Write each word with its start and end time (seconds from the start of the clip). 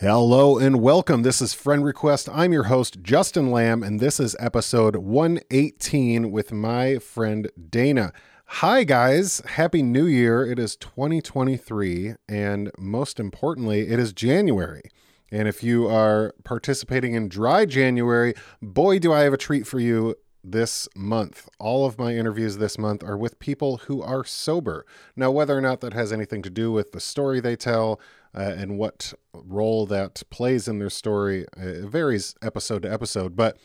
Hello 0.00 0.56
and 0.56 0.80
welcome. 0.80 1.24
This 1.24 1.42
is 1.42 1.52
Friend 1.52 1.84
Request. 1.84 2.30
I'm 2.32 2.54
your 2.54 2.62
host, 2.62 3.02
Justin 3.02 3.50
Lamb, 3.50 3.82
and 3.82 4.00
this 4.00 4.18
is 4.18 4.34
episode 4.40 4.96
118 4.96 6.30
with 6.30 6.52
my 6.52 6.96
friend 6.96 7.50
Dana. 7.68 8.14
Hi, 8.46 8.84
guys. 8.84 9.42
Happy 9.44 9.82
New 9.82 10.06
Year. 10.06 10.42
It 10.42 10.58
is 10.58 10.74
2023, 10.76 12.14
and 12.30 12.70
most 12.78 13.20
importantly, 13.20 13.88
it 13.88 13.98
is 13.98 14.14
January. 14.14 14.84
And 15.30 15.46
if 15.46 15.62
you 15.62 15.86
are 15.86 16.32
participating 16.44 17.12
in 17.12 17.28
Dry 17.28 17.66
January, 17.66 18.32
boy, 18.62 19.00
do 19.00 19.12
I 19.12 19.20
have 19.24 19.34
a 19.34 19.36
treat 19.36 19.66
for 19.66 19.80
you 19.80 20.14
this 20.42 20.88
month. 20.96 21.48
All 21.58 21.84
of 21.84 21.98
my 21.98 22.14
interviews 22.14 22.56
this 22.56 22.78
month 22.78 23.04
are 23.04 23.16
with 23.16 23.38
people 23.38 23.78
who 23.78 24.02
are 24.02 24.24
sober. 24.24 24.86
Now, 25.14 25.30
whether 25.30 25.56
or 25.56 25.60
not 25.60 25.80
that 25.80 25.92
has 25.92 26.10
anything 26.12 26.42
to 26.42 26.50
do 26.50 26.72
with 26.72 26.92
the 26.92 27.00
story 27.00 27.40
they 27.40 27.56
tell 27.56 28.00
uh, 28.34 28.40
and 28.40 28.78
what 28.78 29.12
role 29.32 29.86
that 29.86 30.22
plays 30.30 30.68
in 30.68 30.78
their 30.78 30.90
story, 30.90 31.46
uh, 31.58 31.66
it 31.66 31.84
varies 31.84 32.34
episode 32.42 32.82
to 32.82 32.92
episode, 32.92 33.34
but 33.36 33.58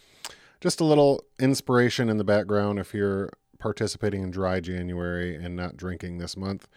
just 0.61 0.79
a 0.79 0.85
little 0.85 1.23
inspiration 1.39 2.09
in 2.09 2.17
the 2.17 2.23
background 2.23 2.79
if 2.79 2.93
you're 2.93 3.29
participating 3.59 4.23
in 4.23 4.31
Dry 4.31 4.59
January 4.59 5.35
and 5.35 5.55
not 5.55 5.77
drinking 5.77 6.17
this 6.17 6.35
month. 6.35 6.67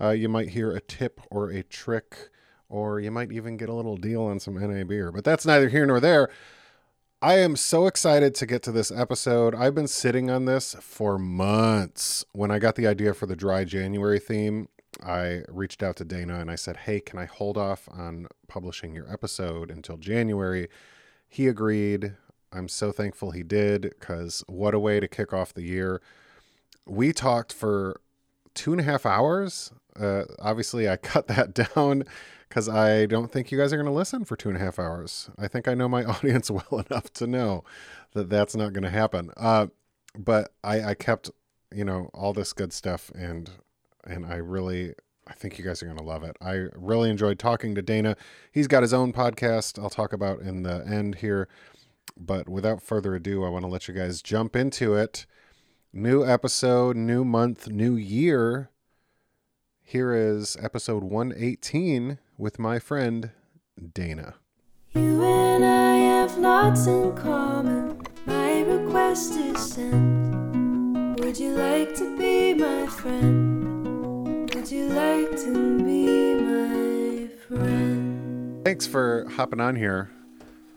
Uh, 0.00 0.10
you 0.10 0.28
might 0.28 0.50
hear 0.50 0.70
a 0.70 0.80
tip 0.80 1.20
or 1.30 1.50
a 1.50 1.62
trick, 1.62 2.30
or 2.68 3.00
you 3.00 3.10
might 3.10 3.30
even 3.30 3.56
get 3.56 3.68
a 3.68 3.74
little 3.74 3.96
deal 3.96 4.22
on 4.22 4.40
some 4.40 4.54
NA 4.54 4.84
beer, 4.84 5.12
but 5.12 5.24
that's 5.24 5.46
neither 5.46 5.68
here 5.68 5.86
nor 5.86 6.00
there. 6.00 6.28
I 7.22 7.38
am 7.38 7.56
so 7.56 7.86
excited 7.86 8.34
to 8.34 8.46
get 8.46 8.62
to 8.64 8.72
this 8.72 8.90
episode. 8.90 9.54
I've 9.54 9.74
been 9.74 9.88
sitting 9.88 10.30
on 10.30 10.44
this 10.44 10.76
for 10.80 11.18
months. 11.18 12.24
When 12.32 12.50
I 12.50 12.58
got 12.58 12.74
the 12.74 12.86
idea 12.86 13.14
for 13.14 13.26
the 13.26 13.36
dry 13.36 13.64
January 13.64 14.18
theme, 14.18 14.68
I 15.02 15.42
reached 15.48 15.82
out 15.82 15.96
to 15.96 16.04
Dana 16.04 16.40
and 16.40 16.50
I 16.50 16.54
said, 16.54 16.78
Hey, 16.78 17.00
can 17.00 17.18
I 17.18 17.24
hold 17.24 17.56
off 17.56 17.88
on 17.90 18.26
publishing 18.48 18.94
your 18.94 19.10
episode 19.12 19.70
until 19.70 19.96
January? 19.96 20.68
He 21.28 21.48
agreed. 21.48 22.14
I'm 22.52 22.68
so 22.68 22.92
thankful 22.92 23.32
he 23.32 23.42
did 23.42 23.82
because 23.82 24.44
what 24.46 24.74
a 24.74 24.78
way 24.78 25.00
to 25.00 25.08
kick 25.08 25.32
off 25.32 25.52
the 25.52 25.62
year. 25.62 26.00
We 26.86 27.12
talked 27.12 27.52
for 27.52 28.00
two 28.54 28.72
and 28.72 28.80
a 28.80 28.84
half 28.84 29.04
hours. 29.04 29.72
Uh, 29.98 30.24
obviously, 30.38 30.88
I 30.88 30.96
cut 30.96 31.26
that 31.28 31.54
down 31.54 32.04
because 32.48 32.68
I 32.68 33.06
don't 33.06 33.32
think 33.32 33.50
you 33.50 33.58
guys 33.58 33.72
are 33.72 33.76
going 33.76 33.86
to 33.86 33.92
listen 33.92 34.24
for 34.24 34.36
two 34.36 34.48
and 34.48 34.56
a 34.56 34.60
half 34.60 34.78
hours. 34.78 35.28
I 35.38 35.48
think 35.48 35.66
I 35.66 35.74
know 35.74 35.88
my 35.88 36.04
audience 36.04 36.50
well 36.50 36.84
enough 36.88 37.12
to 37.14 37.26
know 37.26 37.64
that 38.12 38.30
that's 38.30 38.54
not 38.54 38.72
going 38.72 38.84
to 38.84 38.90
happen. 38.90 39.30
Uh, 39.36 39.66
but 40.16 40.52
I, 40.62 40.82
I 40.82 40.94
kept, 40.94 41.30
you 41.74 41.84
know, 41.84 42.10
all 42.14 42.32
this 42.32 42.52
good 42.52 42.72
stuff, 42.72 43.10
and 43.14 43.50
and 44.06 44.26
I 44.26 44.36
really, 44.36 44.94
I 45.26 45.32
think 45.32 45.58
you 45.58 45.64
guys 45.64 45.82
are 45.82 45.86
going 45.86 45.98
to 45.98 46.04
love 46.04 46.22
it. 46.22 46.36
I 46.40 46.66
really 46.74 47.10
enjoyed 47.10 47.38
talking 47.38 47.74
to 47.74 47.82
Dana. 47.82 48.16
He's 48.52 48.68
got 48.68 48.82
his 48.82 48.94
own 48.94 49.12
podcast. 49.12 49.82
I'll 49.82 49.90
talk 49.90 50.12
about 50.12 50.40
in 50.40 50.62
the 50.62 50.84
end 50.86 51.16
here. 51.16 51.48
But 52.16 52.48
without 52.48 52.82
further 52.82 53.14
ado, 53.14 53.44
I 53.44 53.48
want 53.48 53.64
to 53.64 53.70
let 53.70 53.88
you 53.88 53.94
guys 53.94 54.22
jump 54.22 54.54
into 54.54 54.94
it. 54.94 55.26
New 55.92 56.24
episode, 56.24 56.96
new 56.96 57.24
month, 57.24 57.68
new 57.68 57.96
year. 57.96 58.70
Here 59.82 60.14
is 60.14 60.56
episode 60.60 61.04
118 61.04 62.18
with 62.38 62.58
my 62.58 62.78
friend 62.78 63.30
Dana. 63.92 64.34
You 64.94 65.22
and 65.22 65.64
I 65.64 65.96
have 65.96 66.38
lots 66.38 66.86
in 66.86 67.14
common. 67.16 68.00
My 68.26 68.62
request 68.62 69.32
is 69.32 69.72
sent. 69.74 71.20
Would 71.20 71.38
you 71.38 71.54
like 71.54 71.94
to 71.96 72.16
be 72.16 72.54
my 72.54 72.86
friend? 72.86 73.83
Would 74.64 74.72
you 74.72 74.86
like 74.88 75.30
to 75.42 75.78
be 75.84 76.34
my 76.36 77.28
friend? 77.46 78.64
Thanks 78.64 78.86
for 78.86 79.28
hopping 79.28 79.60
on 79.60 79.76
here. 79.76 80.10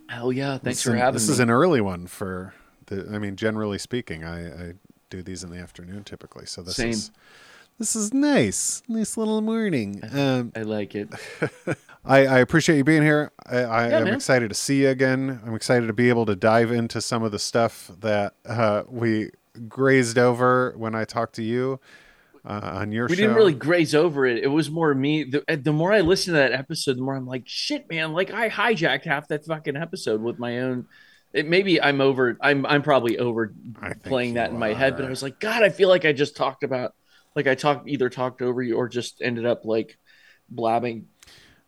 Hell 0.10 0.34
yeah! 0.34 0.58
Thanks 0.58 0.80
This 0.80 0.84
for 0.84 0.94
is- 0.94 1.00
having 1.00 1.14
This 1.14 1.28
me. 1.30 1.34
is 1.36 1.40
an 1.40 1.50
early 1.50 1.80
one 1.80 2.06
for 2.06 2.54
the. 2.88 3.08
I 3.14 3.18
mean, 3.18 3.38
generally 3.38 3.78
speaking, 3.78 4.26
I, 4.26 4.48
I 4.72 4.74
do 5.10 5.24
these 5.24 5.42
in 5.42 5.52
the 5.52 5.58
afternoon 5.60 6.04
typically. 6.04 6.46
So 6.48 6.62
this 6.62 6.76
Same. 6.76 6.90
is 6.90 7.12
this 7.80 7.96
is 7.96 8.14
nice, 8.14 8.84
nice 8.90 9.16
little 9.16 9.40
morning. 9.40 10.02
Um, 10.12 10.52
I 10.54 10.64
like 10.64 10.94
it. 10.94 11.08
I, 12.04 12.28
I 12.28 12.40
appreciate 12.40 12.76
you 12.76 12.84
being 12.84 13.04
here. 13.04 13.32
I, 13.46 13.60
I 13.60 13.88
Yeah, 13.88 13.98
am 14.00 14.04
man. 14.04 14.14
excited 14.16 14.50
to 14.50 14.56
see 14.56 14.82
you 14.82 14.90
again. 14.90 15.40
I'm 15.46 15.56
excited 15.56 15.88
to 15.88 15.94
be 15.94 16.10
able 16.10 16.26
to 16.26 16.36
dive 16.36 16.74
into 16.74 17.00
some 17.00 17.24
of 17.24 17.32
the 17.32 17.40
stuff 17.40 17.90
that 18.02 18.34
uh, 18.46 18.84
we 18.90 19.30
grazed 19.70 20.18
over 20.18 20.74
when 20.76 20.94
I 20.94 21.06
talked 21.06 21.36
to 21.36 21.42
you 21.42 21.80
uh, 22.48 22.62
on 22.76 22.92
your 22.92 23.08
We 23.08 23.16
show. 23.16 23.22
didn't 23.24 23.36
really 23.36 23.54
graze 23.54 23.94
over 23.94 24.26
it. 24.26 24.42
It 24.42 24.48
was 24.48 24.72
more 24.72 24.94
me. 24.96 25.26
The, 25.26 25.44
the 25.62 25.74
more 25.74 25.92
I 25.92 26.00
listen 26.02 26.34
to 26.34 26.40
that 26.40 26.54
episode, 26.54 26.98
the 26.98 27.02
more 27.02 27.16
I'm 27.16 27.28
like, 27.28 27.44
shit, 27.46 27.90
man. 27.90 28.14
Like 28.14 28.32
I 28.32 28.50
hijacked 28.50 29.04
half 29.04 29.28
that 29.28 29.46
fucking 29.46 29.76
episode 29.76 30.22
with 30.22 30.40
my 30.40 30.60
own. 30.60 30.88
It 31.34 31.46
maybe 31.46 31.82
I'm 31.82 32.00
over. 32.00 32.38
I'm 32.40 32.66
I'm 32.66 32.82
probably 32.82 33.18
over 33.20 33.54
playing 34.04 34.36
that 34.36 34.50
in 34.50 34.58
my 34.58 34.74
head. 34.74 34.96
But. 34.96 35.06
I 35.06 35.10
was 35.10 35.22
like, 35.22 35.40
God, 35.40 35.62
I 35.62 35.70
feel 35.70 35.90
like 35.90 36.06
I 36.06 36.14
just 36.14 36.38
talked 36.38 36.64
about. 36.64 36.94
Like 37.36 37.48
I 37.48 37.56
talked 37.56 37.88
either 37.88 38.10
talked 38.10 38.42
over 38.42 38.64
you 38.64 38.78
or 38.78 38.88
just 38.88 39.22
ended 39.22 39.46
up 39.46 39.66
like 39.66 39.98
blabbing 40.50 41.06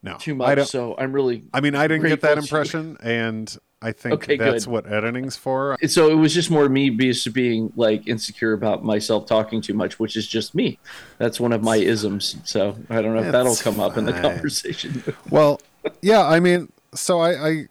no, 0.02 0.18
too 0.18 0.34
much. 0.34 0.68
So 0.68 0.96
I'm 0.98 1.12
really. 1.12 1.44
I 1.54 1.60
mean, 1.60 1.76
I 1.76 1.88
didn't 1.88 2.08
get 2.08 2.22
that 2.22 2.38
impression, 2.38 2.98
and 3.04 3.56
I 3.82 3.92
think 3.94 4.16
Okay, 4.16 4.36
that's 4.36 4.66
good. 4.66 4.72
what 4.72 4.92
editing's 4.92 5.38
for. 5.38 5.78
So 5.88 6.10
it 6.10 6.16
was 6.16 6.34
just 6.34 6.52
more 6.52 6.68
me 6.68 6.90
being, 6.90 7.16
being 7.32 7.72
like 7.78 8.08
insecure 8.08 8.52
about 8.54 8.84
myself 8.84 9.26
talking 9.26 9.62
too 9.62 9.74
much, 9.74 10.00
which 10.00 10.18
is 10.18 10.28
just 10.28 10.54
me. 10.54 10.80
That's 11.18 11.40
one 11.40 11.54
of 11.54 11.64
my 11.64 11.78
isms. 11.78 12.36
So 12.44 12.76
I 12.90 13.02
don't 13.02 13.16
know 13.16 13.24
if 13.24 13.32
that'll 13.32 13.56
come 13.56 13.80
up 13.80 13.98
in 13.98 14.06
the 14.06 14.14
conversation. 14.14 15.02
Well, 15.30 15.62
yeah, 16.02 16.26
I 16.28 16.40
mean, 16.42 16.72
so 16.94 17.20
I, 17.20 17.48
I 17.50 17.68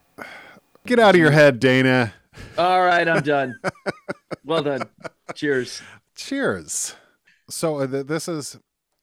get 0.87 0.99
out 0.99 1.15
of 1.15 1.21
your 1.21 1.31
head, 1.31 1.61
Dana. 1.61 2.15
All 2.57 2.81
right, 2.83 3.07
I'm 3.07 3.23
done. 3.23 3.59
Well 4.45 4.63
done. 4.63 4.83
Cheers. 5.35 5.83
Cheers. 6.15 6.95
So 7.51 7.77
uh, 7.81 7.87
th- 7.87 8.07
this 8.07 8.29
is 8.29 8.59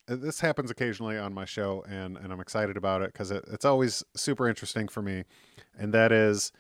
this 0.08 0.40
happens 0.40 0.72
occasionally 0.72 1.18
on 1.18 1.34
my 1.34 1.46
show, 1.46 1.84
and 1.88 2.18
and 2.18 2.32
I'm 2.34 2.40
excited 2.40 2.78
about 2.78 3.02
it 3.04 3.12
because 3.14 3.30
it, 3.32 3.44
it's 3.52 3.66
always 3.66 4.04
super 4.16 4.48
interesting 4.48 4.88
for 4.88 5.02
me, 5.02 5.24
and 5.78 5.94
that 5.94 6.12
is, 6.12 6.52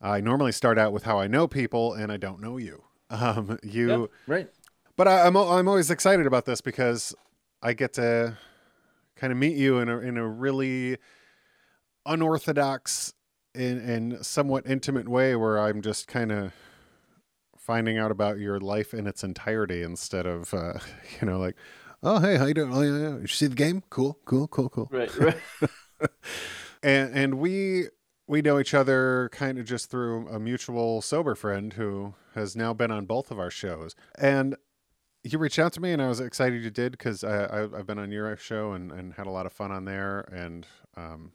I 0.00 0.20
normally 0.20 0.52
start 0.52 0.78
out 0.78 0.92
with 0.92 1.02
how 1.04 1.18
I 1.20 1.26
know 1.26 1.46
people, 1.46 1.92
and 1.94 2.10
I 2.10 2.16
don't 2.16 2.40
know 2.40 2.56
you. 2.56 2.84
Um, 3.12 3.58
you, 3.64 4.02
Yep, 4.02 4.10
right. 4.28 4.48
but 4.96 5.08
I, 5.08 5.26
I'm 5.26 5.36
I'm 5.36 5.66
always 5.66 5.90
excited 5.90 6.26
about 6.26 6.44
this 6.44 6.60
because 6.60 7.12
I 7.60 7.72
get 7.72 7.94
to 7.94 8.38
kind 9.16 9.32
of 9.32 9.38
meet 9.38 9.56
you 9.56 9.78
in 9.80 9.88
a 9.88 9.98
in 9.98 10.16
a 10.16 10.28
really 10.28 10.96
unorthodox 12.06 13.14
and 13.54 13.80
and 13.80 14.24
somewhat 14.24 14.66
intimate 14.66 15.08
way 15.08 15.34
where 15.34 15.58
I'm 15.58 15.82
just 15.82 16.06
kind 16.06 16.30
of 16.32 16.52
finding 17.58 17.98
out 17.98 18.10
about 18.10 18.38
your 18.38 18.58
life 18.60 18.94
in 18.94 19.06
its 19.06 19.22
entirety 19.24 19.82
instead 19.82 20.26
of 20.26 20.54
uh, 20.54 20.74
you 21.20 21.26
know 21.26 21.38
like 21.38 21.56
oh 22.02 22.20
hey 22.20 22.36
how 22.36 22.46
you 22.46 22.54
doing 22.54 22.72
oh 22.72 22.82
yeah, 22.82 23.08
yeah. 23.10 23.18
You 23.18 23.26
see 23.26 23.48
the 23.48 23.54
game 23.56 23.82
cool 23.90 24.18
cool 24.24 24.46
cool 24.48 24.68
cool 24.68 24.88
Right. 24.92 25.10
Right. 25.18 25.36
and 26.82 27.14
and 27.14 27.34
we 27.38 27.88
we 28.30 28.40
know 28.40 28.60
each 28.60 28.74
other 28.74 29.28
kind 29.32 29.58
of 29.58 29.64
just 29.64 29.90
through 29.90 30.28
a 30.28 30.38
mutual 30.38 31.02
sober 31.02 31.34
friend 31.34 31.72
who 31.72 32.14
has 32.36 32.54
now 32.54 32.72
been 32.72 32.92
on 32.92 33.04
both 33.04 33.32
of 33.32 33.40
our 33.40 33.50
shows. 33.50 33.96
And 34.16 34.54
you 35.24 35.36
reached 35.36 35.58
out 35.58 35.72
to 35.74 35.80
me 35.80 35.92
and 35.92 36.00
i 36.00 36.08
was 36.08 36.18
excited 36.18 36.62
you 36.62 36.70
did 36.70 36.92
because 36.92 37.22
I, 37.24 37.64
i've 37.64 37.86
been 37.86 37.98
on 37.98 38.10
your 38.10 38.34
show 38.38 38.72
and, 38.72 38.90
and 38.90 39.12
had 39.14 39.26
a 39.26 39.30
lot 39.30 39.46
of 39.46 39.52
fun 39.52 39.72
on 39.72 39.84
there. 39.84 40.20
And 40.32 40.64
um 40.96 41.32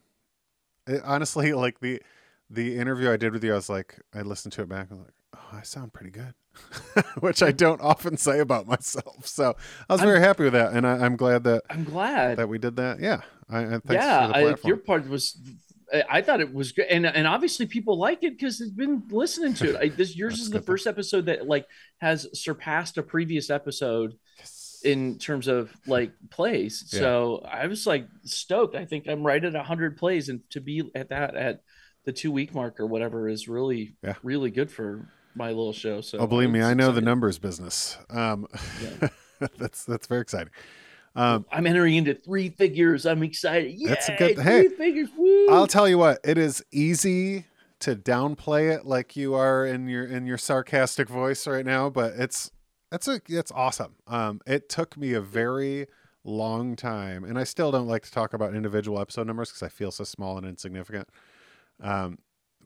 it, 0.88 1.02
honestly 1.04 1.52
like 1.66 1.82
the 1.82 2.02
the 2.50 2.78
interview 2.78 3.12
i 3.12 3.18
did 3.18 3.34
with 3.34 3.44
you 3.44 3.52
i 3.52 3.56
was 3.56 3.70
like 3.70 4.00
i 4.14 4.22
listened 4.22 4.54
to 4.54 4.62
it 4.62 4.70
back 4.70 4.88
i 4.90 4.94
was 4.94 5.04
like 5.04 5.14
oh 5.36 5.58
i 5.58 5.62
sound 5.64 5.92
pretty 5.92 6.12
good 6.12 6.34
which 7.20 7.44
i 7.44 7.52
don't 7.52 7.82
often 7.82 8.16
say 8.16 8.40
about 8.40 8.68
myself. 8.68 9.28
So 9.28 9.56
i 9.90 9.94
was 9.94 10.00
I'm- 10.00 10.08
very 10.08 10.22
happy 10.22 10.46
with 10.46 10.54
that 10.54 10.72
and 10.72 10.88
I, 10.88 11.00
i'm 11.00 11.18
glad 11.18 11.44
that 11.44 11.64
I'm 11.70 11.84
glad. 11.84 12.38
that 12.38 12.48
we 12.48 12.58
did 12.58 12.78
that. 12.78 13.02
Yeah. 13.02 13.22
I, 13.50 13.60
I 13.60 13.64
thanks 13.66 13.90
yeah, 13.92 14.28
for 14.28 14.34
the 14.34 14.58
I, 14.64 14.68
your 14.68 14.78
part 14.78 15.08
was. 15.08 15.38
I- 15.94 16.22
thought 16.22 16.42
it 16.42 16.54
was 16.54 16.72
good, 16.72 16.86
and 16.90 17.06
and 17.06 17.28
obviously 17.28 17.66
people 17.66 17.98
like 17.98 18.24
it 18.24 18.38
because 18.38 18.60
they've 18.60 18.76
been 18.76 19.04
listening 19.10 19.54
to 19.56 19.70
it. 19.72 19.76
I, 19.76 19.90
this 19.90 20.16
yours 20.22 20.40
is 20.40 20.50
the 20.50 20.60
good 20.60 20.66
first 20.66 20.88
episode 20.88 21.26
that 21.28 21.48
like 21.48 21.68
has 22.00 22.28
surpassed 22.40 22.98
a 22.98 23.04
previous 23.04 23.50
episode 23.50 24.16
in 24.84 25.18
terms 25.18 25.48
of 25.48 25.76
like 25.88 26.12
plays. 26.30 26.90
Yeah. 26.94 27.00
So 27.00 27.46
I 27.50 27.68
was 27.68 27.86
like 27.88 28.08
stoked. 28.24 28.76
I 28.76 28.86
think 28.86 29.08
I'm 29.08 29.24
right 29.26 29.44
at 29.44 29.56
hundred 29.56 29.98
plays, 29.98 30.30
and 30.30 30.42
to 30.52 30.62
be 30.62 30.90
at 30.96 31.10
that 31.10 31.36
at 31.36 31.62
the 32.06 32.14
two 32.14 32.32
week 32.32 32.54
mark 32.54 32.80
or 32.80 32.86
whatever 32.86 33.28
is 33.28 33.48
really 33.48 33.96
Yeah. 34.04 34.14
really 34.24 34.52
good 34.52 34.72
for 34.72 35.10
my 35.36 35.48
little 35.50 35.74
show. 35.74 36.02
So 36.02 36.20
Oh, 36.20 36.28
believe 36.28 36.50
me, 36.52 36.62
I 36.62 36.74
know 36.74 36.92
the 36.92 37.02
numbers 37.02 37.40
business. 37.40 37.98
Um, 38.10 38.48
Yeah. 38.82 39.10
that's 39.58 39.84
that's 39.86 40.08
very 40.08 40.22
exciting. 40.22 40.52
Um, 41.16 41.46
I'm 41.52 41.66
entering 41.66 41.96
into 41.96 42.14
three 42.14 42.50
figures. 42.50 43.06
I'm 43.06 43.24
excited. 43.24 43.74
Yeah, 43.76 43.90
That's 43.90 44.10
a 44.10 44.16
good- 44.18 44.36
three 44.36 44.44
hey, 44.44 44.68
figures. 44.70 45.10
Woo! 45.18 45.48
I'll 45.50 45.68
tell 45.68 45.88
you 45.88 45.98
what, 45.98 46.20
it 46.24 46.38
is 46.38 46.64
easy 46.72 47.46
to 47.80 47.96
downplay 47.96 48.74
it 48.76 48.86
like 48.86 49.16
you 49.16 49.34
are 49.36 49.66
in 49.66 49.88
your 49.88 50.06
in 50.06 50.26
your 50.26 50.38
sarcastic 50.38 51.08
voice 51.10 51.46
right 51.48 51.66
now, 51.66 51.90
but 51.90 52.14
it's 52.18 52.52
that's 52.92 53.08
a 53.08 53.22
it's 53.28 53.52
awesome. 53.52 53.96
Um, 54.08 54.42
it 54.46 54.70
took 54.70 54.98
me 54.98 55.14
a 55.14 55.22
very 55.22 55.88
long 56.24 56.76
time, 56.76 57.24
and 57.24 57.38
I 57.38 57.44
still 57.44 57.72
don't 57.72 57.88
like 57.88 58.04
to 58.04 58.12
talk 58.12 58.34
about 58.34 58.54
individual 58.56 59.00
episode 59.00 59.28
numbers 59.28 59.50
because 59.50 59.64
I 59.64 59.70
feel 59.70 59.92
so 59.92 60.04
small 60.04 60.38
and 60.38 60.46
insignificant. 60.48 61.08
Um, 61.82 62.18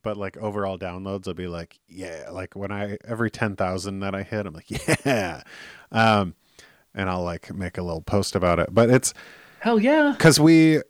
but 0.02 0.16
like 0.18 0.38
overall 0.38 0.78
downloads, 0.80 1.28
I'll 1.28 1.34
be 1.34 1.48
like, 1.48 1.78
yeah, 1.88 2.30
like 2.32 2.56
when 2.56 2.72
I 2.72 2.98
every 3.06 3.30
ten 3.30 3.56
thousand 3.56 4.00
that 4.00 4.16
I 4.16 4.24
hit, 4.24 4.46
I'm 4.46 4.54
like, 4.54 4.70
yeah, 5.06 5.44
um, 5.92 6.36
and 6.96 7.10
I'll 7.10 7.24
like 7.24 7.54
make 7.54 7.78
a 7.78 7.82
little 7.84 8.02
post 8.02 8.36
about 8.36 8.60
it. 8.60 8.70
But 8.74 8.90
it's 8.90 9.14
Hell 9.60 9.80
yeah. 9.80 10.14
because 10.18 10.40
we, 10.40 10.82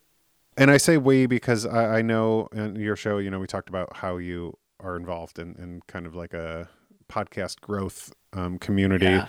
and 0.57 0.69
I 0.72 0.78
say 0.78 0.98
we 0.98 1.25
because 1.25 1.66
I, 1.66 1.98
I 2.00 2.01
know 2.01 2.48
in 2.54 2.75
your 2.75 2.96
show, 2.96 3.18
you 3.18 3.30
know, 3.30 3.40
we 3.40 3.48
talked 3.48 3.69
about 3.69 3.98
how 3.98 4.18
you 4.18 4.57
are 4.80 4.96
involved 4.96 5.40
in, 5.40 5.56
in 5.56 5.81
kind 5.88 6.06
of 6.06 6.16
like 6.16 6.34
a 6.34 6.69
podcast 7.10 7.60
growth 7.62 8.13
um, 8.34 8.57
community, 8.60 9.06
Yeah. 9.06 9.28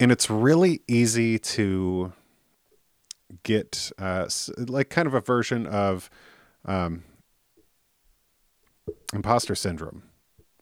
and 0.00 0.10
it's 0.12 0.28
really 0.28 0.82
easy 0.88 1.38
to 1.38 2.12
get 3.42 3.90
uh, 3.98 4.28
like 4.58 4.90
kind 4.90 5.06
of 5.06 5.14
a 5.14 5.20
version 5.20 5.66
of 5.66 6.10
um, 6.64 7.04
imposter 9.12 9.54
syndrome, 9.54 10.02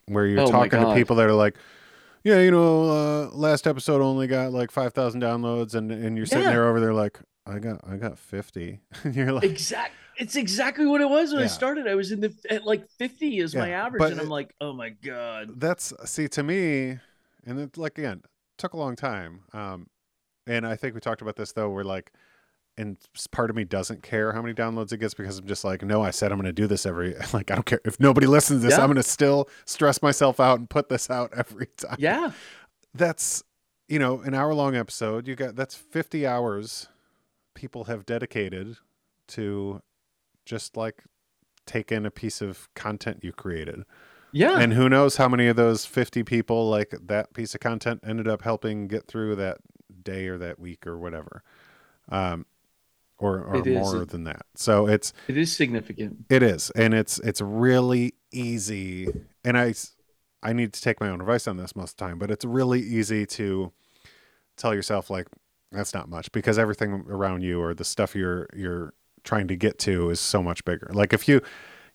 where 0.07 0.27
you're 0.27 0.41
Oh 0.41 0.51
talking 0.51 0.81
to 0.81 0.95
people 0.95 1.17
that 1.17 1.27
are 1.27 1.33
like. 1.33 1.57
Yeah, 2.25 2.41
you 2.41 2.51
know, 2.51 2.89
uh, 2.91 3.29
last 3.33 3.67
episode 3.67 4.01
only 4.01 4.27
got 4.27 4.53
like 4.53 4.71
five 4.71 4.95
thousand 4.95 5.21
downloads, 5.23 5.75
and 5.75 5.93
and 5.93 6.17
you're 6.17 6.27
sitting 6.27 6.45
Yeah. 6.45 6.51
there 6.53 6.69
over 6.69 6.81
there 6.81 6.95
like, 6.95 7.21
I 7.47 7.59
got 7.59 7.81
I 7.87 7.97
got 7.97 8.19
fifty. 8.19 8.81
and 9.05 9.15
you're 9.15 9.33
like, 9.33 9.45
Exact. 9.45 9.93
It's 10.17 10.37
exactly 10.37 10.87
what 10.87 11.01
it 11.01 11.09
was 11.11 11.33
when 11.33 11.41
Yeah. 11.41 11.47
I 11.47 11.49
started. 11.49 11.87
I 11.89 11.97
was 11.97 12.13
in 12.13 12.21
the 12.21 12.33
at 12.49 12.65
like 12.65 12.89
50 12.99 13.39
is 13.41 13.55
my 13.55 13.71
average, 13.71 14.11
and 14.13 14.21
I'm 14.21 14.27
it- 14.27 14.31
like, 14.31 14.55
oh 14.61 14.73
my 14.73 14.91
god. 14.91 15.51
that's 15.61 15.93
see 16.05 16.29
to 16.29 16.43
me, 16.43 16.99
and 17.45 17.59
it 17.61 17.77
like 17.77 17.99
again 17.99 18.23
took 18.57 18.73
a 18.73 18.77
long 18.79 18.95
time. 18.97 19.41
Um, 19.53 19.89
and 20.47 20.67
I 20.67 20.77
think 20.77 20.95
we 20.95 21.01
talked 21.01 21.21
about 21.21 21.37
this 21.37 21.53
though. 21.53 21.69
We're 21.69 21.83
like, 21.85 22.13
and 22.77 22.97
part 23.31 23.51
of 23.51 23.57
me 23.57 23.65
doesn't 23.65 24.03
care 24.03 24.33
how 24.33 24.43
many 24.43 24.55
downloads 24.55 24.93
it 24.93 24.99
gets 24.99 25.15
because 25.15 25.39
I'm 25.39 25.47
just 25.47 25.65
like, 25.65 25.83
no, 25.83 26.03
I 26.03 26.11
said 26.11 26.33
I'm 26.33 26.39
going 26.39 26.47
to 26.47 26.53
do 26.53 26.67
this 26.67 26.87
every. 26.87 27.15
Like 27.33 27.51
I 27.51 27.55
don't 27.55 27.67
care 27.67 27.81
if 27.85 27.99
nobody 27.99 28.27
listens 28.27 28.61
to 28.61 28.69
this. 28.69 28.77
Yeah. 28.77 28.83
I'm 28.83 28.89
going 28.89 28.97
to 28.97 29.03
still 29.03 29.49
stress 29.65 30.03
myself 30.03 30.41
out 30.41 30.59
and 30.59 30.69
put 30.69 30.89
this 30.89 31.11
out 31.11 31.33
every 31.37 31.67
time. 31.77 31.97
Yeah. 31.99 32.33
that's 32.95 33.43
you 33.89 33.99
know 33.99 34.21
an 34.21 34.35
hour 34.35 34.55
long 34.55 34.77
episode. 34.77 35.27
You 35.27 35.35
got 35.35 35.57
that's 35.57 35.75
50 35.75 36.27
hours 36.27 36.89
people 37.55 37.85
have 37.85 38.05
dedicated 38.05 38.77
to 39.29 39.81
just 40.45 40.77
like 40.77 41.05
take 41.67 41.91
in 41.91 42.05
a 42.05 42.11
piece 42.11 42.41
of 42.41 42.69
content 42.75 43.21
you 43.23 43.33
created. 43.33 43.85
Yeah. 44.33 44.59
And 44.59 44.73
who 44.73 44.89
knows 44.89 45.17
how 45.17 45.29
many 45.29 45.47
of 45.47 45.57
those 45.57 45.87
50 45.87 46.25
people, 46.25 46.69
like 46.69 46.93
that 47.07 47.33
piece 47.35 47.55
of 47.55 47.61
content, 47.61 48.01
ended 48.05 48.27
up 48.27 48.43
helping 48.43 48.89
get 48.89 49.07
through 49.07 49.37
that 49.37 49.59
day 50.03 50.27
or 50.27 50.37
that 50.39 50.59
week 50.59 50.87
or 50.87 50.99
whatever. 50.99 51.43
Um, 52.09 52.45
or 53.25 53.43
or 53.45 53.57
It 53.57 53.67
is. 53.67 53.77
more 53.77 54.05
than 54.05 54.25
that. 54.25 54.47
So 54.55 54.87
it's, 54.87 55.13
it 55.29 55.37
is 55.37 55.55
significant. 55.55 56.27
it 56.29 56.43
is. 56.43 56.71
And 56.71 56.95
it's, 56.95 57.19
it's 57.21 57.41
really 57.41 58.15
easy. 58.33 59.09
And 59.45 59.57
I 59.59 59.75
I 60.43 60.53
need 60.53 60.73
to 60.75 60.81
take 60.83 61.01
my 61.01 61.09
own 61.09 61.21
advice 61.23 61.49
on 61.49 61.57
this 61.57 61.75
most 61.75 61.93
of 61.93 61.97
the 61.97 62.05
time, 62.05 62.19
but 62.19 62.31
it's 62.31 62.45
really 62.45 62.81
easy 62.81 63.25
to 63.27 63.73
tell 64.57 64.75
yourself, 64.75 65.09
like, 65.09 65.27
that's 65.73 65.95
not 65.95 66.09
much 66.09 66.31
because 66.33 66.59
everything 66.59 67.05
around 67.09 67.43
you 67.43 67.61
or 67.61 67.75
the 67.75 67.85
stuff 67.85 68.15
you're, 68.15 68.47
you're 68.55 68.93
trying 69.25 69.49
to 69.49 69.57
get 69.57 69.79
to 69.81 70.11
is 70.11 70.21
so 70.21 70.43
much 70.43 70.65
bigger. 70.65 70.89
Like 70.93 71.13
if 71.13 71.27
you, 71.27 71.41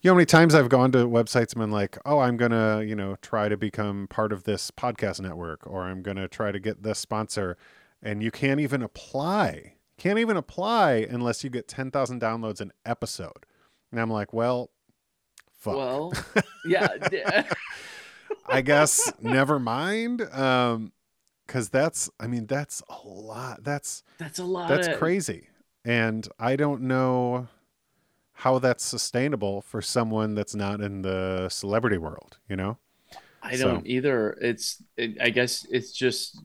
you 0.01 0.09
know 0.09 0.13
how 0.13 0.15
many 0.15 0.25
times 0.25 0.55
I've 0.55 0.67
gone 0.67 0.91
to 0.93 0.99
websites 1.07 1.53
and 1.53 1.61
been 1.61 1.71
like, 1.71 1.97
oh, 2.05 2.19
I'm 2.19 2.35
going 2.37 2.51
to, 2.51 2.83
you 2.85 2.95
know, 2.95 3.15
try 3.21 3.47
to 3.49 3.55
become 3.55 4.07
part 4.07 4.33
of 4.33 4.43
this 4.43 4.71
podcast 4.71 5.21
network 5.21 5.65
or 5.67 5.83
I'm 5.83 6.01
going 6.01 6.17
to 6.17 6.27
try 6.27 6.51
to 6.51 6.59
get 6.59 6.83
this 6.83 6.99
sponsor. 6.99 7.55
And 8.01 8.23
you 8.23 8.31
can't 8.31 8.59
even 8.59 8.81
apply, 8.81 9.75
can't 9.99 10.19
even 10.19 10.37
apply 10.37 11.05
unless 11.09 11.43
you 11.43 11.49
get 11.49 11.67
10,000 11.67 12.21
downloads 12.21 12.61
an 12.61 12.71
episode. 12.85 13.45
And 13.91 13.99
I'm 13.99 14.09
like, 14.09 14.33
well, 14.33 14.69
fuck. 15.51 15.75
Well, 15.75 16.13
yeah. 16.65 16.87
I 18.47 18.61
guess 18.61 19.11
never 19.21 19.59
mind. 19.59 20.21
Um, 20.33 20.91
cause 21.47 21.69
that's, 21.69 22.09
I 22.19 22.27
mean, 22.27 22.47
that's 22.47 22.81
a 22.89 23.07
lot. 23.07 23.63
That's, 23.63 24.03
that's 24.17 24.39
a 24.39 24.43
lot. 24.43 24.69
that's 24.69 24.87
of, 24.87 24.97
crazy. 24.97 25.49
And 25.85 26.27
I 26.39 26.55
don't 26.55 26.81
know 26.81 27.47
how 28.33 28.59
that's 28.59 28.83
sustainable 28.83 29.61
for 29.61 29.81
someone 29.81 30.33
that's 30.33 30.55
not 30.55 30.81
in 30.81 31.01
the 31.01 31.49
celebrity 31.49 31.97
world, 31.97 32.37
you 32.49 32.55
know? 32.55 32.77
I 33.41 33.55
So- 33.55 33.67
don't 33.67 33.87
either. 33.87 34.31
It's. 34.41 34.83
It, 34.97 35.17
I 35.21 35.29
guess 35.29 35.65
it's 35.69 35.91
just. 35.91 36.41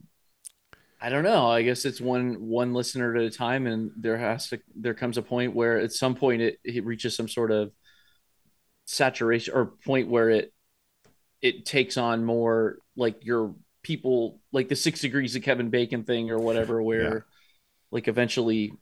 I 1.05 1.09
don't 1.09 1.23
know. 1.23 1.45
I 1.45 1.61
guess 1.61 1.85
it's 1.85 2.01
one 2.01 2.33
one 2.47 2.73
listener 2.73 3.15
at 3.15 3.21
a 3.21 3.29
time, 3.29 3.67
and 3.67 3.91
there 3.95 4.17
has 4.17 4.49
to 4.49 4.59
there 4.75 4.95
comes 4.95 5.19
a 5.19 5.21
point 5.21 5.53
where 5.53 5.77
at 5.77 5.93
some 5.93 6.15
point 6.15 6.41
it, 6.41 6.57
it 6.63 6.83
reaches 6.83 7.15
some 7.15 7.27
sort 7.29 7.51
of 7.51 7.71
saturation 8.85 9.53
or 9.53 9.67
point 9.85 10.09
where 10.09 10.31
it 10.31 10.51
it 11.43 11.63
takes 11.63 11.97
on 11.97 12.25
more 12.25 12.79
like 12.95 13.23
your 13.23 13.53
people 13.83 14.39
like 14.51 14.67
the 14.67 14.75
six 14.75 14.99
degrees 15.01 15.35
of 15.35 15.43
Kevin 15.43 15.69
Bacon 15.69 16.05
thing 16.05 16.31
or 16.31 16.39
whatever, 16.39 16.81
where 16.89 17.13
Yeah. 17.13 17.19
like 17.91 18.07
eventually 18.07 18.73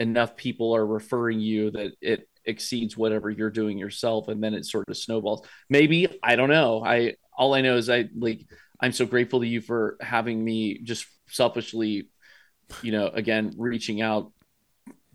enough 0.00 0.36
people 0.36 0.74
are 0.74 0.84
referring 0.84 1.38
you 1.38 1.70
that 1.70 1.92
it 2.00 2.28
exceeds 2.46 2.96
whatever 2.96 3.30
you're 3.30 3.50
doing 3.50 3.78
yourself 3.78 4.26
and 4.26 4.42
then 4.42 4.54
it 4.54 4.64
sort 4.64 4.88
of 4.88 4.96
snowballs 4.96 5.46
maybe 5.68 6.08
i 6.22 6.36
don't 6.36 6.48
know 6.48 6.82
i 6.82 7.14
all 7.36 7.54
i 7.54 7.60
know 7.60 7.76
is 7.76 7.90
i 7.90 8.08
like 8.16 8.40
i'm 8.80 8.92
so 8.92 9.04
grateful 9.04 9.40
to 9.40 9.46
you 9.46 9.60
for 9.60 9.98
having 10.00 10.42
me 10.42 10.78
just 10.82 11.06
selfishly 11.30 12.08
you 12.82 12.92
know 12.92 13.08
again 13.08 13.52
reaching 13.56 14.00
out 14.00 14.32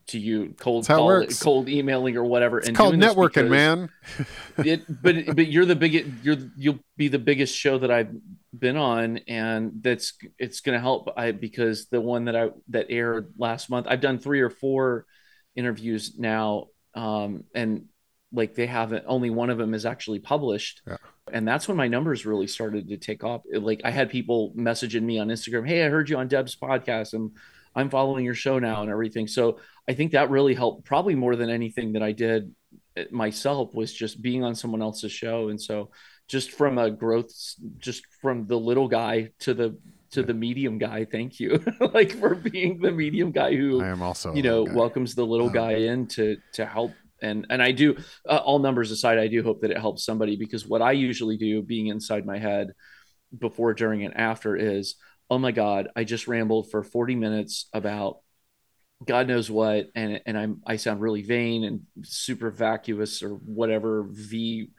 to 0.07 0.19
you 0.19 0.53
cold 0.57 0.85
call, 0.85 1.25
cold 1.41 1.69
emailing 1.69 2.15
or 2.15 2.23
whatever 2.23 2.59
It's 2.59 2.67
and 2.67 2.77
called 2.77 2.95
networking, 2.95 3.49
man. 3.49 3.89
it, 4.57 4.83
but 5.01 5.35
but 5.35 5.47
you're 5.47 5.65
the 5.65 5.75
biggest 5.75 6.07
you're 6.21 6.37
you'll 6.55 6.79
be 6.95 7.07
the 7.07 7.19
biggest 7.19 7.57
show 7.57 7.79
that 7.79 7.89
I've 7.89 8.13
been 8.57 8.77
on 8.77 9.17
and 9.27 9.71
that's 9.81 10.13
it's 10.37 10.61
going 10.61 10.77
to 10.77 10.79
help 10.79 11.09
I 11.17 11.31
because 11.31 11.87
the 11.87 12.01
one 12.01 12.25
that 12.25 12.35
I 12.35 12.49
that 12.69 12.87
aired 12.89 13.33
last 13.37 13.69
month 13.69 13.87
I've 13.89 14.01
done 14.01 14.19
3 14.19 14.41
or 14.41 14.49
4 14.49 15.05
interviews 15.55 16.13
now 16.17 16.67
um 16.93 17.45
and 17.55 17.85
like 18.31 18.53
they 18.53 18.67
haven't 18.67 19.05
only 19.07 19.29
one 19.29 19.49
of 19.49 19.57
them 19.57 19.73
is 19.73 19.85
actually 19.85 20.19
published 20.19 20.81
Yeah. 20.85 20.97
And 21.31 21.47
that's 21.47 21.67
when 21.67 21.77
my 21.77 21.87
numbers 21.87 22.25
really 22.25 22.47
started 22.47 22.87
to 22.89 22.97
take 22.97 23.23
off 23.23 23.41
like 23.51 23.81
I 23.83 23.91
had 23.91 24.09
people 24.09 24.53
messaging 24.55 25.01
me 25.03 25.17
on 25.19 25.27
Instagram 25.29 25.67
hey 25.67 25.83
I 25.83 25.89
heard 25.89 26.09
you 26.09 26.17
on 26.17 26.27
Deb's 26.27 26.55
podcast. 26.55 27.13
And 27.13 27.31
I'm 27.75 27.89
following 27.89 28.23
your 28.23 28.35
show 28.35 28.57
now 28.59 28.81
and 28.83 28.91
everything. 28.91 29.27
So 29.27 29.59
I 29.89 29.93
think 29.93 30.13
that 30.13 30.29
really 30.29 30.53
helped 30.53 30.85
probably 30.85 31.15
more 31.15 31.35
than 31.35 31.49
anything 31.49 31.93
that 31.93 32.03
I 32.03 32.13
did 32.13 32.53
myself 33.11 33.73
was 33.73 33.93
just 33.93 34.21
being 34.21 34.43
on 34.43 34.55
someone 34.55 34.81
else's 34.81 35.11
show. 35.11 35.49
And 35.49 35.61
so 35.61 35.89
just 36.27 36.51
from 36.51 36.77
a 36.77 36.89
growth 36.89 37.31
just 37.77 38.03
from 38.21 38.47
the 38.47 38.57
little 38.57 38.87
guy 38.87 39.31
to 39.39 39.53
the 39.53 39.77
to 40.11 40.23
the 40.23 40.33
medium 40.33 40.77
guy 40.77 41.05
thank 41.05 41.39
you. 41.39 41.61
Like 41.93 42.11
for 42.13 42.35
being 42.35 42.79
the 42.79 42.91
medium 42.91 43.31
guy 43.31 43.55
who 43.55 43.81
I 43.81 43.89
am 43.89 44.01
also, 44.01 44.33
you 44.33 44.43
know 44.43 44.63
welcomes 44.63 45.15
the 45.15 45.25
little 45.25 45.47
Um, 45.47 45.53
guy 45.53 45.73
in 45.73 46.07
to 46.15 46.37
to 46.53 46.65
help 46.65 46.93
and 47.25 47.47
and 47.49 47.61
i 47.61 47.71
do 47.71 47.97
uh, 48.29 48.37
all 48.37 48.59
numbers 48.59 48.91
aside 48.91 49.17
i 49.17 49.27
do 49.27 49.43
hope 49.43 49.61
that 49.61 49.71
it 49.71 49.77
helps 49.77 50.05
somebody 50.05 50.35
because 50.35 50.65
what 50.65 50.81
i 50.81 50.91
usually 50.91 51.37
do 51.37 51.61
being 51.61 51.87
inside 51.87 52.25
my 52.25 52.37
head 52.37 52.71
before 53.37 53.73
during 53.73 54.05
and 54.05 54.15
after 54.15 54.55
is 54.55 54.95
oh 55.29 55.37
my 55.37 55.51
god 55.51 55.89
i 55.95 56.03
just 56.03 56.27
rambled 56.27 56.69
for 56.69 56.83
40 56.83 57.15
minutes 57.15 57.67
about 57.73 58.19
god 59.05 59.27
knows 59.27 59.51
what 59.51 59.87
and 59.95 60.21
and 60.25 60.37
i'm 60.37 60.61
i 60.65 60.77
sound 60.77 61.01
really 61.01 61.23
vain 61.23 61.63
and 61.63 61.81
super 62.03 62.49
vacuous 62.49 63.21
or 63.21 63.29
whatever 63.29 64.05
v 64.09 64.69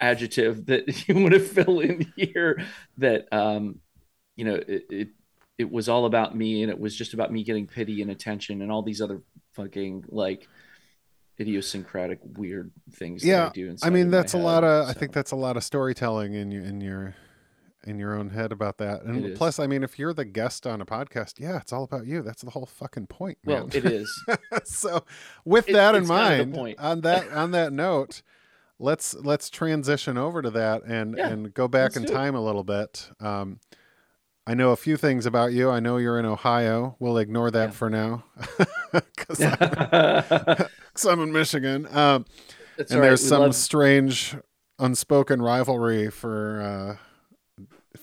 adjective 0.00 0.66
that 0.66 1.08
you 1.08 1.14
want 1.14 1.32
to 1.32 1.40
fill 1.40 1.80
in 1.80 2.12
here 2.16 2.62
that 2.98 3.26
um 3.32 3.80
you 4.36 4.44
know 4.44 4.54
it, 4.54 4.84
it 4.90 5.08
it 5.56 5.70
was 5.70 5.88
all 5.88 6.04
about 6.06 6.36
me 6.36 6.62
and 6.62 6.70
it 6.70 6.78
was 6.78 6.96
just 6.96 7.14
about 7.14 7.32
me 7.32 7.44
getting 7.44 7.66
pity 7.66 8.02
and 8.02 8.10
attention 8.10 8.60
and 8.60 8.72
all 8.72 8.82
these 8.82 9.00
other 9.00 9.22
fucking 9.52 10.04
like 10.08 10.48
idiosyncratic 11.40 12.20
weird 12.36 12.70
things 12.92 13.22
that 13.22 13.28
Yeah, 13.28 13.46
I 13.46 13.50
do 13.50 13.76
I 13.82 13.90
mean, 13.90 14.10
that's 14.10 14.34
a 14.34 14.38
head, 14.38 14.44
lot 14.44 14.64
of. 14.64 14.88
I 14.88 14.92
think 14.92 15.12
that's 15.12 15.30
a 15.32 15.36
lot 15.36 15.56
of 15.56 15.64
storytelling 15.64 16.34
in 16.34 16.50
your 16.52 16.64
in 16.64 16.80
your 16.80 17.14
in 17.86 17.98
your 17.98 18.14
own 18.14 18.30
head 18.30 18.50
about 18.50 18.78
that. 18.78 19.02
And 19.02 19.36
plus, 19.36 19.58
I 19.58 19.66
mean, 19.66 19.82
if 19.82 19.98
you're 19.98 20.14
the 20.14 20.24
guest 20.24 20.66
on 20.66 20.80
a 20.80 20.86
podcast, 20.86 21.38
yeah, 21.38 21.58
it's 21.58 21.70
all 21.72 21.84
about 21.84 22.06
you. 22.06 22.22
That's 22.22 22.40
the 22.42 22.50
whole 22.50 22.64
fucking 22.66 23.08
point, 23.08 23.36
well 23.44 23.68
it 23.74 23.84
is 23.84 24.10
so, 24.64 25.04
with 25.44 25.68
It- 25.68 25.72
that 25.74 25.94
in 25.94 26.02
it's 26.02 26.10
kind 26.10 26.40
of 26.40 26.48
mind, 26.54 26.76
on 26.78 27.00
that 27.02 27.30
on 27.32 27.50
that 27.50 27.72
note, 27.74 28.22
let's 28.78 29.12
let's 29.14 29.50
transition 29.50 30.16
over 30.16 30.40
to 30.40 30.50
that 30.50 30.82
and 30.84 31.16
Yeah, 31.18 31.28
and 31.28 31.52
go 31.52 31.68
back 31.68 31.94
in 31.96 32.04
do 32.04 32.12
it. 32.12 32.14
time 32.14 32.34
a 32.34 32.40
little 32.40 32.64
bit. 32.64 33.10
Um, 33.20 33.60
I 34.46 34.52
know 34.54 34.70
a 34.72 34.76
few 34.76 34.96
things 34.98 35.24
about 35.26 35.52
you. 35.54 35.70
I 35.70 35.80
know 35.80 35.96
you're 35.96 36.18
in 36.18 36.26
Ohio. 36.26 36.96
We'll 36.98 37.16
ignore 37.18 37.50
that 37.50 37.66
Yeah. 37.68 37.70
for 37.70 37.88
now, 37.90 38.24
because 41.04 41.06
I'm 41.10 41.20
in 41.20 41.32
Michigan. 41.32 41.86
Um, 41.90 42.24
and 42.78 42.90
right. 42.90 43.00
there's 43.02 43.22
We 43.22 43.28
some 43.28 43.40
love- 43.42 43.54
strange 43.54 44.36
unspoken 44.78 45.40
rivalry 45.42 46.10
for 46.10 46.60
uh, 47.00 47.03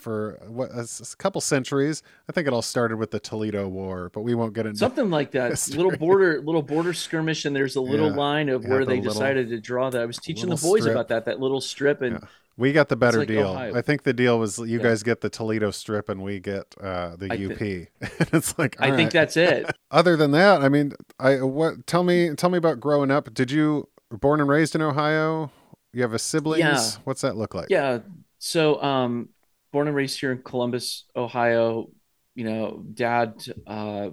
for 0.02 0.40
what 0.48 0.72
a, 0.72 0.82
a 0.82 1.16
couple 1.18 1.40
centuries. 1.42 2.04
I 2.28 2.32
think 2.32 2.48
it 2.48 2.54
all 2.54 2.62
started 2.62 2.98
with 2.98 3.12
the 3.12 3.20
Toledo 3.20 3.68
War, 3.68 4.10
but 4.14 4.22
we 4.22 4.34
won't 4.36 4.54
get 4.54 4.66
into 4.66 4.80
something 4.80 5.10
like 5.10 5.32
that. 5.32 5.52
history. 5.52 5.78
Little 5.78 5.98
border, 5.98 6.42
little 6.42 6.62
border 6.62 6.94
skirmish, 6.94 7.46
and 7.46 7.56
there's 7.56 7.76
a 7.76 7.82
little 7.82 8.10
Yeah. 8.10 8.16
line 8.16 8.50
of 8.50 8.64
Yeah, 8.64 8.70
where 8.70 8.80
the 8.80 8.86
they 8.86 8.98
little- 8.98 9.14
decided 9.14 9.50
to 9.50 9.60
draw 9.60 9.90
that. 9.90 10.02
I 10.02 10.06
was 10.06 10.18
teaching 10.18 10.50
the 10.50 10.56
boys 10.56 10.82
strip. 10.82 10.96
about 10.96 11.08
that, 11.10 11.26
that 11.26 11.40
little 11.40 11.62
strip, 11.62 12.02
and 12.02 12.16
Yeah. 12.22 12.28
We 12.58 12.74
got 12.74 12.90
the 12.90 12.98
better 12.98 13.20
like 13.20 13.30
deal. 13.30 13.48
Ohio. 13.48 13.74
I 13.74 13.82
think 13.82 14.04
the 14.04 14.12
deal 14.14 14.38
was 14.38 14.60
you 14.60 14.78
guys 14.80 15.04
get 15.04 15.22
the 15.22 15.30
Toledo 15.30 15.72
strip 15.72 16.10
and 16.10 16.22
we 16.22 16.40
get 16.40 16.66
uh, 16.82 17.16
the 17.16 17.32
I 17.32 17.46
UP. 17.46 17.62
and 18.20 18.30
it's 18.34 18.60
like 18.60 18.76
I 18.80 18.92
all 18.92 18.98
think 18.98 19.12
that's 19.12 19.38
it. 19.38 19.72
Other 19.92 20.18
than 20.18 20.32
that, 20.32 20.62
I 20.62 20.68
mean, 20.68 20.92
I 21.18 21.42
what? 21.42 21.88
Tell 21.88 22.04
me, 22.04 22.36
tell 22.36 22.50
me 22.50 22.58
about 22.58 22.80
growing 22.82 23.10
up. 23.10 23.34
Did 23.34 23.52
you 23.52 23.88
born 24.12 24.42
and 24.42 24.50
raised 24.50 24.76
in 24.76 24.82
Ohio? 24.82 25.50
You 25.94 26.02
have 26.04 26.14
a 26.14 26.20
siblings? 26.20 26.60
Yeah. 26.60 26.86
What's 27.06 27.22
that 27.22 27.38
look 27.38 27.56
like? 27.56 27.68
Yeah. 27.70 28.00
So, 28.38 28.82
um, 28.84 29.30
born 29.72 29.88
and 29.88 29.96
raised 29.96 30.20
here 30.20 30.32
in 30.32 30.42
Columbus, 30.42 31.06
Ohio. 31.16 31.88
You 32.36 32.46
know, 32.46 32.84
dad 32.94 33.44
uh, 33.68 34.10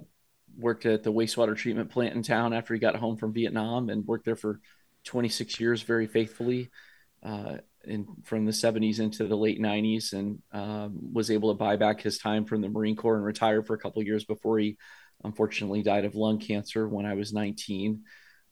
worked 0.57 0.85
at 0.85 1.03
the 1.03 1.11
wastewater 1.11 1.55
treatment 1.55 1.91
plant 1.91 2.15
in 2.15 2.23
town 2.23 2.53
after 2.53 2.73
he 2.73 2.79
got 2.79 2.95
home 2.95 3.17
from 3.17 3.33
Vietnam 3.33 3.89
and 3.89 4.05
worked 4.05 4.25
there 4.25 4.35
for 4.35 4.59
26 5.05 5.59
years 5.59 5.81
very 5.81 6.07
faithfully. 6.07 6.69
Uh, 7.23 7.57
in 7.85 8.05
from 8.23 8.45
the 8.45 8.51
70s 8.51 8.99
into 8.99 9.25
the 9.25 9.37
late 9.37 9.59
90s, 9.59 10.13
and 10.13 10.39
um, 10.51 11.13
was 11.13 11.31
able 11.31 11.51
to 11.53 11.57
buy 11.57 11.75
back 11.75 12.01
his 12.01 12.17
time 12.17 12.45
from 12.45 12.61
the 12.61 12.69
Marine 12.69 12.95
Corps 12.95 13.15
and 13.15 13.25
retire 13.25 13.63
for 13.63 13.73
a 13.73 13.79
couple 13.79 14.03
years 14.03 14.25
before 14.25 14.59
he 14.59 14.77
unfortunately 15.23 15.81
died 15.81 16.05
of 16.05 16.15
lung 16.15 16.39
cancer 16.39 16.87
when 16.87 17.05
I 17.05 17.13
was 17.13 17.33
19. 17.33 18.03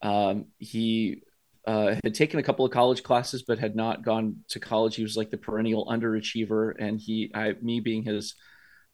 Um, 0.02 0.46
he 0.58 1.24
uh, 1.68 1.96
had 2.02 2.16
taken 2.16 2.40
a 2.40 2.44
couple 2.44 2.66
of 2.66 2.72
college 2.72 3.04
classes, 3.04 3.44
but 3.44 3.60
had 3.60 3.76
not 3.76 4.02
gone 4.02 4.38
to 4.48 4.60
college. 4.60 4.96
He 4.96 5.04
was 5.04 5.18
like 5.18 5.30
the 5.30 5.38
perennial 5.38 5.86
underachiever, 5.86 6.74
and 6.80 6.98
he, 6.98 7.30
I, 7.36 7.56
me 7.62 7.82
being 7.82 8.04
his 8.04 8.36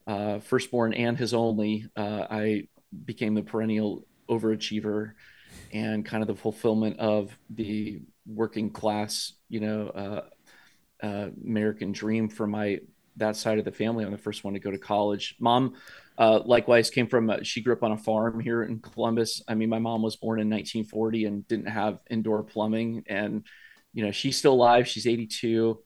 uh, 0.07 0.39
firstborn 0.39 0.95
and 0.95 1.15
his 1.15 1.35
only, 1.35 1.85
uh, 1.95 2.25
I 2.29 2.67
became 3.05 3.35
the 3.35 3.43
perennial 3.43 4.07
overachiever, 4.27 5.13
and 5.71 6.03
kind 6.03 6.23
of 6.23 6.27
the 6.27 6.35
fulfillment 6.35 6.99
of 6.99 7.37
the 7.51 8.01
working 8.25 8.71
class, 8.71 9.33
you 9.49 9.59
know, 9.59 9.87
uh, 9.89 11.05
uh, 11.05 11.29
American 11.45 11.91
dream 11.91 12.27
for 12.27 12.47
my 12.47 12.79
that 13.17 13.35
side 13.35 13.59
of 13.59 13.65
the 13.65 13.71
family. 13.71 14.03
I'm 14.03 14.11
the 14.11 14.17
first 14.17 14.43
one 14.43 14.55
to 14.55 14.59
go 14.59 14.71
to 14.71 14.79
college. 14.79 15.35
Mom, 15.39 15.75
uh, 16.17 16.39
likewise, 16.45 16.89
came 16.89 17.07
from. 17.07 17.29
Uh, 17.29 17.37
she 17.43 17.61
grew 17.61 17.73
up 17.73 17.83
on 17.83 17.91
a 17.91 17.97
farm 17.97 18.39
here 18.39 18.63
in 18.63 18.79
Columbus. 18.79 19.41
I 19.47 19.55
mean, 19.55 19.69
my 19.69 19.79
mom 19.79 20.01
was 20.01 20.15
born 20.15 20.39
in 20.39 20.49
1940 20.49 21.25
and 21.25 21.47
didn't 21.47 21.67
have 21.67 21.99
indoor 22.09 22.43
plumbing, 22.43 23.03
and 23.07 23.43
you 23.93 24.05
know, 24.05 24.11
she's 24.11 24.37
still 24.37 24.53
alive. 24.53 24.87
She's 24.87 25.07
82, 25.07 25.79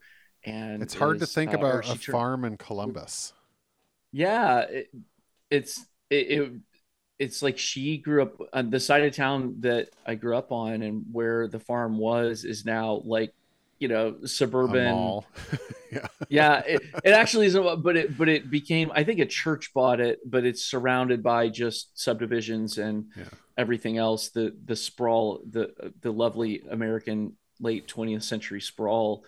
and 0.46 0.82
It's 0.84 0.94
hard 0.94 1.20
to 1.20 1.26
think 1.26 1.54
uh, 1.54 1.58
about 1.58 1.86
a 1.86 1.88
turned- 1.90 2.04
farm 2.04 2.46
in 2.46 2.58
Columbus. 2.58 3.34
yeah 4.14 4.60
it, 4.62 4.88
it's 5.52 5.86
it, 6.10 6.16
it 6.32 6.52
it's 7.20 7.42
like 7.42 7.58
she 7.58 7.98
grew 7.98 8.22
up 8.22 8.38
on 8.54 8.70
the 8.70 8.80
side 8.80 9.04
of 9.04 9.14
town 9.16 9.56
that 9.60 9.90
i 10.06 10.16
grew 10.16 10.36
up 10.38 10.52
on 10.52 10.82
and 10.82 11.04
where 11.12 11.48
the 11.48 11.60
farm 11.60 11.98
was 11.98 12.46
is 12.46 12.64
now 12.66 13.02
like 13.04 13.34
you 13.80 13.88
know 13.88 14.16
suburban 14.26 15.22
yeah. 15.92 16.08
yeah 16.30 16.62
it, 16.66 16.82
it 17.04 17.12
actually 17.12 17.46
isn't 17.48 17.84
but 17.84 17.96
it 17.96 18.18
but 18.18 18.28
it 18.30 18.50
became 18.50 18.92
i 18.94 19.04
think 19.04 19.20
a 19.20 19.26
church 19.26 19.74
bought 19.74 20.00
it 20.00 20.20
but 20.26 20.46
it's 20.46 20.64
surrounded 20.66 21.24
by 21.24 21.50
just 21.50 21.98
subdivisions 22.00 22.78
and 22.78 23.06
Yeah. 23.16 23.26
everything 23.58 23.98
else 23.98 24.30
the 24.30 24.56
the 24.66 24.76
sprawl 24.76 25.42
the 25.50 25.74
the 26.02 26.12
lovely 26.12 26.62
american 26.70 27.38
late 27.60 27.88
20th 27.88 28.24
century 28.24 28.62
sprawl 28.62 29.24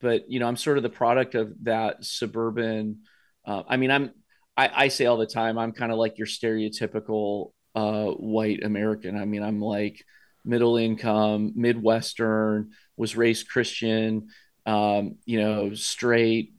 but 0.00 0.30
you 0.30 0.38
know 0.40 0.46
i'm 0.46 0.56
sort 0.56 0.76
of 0.76 0.82
the 0.82 0.90
product 0.90 1.34
of 1.34 1.52
that 1.64 2.04
suburban 2.04 3.00
uh, 3.46 3.62
i 3.68 3.76
mean 3.76 3.90
i'm 3.90 4.10
I, 4.56 4.84
I 4.84 4.88
say 4.88 5.06
all 5.06 5.16
the 5.16 5.26
time 5.26 5.58
i'm 5.58 5.72
kind 5.72 5.90
of 5.92 5.98
like 5.98 6.18
your 6.18 6.26
stereotypical 6.28 7.52
uh, 7.74 8.06
white 8.06 8.62
american 8.62 9.16
i 9.18 9.24
mean 9.24 9.42
i'm 9.42 9.60
like 9.60 10.04
middle 10.44 10.76
income 10.76 11.52
midwestern 11.56 12.70
was 12.96 13.16
raised 13.16 13.48
christian 13.48 14.28
um, 14.66 15.16
you 15.26 15.40
know 15.40 15.74
straight 15.74 16.54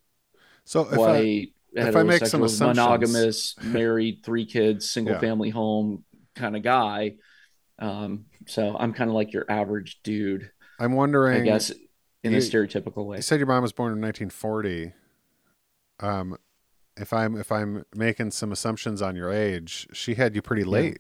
So 0.66 0.82
if 0.82 0.94
I, 0.94 0.98
white 0.98 1.54
if 1.74 1.96
I 1.96 2.04
make 2.04 2.26
some 2.26 2.44
assumptions- 2.44 2.78
monogamous 2.78 3.56
married 3.64 4.22
three 4.24 4.46
kids 4.46 4.90
single 4.90 5.14
Yeah. 5.16 5.20
family 5.20 5.50
home 5.50 6.04
kind 6.36 6.56
of 6.56 6.62
guy 6.64 7.16
um, 7.80 8.26
so 8.48 8.76
i'm 8.78 8.94
kind 8.94 9.10
of 9.10 9.16
like 9.16 9.34
your 9.34 9.46
average 9.50 10.00
dude 10.04 10.52
I'm 10.80 10.94
wondering, 10.94 11.42
i 11.42 11.46
guess 11.46 11.72
in 12.24 12.32
you- 12.32 12.38
a 12.38 12.42
stereotypical 12.42 13.06
way 13.06 13.18
you 13.18 13.22
said 13.24 13.40
your 13.40 13.48
mom 13.48 13.64
was 13.64 13.72
born 13.72 13.94
in 13.94 14.02
1940. 14.02 14.94
Um, 16.02 16.38
if 16.98 17.14
I'm 17.14 17.38
if 17.38 17.52
I'm 17.52 17.86
making 17.96 18.32
some 18.32 18.52
assumptions 18.52 19.02
on 19.02 19.16
your 19.16 19.32
age, 19.32 19.88
she 19.94 20.16
had 20.16 20.36
you 20.36 20.42
pretty 20.42 20.64
late. 20.66 21.00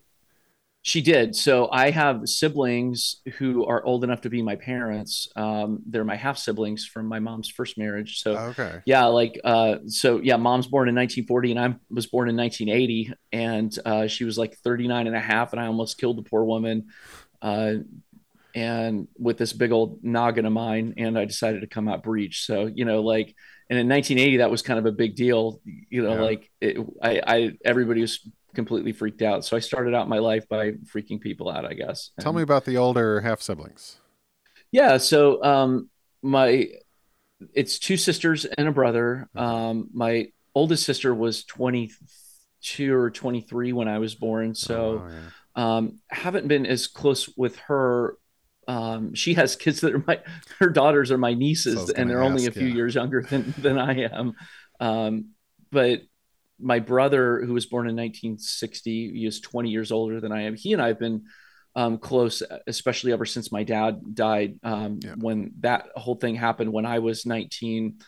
She 0.87 1.01
did. 1.01 1.35
So 1.35 1.67
I 1.71 1.89
have 1.89 2.29
siblings 2.29 3.19
who 3.39 3.65
are 3.65 3.83
old 3.83 4.03
enough 4.03 4.21
to 4.21 4.29
be 4.29 4.43
my 4.43 4.55
parents. 4.55 5.27
Um, 5.35 5.79
they're 5.87 6.03
my 6.03 6.15
half 6.15 6.37
siblings 6.37 6.85
from 6.85 7.07
my 7.07 7.17
mom's 7.17 7.49
first 7.49 7.75
marriage. 7.75 8.19
So 8.21 8.37
Okay. 8.37 8.81
yeah, 8.85 9.05
like 9.05 9.41
uh, 9.43 9.77
so 9.87 10.19
yeah, 10.21 10.37
mom's 10.37 10.67
born 10.67 10.87
in 10.87 10.93
1940 10.93 11.51
and 11.53 11.59
I 11.59 11.75
was 11.89 12.05
born 12.05 12.29
in 12.29 12.35
1980 12.37 13.13
and 13.31 13.75
uh, 13.83 14.05
she 14.05 14.25
was 14.25 14.37
like 14.37 14.57
39 14.59 15.07
and 15.07 15.15
a 15.15 15.19
half 15.19 15.53
and 15.53 15.59
I 15.59 15.65
almost 15.65 15.97
killed 15.97 16.19
the 16.19 16.29
poor 16.29 16.43
woman. 16.43 16.85
Uh, 17.41 17.77
and 18.53 19.07
with 19.17 19.39
this 19.39 19.53
big 19.53 19.71
old 19.71 20.03
noggin 20.03 20.45
of 20.45 20.53
mine 20.53 20.93
and 20.97 21.17
I 21.17 21.25
decided 21.25 21.61
to 21.61 21.67
come 21.67 21.87
out 21.87 22.03
breech. 22.03 22.45
So, 22.45 22.67
you 22.67 22.85
know, 22.85 23.01
like, 23.01 23.33
and 23.71 23.79
in 23.79 23.89
1980, 23.89 24.37
that 24.37 24.51
was 24.51 24.61
kind 24.61 24.77
of 24.77 24.85
a 24.85 24.91
big 24.91 25.15
deal, 25.15 25.61
you 25.89 26.03
know, 26.03 26.13
Yeah. 26.13 26.21
like 26.21 26.51
it, 26.61 26.77
I, 27.01 27.21
I, 27.25 27.51
everybody 27.65 28.01
was 28.01 28.19
completely 28.55 28.91
freaked 28.93 29.21
out. 29.21 29.45
So 29.45 29.55
I 29.55 29.59
started 29.59 29.93
out 29.93 30.09
my 30.09 30.19
life 30.19 30.47
by 30.49 30.71
freaking 30.93 31.21
people 31.21 31.49
out, 31.49 31.65
I 31.65 31.73
guess. 31.73 32.11
Tell 32.19 32.31
And- 32.31 32.37
me 32.37 32.43
about 32.43 32.65
the 32.65 32.77
older 32.77 33.21
half 33.21 33.41
siblings. 33.41 33.97
yeah. 34.71 34.97
So 34.97 35.43
um, 35.43 35.89
my 36.23 36.67
it's 37.53 37.77
two 37.79 37.97
sisters 37.97 38.45
and 38.45 38.67
a 38.67 38.71
brother. 38.71 39.29
Um, 39.35 39.89
my 39.93 40.27
oldest 40.55 40.85
sister 40.85 41.13
was 41.13 41.43
22 41.43 42.93
or 42.95 43.11
23 43.11 43.73
when 43.73 43.87
I 43.87 43.99
was 43.99 44.15
born. 44.15 44.55
So 44.55 45.03
Oh, 45.05 45.09
yeah. 45.57 45.75
um, 45.77 45.99
haven't 46.09 46.47
been 46.47 46.65
as 46.65 46.87
close 46.87 47.29
with 47.37 47.57
her. 47.67 48.17
Um, 48.67 49.13
she 49.13 49.35
has 49.35 49.55
kids 49.55 49.81
that 49.81 49.93
are 49.93 50.03
my 50.07 50.19
her 50.59 50.69
daughters 50.69 51.11
are 51.11 51.17
my 51.19 51.33
nieces, 51.35 51.75
was 51.75 51.89
and 51.91 52.09
they're 52.09 52.23
only 52.23 52.45
a 52.45 52.47
ask, 52.47 52.57
few 52.57 52.67
yeah. 52.67 52.73
years 52.75 52.95
younger 52.95 53.21
than 53.21 53.53
than 53.59 53.77
I 53.77 54.03
am. 54.05 54.33
Um, 54.79 55.29
but 55.71 56.01
my 56.59 56.79
brother, 56.79 57.43
who 57.45 57.53
was 57.53 57.65
born 57.65 57.87
in 57.89 57.95
1960, 57.95 59.11
he 59.13 59.25
is 59.25 59.41
20 59.41 59.69
years 59.69 59.91
older 59.91 60.21
than 60.21 60.31
I 60.31 60.43
am. 60.43 60.55
He 60.55 60.73
and 60.73 60.81
I 60.81 60.87
have 60.87 60.99
been 60.99 61.23
um, 61.75 61.97
close, 61.97 62.41
especially 62.67 63.11
ever 63.11 63.25
since 63.25 63.51
my 63.51 63.63
dad 63.63 64.15
died. 64.15 64.59
Um, 64.63 64.99
Yeah. 65.03 65.15
When 65.17 65.51
that 65.59 65.89
whole 65.95 66.15
thing 66.15 66.35
happened, 66.35 66.71
when 66.71 66.85
I 66.85 66.99
was 66.99 67.25
19, 67.25 67.99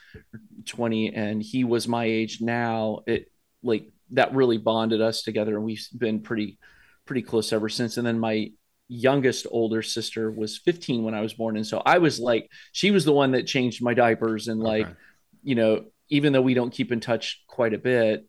20, 0.65 1.13
and 1.13 1.41
he 1.43 1.63
was 1.63 1.87
my 1.87 2.05
age 2.05 2.39
now, 2.41 2.99
it 3.07 3.29
like 3.63 3.89
that 4.11 4.33
really 4.33 4.57
bonded 4.57 5.01
us 5.01 5.21
together, 5.23 5.55
and 5.55 5.65
we've 5.65 5.85
been 5.97 6.21
pretty 6.21 6.57
pretty 7.05 7.21
close 7.21 7.51
ever 7.53 7.69
since. 7.69 7.97
And 7.97 8.05
then 8.07 8.19
my 8.19 8.51
youngest 8.89 9.47
older 9.51 9.81
sister 9.81 10.31
was 10.31 10.57
15 10.57 11.03
when 11.03 11.13
I 11.13 11.21
was 11.21 11.33
born, 11.33 11.57
and 11.57 11.67
so 11.67 11.81
I 11.85 11.97
was 11.97 12.19
like, 12.19 12.49
she 12.71 12.91
was 12.91 13.03
the 13.03 13.11
one 13.13 13.31
that 13.31 13.47
changed 13.47 13.81
my 13.83 13.93
diapers, 13.93 14.47
and 14.47 14.61
like, 14.61 14.85
Okay. 14.85 14.95
you 15.43 15.55
know, 15.55 15.85
even 16.09 16.31
though 16.31 16.41
we 16.41 16.53
don't 16.53 16.71
keep 16.71 16.93
in 16.93 17.01
touch 17.01 17.43
quite 17.47 17.73
a 17.73 17.77
bit, 17.77 18.25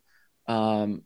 um, 0.49 1.03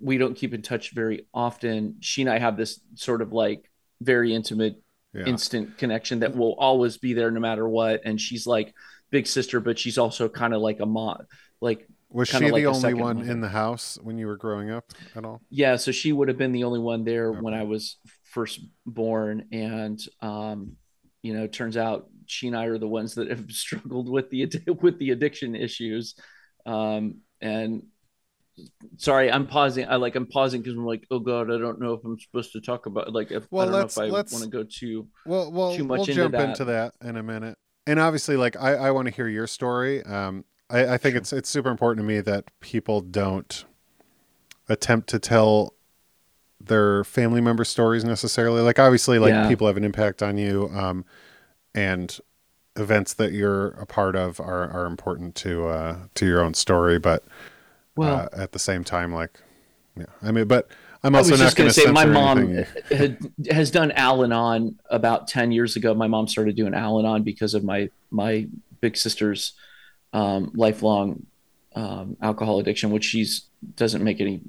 we 0.00 0.18
don't 0.18 0.34
keep 0.36 0.54
in 0.54 0.62
touch 0.62 0.92
very 0.92 1.26
often. 1.32 1.96
She 2.00 2.22
and 2.22 2.30
I 2.30 2.38
have 2.38 2.56
this 2.56 2.80
sort 2.94 3.22
of 3.22 3.32
like 3.32 3.70
very 4.00 4.34
intimate 4.34 4.82
Yeah. 5.14 5.24
instant 5.28 5.78
connection 5.78 6.20
that 6.20 6.34
will 6.36 6.54
always 6.58 6.98
be 6.98 7.12
there 7.14 7.30
no 7.30 7.40
matter 7.40 7.68
what. 7.68 8.02
And 8.04 8.20
she's 8.20 8.46
like 8.46 8.74
big 9.10 9.26
sister, 9.26 9.60
but 9.60 9.78
she's 9.78 9.98
also 9.98 10.28
kind 10.28 10.54
of 10.54 10.60
like 10.60 10.80
a 10.80 10.86
mom. 10.86 11.18
Like, 11.60 11.86
Was 12.10 12.28
she 12.28 12.44
like 12.44 12.64
the 12.64 12.66
only 12.66 12.94
one 12.94 13.22
in 13.22 13.40
the 13.40 13.48
house 13.48 13.98
when 14.02 14.18
you 14.18 14.26
were 14.26 14.36
growing 14.36 14.70
up 14.70 14.92
at 15.16 15.24
all? 15.24 15.42
yeah, 15.50 15.76
so 15.76 15.92
she 15.92 16.12
would 16.12 16.28
have 16.28 16.38
been 16.38 16.52
the 16.52 16.64
only 16.64 16.78
one 16.80 17.04
there 17.04 17.30
when 17.32 17.54
I 17.54 17.64
was 17.64 17.98
first 18.24 18.60
born. 18.86 19.48
And, 19.52 20.00
um, 20.20 20.76
you 21.22 21.34
know, 21.34 21.46
turns 21.46 21.76
out 21.76 22.08
she 22.26 22.46
and 22.48 22.56
I 22.56 22.66
are 22.66 22.78
the 22.78 22.88
ones 22.88 23.14
that 23.14 23.28
have 23.28 23.44
struggled 23.50 24.08
with 24.08 24.30
the 24.30 24.50
with 24.80 24.98
the 24.98 25.10
addiction 25.10 25.54
issues. 25.54 26.14
Um, 26.64 27.16
and 27.40 27.82
sorry, 28.98 29.30
I'm 29.30 29.46
pausing. 29.46 29.86
I 29.88 29.96
like 29.96 30.14
I'm 30.16 30.26
pausing 30.26 30.60
because 30.62 30.76
I'm 30.76 30.86
like, 30.86 31.06
oh 31.10 31.18
god, 31.18 31.50
I 31.50 31.58
don't 31.58 31.80
know 31.80 31.94
if 31.94 32.04
I'm 32.04 32.18
supposed 32.20 32.52
to 32.52 32.60
talk 32.60 32.86
about 32.86 33.12
like 33.12 33.30
if 33.30 33.46
Well, 33.50 33.62
I 33.68 33.70
don't 33.70 33.80
let's- 33.80 33.96
know 33.96 34.04
if 34.04 34.10
I 34.10 34.14
want 34.14 34.28
to 34.44 34.48
go 34.48 34.64
too. 34.64 35.08
Well, 35.26 35.50
well, 35.52 35.74
too 35.76 35.84
much 35.84 35.98
we'll 35.98 36.08
into 36.08 36.14
jump 36.14 36.32
that. 36.32 36.48
into 36.50 36.64
that 36.66 36.94
in 37.02 37.16
a 37.16 37.22
minute. 37.22 37.58
And 37.86 37.98
obviously, 37.98 38.36
like 38.36 38.56
I, 38.60 38.74
I 38.74 38.90
want 38.92 39.08
to 39.08 39.14
hear 39.14 39.26
your 39.28 39.46
story. 39.46 40.02
Um, 40.04 40.44
I, 40.70 40.94
I 40.94 40.98
think 40.98 41.14
Sure. 41.14 41.20
it's 41.20 41.32
it's 41.32 41.48
super 41.48 41.68
important 41.70 42.04
to 42.04 42.08
me 42.08 42.20
that 42.20 42.44
people 42.60 43.00
don't 43.00 43.64
attempt 44.68 45.08
to 45.10 45.18
tell 45.18 45.74
their 46.60 47.02
family 47.02 47.40
member 47.40 47.64
stories 47.64 48.04
necessarily. 48.04 48.60
Like 48.60 48.78
obviously, 48.78 49.18
like 49.18 49.30
Yeah. 49.30 49.48
people 49.48 49.66
have 49.66 49.76
an 49.76 49.84
impact 49.84 50.22
on 50.22 50.38
you, 50.38 50.70
um, 50.72 51.04
and 51.74 52.16
events 52.76 53.12
that 53.14 53.32
you're 53.32 53.68
a 53.72 53.84
part 53.84 54.16
of 54.16 54.38
are, 54.40 54.70
are 54.70 54.86
important 54.86 55.34
to 55.36 55.66
uh, 55.66 55.96
to 56.14 56.24
your 56.26 56.40
own 56.40 56.54
story, 56.54 56.98
but 56.98 57.24
Well- 57.96 58.28
uh, 58.32 58.42
at 58.42 58.52
the 58.52 58.58
same 58.58 58.84
time, 58.84 59.12
like, 59.12 59.40
yeah, 59.96 60.06
I 60.22 60.32
mean, 60.32 60.46
but 60.46 60.68
I'm 61.04 61.14
also 61.14 61.30
not 61.36 61.38
just 61.38 61.56
going 61.56 61.68
to 61.68 61.74
say 61.74 61.90
my 61.90 62.04
mom 62.04 62.64
had, 62.90 63.18
has 63.50 63.70
done 63.70 63.90
Al-Anon 63.92 64.78
about 64.88 65.26
10 65.28 65.50
years 65.52 65.76
ago. 65.76 65.94
My 65.94 66.06
mom 66.06 66.28
started 66.28 66.54
doing 66.56 66.74
Al-Anon 66.74 67.22
because 67.22 67.54
of 67.54 67.64
my 67.64 67.90
my 68.10 68.46
big 68.80 68.96
sister's 68.96 69.52
um, 70.12 70.52
lifelong 70.54 71.26
um, 71.74 72.16
alcohol 72.22 72.60
addiction, 72.60 72.90
which 72.90 73.04
she's 73.04 73.48
doesn't 73.76 74.04
make 74.04 74.20
any 74.20 74.40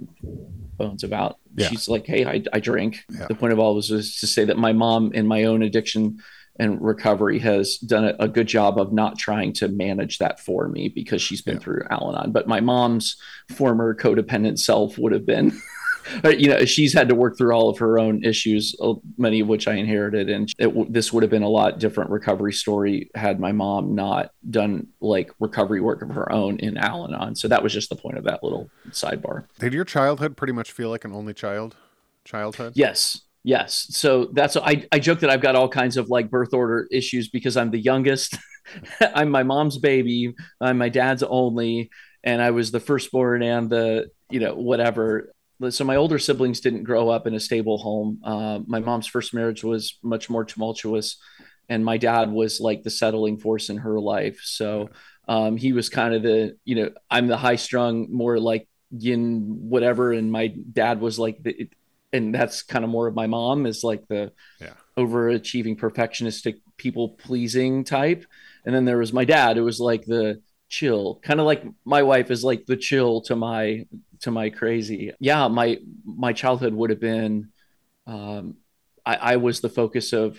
bones 0.78 1.04
about. 1.04 1.38
Yeah. 1.56 1.70
She's 1.70 1.88
like, 1.88 2.06
"Hey, 2.06 2.26
I, 2.26 2.44
I 2.52 2.60
drink." 2.60 3.04
Yeah. 3.10 3.28
The 3.28 3.36
point 3.36 3.54
of 3.54 3.60
all 3.60 3.76
was 3.76 3.90
was 3.90 4.20
to 4.20 4.28
say 4.28 4.46
that 4.46 4.58
my 4.58 4.74
mom 4.74 5.12
in 5.14 5.26
my 5.28 5.46
own 5.46 5.64
addiction 5.64 6.20
and 6.60 6.82
recovery 6.82 7.40
has 7.40 7.78
done 7.78 8.14
a, 8.20 8.28
good 8.28 8.48
job 8.48 8.80
of 8.80 8.94
not 8.94 9.18
trying 9.18 9.54
to 9.54 9.68
manage 9.68 10.20
that 10.20 10.40
for 10.40 10.68
me 10.68 10.88
because 10.90 11.22
she's 11.22 11.42
been 11.42 11.56
Yeah. 11.56 11.60
through 11.62 11.84
Al-Anon. 11.90 12.32
But 12.32 12.48
my 12.48 12.60
mom's 12.60 13.16
former 13.56 13.96
codependent 13.96 14.60
self 14.60 14.98
would 14.98 15.12
have 15.14 15.26
been, 15.26 15.52
you 16.38 16.50
know 16.50 16.66
she's 16.66 16.92
had 16.94 17.08
to 17.08 17.16
work 17.16 17.38
through 17.38 17.54
all 17.56 17.70
of 17.70 17.78
her 17.78 17.98
own 17.98 18.22
issues 18.26 18.76
uh, 18.82 18.94
many 19.18 19.40
of 19.40 19.48
which 19.48 19.70
i 19.70 19.74
inherited 19.74 20.30
and 20.30 20.52
it, 20.60 20.92
this 20.92 21.14
would 21.14 21.24
have 21.24 21.30
been 21.30 21.44
a 21.44 21.48
lot 21.50 21.80
different 21.80 22.10
recovery 22.10 22.52
story 22.52 23.10
had 23.16 23.40
my 23.40 23.54
mom 23.54 23.96
not 23.96 24.32
done 24.50 24.86
like 25.00 25.32
recovery 25.40 25.80
work 25.80 26.02
of 26.02 26.10
her 26.10 26.30
own 26.30 26.58
in 26.60 26.76
al-anon 26.76 27.34
so 27.38 27.48
that 27.48 27.64
was 27.64 27.72
just 27.72 27.88
the 27.88 27.96
point 27.96 28.18
of 28.18 28.26
that 28.26 28.44
little 28.44 28.70
sidebar 28.90 29.46
Did 29.60 29.72
your 29.74 29.86
childhood 29.86 30.36
pretty 30.36 30.52
much 30.52 30.74
feel 30.74 30.90
like 30.90 31.06
an 31.06 31.14
only 31.14 31.34
child 31.34 31.78
childhood? 32.26 32.74
yes 32.76 33.22
yes. 33.44 33.88
So 33.90 34.30
that's 34.34 34.58
I, 34.58 34.86
I 34.92 35.00
joke 35.00 35.20
that 35.20 35.30
i've 35.30 35.42
got 35.42 35.56
all 35.56 35.70
kinds 35.70 35.98
of 35.98 36.10
like 36.10 36.30
birth 36.30 36.54
order 36.54 36.88
issues 36.92 37.30
because 37.30 37.58
i'm 37.58 37.72
the 37.72 37.80
youngest. 37.80 38.38
I'm 39.02 39.30
my 39.30 39.44
mom's 39.44 39.78
baby. 39.78 40.34
I'm 40.62 40.78
my 40.78 40.90
dad's 40.90 41.24
only. 41.24 41.90
And 42.24 42.42
i 42.42 42.52
was 42.52 42.72
the 42.72 42.80
firstborn 42.80 43.44
and 43.44 43.70
the 43.70 44.10
you 44.30 44.40
know 44.40 44.56
whatever. 44.56 45.34
So 45.70 45.84
my 45.84 45.98
older 45.98 46.20
siblings 46.20 46.62
didn't 46.62 46.84
grow 46.84 47.10
up 47.10 47.28
in 47.28 47.36
a 47.36 47.40
stable 47.40 47.78
home. 47.78 48.20
Uh, 48.24 48.60
my 48.66 48.80
mom's 48.80 49.08
first 49.08 49.34
marriage 49.34 49.64
was 49.64 49.98
much 50.02 50.30
more 50.30 50.44
tumultuous. 50.44 51.18
And 51.70 51.86
my 51.86 51.98
dad 51.98 52.30
was 52.32 52.60
like 52.60 52.84
the 52.84 52.90
settling 52.90 53.38
force 53.38 53.70
in 53.70 53.78
her 53.78 54.00
life. 54.00 54.42
So 54.44 54.90
um, 55.28 55.56
he 55.56 55.72
was 55.72 55.88
kind 55.90 56.14
of 56.14 56.22
the 56.24 56.58
you 56.66 56.76
know 56.76 56.90
i'm 57.10 57.28
the 57.28 57.38
high 57.38 57.56
strung 57.56 58.08
more 58.12 58.40
like 58.40 58.68
yin 58.92 59.70
whatever. 59.70 60.12
And 60.14 60.32
my 60.32 60.48
dad 60.48 61.02
was 61.02 61.20
like 61.20 61.42
the 61.42 61.70
and 62.14 62.34
that's 62.34 62.62
kind 62.64 62.86
of 62.86 62.92
more 62.92 63.08
of 63.08 63.16
my 63.16 63.28
mom 63.28 63.66
is 63.66 63.84
like 63.84 64.08
the 64.08 64.32
Yeah. 64.62 64.74
overachieving 64.98 65.78
perfectionistic 65.78 66.56
people 66.78 67.10
pleasing 67.10 67.84
type. 67.84 68.26
And 68.66 68.74
then 68.74 68.86
there 68.86 69.00
was 69.00 69.12
my 69.12 69.26
dad 69.26 69.58
who 69.58 69.64
was 69.64 69.80
like 69.80 70.06
the 70.06 70.42
chill 70.70 71.20
kind 71.22 71.40
of 71.40 71.46
like 71.46 71.64
my 71.86 72.02
wife 72.02 72.32
is 72.32 72.44
like 72.44 72.66
the 72.66 72.76
chill 72.78 73.22
to 73.22 73.36
my 73.36 73.86
to 74.22 74.32
my 74.32 74.50
crazy. 74.50 75.12
Yeah 75.20 75.48
my 75.48 75.78
my 76.06 76.34
childhood 76.34 76.74
would 76.74 76.90
have 76.90 77.00
been 77.00 77.50
um 78.08 78.56
i, 79.06 79.16
I 79.34 79.36
was 79.38 79.62
the 79.62 79.70
focus 79.70 80.14
of 80.14 80.38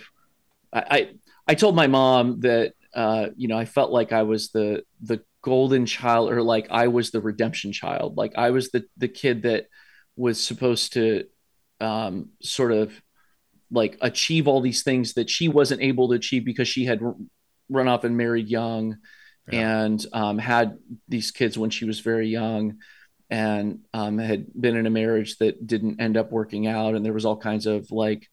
I, 0.73 0.81
I 0.89 1.09
i 1.47 1.55
told 1.55 1.75
my 1.75 1.87
mom 1.87 2.41
that 2.41 2.73
uh 2.93 3.27
you 3.35 3.47
know 3.47 3.57
i 3.57 3.65
felt 3.65 3.91
like 3.91 4.11
i 4.11 4.23
was 4.23 4.51
the 4.51 4.83
the 5.01 5.21
golden 5.41 5.85
child 5.85 6.31
or 6.31 6.41
like 6.41 6.67
i 6.69 6.87
was 6.87 7.11
the 7.11 7.21
redemption 7.21 7.71
child. 7.71 8.17
Like 8.17 8.33
i 8.35 8.49
was 8.51 8.71
the 8.71 8.83
the 8.97 9.07
kid 9.07 9.43
that 9.43 9.65
was 10.15 10.43
supposed 10.43 10.93
to 10.93 11.25
um 11.81 12.29
sort 12.41 12.71
of 12.71 12.93
like 13.71 13.97
achieve 14.01 14.47
all 14.47 14.61
these 14.61 14.83
things 14.83 15.13
that 15.13 15.29
she 15.29 15.47
wasn't 15.47 15.81
able 15.81 16.07
to 16.09 16.15
achieve 16.15 16.45
because 16.45 16.67
she 16.67 16.85
had 16.85 17.01
run 17.69 17.87
off 17.87 18.03
and 18.03 18.15
married 18.17 18.47
young 18.47 18.97
Yeah. 19.51 19.61
and 19.61 20.05
um, 20.13 20.37
had 20.37 20.77
these 21.07 21.31
kids 21.31 21.57
when 21.57 21.69
she 21.71 21.85
was 21.85 21.99
very 21.99 22.27
young 22.29 22.77
and 23.29 23.79
um, 23.93 24.17
had 24.19 24.47
been 24.59 24.75
in 24.77 24.85
a 24.85 24.91
marriage 24.91 25.37
that 25.37 25.65
didn't 25.65 25.99
end 25.99 26.15
up 26.15 26.31
working 26.31 26.67
out. 26.67 26.93
And 26.95 27.03
there 27.03 27.13
was 27.13 27.25
all 27.25 27.37
kinds 27.37 27.65
of 27.65 27.89
like 27.91 28.27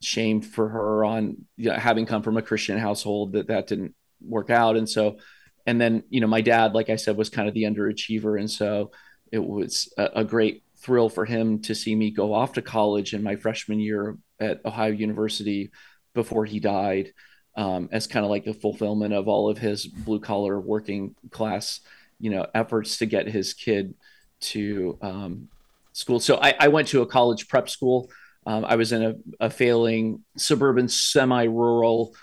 shame 0.00 0.40
for 0.42 0.68
her 0.68 1.04
on 1.04 1.36
you 1.56 1.70
know, 1.70 1.76
having 1.76 2.06
come 2.06 2.22
from 2.22 2.36
a 2.36 2.42
christian 2.42 2.76
household 2.78 3.32
that 3.34 3.48
that 3.48 3.68
didn't 3.68 3.94
work 4.20 4.50
out. 4.50 4.76
And 4.76 4.88
so 4.88 5.18
and 5.66 5.80
then 5.80 6.02
you 6.10 6.20
know 6.20 6.26
my 6.26 6.40
dad 6.40 6.74
like 6.74 6.90
i 6.90 6.96
said 6.96 7.16
was 7.16 7.30
kind 7.30 7.48
of 7.48 7.54
the 7.54 7.64
underachiever. 7.64 8.38
And 8.38 8.50
so 8.50 8.90
it 9.30 9.44
was 9.44 9.92
a, 9.96 10.08
a 10.16 10.24
great 10.24 10.61
thrill 10.82 11.08
for 11.08 11.24
him 11.24 11.60
to 11.60 11.74
see 11.74 11.94
me 11.94 12.10
go 12.10 12.34
off 12.34 12.54
to 12.54 12.62
college 12.62 13.14
in 13.14 13.22
my 13.22 13.36
freshman 13.36 13.80
year 13.80 14.16
at 14.40 14.60
ohio 14.64 14.92
university 14.92 15.70
before 16.14 16.44
he 16.44 16.60
died 16.60 17.12
um, 17.56 17.88
as 17.92 18.06
kind 18.06 18.24
of 18.24 18.30
like 18.30 18.44
the 18.44 18.54
fulfillment 18.54 19.12
of 19.12 19.28
all 19.28 19.48
of 19.48 19.58
his 19.58 19.86
blue 19.86 20.20
collar 20.20 20.60
working 20.60 21.14
class 21.30 21.80
you 22.18 22.30
know 22.30 22.46
efforts 22.54 22.98
to 22.98 23.06
get 23.06 23.26
his 23.26 23.52
kid 23.52 23.94
to 24.40 24.98
um, 25.02 25.48
school. 25.92 26.20
So 26.20 26.38
I, 26.40 26.54
I 26.58 26.68
went 26.68 26.88
to 26.88 27.02
a 27.02 27.06
college 27.06 27.48
prep 27.48 27.68
school. 27.68 28.10
Um, 28.44 28.64
i 28.64 28.74
was 28.74 28.90
in 28.90 29.02
a, 29.04 29.14
a 29.38 29.50
failing 29.50 30.24
suburban 30.36 30.88
semi-rural 30.88 32.16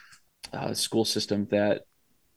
uh, 0.52 0.74
school 0.74 1.06
system 1.06 1.48
that 1.52 1.84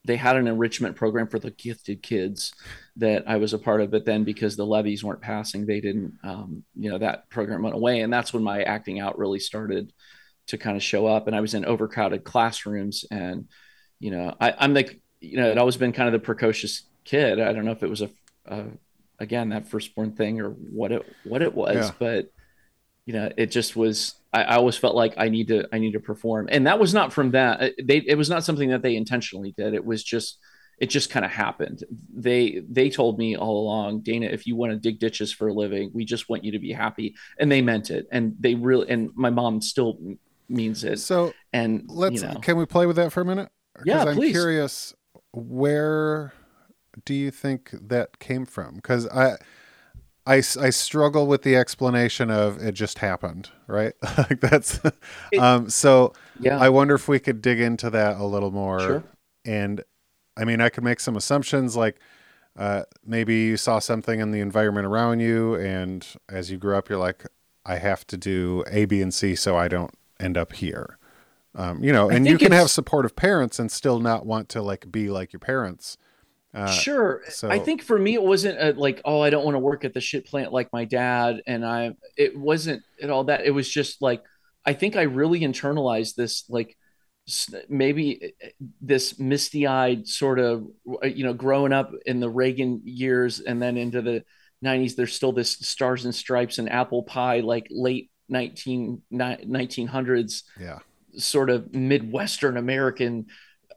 they 0.04 0.16
had 0.16 0.36
an 0.36 0.48
enrichment 0.48 0.96
program 0.96 1.28
for 1.28 1.38
the 1.38 1.52
gifted 1.52 2.02
kids 2.02 2.52
that 2.96 3.24
I 3.28 3.36
was 3.36 3.52
a 3.52 3.58
part 3.58 3.80
of, 3.80 3.90
but 3.90 4.04
then 4.04 4.24
because 4.24 4.56
the 4.56 4.66
levies 4.66 5.04
weren't 5.04 5.20
passing, 5.20 5.64
they 5.64 5.80
didn't, 5.80 6.18
um, 6.24 6.64
you 6.74 6.90
know, 6.90 6.98
that 6.98 7.30
program 7.30 7.62
went 7.62 7.76
away. 7.76 8.00
And 8.00 8.12
that's 8.12 8.32
when 8.32 8.42
my 8.42 8.62
acting 8.62 8.98
out 8.98 9.18
really 9.18 9.38
started 9.38 9.92
to 10.48 10.58
kind 10.58 10.76
of 10.76 10.82
show 10.82 11.06
up. 11.06 11.28
And 11.28 11.36
I 11.36 11.40
was 11.40 11.54
in 11.54 11.64
overcrowded 11.64 12.24
classrooms 12.24 13.04
and, 13.10 13.46
you 14.00 14.10
know, 14.10 14.34
I, 14.40 14.54
I'm 14.58 14.74
like, 14.74 15.00
you 15.20 15.36
know, 15.36 15.48
it 15.48 15.56
always 15.58 15.76
been 15.76 15.92
kind 15.92 16.08
of 16.08 16.12
the 16.20 16.26
precocious 16.26 16.82
kid. 17.04 17.40
I 17.40 17.52
don't 17.52 17.64
know 17.64 17.70
if 17.70 17.84
it 17.84 17.90
was 17.90 18.02
a, 18.02 18.10
a 18.46 18.64
again, 19.20 19.50
that 19.50 19.68
firstborn 19.68 20.12
thing 20.12 20.40
or 20.40 20.50
what 20.50 20.90
it, 20.90 21.06
what 21.22 21.42
it 21.42 21.54
was, 21.54 21.76
Yeah. 21.76 21.90
but 22.00 22.32
you 23.06 23.12
know, 23.12 23.30
it 23.36 23.52
just 23.52 23.76
was, 23.76 24.16
I, 24.32 24.42
I 24.42 24.54
always 24.56 24.76
felt 24.76 24.94
like 24.94 25.14
I 25.16 25.28
need 25.28 25.48
to, 25.48 25.68
I 25.72 25.78
need 25.78 25.92
to 25.92 26.00
perform. 26.00 26.48
And 26.50 26.66
that 26.66 26.78
was 26.78 26.94
not 26.94 27.12
from 27.12 27.32
that. 27.32 27.62
It- 27.62 27.86
They, 27.86 27.98
it 27.98 28.16
was 28.16 28.30
not 28.30 28.44
something 28.44 28.70
that 28.70 28.82
they 28.82 28.96
intentionally 28.96 29.54
did. 29.56 29.74
It 29.74 29.84
was 29.84 30.02
just, 30.02 30.38
it 30.78 30.90
just 30.90 31.10
kind 31.10 31.24
of 31.24 31.30
happened. 31.30 31.84
They, 32.14 32.62
they 32.68 32.90
told 32.90 33.18
me 33.18 33.36
all 33.36 33.62
along, 33.62 34.00
Dana, 34.00 34.26
if 34.26 34.46
you 34.46 34.56
want 34.56 34.72
to 34.72 34.78
dig 34.78 34.98
ditches 34.98 35.32
for 35.32 35.48
a 35.48 35.52
living, 35.52 35.90
we 35.92 36.04
just 36.04 36.28
want 36.28 36.44
you 36.44 36.52
to 36.52 36.58
be 36.58 36.72
happy. 36.72 37.14
And 37.38 37.52
they 37.52 37.62
meant 37.62 37.90
it. 37.90 38.06
And 38.10 38.34
they 38.40 38.54
really, 38.54 38.88
and 38.88 39.10
my 39.14 39.30
mom 39.30 39.60
still 39.60 39.98
means 40.48 40.82
it. 40.82 40.98
So 40.98 41.34
And 41.52 41.84
let's 41.88 42.22
you 42.22 42.28
know, 42.28 42.34
can 42.40 42.56
we 42.56 42.66
play 42.66 42.86
with 42.86 42.96
that 42.96 43.12
for 43.12 43.20
a 43.20 43.24
minute? 43.24 43.50
Yeah, 43.84 44.04
I'm 44.04 44.16
please. 44.16 44.32
curious 44.32 44.94
where 45.32 46.32
do 47.04 47.14
you 47.14 47.30
think 47.30 47.70
that 47.88 48.18
came 48.18 48.44
from? 48.44 48.76
Because 48.76 49.06
I, 49.08 49.36
I, 50.26 50.36
I 50.36 50.70
struggle 50.70 51.26
with 51.26 51.42
the 51.42 51.56
explanation 51.56 52.30
of 52.30 52.62
it 52.62 52.72
just 52.72 52.98
happened, 52.98 53.50
right? 53.66 53.92
like 54.18 54.40
that's, 54.40 54.80
um, 55.38 55.68
so 55.68 56.12
yeah, 56.38 56.58
I 56.58 56.68
wonder 56.68 56.94
if 56.94 57.08
we 57.08 57.18
could 57.18 57.42
dig 57.42 57.60
into 57.60 57.90
that 57.90 58.18
a 58.18 58.24
little 58.24 58.50
more. 58.50 58.80
Sure. 58.80 59.04
And 59.44 59.82
I 60.36 60.44
mean, 60.44 60.60
I 60.60 60.68
could 60.68 60.84
make 60.84 61.00
some 61.00 61.16
assumptions 61.16 61.76
like 61.76 61.98
uh, 62.56 62.82
maybe 63.04 63.34
you 63.34 63.56
saw 63.56 63.78
something 63.78 64.20
in 64.20 64.30
the 64.30 64.40
environment 64.40 64.86
around 64.86 65.20
you, 65.20 65.54
and 65.54 66.06
as 66.28 66.50
you 66.50 66.58
grew 66.58 66.76
up, 66.76 66.88
you're 66.88 66.98
like, 66.98 67.26
I 67.64 67.76
have 67.76 68.06
to 68.08 68.16
do 68.16 68.64
A, 68.70 68.84
B, 68.84 69.00
and 69.00 69.12
C 69.12 69.34
so 69.34 69.56
I 69.56 69.68
don't 69.68 69.94
end 70.20 70.36
up 70.36 70.52
here. 70.52 70.98
Um, 71.54 71.82
you 71.84 71.92
know, 71.92 72.08
and 72.08 72.26
you 72.26 72.38
can 72.38 72.52
have 72.52 72.70
supportive 72.70 73.14
parents 73.14 73.58
and 73.58 73.70
still 73.70 74.00
not 74.00 74.24
want 74.24 74.48
to 74.50 74.62
like 74.62 74.90
be 74.90 75.10
like 75.10 75.32
your 75.32 75.40
parents. 75.40 75.98
Uh, 76.54 76.70
sure. 76.70 77.22
so- 77.28 77.50
I 77.50 77.58
think 77.58 77.82
for 77.82 77.98
me, 77.98 78.14
it 78.14 78.22
wasn't 78.22 78.60
a, 78.60 78.78
like, 78.78 79.00
oh, 79.04 79.20
I 79.20 79.30
don't 79.30 79.44
want 79.44 79.54
to 79.54 79.60
work 79.60 79.84
at 79.84 79.94
the 79.94 80.00
shit 80.00 80.26
plant 80.26 80.52
like 80.52 80.72
my 80.72 80.84
dad. 80.84 81.42
And 81.46 81.64
I, 81.64 81.92
it 82.16 82.38
wasn't 82.38 82.82
at 83.00 83.10
all 83.10 83.24
that. 83.24 83.46
It 83.46 83.52
was 83.52 83.68
just 83.68 84.02
like, 84.02 84.22
I 84.64 84.74
think 84.74 84.96
I 84.96 85.02
really 85.02 85.40
internalized 85.40 86.14
this, 86.14 86.44
like, 86.48 86.76
maybe 87.68 88.34
eh, 88.40 88.48
this 88.80 89.18
misty 89.18 89.66
eyed 89.66 90.06
sort 90.06 90.38
of, 90.38 90.66
uh, 91.02 91.06
you 91.06 91.24
know, 91.24 91.32
growing 91.32 91.72
up 91.72 91.92
in 92.04 92.20
the 92.20 92.28
Reagan 92.28 92.82
years 92.84 93.40
and 93.40 93.62
then 93.62 93.76
into 93.76 94.02
the 94.02 94.24
90s, 94.64 94.96
there's 94.96 95.14
still 95.14 95.32
this 95.32 95.52
stars 95.52 96.04
and 96.04 96.14
stripes 96.14 96.58
and 96.58 96.70
apple 96.70 97.02
pie, 97.02 97.40
like 97.40 97.66
late 97.70 98.10
19, 98.28 99.02
1900s 99.12 100.42
yeah. 100.58 100.78
sort 101.16 101.50
of 101.50 101.74
Midwestern 101.74 102.56
American 102.56 103.26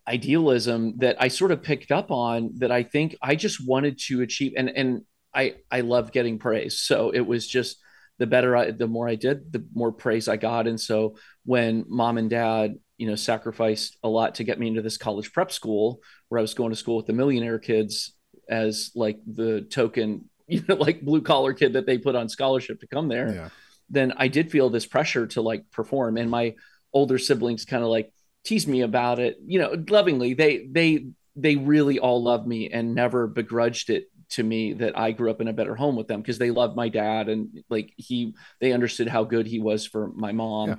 idealism 0.07 0.97
that 0.97 1.15
I 1.19 1.27
sort 1.29 1.51
of 1.51 1.63
picked 1.63 1.91
up 1.91 2.11
on 2.11 2.51
that 2.57 2.71
I 2.71 2.83
think 2.83 3.15
I 3.21 3.35
just 3.35 3.65
wanted 3.65 3.99
to 4.07 4.21
achieve. 4.21 4.53
And, 4.55 4.69
and 4.69 5.01
I, 5.33 5.55
I 5.71 5.81
love 5.81 6.11
getting 6.11 6.39
praise. 6.39 6.79
So 6.79 7.09
it 7.11 7.21
was 7.21 7.47
just 7.47 7.77
the 8.17 8.27
better 8.27 8.55
I, 8.55 8.71
the 8.71 8.87
more 8.87 9.09
I 9.09 9.15
did, 9.15 9.51
the 9.51 9.65
more 9.73 9.91
praise 9.91 10.27
I 10.27 10.37
got. 10.37 10.67
And 10.67 10.79
so 10.79 11.17
when 11.43 11.85
mom 11.87 12.17
and 12.17 12.29
dad, 12.29 12.75
you 12.97 13.07
know, 13.07 13.15
sacrificed 13.15 13.97
a 14.03 14.07
lot 14.07 14.35
to 14.35 14.43
get 14.45 14.57
me 14.59 14.67
into 14.67 14.81
this 14.81 14.97
college 14.97 15.33
prep 15.33 15.51
school 15.51 15.99
where 16.29 16.39
I 16.39 16.41
was 16.41 16.53
going 16.53 16.69
to 16.69 16.77
school 16.77 16.97
with 16.97 17.07
the 17.07 17.13
millionaire 17.13 17.59
kids 17.59 18.13
as 18.49 18.91
like 18.95 19.19
the 19.25 19.61
token, 19.61 20.29
you 20.47 20.63
know, 20.67 20.75
like 20.75 21.01
blue 21.01 21.21
collar 21.21 21.53
kid 21.53 21.73
that 21.73 21.85
they 21.85 21.97
put 21.97 22.15
on 22.15 22.29
scholarship 22.29 22.79
to 22.81 22.87
come 22.87 23.07
there 23.09 23.33
Yeah. 23.33 23.49
then 23.89 24.13
I 24.17 24.27
did 24.29 24.51
feel 24.51 24.69
this 24.69 24.85
pressure 24.85 25.27
to 25.27 25.41
like 25.41 25.69
perform. 25.71 26.17
And 26.17 26.29
my 26.29 26.55
older 26.93 27.17
siblings 27.17 27.65
kind 27.65 27.83
of 27.83 27.89
like 27.89 28.13
tease 28.45 28.67
me 28.67 28.81
about 28.81 29.19
it, 29.19 29.37
you 29.45 29.59
know, 29.59 29.75
lovingly. 29.89 30.33
They 30.33 30.67
they 30.69 31.07
they 31.35 31.55
really 31.55 31.99
all 31.99 32.23
loved 32.23 32.47
me 32.47 32.69
and 32.69 32.95
never 32.95 33.27
begrudged 33.27 33.89
it 33.89 34.05
to 34.29 34.43
me 34.43 34.73
that 34.73 34.97
I 34.97 35.11
grew 35.11 35.29
up 35.29 35.41
in 35.41 35.47
a 35.47 35.53
better 35.53 35.75
home 35.75 35.95
with 35.95 36.07
them 36.07 36.21
because 36.21 36.37
they 36.37 36.51
loved 36.51 36.75
my 36.75 36.89
dad 36.89 37.29
and 37.29 37.63
like 37.69 37.93
he 37.97 38.33
they 38.61 38.71
understood 38.71 39.07
how 39.07 39.23
good 39.23 39.47
he 39.47 39.59
was 39.59 39.85
for 39.85 40.11
my 40.13 40.31
mom. 40.31 40.69
Yeah. 40.69 40.75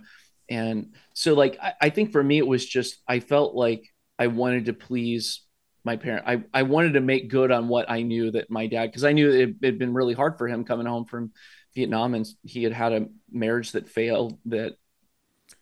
And 0.48 0.94
so 1.14 1.35
like 1.35 1.59
I, 1.61 1.74
I 1.83 1.90
think 1.90 2.12
for 2.12 2.22
me 2.22 2.38
it 2.38 2.46
was 2.46 2.64
just 2.64 3.02
I 3.07 3.20
felt 3.20 3.55
like 3.55 3.85
I 4.18 4.29
wanted 4.29 4.66
to 4.66 4.72
please 4.72 5.42
my 5.85 5.96
parent. 5.96 6.24
I, 6.26 6.42
I 6.52 6.62
wanted 6.62 6.94
to 6.94 7.00
make 7.00 7.31
good 7.31 7.52
on 7.52 7.68
what 7.68 7.88
I 7.88 8.02
knew 8.02 8.33
that 8.33 8.50
my 8.50 8.66
dad, 8.66 8.87
because 8.87 9.05
I 9.05 9.12
knew 9.12 9.31
it 9.31 9.57
had 9.62 9.79
been 9.79 9.94
really 9.94 10.14
hard 10.14 10.37
for 10.37 10.48
him 10.48 10.64
coming 10.64 10.87
home 10.87 11.05
from 11.05 11.33
Vietnam 11.74 12.14
and 12.14 12.26
he 12.42 12.64
had 12.64 12.72
had 12.72 12.92
a 12.92 13.07
marriage 13.31 13.72
that 13.72 13.88
failed 13.88 14.38
that 14.46 14.72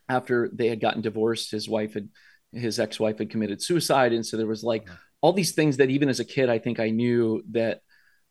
after 0.08 0.50
they 0.52 0.68
had 0.68 0.80
gotten 0.80 1.02
divorced, 1.02 1.50
his 1.50 1.68
wife 1.68 1.94
had, 1.94 2.08
his 2.52 2.78
ex-wife 2.78 3.18
had 3.18 3.30
committed 3.30 3.62
suicide. 3.62 4.12
And 4.12 4.24
so 4.24 4.36
there 4.36 4.46
was 4.46 4.62
like 4.62 4.88
all 5.20 5.32
these 5.32 5.52
things 5.52 5.78
that 5.78 5.90
even 5.90 6.08
as 6.08 6.20
a 6.20 6.24
kid, 6.24 6.48
I 6.48 6.58
think 6.58 6.80
I 6.80 6.90
knew 6.90 7.42
that 7.50 7.80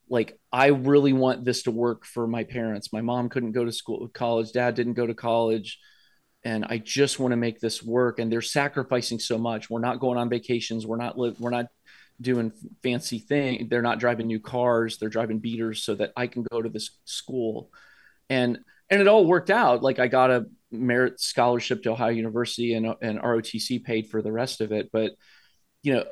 like, 0.10 0.38
I 0.52 0.68
really 0.68 1.14
want 1.14 1.46
this 1.46 1.64
to 1.64 1.72
work 1.72 2.06
for 2.06 2.28
my 2.28 2.44
parents. 2.44 2.94
My 2.94 3.02
mom 3.02 3.30
couldn't 3.30 3.54
go 3.54 3.66
to 3.66 3.72
school, 3.72 4.08
college. 4.14 4.52
Dad 4.52 4.76
didn't 4.76 4.94
go 4.94 5.08
to 5.08 5.14
college 5.14 5.80
and 6.44 6.66
I 6.66 6.78
just 6.78 7.20
want 7.20 7.32
to 7.32 7.38
make 7.38 7.60
this 7.60 7.82
work. 7.82 8.20
And 8.20 8.32
they're 8.32 8.42
sacrificing 8.42 9.20
so 9.20 9.38
much. 9.38 9.70
We're 9.70 9.80
not 9.80 10.00
going 10.00 10.18
on 10.18 10.30
vacations. 10.30 10.86
We're 10.86 10.98
not 10.98 11.18
li- 11.18 11.36
we're 11.40 11.50
not 11.50 11.68
doing 12.22 12.52
fancy 12.82 13.20
thing. 13.20 13.68
They're 13.70 13.82
not 13.82 14.00
driving 14.00 14.28
new 14.28 14.40
cars. 14.40 14.98
They're 14.98 15.10
driving 15.10 15.40
beaters 15.40 15.84
so 15.84 15.96
that 15.96 16.12
I 16.16 16.28
can 16.28 16.44
go 16.44 16.62
to 16.62 16.70
this 16.70 16.92
school. 17.06 17.72
And 18.30 18.60
and 18.90 19.02
it 19.02 19.08
all 19.08 19.26
worked 19.26 19.50
out. 19.50 19.84
Like 19.84 20.00
I 20.00 20.08
got 20.08 20.32
a 20.32 20.46
merit 20.74 21.20
scholarship 21.20 21.84
to 21.84 21.92
Ohio 21.92 22.12
University 22.12 22.74
and 22.74 22.94
and 23.02 23.20
ROTC 23.20 23.84
paid 23.84 24.08
for 24.08 24.22
the 24.22 24.32
rest 24.32 24.62
of 24.62 24.72
it. 24.72 24.90
But 24.92 25.12
you 25.82 25.94
know, 25.94 26.06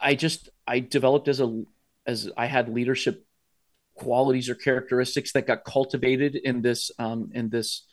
I 0.00 0.14
just 0.14 0.48
I 0.66 0.80
developed 0.80 1.28
as 1.28 1.40
a 1.40 1.62
as 2.06 2.30
I 2.36 2.46
had 2.46 2.68
leadership 2.68 3.24
qualities 3.94 4.48
or 4.48 4.54
characteristics 4.54 5.32
that 5.32 5.46
got 5.46 5.64
cultivated 5.64 6.36
in 6.36 6.62
this 6.62 6.90
um, 6.98 7.30
in 7.34 7.50
this 7.50 7.86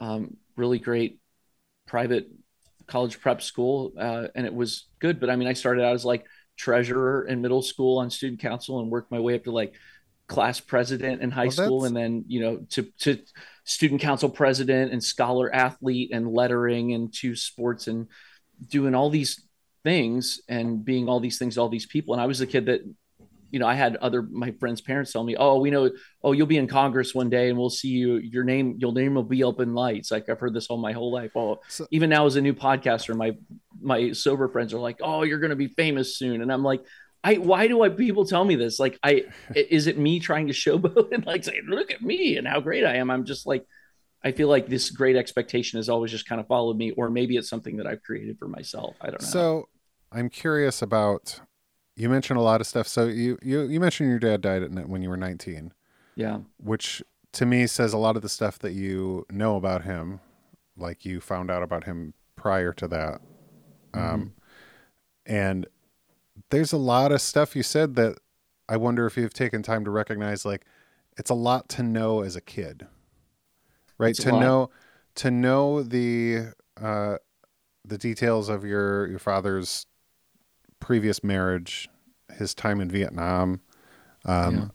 um, 0.00 0.36
really 0.56 0.78
great 0.78 1.18
private 1.86 2.28
college 2.86 3.20
prep 3.20 3.42
school, 3.42 3.92
uh, 3.98 4.28
and 4.34 4.46
it 4.46 4.54
was 4.54 4.86
good. 4.98 5.20
But 5.20 5.30
I 5.30 5.36
mean, 5.36 5.48
I 5.48 5.54
started 5.54 5.84
out 5.84 5.94
as 5.94 6.04
like 6.04 6.26
treasurer 6.56 7.24
in 7.26 7.40
middle 7.40 7.62
school 7.62 7.98
on 7.98 8.10
student 8.10 8.40
council 8.40 8.80
and 8.80 8.90
worked 8.90 9.10
my 9.10 9.20
way 9.20 9.34
up 9.34 9.44
to 9.44 9.52
like 9.52 9.74
class 10.26 10.60
president 10.60 11.22
in 11.22 11.30
high 11.30 11.44
well, 11.44 11.50
school, 11.50 11.84
and 11.84 11.96
then 11.96 12.24
you 12.28 12.40
know 12.40 12.66
to 12.70 12.82
to 13.00 13.18
student 13.68 14.00
council 14.00 14.30
president 14.30 14.92
and 14.92 15.04
scholar 15.04 15.54
athlete 15.54 16.10
and 16.12 16.32
lettering 16.32 16.94
and 16.94 17.12
two 17.12 17.36
sports 17.36 17.86
and 17.86 18.08
doing 18.68 18.94
all 18.94 19.10
these 19.10 19.44
things 19.84 20.40
and 20.48 20.84
being 20.84 21.06
all 21.06 21.20
these 21.20 21.38
things 21.38 21.54
to 21.54 21.60
all 21.60 21.68
these 21.68 21.84
people. 21.84 22.14
And 22.14 22.20
I 22.20 22.26
was 22.26 22.38
the 22.38 22.46
kid 22.46 22.66
that 22.66 22.80
you 23.50 23.58
know, 23.58 23.66
I 23.66 23.74
had 23.74 23.96
other 23.96 24.22
my 24.22 24.50
friends' 24.52 24.82
parents 24.82 25.10
tell 25.12 25.24
me, 25.24 25.34
"Oh, 25.38 25.58
we 25.58 25.70
know, 25.70 25.90
oh, 26.22 26.32
you'll 26.32 26.46
be 26.46 26.58
in 26.58 26.66
Congress 26.66 27.14
one 27.14 27.30
day, 27.30 27.48
and 27.48 27.58
we'll 27.58 27.70
see 27.70 27.88
you. 27.88 28.16
Your 28.16 28.44
name, 28.44 28.76
your 28.78 28.92
name 28.92 29.14
will 29.14 29.22
be 29.22 29.42
up 29.42 29.60
in 29.60 29.72
lights." 29.72 30.10
Like 30.10 30.28
I've 30.28 30.38
heard 30.38 30.52
this 30.52 30.66
all 30.66 30.76
my 30.76 30.92
whole 30.92 31.10
life. 31.10 31.30
Oh, 31.34 31.60
so, 31.68 31.86
even 31.90 32.10
now 32.10 32.26
as 32.26 32.36
a 32.36 32.42
new 32.42 32.52
podcaster, 32.52 33.16
my 33.16 33.32
my 33.80 34.12
sober 34.12 34.48
friends 34.48 34.74
are 34.74 34.78
like, 34.78 34.98
"Oh, 35.02 35.22
you're 35.22 35.38
going 35.38 35.48
to 35.48 35.56
be 35.56 35.68
famous 35.68 36.18
soon," 36.18 36.42
and 36.42 36.52
I'm 36.52 36.62
like, 36.62 36.82
"I 37.24 37.34
why 37.34 37.68
do 37.68 37.82
I 37.82 37.88
people 37.88 38.24
tell 38.24 38.44
me 38.44 38.56
this? 38.56 38.78
Like, 38.78 38.98
I 39.02 39.24
is 39.54 39.86
it 39.86 39.98
me 39.98 40.20
trying 40.20 40.46
to 40.48 40.52
showboat 40.52 41.12
and 41.12 41.26
like 41.26 41.44
say, 41.44 41.60
look 41.66 41.90
at 41.90 42.02
me 42.02 42.36
and 42.36 42.46
how 42.46 42.60
great 42.60 42.84
I 42.84 42.96
am?" 42.96 43.10
I'm 43.10 43.24
just 43.24 43.46
like, 43.46 43.66
I 44.24 44.32
feel 44.32 44.48
like 44.48 44.68
this 44.68 44.90
great 44.90 45.16
expectation 45.16 45.78
has 45.78 45.88
always 45.88 46.10
just 46.10 46.28
kind 46.28 46.40
of 46.40 46.46
followed 46.46 46.76
me, 46.76 46.90
or 46.92 47.10
maybe 47.10 47.36
it's 47.36 47.48
something 47.48 47.76
that 47.76 47.86
I've 47.86 48.02
created 48.02 48.38
for 48.38 48.48
myself. 48.48 48.96
I 49.00 49.06
don't 49.06 49.22
know. 49.22 49.28
So 49.28 49.68
I'm 50.10 50.28
curious 50.28 50.82
about 50.82 51.40
you 51.96 52.08
mentioned 52.08 52.38
a 52.38 52.42
lot 52.42 52.60
of 52.60 52.66
stuff. 52.66 52.86
So 52.88 53.06
you 53.06 53.38
you 53.42 53.62
you 53.62 53.80
mentioned 53.80 54.08
your 54.08 54.18
dad 54.18 54.40
died 54.40 54.62
at 54.62 54.88
when 54.88 55.02
you 55.02 55.08
were 55.08 55.16
19. 55.16 55.72
Yeah. 56.14 56.38
Which 56.58 57.02
to 57.32 57.46
me 57.46 57.66
says 57.66 57.92
a 57.92 57.98
lot 57.98 58.16
of 58.16 58.22
the 58.22 58.28
stuff 58.28 58.58
that 58.60 58.72
you 58.72 59.26
know 59.30 59.56
about 59.56 59.84
him, 59.84 60.20
like 60.76 61.04
you 61.04 61.20
found 61.20 61.50
out 61.50 61.62
about 61.62 61.84
him 61.84 62.14
prior 62.36 62.72
to 62.74 62.88
that. 62.88 63.20
Mm-hmm. 63.92 64.14
Um, 64.14 64.32
and 65.26 65.66
there's 66.50 66.72
a 66.72 66.78
lot 66.78 67.12
of 67.12 67.20
stuff 67.20 67.54
you 67.54 67.62
said 67.62 67.94
that 67.96 68.18
I 68.68 68.76
wonder 68.76 69.06
if 69.06 69.16
you've 69.16 69.34
taken 69.34 69.62
time 69.62 69.84
to 69.84 69.90
recognize. 69.90 70.44
Like, 70.44 70.64
it's 71.16 71.30
a 71.30 71.34
lot 71.34 71.68
to 71.70 71.82
know 71.82 72.22
as 72.22 72.36
a 72.36 72.40
kid, 72.40 72.86
right? 73.98 74.10
It's 74.10 74.22
to 74.24 74.32
know 74.32 74.70
to 75.16 75.30
know 75.30 75.82
the 75.82 76.52
uh, 76.80 77.16
the 77.84 77.98
details 77.98 78.48
of 78.48 78.64
your 78.64 79.06
your 79.08 79.18
father's 79.18 79.86
previous 80.80 81.24
marriage, 81.24 81.88
his 82.36 82.54
time 82.54 82.80
in 82.80 82.90
Vietnam, 82.90 83.60
um, 84.24 84.54
yeah. 84.54 84.68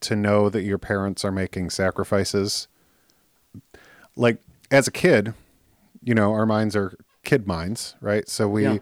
to 0.00 0.16
know 0.16 0.50
that 0.50 0.62
your 0.62 0.78
parents 0.78 1.24
are 1.24 1.32
making 1.32 1.70
sacrifices. 1.70 2.68
Like 4.16 4.40
as 4.70 4.86
a 4.86 4.92
kid, 4.92 5.34
you 6.02 6.14
know, 6.14 6.32
our 6.32 6.46
minds 6.46 6.76
are 6.76 6.96
kid 7.24 7.46
minds, 7.46 7.94
right? 8.00 8.28
So 8.28 8.48
we 8.48 8.64
yeah. 8.64 8.78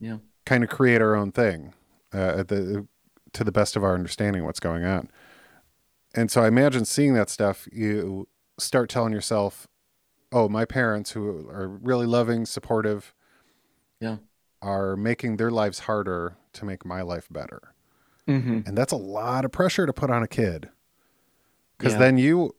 yeah. 0.00 0.16
Kind 0.48 0.64
of 0.64 0.70
create 0.70 1.02
our 1.02 1.14
own 1.14 1.30
thing 1.30 1.74
uh, 2.12 2.42
the, 2.42 2.86
to 3.34 3.44
the 3.44 3.52
best 3.52 3.76
of 3.76 3.84
our 3.84 3.94
understanding 3.94 4.44
what's 4.44 4.60
going 4.60 4.84
on. 4.84 5.10
And 6.14 6.30
so 6.30 6.42
I 6.42 6.48
imagine 6.48 6.86
seeing 6.86 7.12
that 7.14 7.28
stuff, 7.28 7.68
you 7.70 8.28
start 8.58 8.88
telling 8.88 9.12
yourself, 9.12 9.68
oh, 10.32 10.48
my 10.48 10.64
parents 10.64 11.10
who 11.10 11.46
are 11.50 11.68
really 11.68 12.06
loving, 12.06 12.46
supportive, 12.46 13.14
yeah, 14.00 14.16
are 14.62 14.96
making 14.96 15.36
their 15.36 15.50
lives 15.50 15.80
harder 15.80 16.36
to 16.54 16.64
make 16.64 16.84
my 16.84 17.02
life 17.02 17.28
better. 17.30 17.74
Mm-hmm. 18.26 18.60
And 18.66 18.76
that's 18.76 18.92
a 18.92 18.96
lot 18.96 19.44
of 19.44 19.52
pressure 19.52 19.86
to 19.86 19.92
put 19.92 20.10
on 20.10 20.22
a 20.22 20.28
kid. 20.28 20.70
Because 21.76 21.92
yeah. 21.92 21.98
then 21.98 22.18
you 22.18 22.56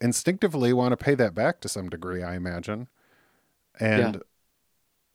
instinctively 0.00 0.72
want 0.72 0.92
to 0.92 0.96
pay 0.96 1.14
that 1.16 1.34
back 1.34 1.60
to 1.62 1.68
some 1.68 1.88
degree, 1.88 2.22
I 2.22 2.36
imagine. 2.36 2.88
And 3.80 4.22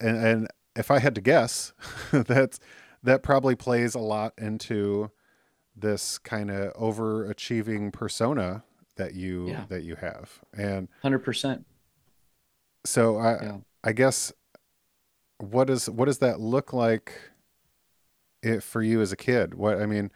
yeah. 0.00 0.08
and 0.08 0.26
and 0.26 0.48
if 0.76 0.90
I 0.90 0.98
had 0.98 1.14
to 1.14 1.20
guess, 1.20 1.72
that's 2.12 2.58
that 3.02 3.22
probably 3.22 3.54
plays 3.54 3.94
a 3.94 4.00
lot 4.00 4.34
into 4.38 5.10
this 5.74 6.18
kind 6.18 6.50
of 6.50 6.72
overachieving 6.74 7.92
persona 7.92 8.62
that 8.96 9.14
you 9.14 9.48
yeah. 9.48 9.64
that 9.68 9.82
you 9.82 9.96
have. 9.96 10.40
And 10.56 10.88
100%. 11.02 11.64
So 12.84 13.18
I 13.18 13.60
I 13.84 13.92
guess 13.92 14.32
what 15.38 15.66
does 15.66 15.88
what 15.90 16.06
does 16.06 16.18
that 16.18 16.40
look 16.40 16.72
like 16.72 17.12
it, 18.42 18.62
for 18.62 18.82
you 18.82 19.00
as 19.00 19.12
a 19.12 19.16
kid? 19.16 19.54
What 19.54 19.80
I 19.80 19.86
mean, 19.86 20.10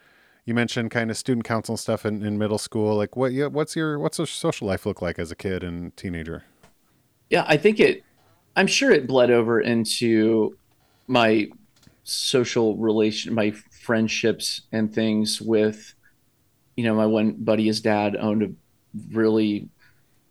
you 0.44 0.54
mentioned 0.54 0.90
kind 0.90 1.10
of 1.10 1.16
student 1.16 1.44
council 1.44 1.76
stuff 1.76 2.04
in, 2.06 2.24
in 2.24 2.38
middle 2.38 2.58
school. 2.58 2.96
Like 2.96 3.16
what? 3.16 3.32
Yeah, 3.32 3.46
what's 3.46 3.76
your 3.76 3.98
what's 3.98 4.18
your 4.18 4.26
social 4.26 4.66
life 4.66 4.86
look 4.86 5.02
like 5.02 5.18
as 5.18 5.30
a 5.30 5.36
kid 5.36 5.62
and 5.62 5.96
teenager? 5.96 6.44
Yeah, 7.30 7.44
I 7.48 7.56
think 7.56 7.80
it. 7.80 8.04
I'm 8.56 8.66
sure 8.66 8.90
it 8.90 9.06
bled 9.06 9.30
over 9.30 9.60
into 9.60 10.56
my 11.06 11.48
social 12.04 12.76
relation, 12.76 13.34
my 13.34 13.52
friendships 13.82 14.62
and 14.72 14.92
things 14.92 15.40
with, 15.40 15.94
you 16.74 16.84
know, 16.84 16.94
my 16.94 17.06
one 17.06 17.32
buddy, 17.32 17.66
his 17.66 17.80
dad 17.80 18.16
owned 18.16 18.42
a 18.42 18.48
really 19.14 19.68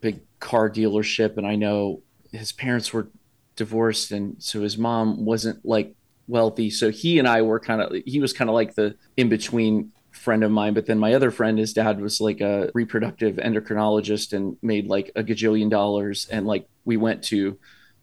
big 0.01 0.21
car 0.39 0.69
dealership, 0.69 1.37
and 1.37 1.45
I 1.45 1.55
know 1.55 2.01
his 2.31 2.51
parents 2.51 2.91
were 2.91 3.09
divorced 3.55 4.11
and 4.11 4.35
so 4.43 4.61
his 4.61 4.77
mom 4.77 5.23
wasn't 5.23 5.65
like 5.65 5.95
wealthy. 6.27 6.69
So 6.69 6.89
he 6.89 7.19
and 7.19 7.27
i 7.27 7.41
were 7.41 7.59
kind 7.59 7.81
of 7.81 7.93
he 8.05 8.19
was 8.19 8.33
kind 8.33 8.49
of 8.49 8.53
like 8.53 8.75
the 8.75 8.95
in 9.15 9.29
between 9.29 9.91
friend 10.11 10.43
of 10.43 10.51
mine 10.51 10.73
but 10.73 10.85
then 10.85 10.97
my 10.97 11.13
other 11.13 11.29
friend 11.29 11.57
his 11.57 11.73
dad 11.73 11.99
was 11.99 12.21
like 12.21 12.39
a 12.39 12.71
reproductive 12.73 13.35
endocrinologist 13.35 14.31
and 14.31 14.55
made 14.61 14.87
like 14.87 15.11
a 15.17 15.23
gajillion 15.23 15.69
dollars 15.69 16.27
and 16.31 16.47
like 16.47 16.67
we 16.85 16.95
went 16.95 17.21
to 17.21 17.57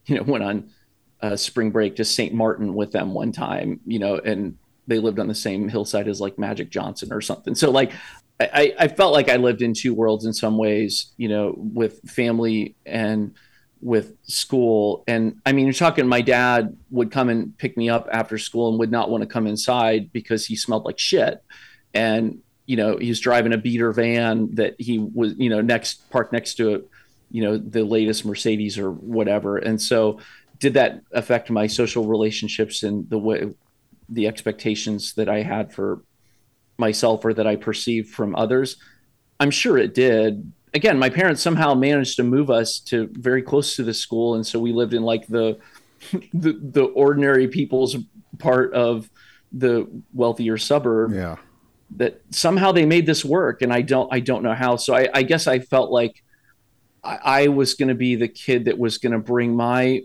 you 0.07 0.17
know 0.17 0.23
went 0.23 0.45
on 0.45 0.71
a 1.21 1.37
spring 1.37 1.71
break 1.71 1.97
to 1.97 2.05
st 2.05 2.35
martin 2.35 2.75
with 2.75 2.93
them 2.93 3.15
one 3.15 3.33
time 3.33 3.81
you 3.87 3.99
know 3.99 4.17
and 4.17 4.57
they 4.89 4.99
lived 4.99 5.21
on 5.21 5.29
the 5.29 5.35
same 5.35 5.69
hillside 5.69 6.09
as 6.09 6.21
like 6.21 6.39
magic 6.39 6.71
johnson 6.71 7.13
or 7.13 7.21
something 7.21 7.55
so 7.55 7.71
like 7.71 7.93
I, 8.41 8.75
I 8.79 8.89
felt 8.89 9.13
like 9.13 9.29
I 9.29 9.37
lived 9.37 9.63
in 9.63 9.75
two 9.75 9.95
worlds 9.95 10.25
in 10.25 10.33
some 10.33 10.57
ways, 10.57 11.13
you 11.17 11.29
know, 11.29 11.55
with 11.57 12.01
family 12.09 12.75
and 12.87 13.35
with 13.81 14.17
school. 14.23 15.05
And 15.07 15.41
I 15.45 15.53
mean, 15.53 15.67
you're 15.67 15.75
talking, 15.75 16.07
my 16.07 16.23
dad 16.23 16.77
would 16.91 17.11
come 17.11 17.29
and 17.29 17.57
pick 17.59 17.77
me 17.77 17.89
up 17.89 18.09
after 18.11 18.39
school 18.39 18.71
and 18.71 18.79
would 18.79 18.91
not 18.91 19.11
want 19.11 19.23
to 19.23 19.29
come 19.29 19.47
inside 19.47 20.13
because 20.13 20.47
he 20.47 20.57
smelled 20.57 20.85
like 20.85 20.99
shit. 20.99 21.43
And, 21.93 22.39
you 22.67 22.77
know, 22.77 22.97
he 22.97 23.09
was 23.09 23.21
driving 23.21 23.53
a 23.53 23.59
beater 23.59 23.93
van 23.93 24.55
that 24.55 24.77
he 24.79 24.99
was, 24.99 25.35
you 25.37 25.51
know, 25.51 25.61
next 25.61 26.09
parked 26.11 26.33
next 26.33 26.55
to 26.55 26.89
you 27.33 27.43
know, 27.43 27.57
the 27.57 27.83
latest 27.83 28.25
Mercedes 28.25 28.79
or 28.79 28.91
whatever. 28.93 29.57
And 29.57 29.81
so, 29.81 30.21
did 30.61 30.75
that 30.75 31.01
affect 31.11 31.51
my 31.51 31.67
social 31.67 32.07
relationships 32.07 32.85
and 32.85 33.09
the 33.11 33.19
way, 33.19 33.53
the 34.09 34.27
expectations 34.29 35.15
that 35.15 35.29
I 35.29 35.43
had 35.43 35.73
for 35.73 36.03
myself 36.79 37.25
or 37.25 37.35
that 37.35 37.47
I 37.47 37.57
perceived 37.57 38.11
from 38.11 38.37
others? 38.37 38.77
I'm 39.41 39.51
sure 39.51 39.77
it 39.79 39.95
did 39.95 40.53
again, 40.75 40.99
my 40.99 41.11
parents 41.11 41.43
somehow 41.43 41.75
managed 41.75 42.17
to 42.17 42.23
move 42.23 42.49
us 42.51 42.79
to 42.81 43.09
very 43.13 43.43
close 43.43 43.77
to 43.77 43.83
the 43.83 43.93
school, 43.95 44.35
and 44.37 44.47
so 44.47 44.59
we 44.59 44.73
lived 44.73 44.95
in 44.95 45.03
like 45.03 45.27
the 45.27 45.59
the 46.33 46.53
the 46.61 46.85
ordinary 46.85 47.49
people's 47.49 47.97
part 48.39 48.73
of 48.75 49.11
the 49.53 49.87
wealthier 50.15 50.57
suburb 50.59 51.13
Yeah. 51.13 51.37
that 51.97 52.21
somehow 52.31 52.73
they 52.73 52.87
made 52.87 53.05
this 53.07 53.23
work 53.25 53.61
and 53.63 53.71
i 53.73 53.83
don't 53.83 54.09
i 54.13 54.19
don't 54.19 54.43
know 54.43 54.55
how 54.55 54.77
so 54.77 54.95
i, 54.95 55.09
I 55.13 55.23
guess 55.23 55.47
i 55.47 55.59
felt 55.59 55.91
like 55.93 56.25
i, 57.05 57.19
I 57.25 57.49
was 57.49 57.75
going 57.75 57.89
to 57.89 57.95
be 57.95 58.17
the 58.17 58.29
kid 58.29 58.67
that 58.67 58.79
was 58.79 58.99
going 58.99 59.13
to 59.13 59.19
bring 59.19 59.55
my 59.57 60.03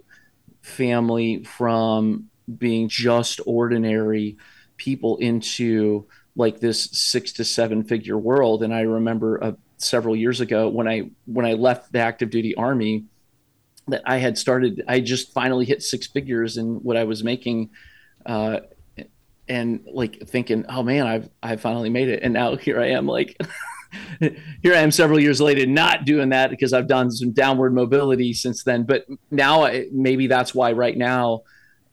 family 0.62 1.44
from 1.44 2.30
being 2.58 2.90
just 2.90 3.40
ordinary 3.46 4.38
people 4.78 5.18
into 5.18 6.08
like 6.36 6.60
this 6.60 6.86
six 6.92 7.32
to 7.34 7.44
seven 7.44 7.84
figure 7.84 8.18
world. 8.18 8.64
And 8.64 8.74
i 8.74 8.82
remember 8.82 9.44
uh, 9.44 9.52
several 9.78 10.16
years 10.16 10.42
ago 10.42 10.70
when 10.70 10.88
i 10.88 11.10
when 11.26 11.46
i 11.46 11.54
left 11.54 11.92
the 11.92 12.00
active 12.00 12.30
duty 12.30 12.56
army 12.56 13.06
that 13.88 14.02
i 14.06 14.18
had 14.18 14.38
started 14.38 14.84
i 14.88 15.00
just 15.00 15.32
finally 15.34 15.66
hit 15.66 15.84
six 15.84 16.08
figures 16.08 16.58
in 16.58 16.78
what 16.78 16.98
i 16.98 17.04
was 17.04 17.24
making 17.24 17.70
uh, 18.26 18.60
and 19.50 19.86
like 19.92 20.28
thinking, 20.28 20.66
oh 20.70 20.84
man, 20.84 21.08
I've 21.08 21.30
I 21.42 21.56
finally 21.56 21.90
made 21.90 22.10
it, 22.10 22.22
and 22.24 22.34
now 22.34 22.56
here 22.56 22.80
I 22.80 22.90
am, 22.90 23.08
like 23.08 23.38
here 24.20 24.74
I 24.74 24.78
am 24.80 24.92
several 24.92 25.20
years 25.20 25.40
later, 25.42 25.66
not 25.66 26.06
doing 26.06 26.30
that 26.30 26.50
because 26.50 26.74
I've 26.74 26.88
done 26.88 27.12
some 27.12 27.32
downward 27.32 27.74
mobility 27.74 28.34
since 28.34 28.64
then. 28.64 28.84
But 28.84 29.06
now 29.32 29.66
I, 29.66 29.88
maybe 29.92 30.28
that's 30.28 30.54
why 30.56 30.72
right 30.74 30.98
now, 30.98 31.42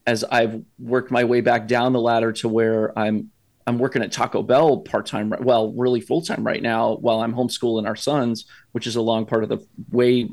as 0.07 0.25
I've 0.25 0.63
worked 0.79 1.11
my 1.11 1.25
way 1.25 1.41
back 1.41 1.67
down 1.69 1.93
the 1.93 2.01
ladder 2.01 2.33
to 2.35 2.49
where 2.49 2.97
I'm 2.99 3.31
I'm 3.67 3.79
working 3.79 4.03
at 4.03 4.13
Taco 4.13 4.43
Bell 4.43 4.79
part 4.81 5.07
time, 5.07 5.33
well, 5.41 5.73
really 5.73 6.01
full 6.03 6.21
time 6.21 6.45
right 6.45 6.61
now 6.63 6.97
while 6.97 7.21
I'm 7.23 7.33
homeschooling 7.35 7.87
our 7.87 7.97
sons, 7.97 8.45
which 8.73 8.87
is 8.87 8.97
a 8.97 9.01
long 9.01 9.25
part 9.25 9.43
of 9.43 9.49
the 9.49 9.67
way 9.91 10.29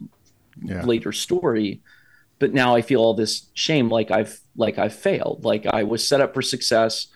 Yeah. 0.61 0.83
later 0.83 1.11
story 1.13 1.81
but 2.39 2.53
now 2.53 2.75
i 2.75 2.81
feel 2.81 2.99
all 3.01 3.13
this 3.13 3.49
shame 3.53 3.87
like 3.87 4.11
i've 4.11 4.37
like 4.57 4.77
i've 4.77 4.93
failed 4.93 5.45
like 5.45 5.65
i 5.65 5.83
was 5.83 6.05
set 6.05 6.19
up 6.21 6.33
for 6.33 6.41
success 6.41 7.07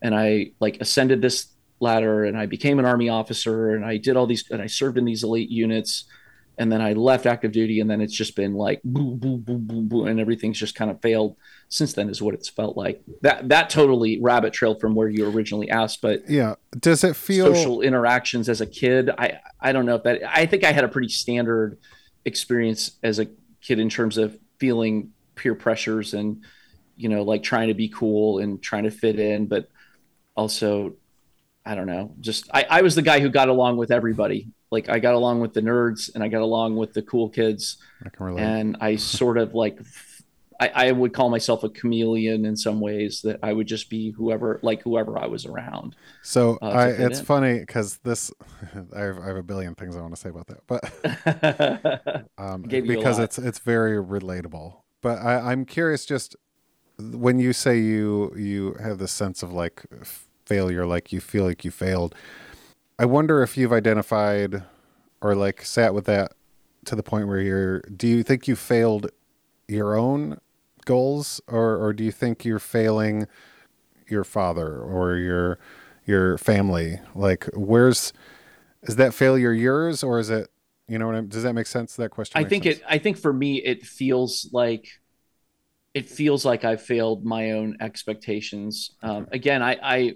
and 0.00 0.14
i 0.14 0.52
like 0.58 0.80
ascended 0.80 1.20
this 1.20 1.48
ladder 1.80 2.24
and 2.24 2.36
i 2.36 2.46
became 2.46 2.78
an 2.78 2.84
army 2.84 3.08
officer 3.08 3.74
and 3.74 3.84
i 3.84 3.96
did 3.96 4.16
all 4.16 4.26
these 4.26 4.44
and 4.50 4.60
i 4.62 4.66
served 4.66 4.98
in 4.98 5.04
these 5.04 5.22
elite 5.22 5.50
units 5.50 6.04
and 6.58 6.72
then 6.72 6.80
i 6.80 6.92
left 6.92 7.24
active 7.24 7.52
duty 7.52 7.80
and 7.80 7.88
then 7.88 8.00
it's 8.00 8.14
just 8.14 8.34
been 8.34 8.54
like 8.54 8.80
boo 8.84 9.14
boo 9.14 9.36
boo 9.36 9.58
boo 9.58 9.82
boo 9.82 10.06
and 10.06 10.18
everything's 10.18 10.58
just 10.58 10.74
kind 10.74 10.90
of 10.90 11.00
failed 11.00 11.36
since 11.68 11.92
then 11.92 12.08
is 12.08 12.20
what 12.20 12.34
it's 12.34 12.48
felt 12.48 12.76
like 12.76 13.02
that 13.22 13.48
that 13.48 13.70
totally 13.70 14.20
rabbit 14.20 14.52
trailed 14.52 14.80
from 14.80 14.94
where 14.94 15.08
you 15.08 15.28
originally 15.30 15.70
asked 15.70 16.02
but 16.02 16.28
Yeah. 16.28 16.54
Does 16.78 17.04
it 17.04 17.14
feel 17.14 17.54
social 17.54 17.80
interactions 17.80 18.48
as 18.48 18.60
a 18.60 18.66
kid 18.66 19.10
i 19.18 19.38
i 19.60 19.70
don't 19.72 19.86
know 19.86 19.96
if 19.96 20.02
that 20.02 20.22
i 20.28 20.46
think 20.46 20.64
i 20.64 20.72
had 20.72 20.84
a 20.84 20.88
pretty 20.88 21.08
standard 21.08 21.78
experience 22.24 22.92
as 23.02 23.18
a 23.18 23.26
kid 23.60 23.78
in 23.78 23.88
terms 23.88 24.18
of 24.18 24.36
feeling 24.58 25.12
peer 25.36 25.54
pressures 25.54 26.14
and 26.14 26.42
you 26.96 27.08
know 27.08 27.22
like 27.22 27.42
trying 27.44 27.68
to 27.68 27.74
be 27.74 27.88
cool 27.88 28.38
and 28.38 28.60
trying 28.60 28.82
to 28.84 28.90
fit 28.90 29.18
in 29.20 29.46
but 29.46 29.68
also 30.36 30.94
i 31.68 31.74
don't 31.74 31.86
know 31.86 32.14
just 32.20 32.48
i, 32.52 32.66
I 32.68 32.82
was 32.82 32.94
the 32.94 33.02
guy 33.02 33.20
who 33.20 33.28
got 33.28 33.48
along 33.48 33.76
with 33.76 33.90
everybody 33.90 34.48
like 34.70 34.88
i 34.88 34.98
got 34.98 35.14
along 35.14 35.40
with 35.40 35.54
the 35.54 35.60
nerds 35.60 36.12
and 36.14 36.24
i 36.24 36.28
got 36.28 36.42
along 36.42 36.76
with 36.76 36.92
the 36.92 37.02
cool 37.02 37.28
kids 37.28 37.76
I 38.04 38.08
can 38.08 38.26
relate. 38.26 38.42
and 38.42 38.76
I 38.80 38.96
sort 39.18 39.38
of 39.38 39.54
like 39.54 39.78
I, 40.60 40.88
I 40.88 40.92
would 40.92 41.12
call 41.12 41.30
myself 41.30 41.62
a 41.62 41.68
chameleon 41.68 42.44
in 42.44 42.56
some 42.56 42.80
ways 42.80 43.22
that 43.22 43.38
I 43.42 43.52
would 43.52 43.68
just 43.68 43.88
be 43.88 44.10
whoever 44.10 44.58
like 44.62 44.82
whoever 44.82 45.18
I 45.18 45.26
was 45.26 45.46
around. 45.46 45.94
So 46.22 46.58
uh, 46.60 46.66
I, 46.66 46.88
it's 46.88 47.20
in. 47.20 47.24
funny 47.24 47.60
because 47.60 47.98
this, 47.98 48.32
I 48.94 49.00
have, 49.00 49.18
I 49.20 49.26
have 49.28 49.36
a 49.36 49.42
billion 49.42 49.74
things 49.74 49.96
I 49.96 50.00
want 50.00 50.14
to 50.14 50.20
say 50.20 50.30
about 50.30 50.48
that, 50.48 50.66
but 50.66 52.24
um, 52.38 52.62
Gave 52.62 52.86
you 52.86 52.94
a 52.94 52.96
because 52.96 53.18
it's 53.18 53.38
it's 53.38 53.60
very 53.60 54.02
relatable. 54.02 54.80
But 55.00 55.18
I, 55.18 55.52
I'm 55.52 55.64
curious, 55.64 56.04
just 56.04 56.34
when 56.98 57.38
you 57.38 57.52
say 57.52 57.78
you 57.78 58.34
you 58.36 58.74
have 58.82 58.98
this 58.98 59.12
sense 59.12 59.44
of 59.44 59.52
like 59.52 59.84
failure, 60.48 60.86
like 60.86 61.12
you 61.12 61.20
feel 61.20 61.44
like 61.44 61.64
you 61.64 61.70
failed. 61.70 62.14
I 62.98 63.04
wonder 63.04 63.42
if 63.42 63.56
you've 63.56 63.72
identified 63.72 64.64
or 65.20 65.34
like 65.34 65.62
sat 65.62 65.94
with 65.94 66.06
that 66.06 66.32
to 66.86 66.96
the 66.96 67.02
point 67.02 67.28
where 67.28 67.40
you're. 67.40 67.80
Do 67.82 68.08
you 68.08 68.22
think 68.22 68.48
you 68.48 68.56
failed 68.56 69.10
your 69.68 69.96
own 69.96 70.38
goals, 70.84 71.40
or 71.46 71.76
or 71.76 71.92
do 71.92 72.02
you 72.02 72.12
think 72.12 72.44
you're 72.44 72.58
failing 72.58 73.26
your 74.08 74.24
father 74.24 74.78
or 74.80 75.16
your 75.16 75.58
your 76.06 76.38
family? 76.38 76.98
Like, 77.14 77.44
where's 77.54 78.12
is 78.82 78.96
that 78.96 79.12
failure 79.12 79.52
yours, 79.52 80.02
or 80.02 80.18
is 80.18 80.30
it? 80.30 80.48
You 80.88 80.98
know 80.98 81.06
what 81.06 81.16
I'm? 81.16 81.28
Does 81.28 81.42
that 81.42 81.52
make 81.52 81.66
sense? 81.66 81.96
That 81.96 82.10
question. 82.10 82.40
I 82.40 82.48
think 82.48 82.64
sense? 82.64 82.78
it 82.78 82.84
I 82.88 82.98
think 82.98 83.18
for 83.18 83.32
me 83.32 83.62
it 83.62 83.84
feels 83.84 84.48
like 84.50 84.88
it 85.94 86.08
feels 86.08 86.44
like 86.44 86.64
I 86.64 86.76
failed 86.76 87.24
my 87.24 87.52
own 87.52 87.76
expectations. 87.80 88.92
Um, 89.02 89.26
again, 89.32 89.62
I, 89.62 89.78
I, 89.82 90.14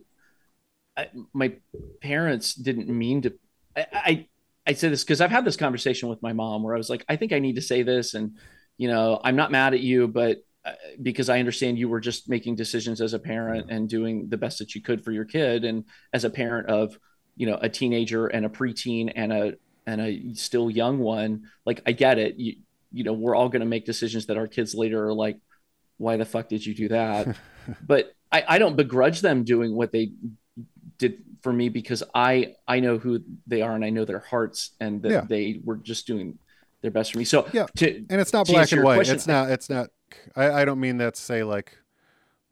I 0.97 1.09
my 1.33 1.55
parents 2.01 2.55
didn't 2.55 2.89
mean 2.89 3.23
to. 3.23 3.35
I 3.77 3.87
I, 3.93 4.29
I 4.67 4.73
say 4.75 4.89
this 4.89 5.05
because 5.05 5.21
I've 5.21 5.31
had 5.31 5.45
this 5.45 5.57
conversation 5.57 6.09
with 6.09 6.23
my 6.23 6.33
mom 6.33 6.63
where 6.63 6.75
I 6.75 6.79
was 6.79 6.91
like, 6.91 7.05
I 7.09 7.17
think 7.17 7.33
I 7.33 7.39
need 7.39 7.57
to 7.57 7.63
say 7.63 7.83
this, 7.83 8.15
and 8.15 8.37
you 8.77 8.89
know, 8.89 9.21
I'm 9.23 9.37
not 9.37 9.51
mad 9.51 9.75
at 9.75 9.81
you, 9.81 10.09
but 10.09 10.39
uh, 10.65 10.73
because 11.01 11.29
I 11.29 11.39
understand 11.39 11.79
you 11.79 11.89
were 11.89 12.01
just 12.01 12.29
making 12.29 12.57
decisions 12.57 13.01
as 13.01 13.15
a 13.15 13.19
parent 13.19 13.71
and 13.71 13.89
doing 13.89 14.29
the 14.29 14.37
best 14.37 14.59
that 14.59 14.75
you 14.75 14.83
could 14.83 15.05
for 15.05 15.13
your 15.13 15.25
kid, 15.25 15.65
and 15.65 15.85
as 16.13 16.25
a 16.25 16.31
parent 16.31 16.69
of 16.69 16.99
you 17.37 17.47
know 17.47 17.59
a 17.61 17.69
teenager 17.69 18.27
and 18.27 18.47
a 18.47 18.51
preteen 18.51 19.13
and 19.15 19.33
a 19.33 19.55
and 19.87 20.01
a 20.01 20.35
still 20.35 20.71
young 20.71 20.99
one, 20.99 21.49
like 21.65 21.83
I 21.87 21.93
get 21.93 22.19
it. 22.19 22.37
You 22.37 22.57
you 22.93 23.05
know, 23.05 23.13
we're 23.13 23.35
all 23.35 23.49
going 23.49 23.61
to 23.61 23.67
make 23.67 23.87
decisions 23.87 24.27
that 24.27 24.37
our 24.37 24.47
kids 24.47 24.75
later 24.75 25.07
are 25.07 25.15
like, 25.15 25.39
why 25.97 26.17
the 26.17 26.25
fuck 26.25 26.49
did 26.49 26.65
you 26.65 26.75
do 26.75 26.89
that? 26.89 27.37
but 27.87 28.13
I, 28.31 28.45
I 28.47 28.59
don't 28.59 28.77
begrudge 28.77 29.21
them 29.21 29.45
doing 29.45 29.75
what 29.75 29.93
they 29.93 30.13
did 31.03 31.15
for 31.43 31.53
me 31.53 31.69
because 31.69 32.03
I 32.15 32.55
I 32.67 32.81
know 32.81 32.99
who 32.99 33.21
they 33.47 33.61
are 33.63 33.75
and 33.75 33.85
I 33.85 33.91
know 33.91 34.05
their 34.05 34.25
hearts 34.33 34.71
and 34.81 35.03
that 35.03 35.11
Yeah. 35.13 35.21
they 35.35 35.61
were 35.65 35.77
just 35.77 36.07
doing 36.07 36.39
their 36.83 36.91
best 36.91 37.13
for 37.13 37.19
me. 37.19 37.25
So 37.25 37.39
Yeah. 37.53 37.67
to 37.77 37.87
and 38.11 38.21
it's 38.21 38.33
not 38.33 38.47
black 38.47 38.73
and 38.73 38.83
white. 38.83 38.97
question, 38.97 39.17
it's 39.17 39.27
not. 39.27 39.51
It's 39.51 39.69
not. 39.69 39.91
I, 40.37 40.47
I 40.61 40.65
don't 40.65 40.81
mean 40.81 40.97
that 40.99 41.15
to 41.15 41.21
say 41.21 41.43
like, 41.43 41.69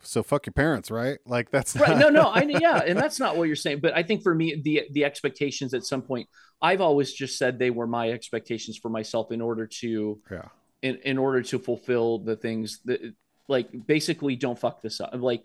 so 0.02 0.22
fuck 0.22 0.46
your 0.46 0.52
parents, 0.54 0.90
right? 0.90 1.18
Like 1.26 1.50
that's 1.50 1.76
right 1.76 1.90
not, 1.90 1.98
no 1.98 2.08
no 2.08 2.28
i 2.28 2.42
yeah 2.60 2.78
and 2.86 2.98
that's 2.98 3.18
not 3.20 3.36
what 3.36 3.44
you're 3.48 3.56
saying 3.66 3.80
but 3.80 3.92
i 3.94 4.02
think 4.02 4.22
for 4.22 4.34
me 4.34 4.46
the 4.64 4.84
the 4.92 5.04
expectations 5.04 5.74
at 5.74 5.84
some 5.84 6.00
point 6.02 6.26
i've 6.62 6.80
always 6.80 7.12
just 7.12 7.36
said 7.36 7.58
they 7.58 7.70
were 7.70 7.86
my 7.86 8.10
expectations 8.10 8.78
for 8.78 8.88
myself 8.88 9.30
in 9.30 9.40
order 9.42 9.66
to 9.66 10.18
Yeah. 10.30 10.48
in, 10.80 10.96
in 11.04 11.18
order 11.18 11.42
to 11.42 11.58
fulfill 11.58 12.18
the 12.18 12.34
things 12.36 12.80
that 12.86 13.00
like 13.46 13.68
basically 13.86 14.36
don't 14.36 14.58
fuck 14.58 14.80
this 14.80 15.00
up 15.02 15.10
like 15.14 15.42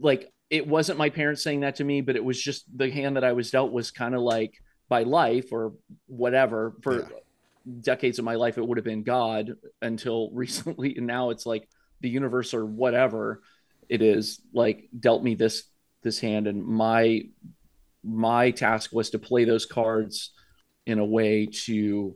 like 0.00 0.32
it 0.50 0.66
wasn't 0.66 0.98
my 0.98 1.10
parents 1.10 1.42
saying 1.42 1.60
that 1.60 1.76
to 1.76 1.84
me 1.84 2.00
but 2.00 2.16
it 2.16 2.24
was 2.24 2.40
just 2.40 2.64
the 2.76 2.90
hand 2.90 3.16
that 3.16 3.24
i 3.24 3.32
was 3.32 3.50
dealt 3.50 3.72
was 3.72 3.90
kind 3.90 4.14
of 4.14 4.20
like 4.20 4.54
by 4.88 5.02
life 5.02 5.52
or 5.52 5.74
whatever 6.06 6.74
for 6.82 7.00
Yeah. 7.00 7.08
decades 7.80 8.18
of 8.18 8.24
my 8.24 8.36
life 8.36 8.56
it 8.58 8.66
would 8.66 8.78
have 8.78 8.84
been 8.84 9.02
god 9.02 9.54
until 9.82 10.30
recently 10.32 10.96
and 10.96 11.06
now 11.06 11.30
it's 11.30 11.46
like 11.46 11.68
the 12.00 12.08
universe 12.08 12.54
or 12.54 12.64
whatever 12.64 13.42
it 13.88 14.02
is 14.02 14.40
like 14.54 14.88
dealt 14.98 15.22
me 15.22 15.34
this 15.34 15.64
this 16.02 16.20
hand 16.20 16.46
and 16.46 16.64
my 16.64 17.22
my 18.04 18.50
task 18.52 18.92
was 18.92 19.10
to 19.10 19.18
play 19.18 19.44
those 19.44 19.66
cards 19.66 20.30
in 20.86 20.98
a 20.98 21.04
way 21.04 21.46
to 21.46 22.14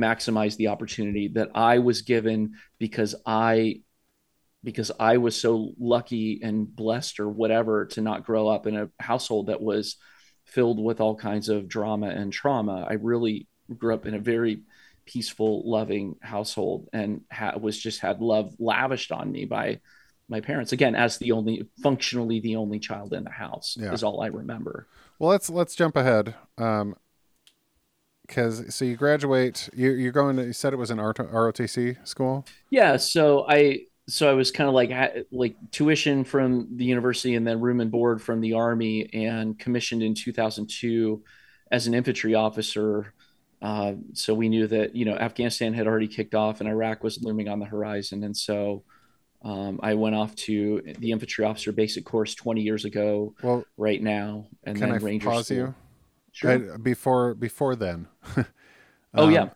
maximize 0.00 0.56
the 0.56 0.68
opportunity 0.68 1.28
that 1.28 1.50
I 1.54 1.78
was 1.78 2.02
given 2.02 2.54
because 2.78 3.14
I 3.26 3.82
because 4.64 4.90
I 4.98 5.16
was 5.16 5.40
so 5.40 5.72
lucky 5.78 6.40
and 6.42 6.74
blessed 6.74 7.18
or 7.20 7.28
whatever 7.28 7.86
to 7.86 8.00
not 8.00 8.24
grow 8.24 8.48
up 8.48 8.66
in 8.66 8.76
a 8.76 8.88
household 9.00 9.46
that 9.48 9.60
was 9.60 9.96
filled 10.44 10.82
with 10.82 11.00
all 11.00 11.16
kinds 11.16 11.48
of 11.48 11.68
drama 11.68 12.08
and 12.08 12.32
trauma. 12.32 12.86
I 12.88 12.94
really 12.94 13.46
grew 13.76 13.94
up 13.94 14.06
in 14.06 14.14
a 14.14 14.18
very 14.18 14.62
peaceful, 15.04 15.68
loving 15.68 16.16
household 16.22 16.88
and 16.92 17.22
ha- 17.32 17.56
was 17.60 17.76
just 17.78 18.00
had 18.00 18.20
love 18.20 18.54
lavished 18.58 19.10
on 19.10 19.32
me 19.32 19.44
by 19.46 19.80
my 20.28 20.40
parents. 20.40 20.72
Again, 20.72 20.94
as 20.94 21.18
the 21.18 21.32
only 21.32 21.68
functionally 21.82 22.38
the 22.40 22.56
only 22.56 22.78
child 22.78 23.12
in 23.12 23.24
the 23.24 23.30
house 23.30 23.76
Yeah. 23.78 23.92
is 23.92 24.02
all 24.04 24.22
I 24.22 24.28
remember. 24.28 24.86
Well, 25.18 25.30
let's 25.30 25.50
let's 25.50 25.74
jump 25.74 25.96
ahead. 25.96 26.34
Um, 26.56 26.94
because 28.26 28.74
so 28.74 28.84
you 28.84 28.96
graduate, 28.96 29.68
you 29.74 29.90
you're 29.90 30.12
going 30.12 30.36
to. 30.36 30.44
You 30.46 30.52
said 30.52 30.72
it 30.72 30.76
was 30.76 30.90
an 30.90 30.98
ROTC 30.98 32.06
school. 32.06 32.46
Yeah, 32.70 32.96
so 32.96 33.44
I 33.48 33.86
so 34.08 34.28
I 34.30 34.34
was 34.34 34.50
kind 34.50 34.68
of 34.68 34.74
like 34.74 35.26
like 35.30 35.54
tuition 35.70 36.24
from 36.24 36.68
the 36.76 36.84
university 36.84 37.34
and 37.34 37.46
then 37.46 37.60
room 37.60 37.80
and 37.80 37.90
board 37.90 38.20
from 38.20 38.40
the 38.40 38.54
army 38.54 39.08
and 39.12 39.58
commissioned 39.58 40.02
in 40.02 40.14
2002 40.14 41.22
as 41.70 41.86
an 41.86 41.94
infantry 41.94 42.34
officer. 42.34 43.12
Uh, 43.60 43.94
so 44.12 44.34
we 44.34 44.48
knew 44.48 44.66
that 44.66 44.96
you 44.96 45.04
know 45.04 45.14
Afghanistan 45.14 45.72
had 45.72 45.86
already 45.86 46.08
kicked 46.08 46.34
off 46.34 46.60
and 46.60 46.68
Iraq 46.68 47.04
was 47.04 47.22
looming 47.22 47.48
on 47.48 47.60
the 47.60 47.66
horizon, 47.66 48.24
and 48.24 48.36
so 48.36 48.82
um, 49.42 49.78
I 49.82 49.94
went 49.94 50.14
off 50.16 50.34
to 50.36 50.82
the 50.98 51.12
infantry 51.12 51.44
officer 51.44 51.72
basic 51.72 52.04
course 52.04 52.34
20 52.34 52.60
years 52.60 52.84
ago, 52.84 53.34
Well, 53.42 53.64
right 53.76 54.00
now, 54.02 54.46
and 54.64 54.76
can 54.78 54.88
then 54.90 54.98
I 55.00 55.04
Ranger 55.04 55.28
pause 55.28 55.46
school. 55.46 55.56
you? 55.56 55.74
Sure. 56.32 56.74
I- 56.74 56.76
before 56.76 57.34
before 57.34 57.76
then. 57.76 58.08
oh 59.14 59.28
yeah, 59.28 59.50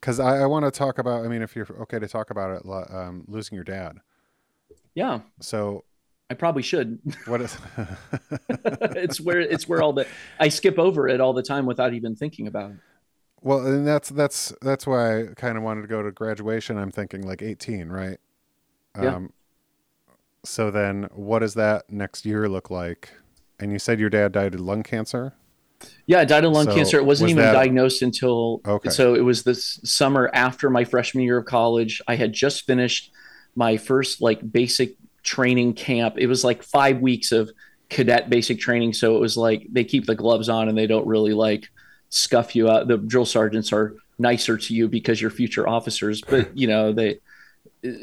because 0.00 0.20
I, 0.20 0.38
I 0.38 0.46
want 0.46 0.64
to 0.64 0.70
talk 0.70 0.98
about. 0.98 1.24
I 1.24 1.28
mean, 1.28 1.42
if 1.42 1.56
you're 1.56 1.66
okay 1.82 1.98
to 1.98 2.08
talk 2.08 2.30
about 2.30 2.50
it, 2.50 2.92
um, 2.94 3.24
losing 3.26 3.56
your 3.56 3.64
dad. 3.64 3.98
Yeah, 4.94 5.20
So 5.40 5.84
I 6.30 6.34
probably 6.34 6.62
should. 6.62 6.98
what 7.26 7.40
is 7.40 7.56
it's 8.48 9.20
where 9.26 9.40
it's 9.40 9.68
where 9.68 9.82
all 9.82 9.92
the 9.92 10.06
I 10.40 10.48
skip 10.48 10.78
over 10.78 11.08
it 11.08 11.20
all 11.20 11.32
the 11.32 11.42
time 11.42 11.66
without 11.66 11.94
even 11.94 12.16
thinking 12.16 12.46
about 12.46 12.72
it. 12.72 12.76
Well, 13.40 13.64
and 13.66 13.86
that's 13.86 14.08
that's 14.08 14.52
that's 14.60 14.86
why 14.86 15.20
I 15.20 15.26
kind 15.36 15.56
of 15.56 15.62
wanted 15.62 15.82
to 15.82 15.88
go 15.88 16.02
to 16.02 16.10
graduation. 16.10 16.76
I'm 16.76 16.90
thinking 16.90 17.22
like 17.22 17.42
18, 17.42 17.88
right? 17.88 18.18
Yeah. 19.00 19.14
Um 19.16 19.32
so 20.44 20.70
then 20.70 21.08
what 21.12 21.40
does 21.40 21.54
that 21.54 21.90
next 21.90 22.24
year 22.26 22.48
look 22.48 22.70
like? 22.70 23.10
And 23.60 23.72
you 23.72 23.78
said 23.78 24.00
your 24.00 24.10
dad 24.10 24.32
died 24.32 24.54
of 24.54 24.60
lung 24.60 24.82
cancer? 24.82 25.34
Yeah, 26.06 26.20
I 26.20 26.24
died 26.24 26.44
of 26.44 26.52
lung 26.52 26.66
So, 26.66 26.74
cancer. 26.74 26.98
It 26.98 27.04
wasn't 27.04 27.26
was 27.26 27.30
even 27.32 27.44
that- 27.44 27.52
diagnosed 27.52 28.02
until 28.02 28.60
Okay. 28.66 28.90
so 28.90 29.14
it 29.14 29.20
was 29.20 29.42
this 29.42 29.78
summer 29.84 30.30
after 30.32 30.70
my 30.70 30.84
freshman 30.84 31.22
year 31.24 31.38
of 31.38 31.44
college. 31.46 32.00
I 32.08 32.16
had 32.16 32.32
just 32.32 32.64
finished 32.66 33.12
my 33.54 33.76
first 33.76 34.20
like 34.22 34.50
basic 34.50 34.96
training 35.22 35.74
camp. 35.74 36.14
It 36.18 36.26
was 36.26 36.44
like 36.44 36.62
five 36.62 37.00
weeks 37.00 37.30
of 37.32 37.50
cadet 37.90 38.28
basic 38.30 38.58
training. 38.58 38.92
So 38.94 39.16
it 39.16 39.20
was 39.20 39.36
like 39.36 39.66
they 39.70 39.84
keep 39.84 40.06
the 40.06 40.14
gloves 40.14 40.48
on 40.48 40.68
and 40.68 40.76
they 40.76 40.86
don't 40.86 41.06
really 41.06 41.32
like 41.34 41.68
scuff 42.10 42.56
you 42.56 42.68
out. 42.70 42.88
The 42.88 42.96
drill 42.98 43.26
sergeants 43.26 43.72
are 43.72 43.94
nicer 44.18 44.56
to 44.58 44.74
you 44.74 44.88
because 44.88 45.20
you're 45.20 45.30
future 45.30 45.68
officers, 45.68 46.20
but 46.22 46.56
you 46.56 46.66
know, 46.66 46.92
they 46.92 47.18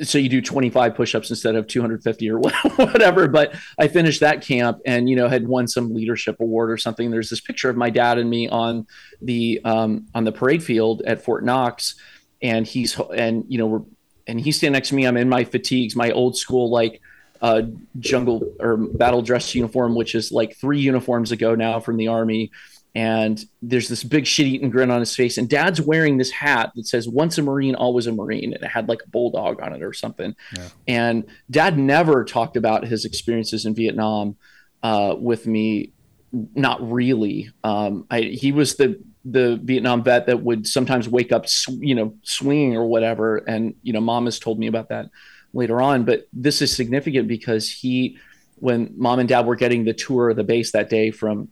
so 0.03 0.17
you 0.17 0.29
do 0.29 0.41
25 0.41 0.95
push-ups 0.95 1.29
instead 1.29 1.55
of 1.55 1.67
250 1.67 2.29
or 2.29 2.39
whatever 2.75 3.27
but 3.27 3.53
i 3.77 3.87
finished 3.87 4.21
that 4.21 4.41
camp 4.41 4.79
and 4.85 5.09
you 5.09 5.15
know 5.15 5.27
had 5.27 5.47
won 5.47 5.67
some 5.67 5.93
leadership 5.93 6.39
award 6.39 6.71
or 6.71 6.77
something. 6.77 7.11
There's 7.11 7.29
this 7.29 7.41
picture 7.41 7.69
of 7.69 7.75
my 7.75 7.89
dad 7.89 8.17
and 8.17 8.29
me 8.29 8.47
on 8.47 8.87
the 9.21 9.61
um, 9.63 10.07
on 10.13 10.23
the 10.23 10.31
parade 10.31 10.63
field 10.63 11.01
at 11.05 11.23
fort 11.23 11.43
knox 11.43 11.95
and 12.41 12.65
he's 12.65 12.99
and 13.15 13.45
you 13.47 13.57
know 13.57 13.67
we're 13.67 13.81
and 14.27 14.39
he's 14.39 14.57
standing 14.57 14.73
next 14.73 14.89
to 14.89 14.95
me. 14.95 15.05
I'm 15.05 15.17
in 15.17 15.29
my 15.29 15.43
fatigues 15.43 15.95
my 15.95 16.11
old 16.11 16.37
school 16.37 16.69
like 16.69 17.01
uh, 17.41 17.63
jungle 17.99 18.55
or 18.59 18.77
battle 18.77 19.21
dress 19.21 19.53
uniform 19.53 19.93
which 19.93 20.15
is 20.15 20.31
like 20.31 20.55
three 20.55 20.79
uniforms 20.79 21.31
ago 21.31 21.53
now 21.53 21.79
from 21.79 21.97
the 21.97 22.07
army 22.07 22.51
and 22.95 23.43
there's 23.61 23.89
this 23.89 24.03
big 24.03 24.25
shit 24.25 24.47
eating 24.47 24.69
grin 24.69 24.89
on 24.89 24.99
his 25.01 25.13
face 25.15 25.37
and 25.37 25.49
dad's 25.49 25.81
wearing 25.81 26.17
this 26.17 26.31
hat 26.31 26.71
that 26.75 26.87
says 26.87 27.07
once 27.09 27.37
a 27.37 27.41
marine 27.41 27.75
always 27.75 28.07
a 28.07 28.11
marine 28.11 28.53
and 28.53 28.63
it 28.63 28.67
had 28.67 28.87
like 28.87 29.01
a 29.05 29.09
bulldog 29.09 29.61
on 29.61 29.73
it 29.73 29.83
or 29.83 29.93
something 29.93 30.33
Yeah. 30.55 30.67
and 30.87 31.25
dad 31.51 31.77
never 31.77 32.23
talked 32.23 32.55
about 32.57 32.87
his 32.87 33.03
experiences 33.05 33.65
in 33.65 33.75
vietnam 33.75 34.37
uh, 34.81 35.15
with 35.19 35.45
me 35.45 35.91
not 36.31 36.79
really 36.91 37.49
um, 37.63 38.05
I, 38.09 38.21
he 38.21 38.51
was 38.51 38.75
the 38.75 39.01
the 39.25 39.59
vietnam 39.63 40.03
vet 40.03 40.27
that 40.27 40.43
would 40.43 40.67
sometimes 40.67 41.09
wake 41.09 41.31
up 41.31 41.47
sw- 41.47 41.69
you 41.79 41.95
know 41.95 42.13
swinging 42.23 42.75
or 42.77 42.85
whatever 42.85 43.37
and 43.37 43.73
you 43.83 43.91
know 43.93 44.01
mom 44.01 44.25
has 44.25 44.37
told 44.39 44.59
me 44.59 44.67
about 44.67 44.89
that 44.89 45.07
later 45.53 45.81
on 45.81 46.03
but 46.05 46.27
this 46.31 46.61
is 46.61 46.75
significant 46.75 47.27
because 47.27 47.69
he 47.69 48.17
when 48.57 48.93
mom 48.95 49.19
and 49.19 49.27
dad 49.27 49.45
were 49.45 49.55
getting 49.55 49.83
the 49.83 49.93
tour 49.93 50.29
of 50.29 50.35
the 50.35 50.43
base 50.43 50.71
that 50.73 50.89
day 50.89 51.09
from 51.11 51.49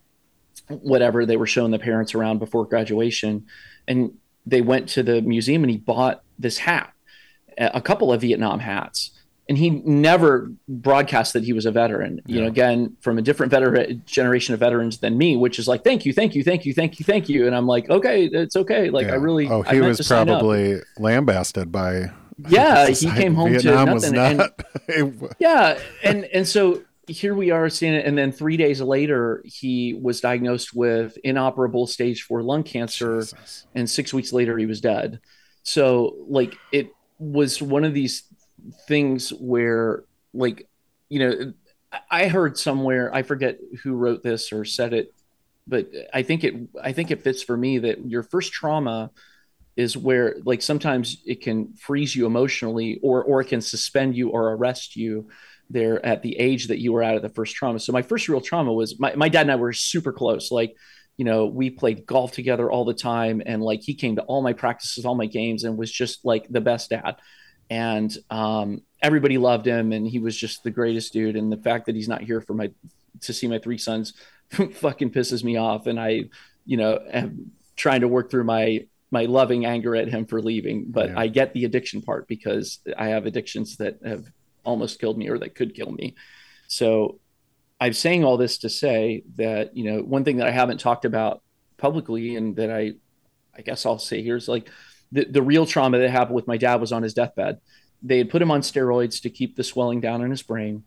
whatever 0.68 1.26
they 1.26 1.36
were 1.36 1.46
showing 1.46 1.70
the 1.70 1.78
parents 1.78 2.14
around 2.14 2.38
before 2.38 2.64
graduation 2.66 3.46
and 3.86 4.12
they 4.46 4.60
went 4.60 4.88
to 4.90 5.02
the 5.02 5.20
museum 5.22 5.62
and 5.62 5.70
he 5.70 5.76
bought 5.76 6.22
this 6.38 6.58
hat 6.58 6.92
a 7.58 7.80
couple 7.80 8.12
of 8.12 8.20
vietnam 8.20 8.60
hats. 8.60 9.10
And 9.46 9.58
he 9.58 9.68
never 9.68 10.50
broadcast 10.66 11.34
that 11.34 11.44
he 11.44 11.52
was 11.52 11.66
a 11.66 11.70
veteran. 11.70 12.22
You 12.24 12.40
know 12.40 12.46
again 12.46 12.96
from 13.02 13.18
a 13.18 13.22
different 13.22 13.50
veteran 13.50 14.02
generation 14.06 14.54
of 14.54 14.60
veterans 14.60 14.98
than 14.98 15.18
me 15.18 15.36
which 15.36 15.58
is 15.58 15.68
like 15.68 15.84
thank 15.84 16.06
you 16.06 16.14
thank 16.14 16.34
you 16.34 16.42
thank 16.42 16.64
you 16.64 16.72
thank 16.72 16.98
you 16.98 17.04
thank 17.04 17.28
you. 17.28 17.46
And 17.46 17.54
i'm 17.54 17.66
like 17.66 17.90
okay 17.90 18.24
it's 18.24 18.56
okay. 18.56 18.88
Like 18.88 19.08
i 19.08 19.16
really 19.16 19.46
Oh, 19.48 19.62
I 19.66 19.74
he 19.74 19.80
was 19.82 20.06
probably 20.08 20.80
lambasted 20.98 21.70
by 21.70 22.10
yeah 22.48 22.86
he 23.02 23.10
came 23.10 23.34
home 23.34 23.52
Vietnam 23.52 23.88
to 23.88 23.92
was 23.94 24.10
nothing 24.10 24.16
and, 24.30 24.38
not 24.38 24.64
it- 24.88 25.36
yeah 25.38 25.78
and 26.02 26.24
and 26.24 26.48
so 26.48 26.82
here 27.08 27.34
we 27.34 27.50
are 27.50 27.68
seeing 27.68 27.94
it 27.94 28.06
and 28.06 28.16
then 28.16 28.32
three 28.32 28.56
days 28.56 28.80
later 28.80 29.42
he 29.44 29.94
was 29.94 30.20
diagnosed 30.20 30.74
with 30.74 31.16
inoperable 31.24 31.86
stage 31.86 32.22
four 32.22 32.42
lung 32.42 32.62
cancer 32.62 33.20
Jesus. 33.20 33.66
and 33.74 33.88
six 33.88 34.12
weeks 34.14 34.32
later 34.32 34.56
he 34.56 34.66
was 34.66 34.80
dead 34.80 35.20
so 35.62 36.16
like 36.28 36.56
it 36.72 36.90
was 37.18 37.60
one 37.60 37.84
of 37.84 37.94
these 37.94 38.24
things 38.86 39.30
where 39.30 40.04
like 40.32 40.68
you 41.08 41.18
know 41.18 41.52
i 42.10 42.26
heard 42.26 42.58
somewhere 42.58 43.14
i 43.14 43.22
forget 43.22 43.58
who 43.82 43.94
wrote 43.94 44.22
this 44.22 44.52
or 44.52 44.64
said 44.64 44.92
it 44.92 45.12
but 45.66 45.88
i 46.12 46.22
think 46.22 46.44
it 46.44 46.54
i 46.82 46.92
think 46.92 47.10
it 47.10 47.22
fits 47.22 47.42
for 47.42 47.56
me 47.56 47.78
that 47.78 48.04
your 48.08 48.22
first 48.22 48.52
trauma 48.52 49.10
is 49.76 49.96
where 49.96 50.36
like 50.44 50.62
sometimes 50.62 51.22
it 51.26 51.40
can 51.40 51.74
freeze 51.74 52.14
you 52.14 52.26
emotionally 52.26 53.00
or 53.02 53.22
or 53.24 53.40
it 53.40 53.46
can 53.46 53.60
suspend 53.60 54.16
you 54.16 54.30
or 54.30 54.52
arrest 54.52 54.96
you 54.96 55.28
there 55.70 56.04
at 56.04 56.22
the 56.22 56.38
age 56.38 56.68
that 56.68 56.78
you 56.78 56.92
were 56.92 57.02
at 57.02 57.16
at 57.16 57.22
the 57.22 57.28
first 57.28 57.54
trauma. 57.56 57.78
So 57.78 57.92
my 57.92 58.02
first 58.02 58.28
real 58.28 58.40
trauma 58.40 58.72
was 58.72 58.98
my, 59.00 59.14
my 59.16 59.28
dad 59.28 59.42
and 59.42 59.52
i 59.52 59.56
were 59.56 59.72
super 59.72 60.12
close. 60.12 60.50
Like 60.50 60.74
you 61.16 61.24
know 61.24 61.46
we 61.46 61.70
played 61.70 62.06
golf 62.06 62.32
together 62.32 62.70
all 62.70 62.84
the 62.84 62.94
time 62.94 63.40
and 63.46 63.62
like 63.62 63.80
he 63.82 63.94
came 63.94 64.16
to 64.16 64.22
all 64.22 64.42
my 64.42 64.52
practices 64.52 65.04
all 65.04 65.14
my 65.14 65.26
games 65.26 65.62
and 65.64 65.76
was 65.78 65.90
just 65.90 66.24
like 66.24 66.46
the 66.48 66.60
best 66.60 66.90
dad. 66.90 67.16
And 67.70 68.14
um, 68.30 68.82
everybody 69.00 69.38
loved 69.38 69.66
him 69.66 69.92
and 69.92 70.06
he 70.06 70.18
was 70.18 70.36
just 70.36 70.62
the 70.64 70.70
greatest 70.70 71.12
dude. 71.12 71.36
And 71.36 71.50
the 71.50 71.56
fact 71.56 71.86
that 71.86 71.94
he's 71.94 72.08
not 72.08 72.22
here 72.22 72.40
for 72.40 72.54
my 72.54 72.70
to 73.22 73.32
see 73.32 73.46
my 73.48 73.58
three 73.58 73.78
sons 73.78 74.12
fucking 74.72 75.10
pisses 75.12 75.42
me 75.42 75.56
off. 75.56 75.86
And 75.86 75.98
i 75.98 76.24
you 76.66 76.76
know 76.76 76.98
am 77.12 77.52
trying 77.76 78.02
to 78.02 78.08
work 78.08 78.30
through 78.30 78.44
my 78.44 78.86
my 79.10 79.24
loving 79.26 79.64
anger 79.66 79.94
at 79.94 80.08
him 80.08 80.26
for 80.26 80.42
leaving. 80.42 80.86
But 80.88 81.10
Yeah. 81.10 81.20
i 81.20 81.26
get 81.28 81.52
the 81.54 81.64
addiction 81.64 82.02
part 82.02 82.26
because 82.28 82.80
i 82.98 83.08
have 83.08 83.24
addictions 83.26 83.76
that 83.76 83.98
have 84.04 84.24
almost 84.64 85.00
killed 85.00 85.18
me 85.18 85.28
or 85.28 85.38
that 85.38 85.54
could 85.54 85.74
kill 85.74 85.90
me. 85.90 86.14
So 86.68 87.20
i'm 87.80 87.92
saying 87.92 88.24
all 88.24 88.36
this 88.36 88.58
to 88.58 88.70
say 88.70 89.24
that 89.34 89.76
you 89.76 89.82
know 89.82 89.98
one 89.98 90.22
thing 90.22 90.36
that 90.36 90.46
i 90.46 90.50
haven't 90.52 90.78
talked 90.78 91.04
about 91.04 91.42
publicly 91.76 92.36
and 92.36 92.54
that 92.54 92.70
i 92.70 92.92
i 93.56 93.62
guess 93.62 93.84
i'll 93.84 93.98
say 93.98 94.22
here 94.22 94.36
is 94.36 94.46
like 94.46 94.70
the, 95.14 95.24
the 95.24 95.42
real 95.42 95.64
trauma 95.64 95.98
that 95.98 96.10
happened 96.10 96.34
with 96.34 96.48
my 96.48 96.56
dad 96.56 96.80
was 96.80 96.92
on 96.92 97.04
his 97.04 97.14
deathbed. 97.14 97.60
They 98.02 98.18
had 98.18 98.30
put 98.30 98.42
him 98.42 98.50
on 98.50 98.60
steroids 98.60 99.22
to 99.22 99.30
keep 99.30 99.56
the 99.56 99.64
swelling 99.64 100.00
down 100.00 100.22
in 100.22 100.30
his 100.30 100.42
brain. 100.42 100.82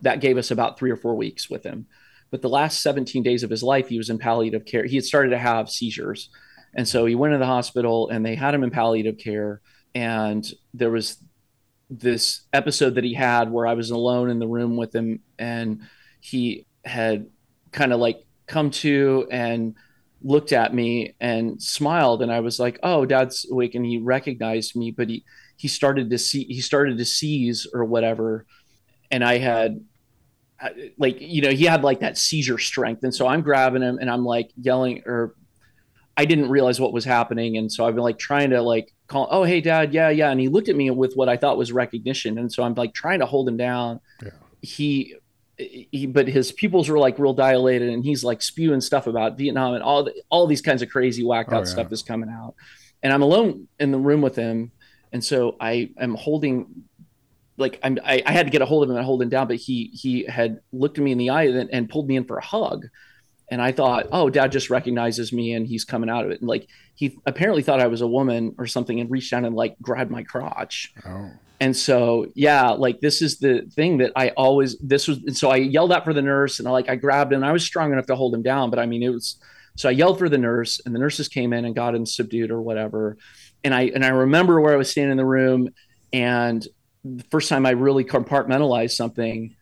That 0.00 0.20
gave 0.20 0.38
us 0.38 0.50
about 0.50 0.78
three 0.78 0.90
or 0.90 0.96
four 0.96 1.16
weeks 1.16 1.50
with 1.50 1.64
him. 1.64 1.86
But 2.30 2.42
the 2.42 2.48
last 2.48 2.80
17 2.80 3.22
days 3.22 3.42
of 3.42 3.50
his 3.50 3.62
life 3.62 3.88
he 3.88 3.98
was 3.98 4.08
in 4.08 4.18
palliative 4.18 4.64
care. 4.64 4.84
He 4.84 4.96
had 4.96 5.04
started 5.04 5.30
to 5.30 5.38
have 5.38 5.68
seizures. 5.68 6.30
And 6.74 6.86
so 6.86 7.06
he 7.06 7.14
went 7.14 7.34
to 7.34 7.38
the 7.38 7.46
hospital 7.46 8.08
and 8.08 8.24
they 8.24 8.36
had 8.36 8.54
him 8.54 8.62
in 8.62 8.70
palliative 8.70 9.18
care. 9.18 9.60
And 9.94 10.48
there 10.72 10.90
was 10.90 11.18
this 11.88 12.42
episode 12.52 12.96
that 12.96 13.04
he 13.04 13.14
had 13.14 13.50
where 13.50 13.66
i 13.66 13.74
was 13.74 13.90
alone 13.90 14.28
in 14.28 14.38
the 14.38 14.46
room 14.46 14.76
with 14.76 14.94
him 14.94 15.20
and 15.38 15.80
he 16.20 16.66
had 16.84 17.26
kind 17.70 17.92
of 17.92 18.00
like 18.00 18.24
come 18.46 18.70
to 18.70 19.26
and 19.30 19.74
looked 20.22 20.52
at 20.52 20.74
me 20.74 21.14
and 21.20 21.62
smiled. 21.62 22.22
And 22.22 22.32
i 22.32 22.40
was 22.40 22.58
like 22.58 22.78
oh 22.82 23.04
dad's 23.04 23.46
awake 23.50 23.74
and 23.74 23.84
he 23.84 23.98
recognized 23.98 24.74
me 24.74 24.90
but 24.90 25.08
he 25.08 25.24
he 25.56 25.68
started 25.68 26.10
to 26.10 26.18
see 26.18 26.44
he 26.44 26.60
started 26.60 26.98
to 26.98 27.04
seize 27.04 27.66
or 27.72 27.84
whatever. 27.84 28.46
And 29.10 29.22
i 29.24 29.38
had 29.38 29.80
like 30.98 31.20
you 31.20 31.42
know 31.42 31.50
he 31.50 31.64
had 31.64 31.84
like 31.84 32.00
that 32.00 32.18
seizure 32.18 32.58
strength. 32.58 33.04
And 33.04 33.14
so 33.14 33.26
i'm 33.26 33.42
grabbing 33.42 33.82
him 33.82 33.98
and 34.00 34.10
i'm 34.10 34.24
like 34.24 34.50
yelling 34.60 35.02
or 35.06 35.34
i 36.16 36.24
didn't 36.24 36.50
realize 36.50 36.80
what 36.80 36.92
was 36.92 37.04
happening. 37.04 37.56
And 37.56 37.70
so 37.70 37.84
i've 37.84 37.94
been 37.94 38.04
like 38.04 38.18
trying 38.18 38.50
to 38.50 38.62
like 38.62 38.92
call 39.08 39.28
oh 39.30 39.44
hey 39.44 39.60
dad 39.60 39.92
yeah 39.94 40.08
yeah 40.08 40.30
and 40.30 40.40
he 40.40 40.48
looked 40.48 40.68
at 40.68 40.76
me 40.76 40.90
with 40.90 41.14
what 41.14 41.28
i 41.28 41.36
thought 41.36 41.56
was 41.56 41.70
recognition 41.72 42.38
and 42.38 42.52
so 42.52 42.62
i'm 42.62 42.74
like 42.74 42.92
trying 42.92 43.20
to 43.20 43.26
hold 43.26 43.48
him 43.48 43.56
down 43.56 44.00
Yeah. 44.22 44.30
he 44.62 45.14
he 45.58 46.06
but 46.06 46.28
his 46.28 46.52
pupils 46.52 46.88
were 46.88 46.98
like 46.98 47.18
real 47.18 47.32
dilated 47.32 47.88
and 47.90 48.04
he's 48.04 48.22
like 48.24 48.42
spewing 48.42 48.80
stuff 48.80 49.06
about 49.06 49.38
vietnam 49.38 49.74
and 49.74 49.82
all 49.82 50.04
the, 50.04 50.14
all 50.28 50.46
these 50.46 50.60
kinds 50.62 50.82
of 50.82 50.88
crazy 50.88 51.22
whacked 51.24 51.52
Oh, 51.52 51.56
out 51.56 51.66
yeah. 51.66 51.72
stuff 51.72 51.92
is 51.92 52.02
coming 52.02 52.28
out 52.28 52.54
and 53.02 53.12
i'm 53.12 53.22
alone 53.22 53.68
in 53.78 53.90
the 53.92 53.98
room 53.98 54.20
with 54.22 54.36
him 54.36 54.72
and 55.12 55.24
so 55.24 55.56
i 55.60 55.90
am 55.98 56.14
holding 56.14 56.66
like 57.58 57.80
I'm, 57.82 57.98
I, 58.04 58.22
I 58.26 58.32
had 58.32 58.44
to 58.46 58.50
get 58.50 58.60
a 58.60 58.66
hold 58.66 58.82
of 58.84 58.90
him 58.90 58.96
and 58.96 59.04
hold 59.06 59.22
him 59.22 59.30
down, 59.30 59.46
but 59.48 59.56
he 59.56 59.86
he 59.94 60.24
had 60.24 60.60
looked 60.72 60.98
at 60.98 61.04
me 61.04 61.12
in 61.12 61.16
the 61.16 61.30
eye 61.30 61.44
and, 61.44 61.70
and 61.72 61.88
pulled 61.88 62.06
me 62.06 62.16
in 62.16 62.24
for 62.26 62.36
a 62.36 62.44
hug, 62.44 62.84
and 63.48 63.62
I 63.62 63.70
thought, 63.72 64.08
oh, 64.12 64.28
Dad 64.30 64.50
just 64.52 64.70
recognizes 64.70 65.32
me 65.32 65.52
and 65.52 65.66
he's 65.66 65.84
coming 65.84 66.10
out 66.10 66.24
of 66.24 66.30
it, 66.30 66.40
and 66.40 66.48
like 66.48 66.68
he 66.94 67.18
apparently 67.26 67.62
thought 67.62 67.80
I 67.80 67.86
was 67.86 68.00
a 68.00 68.06
woman 68.06 68.54
or 68.58 68.66
something 68.66 68.98
and 69.00 69.10
reached 69.10 69.30
down 69.30 69.44
and 69.44 69.54
like 69.54 69.76
grabbed 69.80 70.10
my 70.10 70.22
crotch, 70.22 70.92
Oh. 71.06 71.30
and 71.60 71.76
so 71.76 72.26
yeah, 72.34 72.70
like 72.70 73.00
this 73.00 73.22
is 73.22 73.38
the 73.38 73.62
thing 73.74 73.98
that 73.98 74.12
I 74.16 74.30
always 74.30 74.76
this 74.78 75.06
was, 75.08 75.18
and 75.18 75.36
so 75.36 75.50
I 75.50 75.56
yelled 75.56 75.92
out 75.92 76.04
for 76.04 76.12
the 76.14 76.22
nurse 76.22 76.58
and 76.58 76.66
I 76.68 76.70
like 76.72 76.88
I 76.88 76.96
grabbed 76.96 77.32
him, 77.32 77.42
and 77.42 77.46
I 77.48 77.52
was 77.52 77.64
strong 77.64 77.92
enough 77.92 78.06
to 78.06 78.16
hold 78.16 78.34
him 78.34 78.42
down, 78.42 78.70
but 78.70 78.78
I 78.78 78.86
mean 78.86 79.02
it 79.02 79.10
was 79.10 79.36
so 79.76 79.88
I 79.88 79.92
yelled 79.92 80.18
for 80.18 80.28
the 80.28 80.38
nurse 80.38 80.80
and 80.86 80.94
the 80.94 80.98
nurses 80.98 81.28
came 81.28 81.52
in 81.52 81.64
and 81.66 81.74
got 81.74 81.94
him 81.94 82.06
subdued 82.06 82.50
or 82.50 82.62
whatever, 82.62 83.16
and 83.62 83.74
I 83.74 83.82
and 83.94 84.04
I 84.04 84.08
remember 84.08 84.60
where 84.60 84.72
I 84.72 84.76
was 84.76 84.90
standing 84.90 85.12
in 85.12 85.16
the 85.18 85.24
room 85.24 85.68
and 86.12 86.66
the 87.04 87.24
first 87.30 87.48
time 87.48 87.66
I 87.66 87.70
really 87.70 88.04
compartmentalized 88.04 88.92
something, 88.92 89.54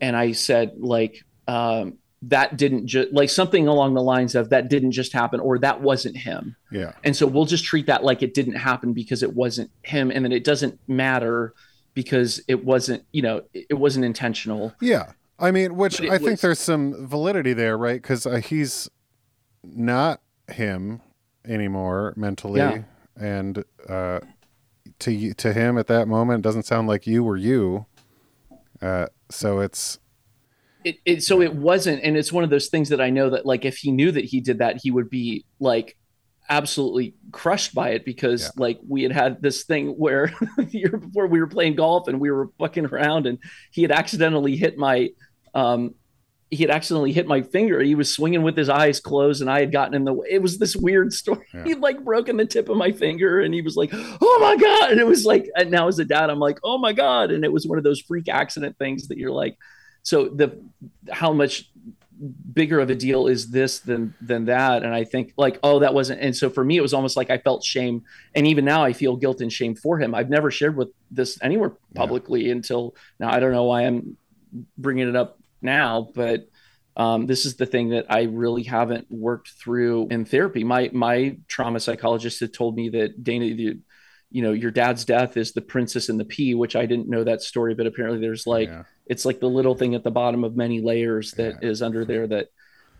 and 0.00 0.16
I 0.16 0.32
said 0.32 0.72
like 0.78 1.22
um, 1.46 1.98
that 2.22 2.56
didn't 2.56 2.86
just 2.86 3.12
like 3.12 3.30
something 3.30 3.68
along 3.68 3.94
the 3.94 4.02
lines 4.02 4.34
of 4.34 4.50
that 4.50 4.68
didn't 4.68 4.90
just 4.92 5.12
happen 5.12 5.38
or 5.40 5.58
that 5.58 5.80
wasn't 5.80 6.16
him, 6.16 6.56
Yeah. 6.72 6.92
and 7.04 7.14
so 7.16 7.26
we'll 7.26 7.44
just 7.44 7.64
treat 7.64 7.86
that 7.86 8.02
like 8.02 8.22
it 8.22 8.34
didn't 8.34 8.56
happen 8.56 8.92
because 8.92 9.22
it 9.22 9.34
wasn't 9.34 9.70
him, 9.82 10.10
and 10.10 10.24
then 10.24 10.32
it 10.32 10.42
doesn't 10.44 10.78
matter 10.88 11.54
because 11.94 12.40
it 12.48 12.64
wasn't, 12.64 13.04
you 13.12 13.22
know, 13.22 13.42
it 13.52 13.74
wasn't 13.78 14.04
intentional. 14.04 14.72
Yeah. 14.80 15.12
I 15.38 15.52
mean, 15.52 15.76
which 15.76 16.00
I 16.00 16.18
think 16.18 16.40
there's 16.40 16.58
some 16.58 17.06
validity 17.06 17.52
there, 17.52 17.78
right? 17.78 18.00
Because 18.02 18.26
uh, 18.26 18.36
he's 18.36 18.88
not 19.62 20.20
him 20.50 21.00
anymore 21.46 22.14
mentally, 22.16 22.58
Yeah. 22.60 22.82
and 23.16 23.64
uh, 23.88 24.20
to 25.00 25.34
to 25.34 25.52
him 25.52 25.78
at 25.78 25.86
that 25.86 26.08
moment, 26.08 26.40
it 26.40 26.42
doesn't 26.42 26.64
sound 26.64 26.88
like 26.88 27.06
you 27.06 27.22
were 27.22 27.36
you. 27.36 27.86
Uh, 28.82 29.06
so 29.30 29.60
it's 29.60 29.98
it, 30.84 30.96
it 31.04 31.22
so 31.22 31.40
it 31.42 31.54
wasn't 31.54 32.02
and 32.04 32.16
it's 32.16 32.32
one 32.32 32.44
of 32.44 32.50
those 32.50 32.68
things 32.68 32.88
that 32.90 33.00
i 33.00 33.10
know 33.10 33.30
that 33.30 33.44
like 33.44 33.64
if 33.64 33.76
he 33.78 33.90
knew 33.90 34.10
that 34.12 34.24
he 34.24 34.40
did 34.40 34.58
that 34.58 34.78
he 34.82 34.90
would 34.90 35.10
be 35.10 35.44
like 35.60 35.96
absolutely 36.50 37.14
crushed 37.30 37.74
by 37.74 37.90
it 37.90 38.04
because 38.04 38.42
Yeah. 38.44 38.50
like 38.56 38.78
we 38.88 39.02
had 39.02 39.12
had 39.12 39.42
this 39.42 39.64
thing 39.64 39.88
where 39.90 40.32
the 40.56 40.64
year 40.70 40.96
before 40.96 41.26
we 41.26 41.40
were 41.40 41.46
playing 41.46 41.74
golf 41.74 42.08
and 42.08 42.20
we 42.20 42.30
were 42.30 42.48
fucking 42.58 42.86
around 42.86 43.26
and 43.26 43.38
he 43.70 43.82
had 43.82 43.90
accidentally 43.92 44.56
hit 44.56 44.78
my 44.78 45.10
um 45.54 45.94
he 46.50 46.56
had 46.62 46.70
accidentally 46.70 47.12
hit 47.12 47.26
my 47.26 47.42
finger 47.42 47.82
he 47.82 47.94
was 47.94 48.10
swinging 48.10 48.42
with 48.42 48.56
his 48.56 48.70
eyes 48.70 49.00
closed 49.00 49.42
and 49.42 49.50
i 49.50 49.60
had 49.60 49.70
gotten 49.70 49.92
in 49.94 50.04
the 50.04 50.12
way 50.14 50.26
it 50.30 50.40
was 50.40 50.56
this 50.58 50.74
weird 50.74 51.12
story 51.12 51.44
Yeah. 51.52 51.64
he'd 51.64 51.80
like 51.80 52.02
broken 52.02 52.38
the 52.38 52.46
tip 52.46 52.70
of 52.70 52.78
my 52.78 52.92
finger 52.92 53.40
and 53.40 53.52
he 53.52 53.60
was 53.60 53.76
like 53.76 53.90
oh 53.92 54.38
my 54.40 54.56
god 54.56 54.92
and 54.92 55.00
it 55.00 55.06
was 55.06 55.26
like 55.26 55.50
and 55.56 55.70
now 55.70 55.88
as 55.88 55.98
a 55.98 56.04
dad 56.06 56.30
i'm 56.30 56.38
like 56.38 56.58
oh 56.64 56.78
my 56.78 56.94
god 56.94 57.30
and 57.30 57.44
it 57.44 57.52
was 57.52 57.66
one 57.66 57.76
of 57.76 57.84
those 57.84 58.00
freak 58.00 58.28
accident 58.30 58.78
things 58.78 59.08
that 59.08 59.18
you're 59.18 59.30
like 59.32 59.58
so 60.08 60.16
the 60.40 60.48
how 61.20 61.32
much 61.32 61.70
bigger 62.52 62.80
of 62.80 62.90
a 62.90 62.94
deal 62.96 63.28
is 63.28 63.50
this 63.50 63.78
than 63.88 64.02
than 64.30 64.46
that? 64.46 64.82
And 64.84 64.92
i 64.92 65.04
think 65.12 65.26
like 65.36 65.56
oh 65.62 65.78
that 65.84 65.94
wasn't 65.94 66.20
and 66.20 66.34
so 66.40 66.50
for 66.50 66.64
me 66.64 66.74
it 66.76 66.80
was 66.88 66.94
almost 66.94 67.16
like 67.16 67.30
i 67.30 67.38
felt 67.38 67.62
shame. 67.74 67.96
And 68.34 68.46
even 68.46 68.64
now 68.64 68.80
i 68.82 68.92
feel 68.92 69.14
guilt 69.16 69.40
and 69.40 69.52
shame 69.52 69.74
for 69.84 69.94
him. 70.00 70.14
I've 70.14 70.30
never 70.30 70.50
shared 70.50 70.76
with 70.76 70.90
this 71.18 71.38
anywhere 71.48 71.72
Yeah. 71.92 72.00
publicly 72.02 72.50
until 72.50 72.82
now. 73.20 73.28
I 73.34 73.38
don't 73.40 73.52
know 73.52 73.64
why 73.72 73.80
i'm 73.86 74.16
bringing 74.76 75.08
it 75.08 75.16
up 75.22 75.30
now 75.62 76.08
but 76.14 76.48
um, 76.96 77.26
this 77.26 77.46
is 77.46 77.54
the 77.54 77.66
thing 77.66 77.90
that 77.90 78.06
i 78.18 78.22
really 78.22 78.64
haven't 78.64 79.06
worked 79.28 79.50
through 79.60 80.08
in 80.10 80.24
therapy. 80.24 80.64
My 80.64 80.82
my 80.92 81.36
trauma 81.46 81.78
psychologist 81.86 82.40
had 82.40 82.52
told 82.52 82.72
me 82.80 82.88
that 82.96 83.22
dana 83.22 83.54
the, 83.54 83.78
you 84.36 84.42
know 84.42 84.52
your 84.52 84.72
dad's 84.72 85.04
death 85.04 85.36
is 85.36 85.52
the 85.52 85.60
princess 85.72 86.08
and 86.08 86.18
the 86.18 86.24
pea 86.34 86.54
which 86.62 86.74
i 86.82 86.84
didn't 86.90 87.08
know 87.08 87.22
that 87.24 87.40
story 87.42 87.74
but 87.78 87.86
apparently 87.86 88.20
there's 88.20 88.46
like 88.56 88.68
yeah. 88.68 88.82
It's 89.08 89.24
like 89.24 89.40
the 89.40 89.48
little 89.48 89.74
thing 89.74 89.94
at 89.94 90.04
the 90.04 90.10
bottom 90.10 90.44
of 90.44 90.56
many 90.56 90.80
layers 90.80 91.32
that 91.32 91.62
is 91.64 91.82
under 91.82 92.04
there 92.04 92.26
that 92.26 92.48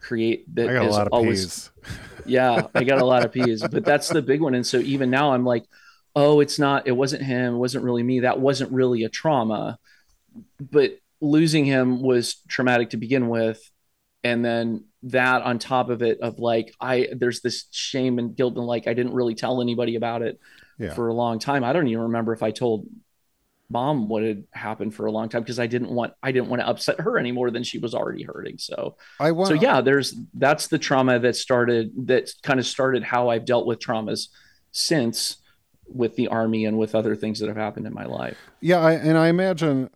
create 0.00 0.52
that 0.54 0.68
I 0.68 0.72
got 0.74 0.86
a 0.86 0.90
lot 0.90 1.06
of 1.09 1.12
always 1.12 1.70
yeah 2.26 2.66
i 2.74 2.84
got 2.84 3.00
a 3.00 3.04
lot 3.04 3.24
of 3.24 3.32
peas 3.32 3.62
but 3.68 3.84
that's 3.84 4.09
the 4.09 4.22
big 4.22 4.40
one. 4.40 4.54
And 4.54 4.66
so 4.66 4.78
even 4.78 5.11
now 5.11 5.32
i'm 5.32 5.44
like 5.44 5.64
oh 6.14 6.40
it's 6.40 6.59
not 6.59 6.86
it 6.86 6.92
wasn't 6.92 7.22
him 7.22 7.54
it 7.54 7.59
wasn't 7.59 7.84
really 7.84 8.02
me 8.02 8.20
that 8.20 8.38
wasn't 8.40 8.70
really 8.72 9.04
a 9.04 9.09
trauma. 9.09 9.78
But 10.61 10.98
losing 11.20 11.64
him 11.64 12.00
was 12.00 12.36
traumatic 12.48 12.90
to 12.90 12.96
begin 12.96 13.28
with. 13.28 13.61
And 14.22 14.44
then 14.44 14.84
that 15.04 15.42
on 15.42 15.59
top 15.59 15.90
of 15.90 16.02
it 16.02 16.20
of 16.20 16.38
like 16.38 16.74
i 16.80 17.09
there's 17.12 17.40
this 17.40 17.66
shame 17.70 18.18
and 18.18 18.34
guilt 18.36 18.56
and 18.56 18.66
like 18.66 18.86
i 18.88 18.94
didn't 18.94 19.14
really 19.14 19.34
tell 19.34 19.61
anybody 19.62 19.94
about 19.96 20.22
it 20.22 20.40
Yeah. 20.78 20.92
for 20.94 21.09
a 21.09 21.14
long 21.14 21.38
time. 21.38 21.62
I 21.64 21.72
don't 21.72 21.86
even 21.88 22.02
remember 22.02 22.32
if 22.32 22.42
i 22.42 22.50
told 22.50 22.86
mom 23.70 24.08
what 24.08 24.22
had 24.22 24.44
happened 24.52 24.94
for 24.94 25.06
a 25.06 25.12
long 25.12 25.28
time 25.28 25.42
because 25.42 25.58
i 25.60 25.66
didn't 25.66 25.90
want 25.90 26.12
i 26.22 26.32
didn't 26.32 26.48
want 26.48 26.60
to 26.60 26.68
upset 26.68 27.00
her 27.00 27.18
any 27.18 27.32
more 27.32 27.50
than 27.50 27.62
she 27.62 27.78
was 27.78 27.94
already 27.94 28.22
hurting 28.22 28.56
so 28.58 28.96
I 29.20 29.32
want. 29.32 29.48
so 29.48 29.54
yeah 29.54 29.80
there's 29.80 30.14
that's 30.34 30.68
the 30.68 30.78
trauma 30.78 31.18
that 31.18 31.36
started 31.36 31.92
that 32.06 32.30
kind 32.42 32.58
of 32.60 32.66
started 32.66 33.02
how 33.02 33.28
i've 33.28 33.44
dealt 33.44 33.66
with 33.66 33.78
traumas 33.78 34.28
since 34.72 35.36
with 35.86 36.16
the 36.16 36.28
army 36.28 36.64
and 36.66 36.78
with 36.78 36.94
other 36.94 37.14
things 37.16 37.38
that 37.40 37.48
have 37.48 37.56
happened 37.56 37.86
in 37.86 37.94
my 37.94 38.04
life 38.04 38.38
Yeah, 38.60 38.80
I, 38.80 38.92
and 38.92 39.16
I 39.16 39.28
imagine 39.28 39.90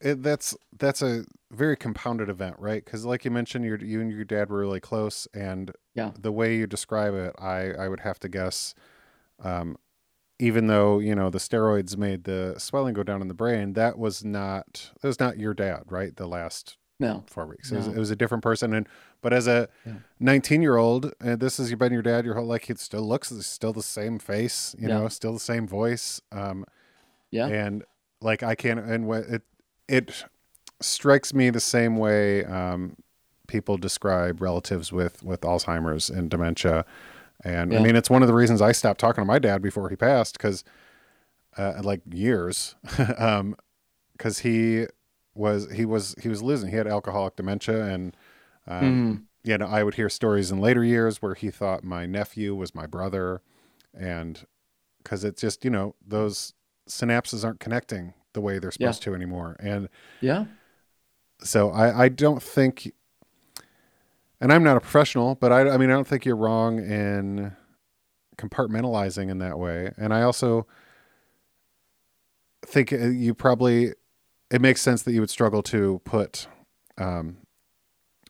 it, 0.00 0.22
that's 0.22 0.56
that's 0.78 1.02
a 1.02 1.24
very 1.50 1.76
compounded 1.76 2.28
event, 2.28 2.56
right? 2.58 2.82
Because 2.84 3.04
like 3.04 3.24
you 3.24 3.30
mentioned, 3.30 3.64
your 3.64 3.76
you 3.78 4.00
and 4.00 4.10
your 4.10 4.24
dad 4.24 4.48
were 4.48 4.60
really 4.60 4.80
close, 4.80 5.28
and 5.34 5.72
Yeah. 5.94 6.12
the 6.18 6.32
way 6.32 6.56
you 6.56 6.66
describe 6.66 7.12
it, 7.14 7.34
I 7.38 7.72
I 7.72 7.88
would 7.88 8.00
have 8.00 8.18
to 8.20 8.28
guess, 8.28 8.74
um, 9.42 9.76
even 10.40 10.66
though 10.66 10.98
you 10.98 11.14
know 11.14 11.30
the 11.30 11.38
steroids 11.38 11.96
made 11.96 12.24
the 12.24 12.54
swelling 12.58 12.94
go 12.94 13.02
down 13.02 13.20
in 13.22 13.28
the 13.28 13.34
brain, 13.34 13.74
that 13.74 13.98
was 13.98 14.24
not 14.24 14.90
that 15.00 15.06
was 15.08 15.20
not 15.20 15.38
your 15.38 15.54
dad, 15.54 15.84
right? 15.88 16.16
The 16.16 16.26
last 16.26 16.76
no 16.98 17.24
four 17.28 17.46
weeks, 17.46 17.70
it, 17.70 17.76
was, 17.76 17.86
it 17.86 17.96
was 17.98 18.10
a 18.10 18.16
different 18.16 18.42
person, 18.42 18.74
and 18.74 18.88
but 19.22 19.32
as 19.32 19.46
a 19.46 19.68
Yeah. 19.86 19.94
19 20.18 20.60
year 20.62 20.76
old, 20.76 21.12
and 21.20 21.40
this 21.40 21.56
has 21.58 21.72
been 21.74 21.92
your 21.92 22.02
dad 22.02 22.24
your 22.24 22.34
whole 22.34 22.46
like 22.46 22.68
it 22.68 22.78
still 22.80 23.06
looks 23.06 23.30
it's 23.30 23.46
still 23.46 23.72
the 23.72 23.82
same 23.82 24.18
face, 24.18 24.74
you 24.78 24.88
Yeah. 24.88 24.98
know, 24.98 25.08
still 25.08 25.34
the 25.34 25.40
same 25.40 25.66
voice. 25.68 26.20
Um, 26.32 26.64
yeah 27.30 27.46
and 27.46 27.84
like 28.20 28.42
I 28.42 28.54
can't 28.54 28.80
and 28.80 29.06
what 29.06 29.22
it 29.24 29.42
it 29.88 30.24
strikes 30.80 31.32
me 31.34 31.50
the 31.50 31.60
same 31.60 31.96
way 31.96 32.44
um, 32.44 32.96
people 33.46 33.76
describe 33.76 34.40
relatives 34.40 34.92
with 34.92 35.22
with 35.22 35.42
Alzheimer's 35.42 36.10
and 36.10 36.30
dementia, 36.30 36.84
and 37.44 37.74
I 37.74 37.78
mean 37.80 37.96
it's 37.96 38.10
one 38.10 38.22
of 38.22 38.28
the 38.28 38.34
reasons 38.34 38.60
I 38.62 38.72
stopped 38.72 39.00
talking 39.00 39.22
to 39.22 39.26
my 39.26 39.38
dad 39.38 39.62
before 39.62 39.88
he 39.88 39.96
passed 39.96 40.36
because 40.38 40.64
uh, 41.56 41.80
like 41.82 42.02
years, 42.12 42.76
um, 43.18 43.56
because 44.12 44.40
he 44.40 44.86
was 45.34 45.70
he 45.72 45.84
was 45.84 46.14
he 46.20 46.28
was 46.28 46.42
losing 46.42 46.70
he 46.70 46.76
had 46.76 46.86
alcoholic 46.86 47.36
dementia 47.36 47.84
and 47.84 48.16
um, 48.66 49.20
Mhm. 49.20 49.22
you 49.44 49.58
know 49.58 49.66
I 49.66 49.82
would 49.82 49.94
hear 49.94 50.08
stories 50.08 50.50
in 50.50 50.60
later 50.60 50.84
years 50.84 51.22
where 51.22 51.34
he 51.34 51.50
thought 51.50 51.84
my 51.84 52.06
nephew 52.06 52.54
was 52.54 52.74
my 52.74 52.86
brother, 52.86 53.42
and 53.94 54.46
because 55.02 55.24
it's 55.24 55.40
just 55.40 55.64
you 55.64 55.70
know 55.70 55.94
those 56.06 56.54
synapses 56.88 57.44
aren't 57.44 57.60
connecting 57.60 58.14
the 58.32 58.40
way 58.40 58.58
they're 58.58 58.70
Yeah. 58.78 58.92
supposed 58.92 59.02
to 59.04 59.14
anymore. 59.14 59.56
And 59.60 59.88
yeah. 60.20 60.44
so 61.42 61.70
I, 61.70 62.04
I 62.04 62.08
don't 62.08 62.42
think 62.42 62.92
and 64.40 64.52
i'm 64.52 64.62
not 64.62 64.76
a 64.76 64.80
professional 64.80 65.34
but 65.34 65.52
I, 65.52 65.68
I 65.70 65.76
mean 65.76 65.90
i 65.90 65.94
don't 65.94 66.06
think 66.06 66.24
you're 66.24 66.36
wrong 66.36 66.78
in 66.78 67.52
compartmentalizing 68.36 69.30
in 69.30 69.38
that 69.38 69.58
way. 69.58 69.92
And 69.98 70.14
i 70.14 70.22
also 70.22 70.66
think 72.64 72.92
uh, 72.92 72.96
you 73.08 73.34
probably 73.34 73.92
it 74.50 74.60
makes 74.60 74.80
sense 74.80 75.02
that 75.02 75.12
you 75.12 75.20
would 75.20 75.30
struggle 75.30 75.62
to 75.62 76.00
put 76.04 76.46
um 76.98 77.38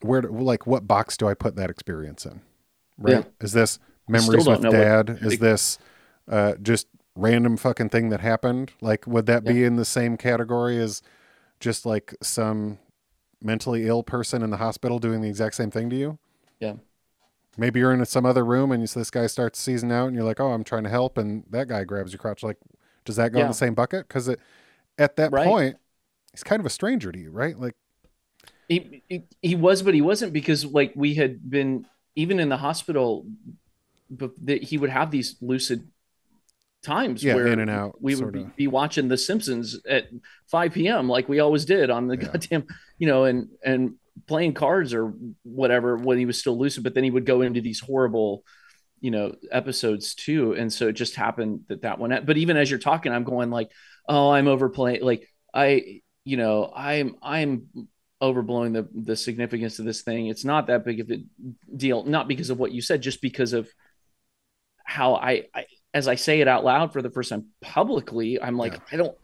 where 0.01 0.21
do- 0.21 0.29
like 0.29 0.65
what 0.67 0.87
box 0.87 1.17
do 1.17 1.27
i 1.27 1.33
put 1.33 1.55
that 1.55 1.69
experience 1.69 2.25
in? 2.25 2.41
Right? 2.97 3.13
Yeah. 3.17 3.23
is 3.39 3.53
this 3.53 3.79
memories 4.07 4.47
with 4.47 4.61
know 4.61 4.71
what- 4.71 4.77
dad? 4.77 5.19
is 5.21 5.39
this 5.39 5.77
uh 6.29 6.53
just 6.61 6.87
random 7.15 7.57
fucking 7.57 7.89
thing 7.89 8.09
that 8.09 8.19
happened? 8.21 8.71
Like 8.81 9.05
would 9.07 9.25
that 9.27 9.43
be 9.43 9.63
in 9.63 9.75
the 9.75 9.85
same 9.85 10.17
category 10.17 10.77
as 10.79 11.01
just 11.59 11.85
like 11.85 12.15
some 12.21 12.79
mentally 13.41 13.87
ill 13.87 14.03
person 14.03 14.41
in 14.43 14.49
the 14.49 14.57
hospital 14.57 14.99
doing 14.99 15.21
the 15.21 15.29
exact 15.29 15.55
same 15.55 15.71
thing 15.71 15.89
to 15.89 15.95
you? 15.95 16.19
Yeah. 16.59 16.75
maybe 17.57 17.79
you're 17.79 17.93
in 17.93 18.05
some 18.05 18.25
other 18.25 18.45
room 18.45 18.71
and 18.71 18.81
you, 18.81 18.87
this 18.87 19.11
guy 19.11 19.27
starts 19.27 19.59
seizing 19.59 19.91
out 19.91 20.07
and 20.07 20.15
you're 20.15 20.23
like 20.25 20.39
oh 20.39 20.51
i'm 20.51 20.63
trying 20.63 20.83
to 20.83 20.89
help 20.89 21.17
and 21.17 21.43
that 21.49 21.67
guy 21.67 21.83
grabs 21.83 22.11
your 22.13 22.19
crotch. 22.19 22.43
Like 22.43 22.57
does 23.05 23.15
that 23.15 23.31
go 23.31 23.41
in 23.41 23.47
the 23.47 23.53
same 23.53 23.73
bucket? 23.73 24.07
Because 24.07 24.29
at 24.97 25.15
that 25.17 25.31
Right. 25.31 25.45
point 25.45 25.77
he's 26.33 26.43
kind 26.43 26.59
of 26.59 26.65
a 26.65 26.71
stranger 26.71 27.11
to 27.11 27.19
you 27.19 27.31
right? 27.31 27.57
Like 27.59 27.75
he, 28.67 29.03
he 29.09 29.23
he 29.41 29.55
was 29.55 29.81
but 29.81 29.93
he 29.93 30.01
wasn't 30.01 30.33
because 30.33 30.65
like 30.65 30.93
we 30.95 31.15
had 31.15 31.49
been 31.49 31.85
even 32.15 32.39
in 32.39 32.49
the 32.49 32.57
hospital 32.57 33.25
but 34.09 34.31
that 34.45 34.63
he 34.63 34.77
would 34.77 34.89
have 34.89 35.11
these 35.11 35.35
lucid 35.41 35.87
times 36.83 37.23
Yeah, 37.23 37.35
where 37.35 37.47
in 37.47 37.59
and 37.59 37.69
out, 37.69 38.01
we 38.01 38.15
would 38.15 38.31
be, 38.31 38.45
be 38.55 38.67
watching 38.67 39.07
the 39.07 39.17
simpsons 39.17 39.79
at 39.87 40.07
5 40.49 40.73
p.m 40.73 41.07
like 41.07 41.29
we 41.29 41.39
always 41.39 41.65
did 41.65 41.89
on 41.89 42.07
the 42.07 42.17
Yeah. 42.17 42.23
goddamn 42.27 42.65
you 42.97 43.07
know 43.07 43.25
and 43.25 43.49
and 43.63 43.95
playing 44.27 44.53
cards 44.53 44.93
or 44.93 45.13
whatever 45.43 45.95
when 45.97 46.17
he 46.17 46.25
was 46.25 46.39
still 46.39 46.57
lucid 46.57 46.83
but 46.83 46.93
then 46.95 47.03
he 47.03 47.11
would 47.11 47.25
go 47.25 47.41
into 47.41 47.61
these 47.61 47.79
horrible 47.79 48.43
you 48.99 49.09
know 49.11 49.35
episodes 49.51 50.13
too. 50.15 50.53
And 50.53 50.71
so 50.71 50.87
it 50.89 50.93
just 50.93 51.15
happened 51.15 51.61
that 51.69 51.81
that 51.83 51.97
one 51.99 52.23
but 52.25 52.37
even 52.37 52.57
as 52.57 52.69
you're 52.69 52.79
talking 52.79 53.11
i'm 53.11 53.23
going 53.23 53.49
like 53.49 53.71
oh 54.07 54.31
i'm 54.31 54.47
overplaying 54.47 55.01
like 55.03 55.27
i 55.53 56.01
you 56.23 56.37
know 56.37 56.71
i'm 56.75 57.15
i'm 57.21 57.67
overblowing 58.21 58.73
the 58.73 58.87
the 58.93 59.15
significance 59.15 59.79
of 59.79 59.85
this 59.85 60.03
thing. 60.03 60.27
It's 60.27 60.45
not 60.45 60.67
that 60.67 60.85
big 60.85 60.99
of 60.99 61.09
a 61.09 61.23
deal 61.75 62.03
not 62.03 62.27
because 62.27 62.51
of 62.51 62.59
what 62.59 62.71
you 62.71 62.81
said 62.81 63.01
just 63.01 63.21
because 63.21 63.53
of 63.53 63.67
how 64.83 65.15
i, 65.15 65.45
I 65.55 65.65
as 65.93 66.07
i 66.07 66.15
say 66.15 66.41
it 66.41 66.47
out 66.47 66.63
loud 66.63 66.93
for 66.93 67.01
the 67.01 67.09
first 67.09 67.29
time 67.29 67.45
publicly 67.61 68.41
i'm 68.41 68.57
like 68.57 68.73
Yeah. 68.73 68.79
i 68.91 68.95
don't 68.97 69.17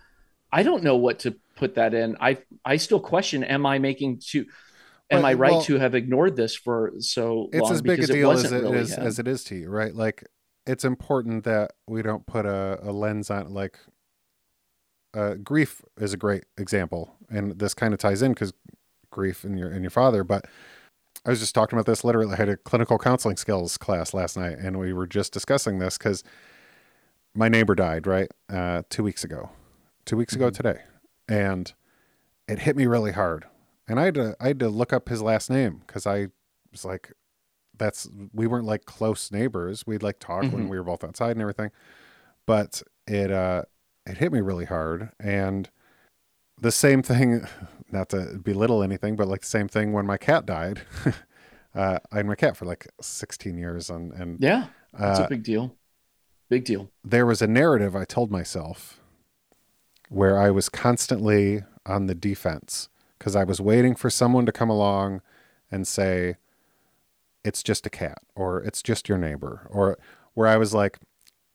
i 0.52 0.64
don't 0.64 0.84
know 0.84 0.98
what 0.98 1.20
to 1.20 1.36
put 1.56 1.76
that 1.76 1.94
in 1.94 2.18
i 2.20 2.38
i 2.66 2.78
still 2.78 3.00
question 3.00 3.44
am 3.44 3.66
i 3.66 3.80
making 3.80 4.20
too 4.20 4.46
am 5.10 5.20
Well, 5.20 5.26
i 5.28 5.34
right 5.34 5.52
well, 5.52 5.62
to 5.64 5.78
have 5.80 5.96
ignored 5.96 6.36
this 6.36 6.56
for 6.56 6.94
so 7.00 7.50
it's 7.54 7.62
long 7.64 7.72
as 7.74 7.82
big 7.82 7.92
a 7.92 7.96
because 7.96 8.10
it 8.10 8.14
deal 8.14 8.32
as 8.32 8.44
wasn't 8.44 8.64
it 8.64 8.66
really 8.66 8.78
is 8.80 8.94
him. 8.94 9.06
as 9.06 9.20
it 9.20 9.28
is 9.28 9.44
to 9.46 9.56
you 9.56 9.70
right 9.70 9.96
like 9.96 10.26
it's 10.66 10.84
important 10.84 11.46
that 11.46 11.72
we 11.88 12.02
don't 12.02 12.26
put 12.26 12.46
a, 12.46 12.80
a 12.84 12.92
lens 12.92 13.30
on 13.32 13.54
like 13.54 13.78
uh, 15.14 15.36
grief 15.36 15.82
is 16.00 16.14
a 16.14 16.18
great 16.18 16.44
example 16.58 17.16
and 17.30 17.58
this 17.60 17.74
kind 17.74 17.94
of 17.94 18.00
ties 18.00 18.22
in 18.22 18.34
because 18.34 18.54
grief 19.10 19.44
and 19.44 19.58
your 19.58 19.70
and 19.70 19.82
your 19.82 19.90
father 19.90 20.24
but 20.24 20.46
i 21.26 21.30
was 21.30 21.40
just 21.40 21.56
talking 21.56 21.78
about 21.78 21.86
this 21.86 22.04
literally 22.04 22.34
i 22.34 22.36
had 22.36 22.50
a 22.50 22.58
clinical 22.58 22.98
counseling 23.00 23.38
skills 23.38 23.78
class 23.78 24.14
last 24.14 24.38
night 24.38 24.58
and 24.60 24.78
we 24.78 24.92
were 24.94 25.08
just 25.08 25.32
discussing 25.34 25.80
this 25.80 25.98
because 25.98 26.24
my 27.38 27.50
neighbor 27.50 27.76
died 27.76 28.08
right 28.08 28.32
uh, 28.50 28.84
two 28.90 29.04
weeks 29.04 29.24
ago 29.24 29.52
two 30.06 30.18
weeks 30.18 30.36
ago 30.36 30.50
Mhm. 30.50 30.56
today, 30.56 30.82
and 31.30 31.74
it 32.48 32.60
hit 32.60 32.78
me 32.78 32.86
really 32.88 33.12
hard. 33.14 33.46
And 33.88 34.00
I 34.00 34.06
had 34.06 34.16
to 34.16 34.36
I 34.40 34.48
had 34.50 34.60
to 34.62 34.70
look 34.70 34.94
up 34.94 35.10
his 35.10 35.22
last 35.22 35.50
name 35.50 35.84
because 35.88 36.08
I 36.08 36.30
was 36.72 36.86
like, 36.86 37.14
that's 37.78 38.10
we 38.34 38.48
weren't 38.48 38.66
like 38.66 38.86
close 38.86 39.32
neighbors. 39.32 39.86
We'd 39.88 40.04
like 40.04 40.20
talk 40.20 40.52
when 40.54 40.68
Mhm. 40.68 40.70
we 40.70 40.78
were 40.78 40.84
both 40.86 41.04
outside 41.04 41.32
and 41.32 41.42
everything, 41.42 41.72
but 42.46 42.84
it 43.08 43.32
uh 43.32 43.64
it 44.06 44.18
hit 44.20 44.32
me 44.34 44.42
really 44.42 44.66
hard. 44.66 45.12
And 45.20 45.70
the 46.60 46.72
same 46.72 47.04
thing, 47.04 47.46
not 47.92 48.10
to 48.10 48.40
belittle 48.44 48.84
anything, 48.84 49.16
but 49.16 49.28
like 49.28 49.42
the 49.42 49.48
same 49.48 49.68
thing 49.68 49.94
when 49.94 50.06
my 50.06 50.18
cat 50.18 50.46
died. 50.46 50.82
uh, 51.76 52.00
I 52.12 52.18
had 52.18 52.26
my 52.26 52.36
cat 52.36 52.58
for 52.58 52.66
like 52.66 52.88
16 53.02 53.58
years, 53.58 53.90
and 53.90 54.14
and 54.14 54.40
Yeah, 54.40 54.68
it's 55.04 55.20
uh, 55.20 55.24
a 55.26 55.28
big 55.30 55.44
deal. 55.44 55.78
Big 56.50 56.64
deal. 56.64 56.90
there 57.04 57.26
was 57.26 57.42
a 57.42 57.48
narrative 57.48 57.96
I 57.96 58.06
told 58.06 58.32
myself 58.32 59.02
where 60.10 60.40
I 60.40 60.50
was 60.50 60.70
constantly 60.70 61.64
on 61.86 62.08
the 62.08 62.16
defense 62.16 62.90
because 63.18 63.36
I 63.36 63.44
was 63.44 63.60
waiting 63.60 63.96
for 63.96 64.10
someone 64.10 64.46
to 64.46 64.52
come 64.52 64.70
along 64.70 65.22
and 65.70 65.86
say, 65.88 66.38
it's 67.44 67.64
just 67.64 67.86
a 67.86 67.90
cat 67.90 68.20
or 68.36 68.62
it's 68.62 68.82
just 68.82 69.10
your 69.10 69.18
neighbor, 69.18 69.68
or 69.70 69.98
where 70.34 70.48
I 70.48 70.58
was 70.58 70.74
like, 70.74 71.00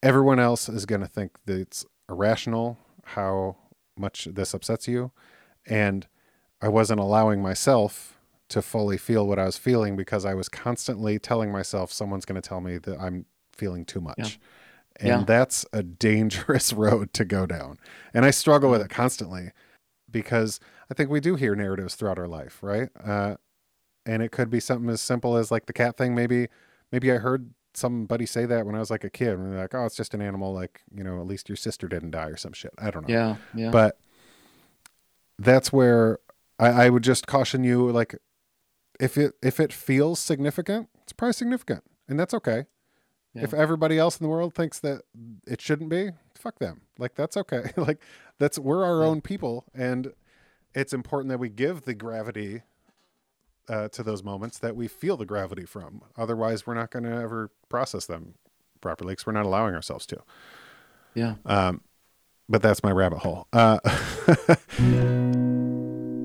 everyone 0.02 0.38
else 0.38 0.68
is 0.68 0.86
going 0.86 1.00
to 1.00 1.06
think 1.06 1.32
that 1.46 1.58
it's 1.58 1.86
irrational 2.08 2.78
how 3.04 3.56
much 3.96 4.26
this 4.30 4.54
upsets 4.54 4.88
you. 4.88 5.12
And 5.66 6.06
I 6.60 6.68
wasn't 6.68 7.00
allowing 7.00 7.40
myself 7.40 8.18
to 8.48 8.60
fully 8.60 8.98
feel 8.98 9.26
what 9.26 9.38
I 9.38 9.44
was 9.44 9.56
feeling 9.56 9.96
because 9.96 10.24
I 10.24 10.34
was 10.34 10.48
constantly 10.48 11.18
telling 11.18 11.50
myself 11.50 11.92
someone's 11.92 12.24
going 12.24 12.40
to 12.40 12.46
tell 12.46 12.60
me 12.60 12.78
that 12.78 13.00
I'm 13.00 13.24
feeling 13.52 13.84
too 13.84 14.00
much. 14.00 14.18
Yeah. 14.18 14.28
And 14.96 15.08
Yeah. 15.08 15.24
that's 15.24 15.64
a 15.72 15.82
dangerous 15.82 16.72
road 16.74 17.12
to 17.14 17.24
go 17.24 17.46
down. 17.46 17.78
And 18.14 18.24
I 18.24 18.30
struggle 18.30 18.70
with 18.70 18.80
it 18.82 18.90
constantly 18.90 19.52
because 20.10 20.60
I 20.90 20.94
think 20.94 21.10
we 21.10 21.20
do 21.20 21.36
hear 21.36 21.54
narratives 21.54 21.94
throughout 21.94 22.18
our 22.18 22.28
life, 22.28 22.58
right? 22.62 22.90
Uh, 23.02 23.36
and 24.04 24.22
it 24.22 24.30
could 24.32 24.50
be 24.50 24.60
something 24.60 24.90
as 24.90 25.00
simple 25.00 25.36
as 25.36 25.50
like 25.50 25.66
the 25.66 25.72
cat 25.72 25.96
thing. 25.96 26.14
Maybe, 26.14 26.48
maybe 26.90 27.10
I 27.12 27.16
heard 27.18 27.50
somebody 27.74 28.26
say 28.26 28.44
that 28.46 28.66
when 28.66 28.74
I 28.74 28.78
was 28.80 28.90
like 28.90 29.04
a 29.04 29.10
kid, 29.10 29.38
and 29.38 29.52
they're 29.52 29.60
like, 29.62 29.74
"Oh, 29.74 29.86
it's 29.86 29.96
just 29.96 30.12
an 30.12 30.20
animal. 30.20 30.52
Like, 30.52 30.82
you 30.94 31.02
know, 31.02 31.20
at 31.20 31.26
least 31.26 31.48
your 31.48 31.56
sister 31.56 31.88
didn't 31.88 32.10
die 32.10 32.26
or 32.26 32.36
some 32.36 32.52
shit." 32.52 32.72
I 32.78 32.90
don't 32.90 33.08
know. 33.08 33.14
Yeah, 33.14 33.36
yeah. 33.54 33.70
But 33.70 33.98
that's 35.38 35.72
where 35.72 36.18
I, 36.58 36.68
I 36.86 36.88
would 36.90 37.02
just 37.02 37.26
caution 37.26 37.64
you, 37.64 37.90
like, 37.90 38.16
if 39.00 39.16
it 39.16 39.34
if 39.42 39.58
it 39.60 39.72
feels 39.72 40.18
significant, 40.18 40.88
it's 41.02 41.12
probably 41.12 41.32
significant, 41.32 41.84
and 42.08 42.18
that's 42.20 42.34
okay. 42.34 42.66
Yeah. 43.34 43.44
If 43.44 43.54
everybody 43.54 43.98
else 43.98 44.20
in 44.20 44.24
the 44.24 44.28
world 44.28 44.54
thinks 44.54 44.78
that 44.80 45.02
it 45.46 45.60
shouldn't 45.60 45.88
be, 45.88 46.10
fuck 46.34 46.58
them. 46.58 46.82
Like 46.98 47.14
that's 47.14 47.36
okay. 47.36 47.70
like 47.76 47.98
that's 48.38 48.58
we're 48.58 48.84
our 48.84 49.00
Yeah. 49.02 49.08
own 49.08 49.20
people, 49.22 49.64
and 49.74 50.12
it's 50.74 50.92
important 50.92 51.30
that 51.30 51.38
we 51.38 51.48
give 51.48 51.82
the 51.82 51.94
gravity 51.94 52.62
uh, 53.68 53.88
to 53.88 54.02
those 54.02 54.22
moments 54.22 54.58
that 54.58 54.76
we 54.76 54.86
feel 54.88 55.16
the 55.16 55.24
gravity 55.26 55.64
from. 55.64 56.02
Otherwise, 56.16 56.66
we're 56.66 56.74
not 56.74 56.90
going 56.90 57.04
to 57.04 57.14
ever 57.14 57.50
process 57.68 58.04
them 58.06 58.34
properly 58.80 59.12
because 59.12 59.24
we're 59.26 59.32
not 59.32 59.46
allowing 59.46 59.74
ourselves 59.74 60.04
to. 60.06 60.18
yeah. 61.14 61.34
Um, 61.46 61.80
but 62.48 62.60
that's 62.60 62.82
my 62.82 62.90
rabbit 62.90 63.20
hole. 63.20 63.46
Uh, 63.52 63.78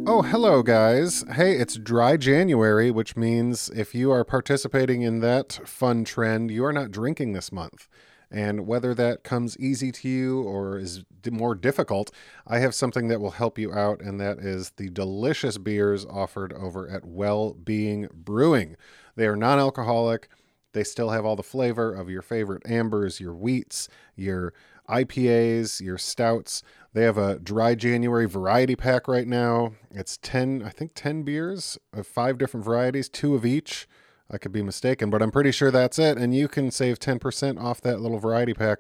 oh, 0.10 0.22
hello, 0.22 0.64
guys. 0.64 1.26
Hey, 1.34 1.58
it's 1.58 1.76
dry 1.76 2.16
January, 2.16 2.90
which 2.90 3.18
means 3.18 3.70
if 3.76 3.94
you 3.94 4.10
are 4.10 4.24
participating 4.24 5.02
in 5.02 5.20
that 5.20 5.60
fun 5.66 6.06
trend, 6.06 6.50
you 6.50 6.64
are 6.64 6.72
not 6.72 6.92
drinking 6.92 7.34
this 7.34 7.52
month. 7.52 7.90
And 8.32 8.66
whether 8.66 8.94
that 8.94 9.26
comes 9.26 9.58
easy 9.58 9.92
to 9.92 10.08
you 10.08 10.44
or 10.44 10.78
is 10.78 11.04
more 11.30 11.56
difficult, 11.56 12.10
I 12.48 12.60
have 12.60 12.74
something 12.74 13.10
that 13.10 13.20
will 13.20 13.32
help 13.32 13.60
you 13.60 13.74
out, 13.74 14.02
and 14.02 14.18
that 14.22 14.40
is 14.40 14.72
the 14.78 14.90
delicious 14.90 15.58
beers 15.58 16.06
offered 16.06 16.54
over 16.54 16.90
at 16.90 17.04
Well 17.04 17.54
Being 17.54 18.08
Brewing. 18.14 18.78
They 19.18 19.28
are 19.28 19.36
non 19.36 19.60
alcoholic, 19.60 20.30
they 20.72 20.86
still 20.86 21.10
have 21.10 21.26
all 21.26 21.36
the 21.36 21.44
flavor 21.44 21.94
of 21.94 22.10
your 22.10 22.22
favorite 22.22 22.62
ambers, 22.66 23.20
your 23.20 23.34
wheats, 23.34 23.90
your 24.16 24.54
IPAs, 24.90 25.82
your 25.82 25.98
stouts. 25.98 26.64
They 26.94 27.04
have 27.04 27.18
a 27.18 27.40
dry 27.40 27.76
January 27.76 28.26
variety 28.26 28.76
pack 28.76 29.08
right 29.08 29.28
now. 29.28 29.74
It's 29.92 30.18
10, 30.18 30.64
I 30.64 30.70
think 30.70 30.92
10 30.96 31.24
beers 31.24 31.78
of 31.94 32.08
five 32.08 32.38
different 32.38 32.66
varieties, 32.66 33.10
two 33.10 33.36
of 33.36 33.46
each. 33.46 33.88
I 34.30 34.38
could 34.38 34.52
be 34.52 34.62
mistaken, 34.62 35.10
but 35.10 35.22
I'm 35.22 35.32
pretty 35.32 35.52
sure 35.52 35.72
that's 35.72 36.00
it. 36.00 36.18
And 36.18 36.36
you 36.36 36.48
can 36.48 36.72
save 36.72 37.00
10% 37.00 37.62
off 37.62 37.82
that 37.82 38.02
little 38.02 38.20
variety 38.20 38.54
pack 38.54 38.80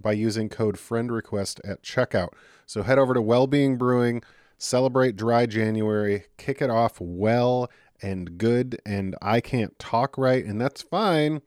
by 0.00 0.12
using 0.12 0.48
code 0.48 0.76
FRIENDREQUEST 0.76 1.60
at 1.64 1.82
checkout. 1.82 2.30
So 2.66 2.82
head 2.82 2.98
over 2.98 3.14
to 3.14 3.22
Wellbeing 3.22 3.76
Brewing, 3.76 4.22
celebrate 4.58 5.16
dry 5.16 5.46
January, 5.46 6.24
kick 6.36 6.62
it 6.62 6.70
off 6.70 7.00
well 7.00 7.70
and 8.02 8.38
good. 8.38 8.80
And 8.84 9.16
I 9.20 9.40
can't 9.40 9.78
talk 9.78 10.16
right, 10.16 10.44
and 10.44 10.60
that's 10.60 10.82
fine 10.82 11.42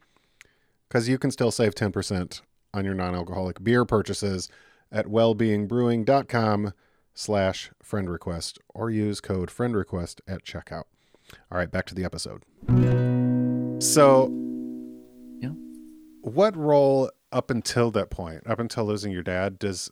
because 0.87 1.07
you 1.07 1.17
can 1.17 1.31
still 1.31 1.51
save 1.51 1.75
10% 1.75 2.41
on 2.73 2.85
your 2.85 2.93
non-alcoholic 2.93 3.63
beer 3.63 3.85
purchases 3.85 4.49
at 4.91 5.05
wellbeingbrewing.com 5.07 6.73
slash 7.13 7.71
friend 7.81 8.09
request 8.09 8.59
or 8.73 8.89
use 8.89 9.19
code 9.21 9.51
friend 9.51 9.75
request 9.75 10.21
at 10.27 10.43
checkout. 10.43 10.83
All 11.51 11.57
right, 11.57 11.71
back 11.71 11.85
to 11.87 11.95
the 11.95 12.03
episode. 12.05 12.43
So 13.81 14.27
Yeah. 15.41 15.51
what 16.21 16.55
role 16.57 17.11
up 17.31 17.51
until 17.51 17.91
that 17.91 18.09
point, 18.09 18.45
up 18.47 18.59
until 18.59 18.85
losing 18.85 19.11
your 19.11 19.23
dad, 19.23 19.59
does 19.59 19.91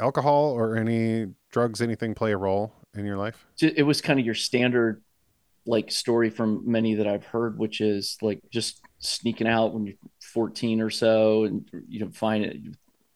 alcohol 0.00 0.50
or 0.52 0.76
any 0.76 1.26
drugs, 1.50 1.80
anything 1.82 2.14
play 2.14 2.32
a 2.32 2.36
role 2.36 2.72
in 2.94 3.04
your 3.04 3.16
life? 3.16 3.46
It 3.60 3.84
was 3.84 4.00
kind 4.00 4.18
of 4.18 4.24
your 4.26 4.34
standard 4.34 5.02
like 5.66 5.90
story 5.90 6.30
from 6.30 6.62
many 6.64 6.94
that 6.94 7.06
I've 7.06 7.26
heard, 7.26 7.58
which 7.58 7.80
is 7.82 8.16
like 8.22 8.40
just 8.50 8.80
sneaking 9.00 9.46
out 9.46 9.74
when 9.74 9.84
you're 9.84 9.96
14 10.32 10.80
or 10.80 10.90
so 10.90 11.44
and 11.44 11.68
you 11.88 12.00
know 12.00 12.10
find 12.10 12.44
it, 12.44 12.56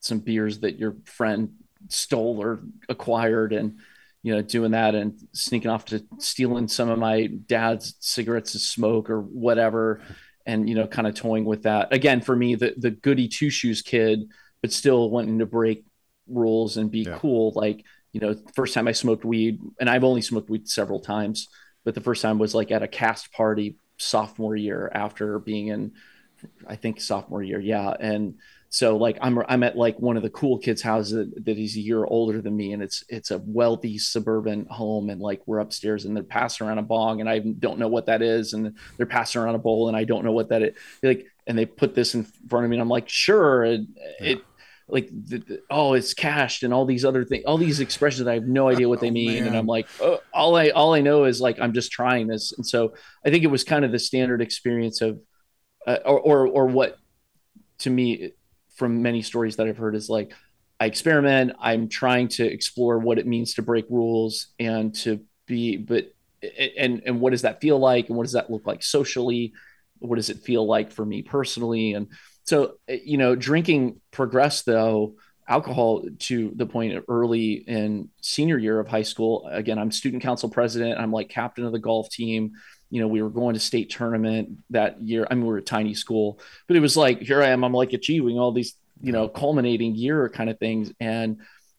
some 0.01 0.19
beers 0.19 0.61
that 0.61 0.79
your 0.79 0.97
friend 1.05 1.51
stole 1.89 2.41
or 2.43 2.61
acquired 2.89 3.53
and 3.53 3.79
you 4.23 4.35
know 4.35 4.43
doing 4.43 4.73
that 4.73 4.95
and 4.95 5.15
sneaking 5.33 5.71
off 5.71 5.85
to 5.87 6.05
stealing 6.19 6.69
some 6.69 6.89
of 6.89 6.99
my 6.99 7.27
dad's 7.47 7.95
cigarettes 8.01 8.53
to 8.53 8.59
smoke 8.59 9.11
or 9.11 9.21
whatever 9.21 10.01
and 10.47 10.69
you 10.69 10.75
know 10.75 10.87
kind 10.87 11.07
of 11.09 11.15
toying 11.15 11.45
with 11.45 11.63
that 11.65 11.93
again 11.93 12.21
for 12.21 12.35
me 12.37 12.55
the 12.55 12.75
the 12.77 12.91
goody 12.91 13.29
two 13.29 13.51
shoes 13.51 13.83
kid 13.83 14.21
but 14.61 14.73
still 14.73 15.11
wanting 15.11 15.39
to 15.39 15.47
break 15.47 15.85
rules 16.29 16.77
and 16.77 16.91
be 16.91 17.01
Yeah. 17.01 17.19
cool 17.19 17.53
like 17.55 17.85
you 18.13 18.21
know 18.21 18.37
first 18.55 18.75
time 18.75 18.87
i 18.89 18.93
smoked 18.93 19.25
weed 19.25 19.61
and 19.81 19.91
i've 19.91 20.05
only 20.05 20.23
smoked 20.23 20.51
weed 20.51 20.69
several 20.69 21.01
times 21.01 21.49
but 21.85 21.95
the 21.95 22.01
first 22.01 22.23
time 22.23 22.39
was 22.39 22.55
like 22.55 22.71
at 22.71 22.83
a 22.83 22.89
cast 22.89 23.33
party 23.33 23.77
sophomore 23.99 24.55
year 24.57 24.91
after 24.95 25.39
being 25.41 25.69
in 25.69 25.93
i 26.67 26.77
think 26.77 27.01
sophomore 27.01 27.43
year 27.43 27.61
yeah. 27.61 27.95
And 28.01 28.35
so 28.73 28.97
like 28.97 29.19
i'm 29.21 29.39
i'm 29.49 29.63
at 29.63 29.77
like 29.77 29.99
one 30.01 30.17
of 30.17 30.23
the 30.23 30.31
cool 30.31 30.57
kids 30.59 30.81
houses 30.81 31.13
that, 31.13 31.45
that 31.45 31.57
he's 31.59 31.77
a 31.77 31.81
year 31.81 32.05
older 32.07 32.41
than 32.41 32.57
me 32.57 32.73
and 32.73 32.83
it's 32.83 33.05
it's 33.11 33.31
a 33.31 33.39
wealthy 33.45 33.99
suburban 33.99 34.65
home 34.71 35.11
and 35.11 35.21
like 35.21 35.43
we're 35.45 35.59
upstairs 35.59 36.07
and 36.07 36.17
they're 36.17 36.25
passing 36.25 36.67
around 36.67 36.79
a 36.79 36.83
bong 36.83 37.21
and 37.21 37.29
i 37.29 37.39
don't 37.39 37.79
know 37.79 37.89
what 37.89 38.07
that 38.07 38.23
is 38.23 38.55
and 38.55 38.75
they're 38.97 39.05
passing 39.05 39.43
around 39.43 39.57
a 39.57 39.59
bowl 39.59 39.89
and 39.89 39.97
i 39.97 40.05
don't 40.05 40.25
know 40.25 40.33
what 40.33 40.49
that 40.49 40.63
is 40.63 40.75
like 41.03 41.27
and 41.47 41.59
they 41.59 41.67
put 41.67 41.95
this 41.95 42.15
in 42.15 42.25
front 42.49 42.65
of 42.65 42.71
me 42.71 42.77
and 42.77 42.83
i'm 42.83 42.89
like 42.89 43.11
sure. 43.11 43.63
And 43.65 43.89
it 44.21 44.41
like 44.89 45.09
the, 45.11 45.39
the- 45.39 45.63
oh 45.71 45.93
it's 45.93 46.15
cashed 46.15 46.63
and 46.63 46.73
all 46.73 46.87
these 46.87 47.05
other 47.05 47.25
things 47.25 47.45
all 47.45 47.59
these 47.59 47.81
expressions 47.81 48.25
that 48.25 48.31
i 48.31 48.35
have 48.35 48.47
no 48.47 48.69
idea 48.71 48.89
what 48.89 49.01
they 49.01 49.09
Oh, 49.11 49.13
mean 49.13 49.47
and 49.47 49.55
i'm 49.57 49.67
like 49.67 49.87
oh, 50.01 50.21
all 50.33 50.57
i 50.57 50.71
all 50.71 50.95
i 50.95 51.03
know 51.03 51.25
is 51.25 51.43
like 51.43 51.61
i'm 51.61 51.75
just 51.75 51.93
trying 51.93 52.27
this. 52.27 52.53
And 52.53 52.67
so 52.67 52.95
i 53.25 53.31
think 53.31 53.45
it 53.45 53.49
was 53.49 53.65
kind 53.65 53.85
of 53.85 53.93
the 53.93 53.99
standard 53.99 54.41
experience 54.41 55.03
of 55.03 55.21
uh, 55.87 55.99
or, 56.05 56.19
or 56.21 56.47
or 56.47 56.67
what 56.67 56.99
to 57.79 57.91
me 57.91 58.33
from 58.75 59.03
many 59.03 59.23
stories 59.23 59.57
that 59.57 59.67
i've 59.67 59.77
heard 59.77 59.95
is 59.95 60.09
like 60.09 60.33
i 60.81 60.87
experiment 60.87 61.53
i'm 61.61 61.89
trying 61.89 62.29
to 62.29 62.45
explore 62.45 62.99
what 62.99 63.19
it 63.19 63.27
means 63.27 63.55
to 63.55 63.63
break 63.63 63.85
rules 63.91 64.49
and 64.59 64.95
to 64.95 65.21
be 65.47 65.77
but 65.77 66.13
and 66.77 67.03
and 67.07 67.21
what 67.21 67.31
does 67.31 67.43
that 67.43 67.61
feel 67.61 67.79
like 67.79 68.09
and 68.09 68.17
what 68.17 68.25
does 68.25 68.33
that 68.33 68.51
look 68.51 68.67
like 68.67 68.83
socially? 68.83 69.53
What 69.99 70.17
does 70.17 70.31
it 70.31 70.41
feel 70.41 70.67
like 70.67 70.91
for 70.91 71.05
me 71.05 71.23
personally? 71.23 71.95
And 71.95 72.09
so 72.45 72.75
eh, 72.89 72.99
you 73.05 73.19
know 73.19 73.37
drinking 73.37 74.01
progressed 74.11 74.67
though 74.67 75.15
alcohol 75.49 76.05
to 76.19 76.53
the 76.57 76.67
point 76.67 77.05
early 77.09 77.53
in 77.53 78.09
senior 78.21 78.59
year 78.59 78.79
of 78.79 78.87
high 78.87 79.03
school 79.03 79.49
again 79.51 79.77
i'm 79.77 79.91
student 79.91 80.23
council 80.23 80.49
president 80.49 81.01
i'm 81.01 81.11
like 81.11 81.29
captain 81.29 81.65
of 81.65 81.73
the 81.73 81.81
golf 81.81 82.09
team 82.11 82.53
you 82.93 83.01
know 83.01 83.09
we 83.09 83.23
were 83.23 83.31
going 83.41 83.55
to 83.55 83.61
state 83.61 83.89
tournament 83.91 84.45
that 84.71 85.01
year. 85.03 85.27
I 85.31 85.35
mean 85.35 85.45
we 85.45 85.51
were 85.53 85.59
a 85.59 85.63
tiny 85.77 85.95
school 85.95 86.39
but 86.69 86.77
it 86.77 86.81
was 86.81 86.97
like 86.97 87.19
here 87.29 87.43
i 87.43 87.49
am 87.49 87.65
i'm 87.65 87.73
like 87.83 87.93
achieving 87.95 88.39
all 88.39 88.53
these 88.53 88.75
you 89.01 89.13
know 89.13 89.27
culminating 89.29 89.95
year 89.97 90.29
kind 90.29 90.49
of 90.51 90.59
things. 90.59 90.93
And 91.01 91.39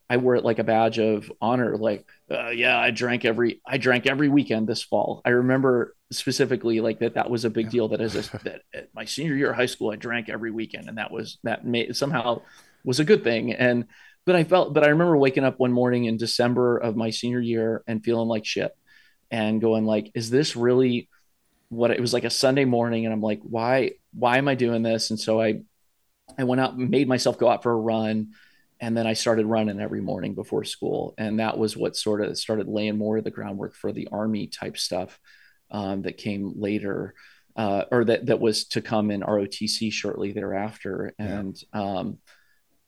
i 0.10 0.18
wore 0.18 0.36
it 0.36 0.44
like 0.50 0.60
a 0.60 0.64
badge 0.74 1.00
of 1.00 1.32
honor 1.40 1.78
like 1.78 2.06
uh, 2.30 2.50
yeah 2.50 2.78
i 2.78 2.90
drank 2.92 3.24
every 3.26 3.62
i 3.66 3.78
drank 3.78 4.06
every 4.08 4.28
weekend 4.38 4.68
this 4.68 4.84
fall. 4.84 5.22
I 5.24 5.30
remember 5.30 5.96
specifically 6.12 6.82
like 6.88 7.00
that 7.00 7.14
that 7.16 7.30
was 7.30 7.46
a 7.46 7.50
big 7.50 7.66
Yeah. 7.68 7.72
deal 7.72 7.88
that 7.90 8.02
as 8.02 8.16
a 8.16 8.24
that 8.44 8.62
at 8.74 8.90
my 8.94 9.06
senior 9.06 9.36
year 9.36 9.52
of 9.52 9.56
high 9.56 9.72
school 9.74 9.92
i 9.92 9.96
drank 9.96 10.30
every 10.30 10.52
weekend 10.52 10.90
and 10.90 10.98
that 10.98 11.12
was 11.12 11.38
that 11.44 11.66
made 11.66 11.96
somehow 11.96 12.42
was 12.86 13.00
a 13.00 13.06
good 13.06 13.24
thing. 13.24 13.54
And 13.54 13.86
but 14.26 14.36
I 14.38 14.44
felt, 14.46 14.74
but 14.74 14.84
I 14.86 14.88
remember 14.88 15.18
waking 15.18 15.44
up 15.44 15.60
one 15.60 15.74
morning 15.74 16.06
in 16.06 16.16
December 16.18 16.78
of 16.78 16.96
my 16.96 17.10
senior 17.10 17.42
year 17.42 17.84
and 17.88 18.04
feeling 18.04 18.30
like 18.30 18.46
shit 18.46 18.72
and 19.34 19.60
going 19.60 19.84
like, 19.84 20.12
is 20.14 20.30
this 20.30 20.56
really 20.56 21.10
what 21.70 21.90
it 21.90 22.00
was 22.00 22.14
like 22.14 22.24
a 22.24 22.30
Sunday 22.30 22.66
morning? 22.66 23.06
And 23.06 23.12
I'm 23.12 23.22
like, 23.22 23.42
why, 23.42 23.94
why 24.14 24.38
am 24.38 24.48
I 24.48 24.54
doing 24.54 24.84
this? 24.84 25.10
And 25.10 25.20
so 25.20 25.42
I, 25.42 25.62
I 26.38 26.44
went 26.44 26.62
out 26.62 26.78
made 26.78 27.08
myself 27.08 27.40
go 27.40 27.50
out 27.50 27.64
for 27.64 27.72
a 27.72 27.76
run. 27.76 28.34
And 28.80 28.96
then 28.96 29.08
I 29.08 29.14
started 29.14 29.48
running 29.48 29.80
every 29.80 30.02
morning 30.02 30.36
before 30.36 30.64
school. 30.66 31.16
And 31.18 31.40
that 31.40 31.58
was 31.58 31.76
what 31.76 31.98
sort 31.98 32.22
of 32.22 32.38
started 32.38 32.68
laying 32.68 32.98
more 32.98 33.18
of 33.18 33.24
the 33.24 33.32
groundwork 33.32 33.74
for 33.74 33.92
the 33.92 34.08
army 34.12 34.48
type 34.48 34.78
stuff 34.78 35.20
um, 35.72 36.04
that 36.04 36.18
came 36.18 36.54
later. 36.56 37.16
Uh, 37.56 37.86
or 37.92 38.04
that 38.06 38.26
that 38.26 38.40
was 38.40 38.66
to 38.66 38.82
come 38.82 39.12
in 39.12 39.22
ROTC 39.22 39.94
shortly 39.94 40.32
thereafter, 40.32 41.14
and 41.20 41.56
yeah. 41.72 41.82
um, 41.82 42.18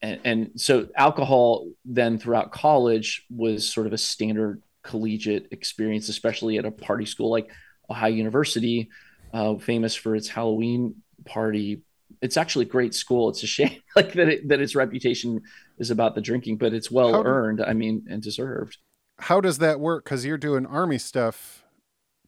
and, 0.02 0.20
and 0.24 0.52
so 0.60 0.88
alcohol 0.96 1.68
then 1.86 2.18
throughout 2.18 2.52
college 2.52 3.28
was 3.30 3.72
sort 3.72 3.86
of 3.86 3.94
a 3.94 3.98
standard 4.00 4.64
collegiate 4.86 5.48
experience, 5.52 6.10
especially 6.10 6.58
at 6.58 6.66
a 6.66 6.72
party 6.72 7.06
school 7.06 7.30
like 7.30 7.50
Ohio 7.90 8.12
University, 8.12 8.90
uh, 9.34 9.56
famous 9.56 9.96
for 9.96 10.16
its 10.16 10.30
Halloween 10.30 10.96
party. 11.26 11.82
It's 12.22 12.38
actually 12.38 12.66
a 12.66 12.70
great 12.70 12.94
school. 12.94 13.30
It's 13.30 13.44
a 13.44 13.48
shame 13.48 13.82
like 13.96 14.14
that 14.14 14.30
it, 14.30 14.48
that 14.50 14.62
its 14.62 14.76
reputation 14.76 15.42
is 15.80 15.92
about 15.92 16.16
the 16.16 16.22
drinking, 16.22 16.58
but 16.58 16.74
it's 16.74 16.90
well 16.90 17.24
earned. 17.26 17.62
I 17.62 17.74
mean, 17.74 18.06
and 18.10 18.22
deserved. 18.22 18.78
How 19.20 19.42
does 19.42 19.58
that 19.60 19.80
work? 19.80 20.04
Because 20.06 20.26
you're 20.26 20.38
doing 20.38 20.66
army 20.66 20.98
stuff 20.98 21.64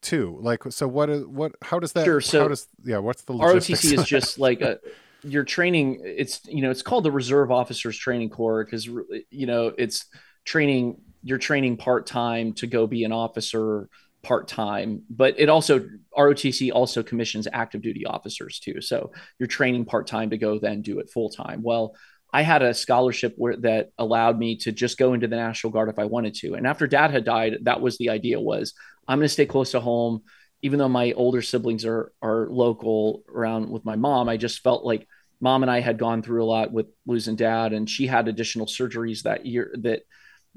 too. 0.02 0.38
Like, 0.42 0.64
so 0.70 0.88
what 0.88 1.10
is 1.10 1.26
what? 1.26 1.54
How 1.62 1.80
does 1.80 1.94
that? 1.94 2.06
Sure. 2.06 2.22
So 2.22 2.42
how 2.42 2.48
does 2.48 2.68
yeah? 2.84 2.98
What's 2.98 3.24
the 3.24 3.34
ROTC 3.34 3.98
is 3.98 4.06
just 4.06 4.40
like 4.40 4.62
a 4.62 4.80
your 5.24 5.44
training 5.44 6.00
it's 6.04 6.42
you 6.46 6.62
know 6.62 6.70
it's 6.70 6.84
called 6.84 7.04
the 7.04 7.12
reserve 7.12 7.52
officers 7.52 7.98
training 7.98 8.30
corps 8.30 8.64
because 8.64 8.86
you 8.86 9.48
know 9.48 9.74
it's 9.78 10.06
training 10.46 11.02
you're 11.24 11.38
training 11.38 11.78
part-time 11.78 12.54
to 12.54 12.68
go 12.68 12.88
be 12.88 13.04
an 13.04 13.12
officer 13.12 13.90
part-time 14.24 15.04
but 15.10 15.36
it 15.38 15.48
also 15.48 15.88
rotc 16.18 16.72
also 16.74 17.04
commissions 17.04 17.48
active 17.54 17.82
duty 17.82 18.06
officers 18.06 18.60
too. 18.60 18.82
So 18.82 19.12
you're 19.40 19.48
training 19.48 19.86
part-time 19.86 20.32
to 20.32 20.38
go 20.38 20.60
then 20.60 20.82
do 20.82 21.00
it 21.00 21.10
full-time. 21.10 21.62
Well 21.64 21.96
i 22.34 22.42
had 22.42 22.62
a 22.62 22.74
scholarship 22.74 23.34
where 23.38 23.56
that 23.58 23.90
allowed 23.98 24.38
me 24.38 24.58
to 24.58 24.72
just 24.72 24.98
go 24.98 25.14
into 25.14 25.28
the 25.28 25.38
national 25.38 25.72
guard 25.72 25.90
if 25.90 26.00
i 26.00 26.06
wanted 26.06 26.34
to. 26.36 26.56
And 26.56 26.68
after 26.68 26.88
dad 26.88 27.12
had 27.12 27.24
died 27.24 27.60
that 27.64 27.82
was 27.82 27.98
the 27.98 28.10
idea 28.10 28.40
was 28.40 28.74
i'm 29.08 29.20
going 29.20 29.26
to 29.26 29.30
stay 29.30 29.46
close 29.46 29.72
to 29.72 29.80
home. 29.80 30.24
Even 30.64 30.80
though 30.80 30.90
my 30.90 31.12
older 31.12 31.44
siblings 31.44 31.86
are 31.86 32.12
are 32.20 32.48
local 32.50 33.24
around 33.30 33.70
with 33.70 33.86
my 33.86 33.96
mom, 33.96 34.28
I 34.28 34.38
just 34.38 34.64
felt 34.64 34.84
like 34.84 35.08
mom 35.40 35.62
and 35.62 35.72
I 35.72 35.82
had 35.82 36.00
gone 36.00 36.24
through 36.24 36.44
a 36.44 36.50
lot 36.50 36.74
with 36.74 36.88
losing 37.06 37.36
dad, 37.36 37.74
and 37.74 37.88
she 37.88 38.08
had 38.08 38.28
additional 38.28 38.66
surgeries 38.66 39.22
that 39.22 39.46
year 39.46 39.74
that 39.82 40.02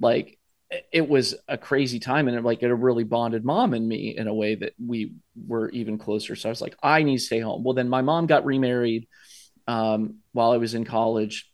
like 0.00 0.38
it 0.92 1.08
was 1.08 1.34
a 1.48 1.58
crazy 1.58 1.98
time 1.98 2.28
and 2.28 2.36
it 2.36 2.44
like 2.44 2.62
it 2.62 2.72
really 2.72 3.04
bonded 3.04 3.44
mom 3.44 3.74
and 3.74 3.88
me 3.88 4.16
in 4.16 4.28
a 4.28 4.34
way 4.34 4.54
that 4.54 4.72
we 4.84 5.14
were 5.46 5.68
even 5.70 5.98
closer. 5.98 6.36
So 6.36 6.48
I 6.48 6.50
was 6.50 6.60
like, 6.60 6.76
I 6.82 7.02
need 7.02 7.18
to 7.18 7.24
stay 7.24 7.40
home. 7.40 7.64
Well, 7.64 7.74
then 7.74 7.88
my 7.88 8.02
mom 8.02 8.26
got 8.26 8.44
remarried 8.44 9.08
um, 9.66 10.18
while 10.32 10.52
I 10.52 10.58
was 10.58 10.74
in 10.74 10.84
college 10.84 11.50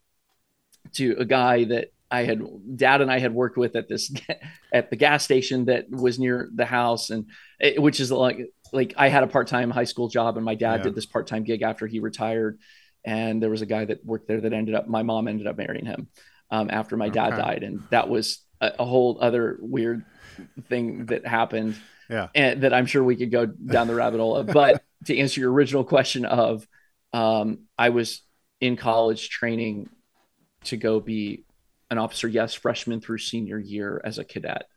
to 0.94 1.16
a 1.18 1.24
guy 1.24 1.64
that 1.64 1.88
I 2.10 2.24
had 2.24 2.42
dad 2.76 3.00
and 3.00 3.10
I 3.10 3.18
had 3.18 3.34
worked 3.34 3.56
with 3.56 3.74
at 3.74 3.88
this 3.88 4.12
at 4.72 4.90
the 4.90 4.96
gas 4.96 5.24
station 5.24 5.64
that 5.64 5.90
was 5.90 6.18
near 6.18 6.48
the 6.54 6.66
house 6.66 7.10
and 7.10 7.26
it, 7.58 7.80
which 7.80 8.00
is 8.00 8.12
like 8.12 8.38
like 8.72 8.94
I 8.96 9.08
had 9.08 9.22
a 9.22 9.26
part-time 9.26 9.70
high 9.70 9.84
school 9.84 10.08
job 10.08 10.36
and 10.36 10.44
my 10.44 10.54
dad 10.54 10.76
yeah. 10.76 10.82
did 10.84 10.94
this 10.94 11.06
part-time 11.06 11.42
gig 11.42 11.62
after 11.62 11.86
he 11.86 12.00
retired 12.00 12.60
and 13.04 13.42
there 13.42 13.50
was 13.50 13.62
a 13.62 13.66
guy 13.66 13.84
that 13.86 14.04
worked 14.04 14.28
there 14.28 14.40
that 14.40 14.52
ended 14.52 14.74
up 14.74 14.86
my 14.86 15.02
mom 15.02 15.26
ended 15.26 15.46
up 15.46 15.56
marrying 15.56 15.86
him 15.86 16.08
um, 16.50 16.70
after 16.70 16.96
my 16.96 17.08
dad 17.08 17.30
died 17.30 17.64
and 17.64 17.82
that 17.90 18.08
was 18.08 18.45
a, 18.60 18.72
a, 18.78 18.84
whole 18.84 19.18
other 19.20 19.58
weird 19.60 20.04
thing 20.68 21.06
that 21.06 21.26
happened 21.26 21.76
yeah 22.08 22.28
and 22.34 22.62
that 22.62 22.72
I'm 22.72 22.86
sure 22.86 23.02
we 23.02 23.16
could 23.16 23.30
go 23.30 23.46
down 23.46 23.86
the 23.86 23.94
rabbit 23.94 24.20
hole 24.20 24.36
of. 24.36 24.46
but 24.48 24.82
to 25.06 25.16
answer 25.16 25.40
your 25.40 25.52
original 25.52 25.84
question 25.84 26.24
of 26.24 26.66
um, 27.12 27.60
I 27.78 27.90
was 27.90 28.22
in 28.60 28.76
college 28.76 29.28
training 29.28 29.88
to 30.64 30.76
go 30.76 31.00
be 31.00 31.44
an 31.90 31.98
officer, 31.98 32.28
yes, 32.28 32.54
freshman 32.54 33.00
through 33.00 33.18
senior 33.18 33.58
year 33.58 34.00
as 34.04 34.18
a 34.18 34.24
cadet, 34.24 34.68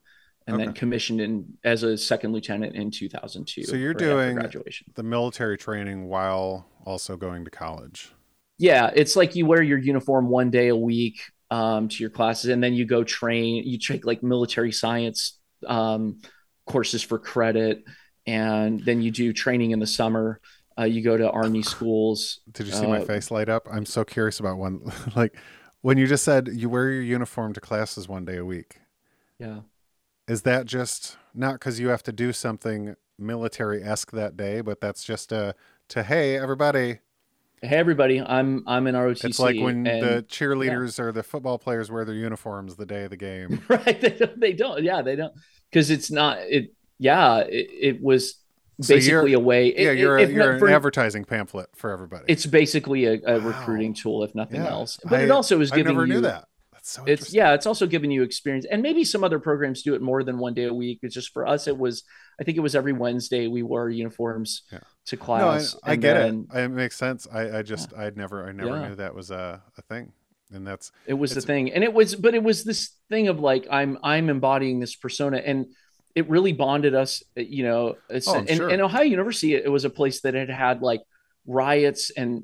and 0.46 0.56
okay. 0.56 0.66
then 0.66 0.74
commissioned 0.74 1.22
in 1.22 1.58
as 1.64 1.84
a 1.84 1.98
second 1.98 2.34
lieutenant 2.34 2.76
in 2.76 2.92
2002. 2.92 3.64
So 3.64 3.76
you're 3.76 3.94
doing 3.94 4.36
graduation, 4.36 4.88
the 4.96 5.04
military 5.04 5.58
training 5.58 6.08
while 6.08 6.68
also 6.86 7.18
going 7.18 7.46
to 7.46 7.52
college. 7.52 8.12
Yeah, 8.58 8.92
it's 8.94 9.16
like 9.16 9.36
you 9.36 9.46
wear 9.46 9.62
your 9.62 9.78
uniform 9.78 10.28
one 10.28 10.52
day 10.52 10.68
a 10.68 10.76
week 10.76 11.22
um, 11.52 11.88
to 11.90 12.04
your 12.04 12.10
classes, 12.10 12.50
and 12.50 12.64
then 12.64 12.74
you 12.74 12.86
go 12.86 13.04
train. 13.04 13.64
You 13.66 13.78
take 13.78 14.06
like 14.06 14.24
military 14.24 14.72
science 14.72 15.38
um, 15.68 16.22
courses 16.66 17.04
for 17.04 17.20
credit, 17.20 17.84
and 18.26 18.84
then 18.84 19.02
you 19.02 19.12
do 19.12 19.34
training 19.34 19.72
in 19.72 19.80
the 19.80 19.88
summer. 19.88 20.40
Uh, 20.78 20.86
you 20.86 21.02
go 21.02 21.18
to 21.18 21.30
army 21.30 21.62
schools. 21.64 22.40
Did 22.52 22.68
you 22.68 22.74
see 22.74 22.86
uh, 22.86 22.90
my 22.90 23.06
face 23.06 23.32
light 23.32 23.50
up? 23.50 23.68
I'm 23.72 23.86
so 23.86 24.04
curious 24.04 24.40
about 24.40 24.58
one. 24.58 24.92
like 25.16 25.36
when 25.82 25.98
you 25.98 26.08
just 26.08 26.24
said 26.24 26.50
you 26.54 26.70
wear 26.70 26.90
your 26.90 27.02
uniform 27.02 27.54
to 27.54 27.62
classes 27.62 28.08
one 28.08 28.26
day 28.26 28.38
a 28.38 28.46
week. 28.46 28.78
Yeah. 29.40 29.62
Is 30.28 30.44
that 30.44 30.66
just 30.66 31.18
not 31.34 31.54
because 31.54 31.80
you 31.80 31.88
have 31.90 32.04
to 32.04 32.12
do 32.12 32.34
something 32.34 32.96
military 33.18 33.84
esque 33.84 34.12
that 34.12 34.38
day, 34.38 34.62
but 34.62 34.80
that's 34.80 35.04
just 35.04 35.32
a 35.32 35.56
to 35.90 36.04
hey 36.04 36.38
everybody. 36.38 37.00
Hey 37.62 37.76
everybody, 37.76 38.22
I'm 38.22 38.64
I'm 38.68 38.88
in 38.88 38.96
ROTC. 38.96 39.26
It's 39.26 39.40
like 39.40 39.60
when 39.60 39.86
and, 39.86 40.02
the 40.02 40.26
cheerleaders 40.30 40.98
yeah. 40.98 41.06
or 41.06 41.12
the 41.12 41.24
football 41.24 41.58
players 41.58 41.92
wear 41.92 42.06
their 42.06 42.16
uniforms 42.16 42.78
the 42.78 42.86
day 42.86 43.04
of 43.04 43.10
the 43.10 43.18
game. 43.18 43.62
right? 43.68 44.00
They 44.00 44.10
don't. 44.12 44.40
They 44.40 44.54
don't. 44.54 44.84
Yeah, 44.84 45.02
they 45.02 45.18
don't. 45.18 45.34
Because 45.70 45.90
it's 45.90 46.10
not. 46.10 46.38
It. 46.40 46.74
Yeah. 47.00 47.40
It, 47.40 47.70
it 47.72 48.02
was 48.02 48.36
basically 48.88 49.34
a 49.34 49.40
way. 49.40 49.74
Yeah, 49.76 49.92
you're, 49.92 50.18
a, 50.18 50.26
you're 50.26 50.52
an 50.54 50.60
for, 50.60 50.70
advertising 50.70 51.26
pamphlet 51.26 51.70
for 51.76 51.92
everybody. 51.92 52.26
It's 52.30 52.46
basically 52.46 53.06
a, 53.06 53.20
a 53.26 53.40
wow. 53.40 53.48
recruiting 53.48 53.94
tool, 53.94 54.24
if 54.24 54.34
nothing 54.34 54.62
yeah. 54.62 54.70
else. 54.70 54.98
But 55.04 55.20
I, 55.20 55.24
it 55.24 55.32
also 55.32 55.60
is 55.60 55.70
giving 55.70 55.88
I 55.88 55.92
never 55.92 56.06
you. 56.06 56.14
Knew 56.14 56.22
that. 56.22 56.48
So 56.90 57.04
it's 57.06 57.34
yeah, 57.34 57.54
it's 57.54 57.66
also 57.66 57.86
giving 57.88 58.12
you 58.12 58.24
experience, 58.24 58.66
and 58.70 58.82
maybe 58.82 59.04
some 59.04 59.24
other 59.24 59.40
programs 59.40 59.84
do 59.84 59.94
it 59.94 60.02
more 60.02 60.24
than 60.24 60.38
one 60.38 60.54
day 60.54 60.66
a 60.66 60.74
week. 60.74 61.00
It's 61.04 61.14
just 61.14 61.32
for 61.32 61.48
us, 61.48 61.68
it 61.68 61.78
was. 61.78 62.04
I 62.40 62.44
think 62.44 62.58
it 62.58 62.62
was 62.62 62.76
every 62.76 62.94
Wednesday 62.94 63.48
we 63.48 63.64
wore 63.64 63.90
uniforms 63.90 64.64
yeah. 64.72 64.80
to 65.08 65.18
class. 65.18 65.74
No, 65.74 65.80
I, 65.84 65.92
I 65.92 65.96
get 65.96 66.14
then, 66.16 66.48
it. 66.54 66.58
It 66.58 66.70
makes 66.70 66.98
sense. 66.98 67.28
I, 67.32 67.60
I 67.60 67.62
just 67.62 67.92
yeah. 67.92 68.04
I'd 68.04 68.18
never 68.18 68.48
I 68.48 68.52
never 68.52 68.90
knew 68.90 68.96
that 68.96 69.14
was 69.14 69.32
a, 69.32 69.62
a 69.78 69.82
thing 69.84 70.14
and 70.52 70.66
that's 70.66 70.92
it 71.06 71.14
was 71.14 71.36
the 71.36 71.42
thing 71.42 71.72
and 71.72 71.84
it 71.84 71.94
was 71.94 72.16
but 72.16 72.34
it 72.34 72.42
was 72.42 72.64
this 72.64 72.96
thing 73.08 73.28
of 73.28 73.40
like 73.40 73.68
i'm 73.70 74.00
i'm 74.02 74.32
embodying 74.32 74.80
this 74.80 74.96
persona 74.96 75.38
and 75.38 75.68
it 76.16 76.30
really 76.30 76.54
bonded 76.54 76.96
us, 76.96 77.24
uh, 77.38 77.42
you 77.42 77.64
know. 77.64 77.96
Oh, 78.10 78.34
and, 78.36 78.50
sure. 78.50 78.70
and 78.70 78.82
Ohio 78.82 79.04
University, 79.04 79.56
it 79.56 79.72
was 79.72 79.86
a 79.86 79.90
place 79.90 80.22
that 80.22 80.34
had 80.34 80.50
had 80.50 80.82
like 80.82 81.02
riots 81.46 82.12
and 82.12 82.44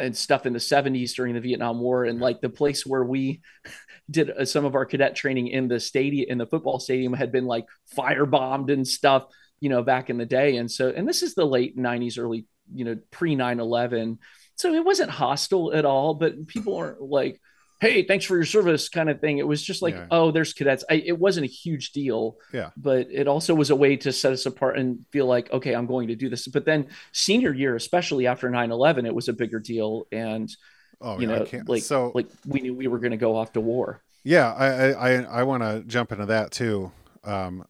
and 0.00 0.16
stuff 0.16 0.46
in 0.46 0.52
the 0.52 0.58
70s 0.58 1.14
during 1.14 1.34
the 1.34 1.40
Vietnam 1.40 1.80
War, 1.80 2.04
and 2.04 2.20
like 2.20 2.40
the 2.40 2.48
place 2.48 2.84
where 2.86 3.04
we 3.04 3.40
did 4.10 4.30
uh, 4.30 4.44
some 4.44 4.64
of 4.64 4.74
our 4.74 4.84
cadet 4.84 5.14
training 5.14 5.48
in 5.48 5.68
the 5.68 5.78
stadium, 5.80 6.26
in 6.28 6.38
the 6.38 6.46
football 6.46 6.78
stadium, 6.80 7.12
had 7.12 7.32
been 7.32 7.46
like 7.46 7.66
firebombed 7.96 8.72
and 8.72 8.86
stuff, 8.86 9.26
you 9.60 9.68
know, 9.68 9.82
back 9.82 10.10
in 10.10 10.18
the 10.18 10.26
day. 10.26 10.56
And 10.56 10.70
so, 10.70 10.90
and 10.90 11.08
this 11.08 11.22
is 11.22 11.34
the 11.34 11.44
late 11.44 11.76
90s, 11.76 12.18
early, 12.18 12.46
you 12.74 12.84
know, 12.84 12.96
pre 13.10 13.36
9 13.36 13.60
11. 13.60 14.18
So 14.56 14.74
it 14.74 14.84
wasn't 14.84 15.10
hostile 15.10 15.72
at 15.72 15.84
all, 15.84 16.14
but 16.14 16.46
people 16.46 16.76
aren't 16.76 17.00
like, 17.00 17.40
hey, 17.80 18.02
thanks 18.02 18.26
for 18.26 18.36
your 18.36 18.44
service 18.44 18.88
kind 18.88 19.08
of 19.08 19.20
thing. 19.20 19.38
It 19.38 19.46
was 19.46 19.62
just 19.62 19.80
like, 19.80 19.94
yeah. 19.94 20.06
oh, 20.10 20.30
there's 20.30 20.52
cadets. 20.52 20.84
I, 20.90 20.94
it 20.94 21.18
wasn't 21.18 21.46
a 21.46 21.48
huge 21.48 21.92
deal. 21.92 22.36
Yeah. 22.52 22.70
But 22.76 23.08
it 23.10 23.26
also 23.26 23.54
was 23.54 23.70
a 23.70 23.76
way 23.76 23.96
to 23.96 24.12
set 24.12 24.32
us 24.32 24.44
apart 24.44 24.78
and 24.78 25.04
feel 25.10 25.26
like, 25.26 25.50
okay, 25.50 25.74
I'm 25.74 25.86
going 25.86 26.08
to 26.08 26.14
do 26.14 26.28
this. 26.28 26.46
But 26.46 26.66
then 26.66 26.88
senior 27.12 27.54
year, 27.54 27.76
especially 27.76 28.26
after 28.26 28.50
9 28.50 28.70
11, 28.70 29.06
it 29.06 29.14
was 29.14 29.28
a 29.28 29.32
bigger 29.32 29.58
deal. 29.58 30.06
And, 30.12 30.54
oh, 31.00 31.18
you 31.18 31.26
know, 31.26 31.46
like, 31.66 31.82
so, 31.82 32.12
like 32.14 32.28
we 32.46 32.60
knew 32.60 32.74
we 32.74 32.86
were 32.86 32.98
going 32.98 33.12
to 33.12 33.16
go 33.16 33.34
off 33.34 33.54
to 33.54 33.62
war. 33.62 34.02
Yeah. 34.24 34.52
I, 34.52 34.90
I, 34.90 35.10
I 35.22 35.42
want 35.44 35.62
to 35.62 35.82
jump 35.86 36.12
into 36.12 36.26
that 36.26 36.50
too. 36.50 36.92
Um, 37.24 37.64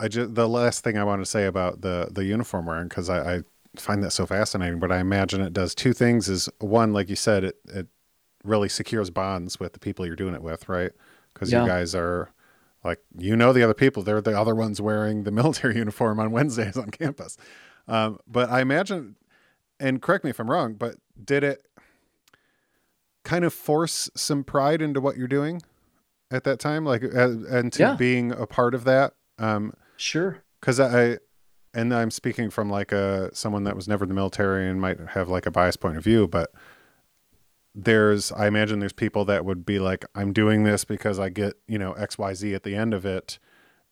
I 0.00 0.08
just, 0.08 0.34
the 0.34 0.48
last 0.48 0.84
thing 0.84 0.96
I 0.96 1.04
want 1.04 1.20
to 1.20 1.26
say 1.26 1.44
about 1.44 1.82
the, 1.82 2.08
the 2.10 2.24
uniform 2.24 2.64
wearing, 2.64 2.88
cause 2.88 3.10
I, 3.10 3.36
I 3.36 3.42
find 3.76 4.02
that 4.04 4.12
so 4.12 4.24
fascinating, 4.24 4.78
but 4.78 4.90
I 4.90 5.00
imagine 5.00 5.42
it 5.42 5.52
does 5.52 5.74
two 5.74 5.92
things 5.92 6.30
is 6.30 6.48
one, 6.60 6.94
like 6.94 7.10
you 7.10 7.16
said, 7.16 7.44
it, 7.44 7.56
it 7.68 7.88
really 8.44 8.68
secures 8.68 9.10
bonds 9.10 9.60
with 9.60 9.72
the 9.72 9.78
people 9.78 10.06
you're 10.06 10.16
doing 10.16 10.34
it 10.34 10.42
with, 10.42 10.68
right? 10.68 10.92
Because 11.32 11.52
yeah. 11.52 11.62
you 11.62 11.68
guys 11.68 11.94
are 11.94 12.30
like 12.84 12.98
you 13.16 13.36
know 13.36 13.52
the 13.52 13.62
other 13.62 13.74
people. 13.74 14.02
They're 14.02 14.20
the 14.20 14.38
other 14.38 14.54
ones 14.54 14.80
wearing 14.80 15.24
the 15.24 15.30
military 15.32 15.76
uniform 15.76 16.20
on 16.20 16.30
Wednesdays 16.30 16.76
on 16.76 16.90
campus. 16.90 17.36
Um, 17.88 18.18
but 18.26 18.50
I 18.50 18.60
imagine, 18.60 19.16
and 19.80 20.00
correct 20.00 20.24
me 20.24 20.30
if 20.30 20.38
I'm 20.38 20.50
wrong, 20.50 20.74
but 20.74 20.96
did 21.22 21.44
it 21.44 21.66
kind 23.24 23.44
of 23.44 23.52
force 23.52 24.10
some 24.14 24.44
pride 24.44 24.82
into 24.82 25.00
what 25.00 25.16
you're 25.16 25.28
doing 25.28 25.62
at 26.30 26.44
that 26.44 26.58
time, 26.58 26.84
like 26.84 27.02
uh, 27.04 27.30
and 27.48 27.72
to 27.74 27.82
yeah. 27.82 27.94
being 27.94 28.32
a 28.32 28.46
part 28.46 28.74
of 28.74 28.84
that? 28.84 29.14
Um, 29.38 29.74
sure. 29.96 30.42
Because 30.60 30.78
I, 30.78 31.18
and 31.74 31.92
I'm 31.92 32.10
speaking 32.10 32.50
from 32.50 32.70
like 32.70 32.92
a 32.92 33.34
someone 33.34 33.64
that 33.64 33.74
was 33.74 33.88
never 33.88 34.04
in 34.04 34.08
the 34.08 34.14
military 34.14 34.68
and 34.68 34.80
might 34.80 35.00
have 35.10 35.28
like 35.28 35.46
a 35.46 35.50
biased 35.50 35.80
point 35.80 35.96
of 35.96 36.04
view, 36.04 36.28
but 36.28 36.52
there's 37.74 38.30
I 38.32 38.46
imagine 38.46 38.80
there's 38.80 38.92
people 38.92 39.24
that 39.26 39.44
would 39.44 39.64
be 39.64 39.78
like, 39.78 40.04
I'm 40.14 40.32
doing 40.32 40.64
this 40.64 40.84
because 40.84 41.18
I 41.18 41.28
get, 41.30 41.54
you 41.66 41.78
know, 41.78 41.94
XYZ 41.94 42.54
at 42.54 42.62
the 42.64 42.74
end 42.76 42.92
of 42.94 43.06
it. 43.06 43.38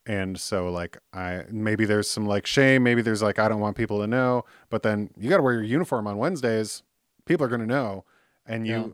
And 0.07 0.39
so 0.41 0.69
like 0.71 0.99
I 1.13 1.45
maybe 1.51 1.85
there's 1.85 2.11
some 2.11 2.27
like 2.27 2.47
shame, 2.47 2.83
maybe 2.83 3.03
there's 3.03 3.23
like 3.23 3.39
I 3.39 3.49
don't 3.49 3.61
want 3.61 3.77
people 3.77 4.01
to 4.01 4.07
know, 4.07 4.45
but 4.71 4.83
then 4.83 5.11
you 5.17 5.29
gotta 5.31 5.43
wear 5.43 5.55
your 5.55 5.63
uniform 5.63 6.07
on 6.07 6.19
Wednesdays. 6.19 6.83
People 7.27 7.47
are 7.47 7.51
gonna 7.51 7.67
know. 7.67 8.05
And 8.47 8.67
you 8.67 8.73
Yeah. 8.75 8.87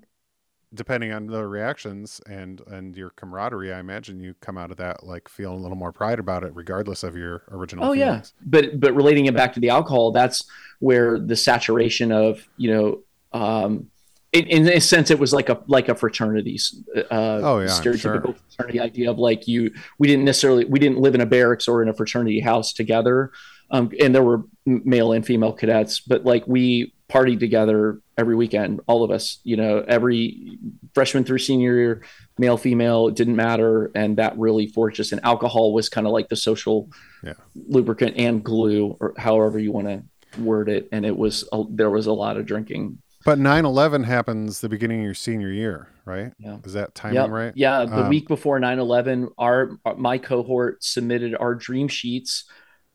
depending 0.74 1.12
on 1.12 1.26
the 1.26 1.47
reactions 1.47 2.20
and 2.28 2.61
and 2.66 2.97
your 2.97 3.11
camaraderie, 3.11 3.72
I 3.72 3.78
imagine 3.80 4.20
you 4.20 4.34
come 4.41 4.59
out 4.59 4.70
of 4.70 4.76
that 4.78 5.05
like 5.05 5.28
feeling 5.28 5.59
a 5.59 5.62
little 5.62 5.76
more 5.76 5.93
pride 5.93 6.18
about 6.18 6.45
it, 6.45 6.53
regardless 6.55 7.03
of 7.03 7.16
your 7.16 7.43
original. 7.51 7.87
Oh 7.87 7.93
yeah, 7.93 8.22
but 8.45 8.78
but 8.80 8.95
relating 8.95 9.26
it 9.26 9.34
back 9.34 9.53
to 9.55 9.61
the 9.61 9.70
alcohol, 9.70 10.12
that's 10.12 10.45
where 10.80 11.18
the 11.18 11.37
saturation 11.37 12.12
of 12.12 12.47
you 12.57 12.70
know, 12.74 13.03
um, 13.32 13.91
in, 14.39 14.47
in 14.66 14.68
a 14.68 14.80
sense, 14.80 15.11
it 15.11 15.18
was 15.18 15.32
like 15.32 15.49
a 15.49 15.61
like 15.66 15.89
a 15.89 15.95
fraternity, 15.95 16.59
uh, 16.97 17.03
Oh, 17.11 17.61
yeah, 17.61 17.66
stereotypical 17.66 18.26
sure. 18.26 18.34
fraternity 18.51 18.80
idea 18.80 19.11
of 19.11 19.18
like 19.18 19.47
you. 19.49 19.72
We 19.99 20.07
didn't 20.09 20.24
necessarily 20.24 20.64
we 20.64 20.78
didn't 20.78 20.99
live 20.99 21.14
in 21.14 21.20
a 21.20 21.26
barracks 21.26 21.68
or 21.68 21.82
in 21.82 21.89
a 21.89 21.95
fraternity 21.95 22.41
house 22.41 22.72
together, 22.72 23.30
um, 23.70 23.91
and 24.01 24.14
there 24.14 24.22
were 24.22 24.43
male 24.64 25.12
and 25.12 25.24
female 25.26 25.53
cadets, 25.53 26.01
but 26.01 26.24
like 26.24 26.47
we 26.47 26.93
partied 27.09 27.39
together 27.39 28.01
every 28.18 28.34
weekend, 28.34 28.80
all 28.89 29.05
of 29.05 29.11
us. 29.11 29.39
You 29.45 29.57
know, 29.57 29.84
every 29.87 30.59
freshman 30.95 31.22
through 31.24 31.39
senior 31.39 31.76
year, 31.76 32.03
male 32.39 32.57
female, 32.57 33.09
it 33.09 33.14
didn't 33.14 33.37
matter, 33.37 33.91
and 33.95 34.16
that 34.18 34.37
really 34.39 34.66
forged 34.66 34.99
us. 35.01 35.12
And 35.12 35.20
alcohol 35.24 35.72
was 35.72 35.89
kind 35.89 36.07
of 36.07 36.12
like 36.12 36.28
the 36.28 36.37
social 36.37 36.89
Yeah. 37.22 37.34
lubricant 37.55 38.16
and 38.16 38.43
glue, 38.43 38.97
or 39.01 39.14
however 39.16 39.59
you 39.59 39.70
want 39.72 39.87
to 39.89 40.03
word 40.43 40.68
it. 40.68 40.89
And 40.93 41.07
it 41.07 41.16
was 41.16 41.49
a, 41.53 41.62
there 41.70 41.91
was 41.91 42.07
a 42.07 42.12
lot 42.12 42.37
of 42.37 42.45
drinking. 42.47 42.99
But 43.27 43.39
9/11 43.39 44.05
happens 44.05 44.61
the 44.61 44.68
beginning 44.68 45.01
of 45.01 45.05
your 45.05 45.14
senior 45.14 45.51
year, 45.51 45.89
right? 46.05 46.33
Yeah. 46.39 46.59
Is 46.64 46.74
that 46.74 46.95
timing 46.95 47.16
Yep. 47.16 47.31
right? 47.31 47.53
Yeah, 47.57 47.85
the 47.85 48.05
Um, 48.05 48.09
week 48.09 48.29
before 48.29 48.59
9/11, 48.61 49.29
our 49.37 49.72
my 49.99 50.16
cohort 50.16 50.83
submitted 50.83 51.35
our 51.39 51.55
dream 51.55 51.89
sheets 51.89 52.45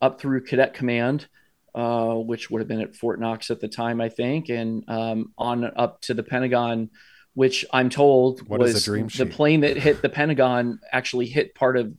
up 0.02 0.20
through 0.22 0.46
Cadet 0.46 0.74
Command, 0.74 1.28
uh, 1.76 2.14
which 2.16 2.50
would 2.50 2.60
have 2.62 2.68
been 2.70 2.80
at 2.82 2.96
Fort 2.96 3.20
Knox 3.20 3.52
at 3.52 3.60
the 3.60 3.68
time, 3.68 4.00
I 4.02 4.08
think, 4.10 4.50
and 4.50 4.84
um, 4.88 5.34
on 5.38 5.66
up 5.76 6.02
to 6.04 6.14
the 6.14 6.24
Pentagon, 6.24 6.90
which 7.34 7.66
I'm 7.74 7.90
told 7.90 8.48
What 8.48 8.62
was 8.62 8.86
the 8.86 9.28
plane 9.30 9.60
that 9.62 9.78
hit 9.78 10.02
the 10.02 10.10
Pentagon 10.10 10.80
actually 10.92 11.28
hit 11.28 11.54
part 11.56 11.76
of 11.78 11.94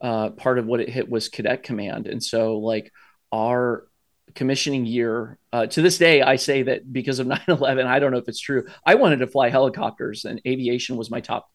uh, 0.00 0.30
part 0.30 0.58
of 0.58 0.66
what 0.66 0.80
it 0.80 0.88
hit 0.90 1.08
was 1.08 1.28
Cadet 1.28 1.62
Command, 1.64 2.06
and 2.06 2.22
so 2.22 2.58
like 2.58 2.92
our 3.32 3.87
commissioning 4.34 4.86
year. 4.86 5.38
Uh, 5.52 5.66
to 5.66 5.80
this 5.80 5.96
day 5.96 6.20
i 6.20 6.36
say 6.36 6.62
that 6.62 6.92
because 6.92 7.18
of 7.18 7.26
9-11 7.48 7.86
i 7.86 7.98
don't 7.98 8.12
know 8.12 8.18
if 8.18 8.28
it's 8.28 8.38
true 8.38 8.66
i 8.84 8.94
wanted 8.94 9.20
to 9.20 9.26
fly 9.26 9.48
helicopters 9.48 10.26
and 10.26 10.42
aviation 10.46 10.96
was 10.98 11.10
my 11.10 11.20
top 11.20 11.48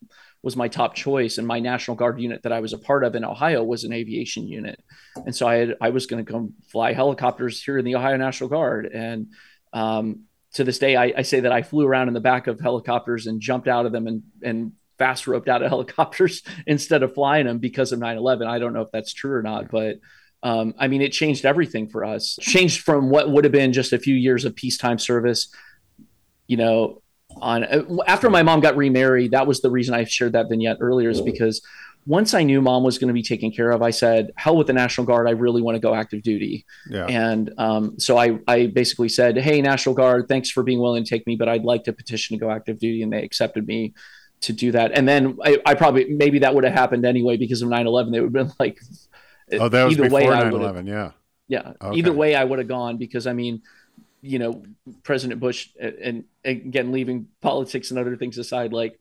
was 0.44 0.58
my 0.58 0.68
top 0.68 0.94
choice. 0.94 1.38
And 1.38 1.48
my 1.48 1.60
national 1.60 1.96
guard 1.96 2.20
unit 2.20 2.44
that 2.44 2.52
i 2.52 2.60
was 2.60 2.74
a 2.74 2.78
part 2.78 3.04
of 3.04 3.16
in 3.16 3.24
ohio 3.24 3.64
was 3.64 3.86
an 3.86 3.94
aviation 3.94 4.46
unit. 4.46 4.84
And 5.26 5.36
so 5.36 5.48
i 5.48 5.56
had 5.56 5.78
i 5.82 5.90
was 5.90 6.06
going 6.06 6.24
to 6.24 6.32
come 6.32 6.54
fly 6.68 6.94
helicopters 6.94 7.64
here 7.64 7.78
in 7.78 7.86
the 7.86 7.96
ohio 7.96 8.18
national 8.18 8.50
guard. 8.50 8.86
And 8.86 9.28
um, 9.72 10.26
to 10.54 10.64
this 10.64 10.78
day 10.78 10.96
I, 10.96 11.14
I 11.18 11.22
say 11.24 11.40
that 11.40 11.52
i 11.52 11.64
flew 11.64 11.88
around 11.88 12.10
in 12.10 12.14
the 12.14 12.20
back 12.20 12.46
of 12.48 12.60
helicopters 12.60 13.26
and 13.26 13.42
jumped 13.42 13.68
out 13.68 13.88
of 13.88 13.92
them 13.92 14.06
and 14.06 14.24
and 14.44 14.74
fast 15.00 15.26
roped 15.26 15.48
out 15.48 15.64
of 15.64 15.70
helicopters 15.76 16.44
instead 16.68 17.02
of 17.02 17.16
flying 17.16 17.48
them 17.48 17.58
because 17.58 17.92
of 17.92 18.00
9-11 18.00 18.46
i 18.46 18.60
don't 18.60 18.74
know 18.74 18.82
if 18.82 18.92
that's 18.92 19.14
true 19.14 19.34
or 19.34 19.42
not 19.42 19.72
but 19.72 19.96
um, 20.44 20.76
I 20.78 20.90
mean, 20.90 21.02
it 21.02 21.14
changed 21.14 21.46
everything 21.46 21.88
for 21.88 22.04
us. 22.04 22.38
Changed 22.42 22.82
from 22.82 23.10
what 23.10 23.32
would 23.32 23.46
have 23.46 23.54
been 23.54 23.74
just 23.74 23.94
a 23.94 23.98
few 23.98 24.14
years 24.14 24.44
of 24.46 24.56
peacetime 24.56 25.00
service. 25.00 25.48
You 26.48 26.58
know, 26.58 27.02
on 27.42 27.64
after 28.06 28.30
my 28.30 28.44
mom 28.44 28.60
got 28.60 28.76
remarried, 28.76 29.32
that 29.32 29.48
was 29.48 29.62
the 29.62 29.72
reason 29.72 29.96
I 29.96 30.04
shared 30.04 30.34
that 30.34 30.50
vignette 30.50 30.78
earlier, 30.82 31.10
is 31.10 31.22
because 31.22 31.62
once 32.06 32.34
I 32.34 32.44
knew 32.44 32.62
mom 32.62 32.84
was 32.84 32.98
going 32.98 33.08
to 33.08 33.14
be 33.14 33.24
taken 33.24 33.52
care 33.52 33.72
of, 33.72 33.82
I 33.82 33.92
said, 33.92 34.32
"Hell 34.36 34.58
with 34.58 34.68
the 34.68 34.74
National 34.74 35.08
Guard! 35.08 35.28
I 35.28 35.32
really 35.32 35.62
want 35.62 35.76
to 35.76 35.80
go 35.80 35.96
active 35.96 36.22
duty." 36.22 36.66
Yeah. 36.90 37.06
And 37.06 37.54
um, 37.58 37.98
so 37.98 38.18
I, 38.18 38.40
I 38.46 38.68
basically 38.68 39.10
said, 39.10 39.38
"Hey, 39.38 39.62
National 39.62 39.96
Guard, 39.96 40.28
thanks 40.28 40.50
for 40.50 40.64
being 40.64 40.80
willing 40.80 41.06
to 41.06 41.10
take 41.10 41.26
me, 41.26 41.38
but 41.38 41.48
I'd 41.48 41.64
like 41.64 41.86
to 41.86 41.94
petition 41.94 42.38
to 42.38 42.42
go 42.42 42.52
active 42.52 42.80
duty," 42.80 43.02
and 43.02 43.14
they 43.14 43.24
accepted 43.24 43.66
me 43.66 43.94
to 44.42 44.52
do 44.52 44.74
that. 44.74 44.92
And 44.94 45.08
then 45.08 45.38
I, 45.42 45.58
I 45.66 45.74
probably 45.76 46.14
maybe 46.14 46.40
that 46.40 46.54
would 46.54 46.66
have 46.66 46.74
happened 46.74 47.06
anyway 47.06 47.38
because 47.38 47.62
of 47.62 47.70
9/11. 47.70 48.12
They 48.12 48.20
would 48.20 48.36
have 48.36 48.48
been 48.48 48.54
like, 48.60 48.80
Oh, 49.60 49.70
that 49.70 49.84
was 49.84 49.94
either 49.94 50.10
way, 50.10 50.22
before 50.22 50.34
I 50.34 50.44
9 50.44 50.52
would've- 50.54 50.64
11. 50.64 50.88
Yeah. 50.88 51.12
yeah. 51.48 51.74
Okay. 51.82 51.98
Either 51.98 52.14
way, 52.14 52.36
I 52.36 52.44
would 52.44 52.60
have 52.60 52.68
gone 52.68 52.98
because 52.98 53.28
I 53.28 53.34
mean, 53.34 53.62
you 54.22 54.40
know, 54.40 54.64
President 55.04 55.40
Bush 55.40 55.70
and, 55.80 55.96
and 56.02 56.24
again, 56.46 56.92
leaving 56.92 57.28
politics 57.42 57.92
and 57.92 58.00
other 58.00 58.16
things 58.16 58.38
aside, 58.38 58.72
like 58.72 58.98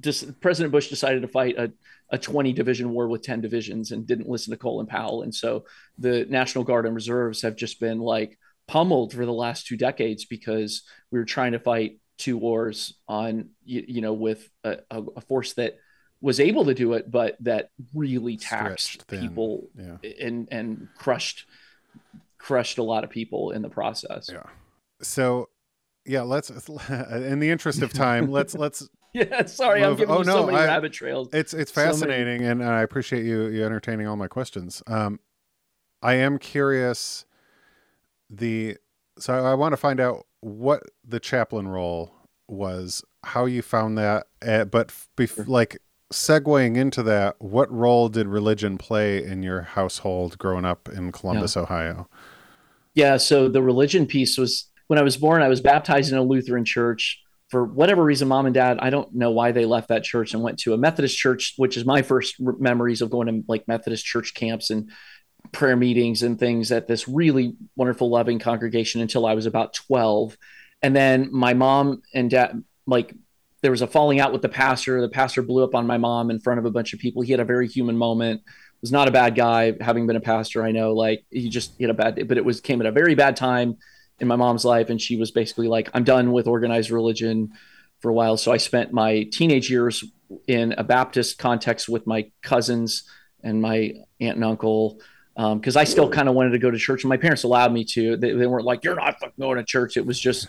just 0.00 0.40
President 0.40 0.70
Bush 0.72 0.88
decided 0.88 1.22
to 1.22 1.28
fight 1.28 1.58
a, 1.58 1.72
a 2.10 2.18
20 2.18 2.52
division 2.52 2.90
war 2.90 3.08
with 3.08 3.22
10 3.22 3.40
divisions 3.40 3.90
and 3.90 4.06
didn't 4.06 4.28
listen 4.28 4.52
to 4.52 4.56
Colin 4.56 4.86
Powell. 4.86 5.22
And 5.22 5.34
so 5.34 5.64
the 5.98 6.26
National 6.28 6.62
Guard 6.62 6.86
and 6.86 6.94
Reserves 6.94 7.42
have 7.42 7.56
just 7.56 7.80
been 7.80 7.98
like 7.98 8.38
pummeled 8.68 9.12
for 9.12 9.26
the 9.26 9.32
last 9.32 9.66
two 9.66 9.76
decades 9.76 10.24
because 10.24 10.82
we 11.10 11.18
were 11.18 11.24
trying 11.24 11.52
to 11.52 11.58
fight 11.58 11.98
two 12.18 12.38
wars 12.38 12.94
on, 13.08 13.48
you, 13.64 13.84
you 13.88 14.00
know, 14.00 14.12
with 14.12 14.48
a, 14.62 14.78
a 14.90 15.20
force 15.22 15.54
that 15.54 15.78
was 16.22 16.40
able 16.40 16.64
to 16.64 16.72
do 16.72 16.94
it, 16.94 17.10
but 17.10 17.36
that 17.40 17.70
really 17.94 18.36
taxed 18.38 19.06
people 19.08 19.68
Yeah. 19.76 19.96
and 20.20 20.48
and 20.50 20.88
crushed 20.96 21.44
crushed 22.38 22.78
a 22.78 22.82
lot 22.82 23.04
of 23.04 23.10
people 23.10 23.50
in 23.50 23.60
the 23.62 23.68
process. 23.68 24.30
Yeah. 24.32 24.42
So, 25.02 25.48
yeah, 26.06 26.22
let's 26.22 26.48
in 26.88 27.38
the 27.40 27.50
interest 27.50 27.82
of 27.82 27.92
time, 27.92 28.30
let's 28.30 28.54
let's 28.54 28.88
Yeah, 29.14 29.44
sorry, 29.44 29.84
I'm 29.84 29.96
giving 29.96 30.14
oh, 30.14 30.20
you 30.20 30.24
no, 30.24 30.36
so 30.36 30.46
many 30.46 30.56
I- 30.58 30.64
rabbit 30.66 30.92
trails. 30.94 31.28
it's 31.34 31.52
it's 31.52 31.70
So 31.72 31.82
fascinating 31.82 32.44
and 32.46 32.64
I 32.64 32.80
appreciate 32.80 33.26
you 33.26 33.48
you 33.48 33.62
entertaining 33.64 34.06
all 34.06 34.16
my 34.16 34.28
questions. 34.28 34.82
Um 34.86 35.20
I 36.00 36.14
am 36.14 36.38
curious 36.38 37.26
the 38.30 38.76
so 39.18 39.34
I 39.44 39.54
want 39.54 39.72
to 39.72 39.76
find 39.76 40.00
out 40.00 40.24
what 40.40 40.82
the 41.04 41.20
chaplain 41.20 41.68
role 41.68 42.14
was, 42.48 43.04
how 43.22 43.44
you 43.44 43.60
found 43.62 43.98
that, 43.98 44.26
uh, 44.46 44.64
but 44.64 44.88
bef- 45.16 45.46
like 45.46 45.78
segueing 46.12 46.76
into 46.76 47.02
that, 47.04 47.36
what 47.38 47.70
role 47.72 48.08
did 48.08 48.26
religion 48.28 48.78
play 48.78 49.22
in 49.24 49.42
your 49.42 49.62
household 49.62 50.38
growing 50.38 50.64
up 50.64 50.88
in 50.88 51.12
Columbus, 51.12 51.56
Ohio? 51.56 52.08
Yeah, 52.94 53.16
so 53.16 53.48
the 53.48 53.62
religion 53.62 54.06
piece 54.06 54.38
was 54.38 54.70
when 54.86 54.98
I 54.98 55.02
was 55.02 55.16
born, 55.16 55.42
I 55.42 55.48
was 55.48 55.60
baptized 55.60 56.12
in 56.12 56.18
a 56.18 56.22
Lutheran 56.22 56.64
church. 56.64 57.20
For 57.48 57.64
whatever 57.64 58.02
reason, 58.02 58.28
mom 58.28 58.46
and 58.46 58.54
dad, 58.54 58.78
I 58.80 58.90
don't 58.90 59.14
know 59.14 59.30
why 59.30 59.52
they 59.52 59.66
left 59.66 59.88
that 59.88 60.04
church 60.04 60.32
and 60.32 60.42
went 60.42 60.58
to 60.60 60.72
a 60.72 60.78
Methodist 60.78 61.18
church, 61.18 61.54
which 61.56 61.76
is 61.76 61.84
my 61.84 62.02
first 62.02 62.36
memories 62.38 63.02
of 63.02 63.10
going 63.10 63.26
to 63.26 63.44
like 63.46 63.68
Methodist 63.68 64.04
church 64.04 64.32
camps 64.34 64.70
and 64.70 64.90
prayer 65.50 65.76
meetings 65.76 66.22
and 66.22 66.38
things 66.38 66.72
at 66.72 66.86
this 66.86 67.08
really 67.08 67.54
wonderful, 67.76 68.08
loving 68.08 68.38
congregation 68.38 69.00
until 69.00 69.26
I 69.26 69.34
was 69.34 69.46
about 69.46 69.74
12. 69.74 70.36
And 70.80 70.96
then 70.96 71.28
my 71.30 71.54
mom 71.54 72.02
and 72.14 72.30
dad, 72.30 72.64
like, 72.86 73.14
there 73.62 73.70
was 73.70 73.82
a 73.82 73.86
falling 73.86 74.20
out 74.20 74.32
with 74.32 74.42
the 74.42 74.48
pastor. 74.48 75.00
The 75.00 75.08
pastor 75.08 75.40
blew 75.42 75.64
up 75.64 75.74
on 75.74 75.86
my 75.86 75.96
mom 75.96 76.30
in 76.30 76.40
front 76.40 76.58
of 76.58 76.66
a 76.66 76.70
bunch 76.70 76.92
of 76.92 76.98
people. 76.98 77.22
He 77.22 77.32
had 77.32 77.40
a 77.40 77.44
very 77.44 77.68
human 77.68 77.96
moment. 77.96 78.42
Was 78.80 78.90
not 78.90 79.06
a 79.06 79.12
bad 79.12 79.36
guy, 79.36 79.74
having 79.80 80.08
been 80.08 80.16
a 80.16 80.20
pastor. 80.20 80.64
I 80.64 80.72
know, 80.72 80.92
like, 80.92 81.24
he 81.30 81.48
just 81.48 81.76
he 81.78 81.84
had 81.84 81.90
a 81.90 81.94
bad 81.94 82.16
day, 82.16 82.24
but 82.24 82.36
it 82.36 82.44
was 82.44 82.60
came 82.60 82.80
at 82.80 82.86
a 82.86 82.92
very 82.92 83.14
bad 83.14 83.36
time 83.36 83.76
in 84.18 84.26
my 84.26 84.34
mom's 84.34 84.64
life. 84.64 84.90
And 84.90 85.00
she 85.00 85.16
was 85.16 85.30
basically 85.30 85.68
like, 85.68 85.88
I'm 85.94 86.02
done 86.02 86.32
with 86.32 86.48
organized 86.48 86.90
religion 86.90 87.52
for 88.00 88.10
a 88.10 88.12
while. 88.12 88.36
So 88.36 88.50
I 88.50 88.56
spent 88.56 88.92
my 88.92 89.22
teenage 89.30 89.70
years 89.70 90.02
in 90.48 90.74
a 90.76 90.82
Baptist 90.82 91.38
context 91.38 91.88
with 91.88 92.08
my 92.08 92.30
cousins 92.42 93.04
and 93.44 93.62
my 93.62 93.92
aunt 94.20 94.36
and 94.36 94.44
uncle 94.44 95.00
um, 95.36 95.58
because 95.58 95.76
I 95.76 95.84
still 95.84 96.10
kind 96.10 96.28
of 96.28 96.34
wanted 96.34 96.50
to 96.50 96.58
go 96.58 96.70
to 96.70 96.78
church, 96.78 97.04
and 97.04 97.08
my 97.08 97.16
parents 97.16 97.44
allowed 97.44 97.72
me 97.72 97.84
to. 97.84 98.16
They, 98.16 98.32
they 98.32 98.46
weren't 98.46 98.66
like, 98.66 98.84
"You're 98.84 98.96
not 98.96 99.18
fucking 99.18 99.34
going 99.40 99.56
to 99.58 99.64
church." 99.64 99.96
It 99.96 100.04
was 100.04 100.18
just 100.18 100.48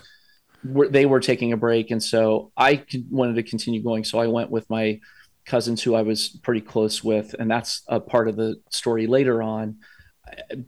we're, 0.66 0.88
they 0.90 1.06
were 1.06 1.20
taking 1.20 1.52
a 1.54 1.58
break, 1.58 1.92
and 1.92 2.02
so 2.02 2.52
I 2.58 2.84
wanted 3.10 3.36
to 3.36 3.44
continue 3.44 3.82
going. 3.84 4.04
So 4.04 4.20
I 4.20 4.28
went 4.28 4.50
with 4.50 4.70
my 4.70 5.00
cousins, 5.46 5.84
who 5.84 5.94
I 5.96 6.02
was 6.04 6.30
pretty 6.30 6.62
close 6.62 7.04
with, 7.04 7.36
and 7.38 7.50
that's 7.52 7.82
a 7.88 8.00
part 8.00 8.28
of 8.28 8.36
the 8.36 8.62
story 8.70 9.08
later 9.08 9.42
on. 9.44 9.78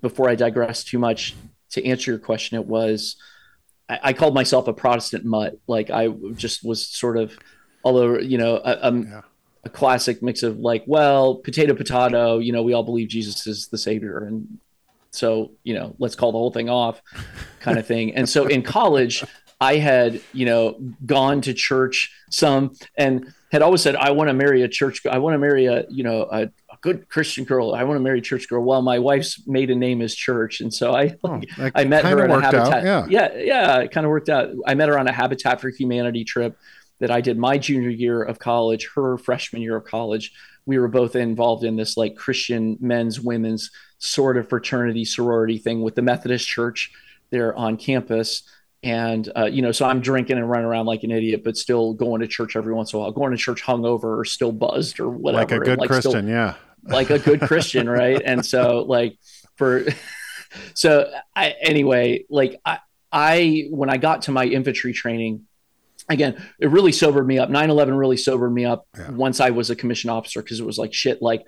Before 0.02 0.30
I 0.30 0.36
digress 0.36 0.84
too 0.84 1.00
much, 1.00 1.36
to 1.72 1.86
answer 1.86 2.12
your 2.12 2.20
question, 2.20 2.60
it 2.60 2.66
was 2.66 3.16
I, 3.90 4.00
I 4.04 4.14
called 4.14 4.34
myself 4.34 4.68
a 4.68 4.74
Protestant 4.74 5.26
mutt. 5.26 5.60
Like 5.68 5.90
I 5.90 6.10
just 6.36 6.64
was 6.64 6.86
sort 6.88 7.18
of, 7.18 7.38
although 7.84 8.20
you 8.20 8.38
know, 8.38 8.58
a, 8.58 8.90
a, 8.90 8.94
Yeah. 8.94 9.22
a 9.64 9.70
classic 9.70 10.22
mix 10.22 10.44
of 10.44 10.60
like, 10.60 10.84
well, 10.88 11.36
potato, 11.36 11.74
potato. 11.74 12.40
You 12.40 12.52
know, 12.52 12.64
we 12.64 12.74
all 12.74 12.84
believe 12.84 13.08
Jesus 13.08 13.48
is 13.48 13.68
the 13.70 13.78
savior, 13.78 14.26
and 14.26 14.60
so 15.12 15.52
you 15.64 15.74
know, 15.74 15.96
let's 16.00 16.16
call 16.16 16.32
the 16.32 16.38
whole 16.38 16.52
thing 16.52 16.70
off, 16.70 17.02
kind 17.60 17.80
of 17.80 17.88
thing. 17.88 18.16
And 18.16 18.28
so 18.28 18.46
in 18.48 18.62
college, 18.62 19.24
I 19.62 19.78
had 19.78 20.22
you 20.34 20.46
know 20.46 20.80
gone 21.06 21.42
to 21.42 21.54
church 21.54 22.12
some 22.30 22.74
and 22.98 23.34
had 23.52 23.62
always 23.62 23.82
said 23.82 23.96
I 23.96 24.12
want 24.12 24.30
to 24.30 24.34
marry 24.34 24.62
a 24.64 24.68
church. 24.68 25.06
I 25.06 25.18
want 25.18 25.34
to 25.34 25.38
marry 25.40 25.66
a 25.66 25.86
you 25.90 26.04
know 26.04 26.24
a, 26.32 26.44
a 26.44 26.78
good 26.82 27.08
Christian 27.08 27.46
girl. 27.46 27.74
I 27.74 27.84
want 27.84 27.98
to 27.98 28.04
marry 28.04 28.20
a 28.20 28.22
church 28.22 28.50
girl. 28.50 28.64
Well, 28.64 28.82
my 28.82 29.00
wife's 29.00 29.48
maiden 29.48 29.80
name 29.80 30.02
is 30.02 30.14
Church, 30.16 30.60
and 30.62 30.74
so 30.74 30.94
I 30.94 31.16
Oh, 31.24 31.42
I 31.76 31.86
met 31.86 32.04
her 32.06 32.24
at 32.24 32.30
a 32.30 32.34
worked 32.34 32.46
out, 32.54 32.74
Habitat. 32.74 33.10
yeah. 33.10 33.32
yeah, 33.34 33.44
yeah, 33.44 33.80
it 33.80 33.92
kind 33.92 34.06
of 34.06 34.10
worked 34.10 34.30
out. 34.30 34.50
I 34.68 34.74
met 34.74 34.90
her 34.90 35.00
on 35.00 35.08
a 35.08 35.14
Habitat 35.14 35.62
for 35.62 35.70
Humanity 35.70 36.24
trip 36.26 36.58
that 37.00 37.12
I 37.12 37.22
did 37.22 37.38
my 37.38 37.58
junior 37.58 37.90
year 37.90 38.22
of 38.24 38.40
college, 38.40 38.90
her 38.96 39.18
freshman 39.18 39.62
year 39.62 39.76
of 39.76 39.86
college. 39.86 40.32
We 40.66 40.80
were 40.80 40.88
both 40.88 41.16
involved 41.16 41.64
in 41.64 41.76
this 41.76 41.96
like 41.98 42.16
Christian 42.16 42.78
men's, 42.80 43.20
women's 43.20 43.70
sort 44.00 44.38
of 44.38 44.50
fraternity 44.50 45.06
sorority 45.06 45.58
thing 45.58 45.82
with 45.82 45.96
the 45.96 46.02
Methodist 46.02 46.48
Church 46.48 46.92
there 47.32 47.56
on 47.56 47.78
campus. 47.78 48.44
And 48.86 49.30
uh, 49.36 49.46
you 49.46 49.64
know, 49.64 49.72
so 49.72 49.86
I'm 49.86 50.00
drinking 50.00 50.38
and 50.38 50.48
running 50.48 50.68
around 50.68 50.86
like 50.86 51.02
an 51.04 51.10
idiot, 51.10 51.42
but 51.44 51.58
still 51.58 51.94
going 51.96 52.22
to 52.22 52.28
church 52.28 52.56
every 52.56 52.72
once 52.72 52.94
in 52.94 52.98
a 52.98 53.02
while, 53.02 53.12
going 53.12 53.32
to 53.32 53.38
church 53.38 53.64
hungover 53.64 54.20
or 54.20 54.26
still 54.26 54.52
buzzed 54.52 55.00
or 55.00 55.10
whatever. 55.10 55.42
Like 55.42 55.52
a 55.52 55.60
good 55.66 55.80
like 55.80 55.90
Christian, 55.90 56.12
still, 56.12 56.28
yeah. 56.28 56.54
like 56.84 57.10
a 57.10 57.18
good 57.18 57.42
Christian, 57.42 57.90
right? 57.90 58.22
And 58.24 58.46
so 58.46 58.86
like 58.88 59.18
for 59.56 59.86
so 60.76 61.12
I 61.36 61.56
anyway, 61.62 62.26
like 62.30 62.62
I 62.64 62.78
I 63.12 63.68
when 63.72 63.90
I 63.90 63.98
got 63.98 64.22
to 64.24 64.32
my 64.32 64.46
infantry 64.46 64.94
training, 64.94 65.48
again, 66.08 66.36
it 66.60 66.70
really 66.70 66.92
sobered 66.92 67.26
me 67.26 67.40
up. 67.40 67.50
9-11 67.50 67.98
really 67.98 68.18
sobered 68.18 68.54
me 68.54 68.66
up 68.66 68.86
Yeah. 68.96 69.10
once 69.10 69.40
I 69.40 69.50
was 69.50 69.72
a 69.72 69.76
commissioned 69.76 70.12
officer 70.12 70.44
because 70.44 70.60
it 70.60 70.66
was 70.66 70.78
like 70.78 70.94
shit, 70.94 71.24
like 71.24 71.44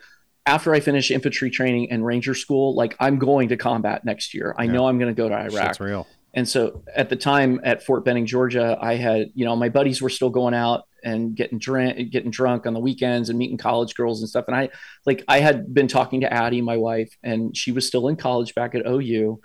after 0.47 0.73
I 0.73 0.79
finished 0.79 1.11
infantry 1.11 1.51
training 1.51 1.91
and 1.91 2.03
ranger 2.03 2.33
school, 2.33 2.73
like 2.73 2.95
I'm 2.99 3.19
going 3.19 3.49
to 3.49 3.57
combat 3.57 4.05
next 4.05 4.33
year. 4.33 4.55
I 4.57 4.63
Yeah. 4.63 4.71
know 4.71 4.87
I'm 4.87 4.97
going 4.97 5.13
to 5.13 5.21
go 5.21 5.29
to 5.29 5.35
Iraq. 5.35 5.51
Shit's 5.67 5.79
real. 5.79 6.07
And 6.37 6.47
so 6.47 6.83
at 6.95 7.09
the 7.09 7.15
time 7.15 7.59
at 7.63 7.83
Fort 7.83 8.05
Benning, 8.05 8.27
Georgia, 8.27 8.77
I 8.79 8.93
had, 8.93 9.29
you 9.33 9.43
know, 9.43 9.55
my 9.55 9.69
buddies 9.69 10.03
were 10.03 10.09
still 10.09 10.29
going 10.29 10.53
out 10.53 10.83
and 11.03 11.35
getting 11.35 11.57
drunk, 11.57 12.11
getting 12.11 12.29
drunk 12.29 12.67
on 12.67 12.75
the 12.75 12.79
weekends 12.79 13.29
and 13.29 13.39
meeting 13.39 13.57
college 13.57 13.95
girls 13.95 14.21
and 14.21 14.29
stuff. 14.29 14.45
And 14.47 14.55
I 14.55 14.69
like 15.07 15.23
I 15.27 15.39
had 15.39 15.73
been 15.73 15.87
talking 15.87 16.21
to 16.21 16.31
Addie, 16.31 16.61
my 16.61 16.77
wife, 16.77 17.11
and 17.23 17.57
she 17.57 17.71
was 17.71 17.87
still 17.87 18.07
in 18.07 18.17
college 18.17 18.53
back 18.53 18.75
at 18.75 18.85
OU. 18.85 19.41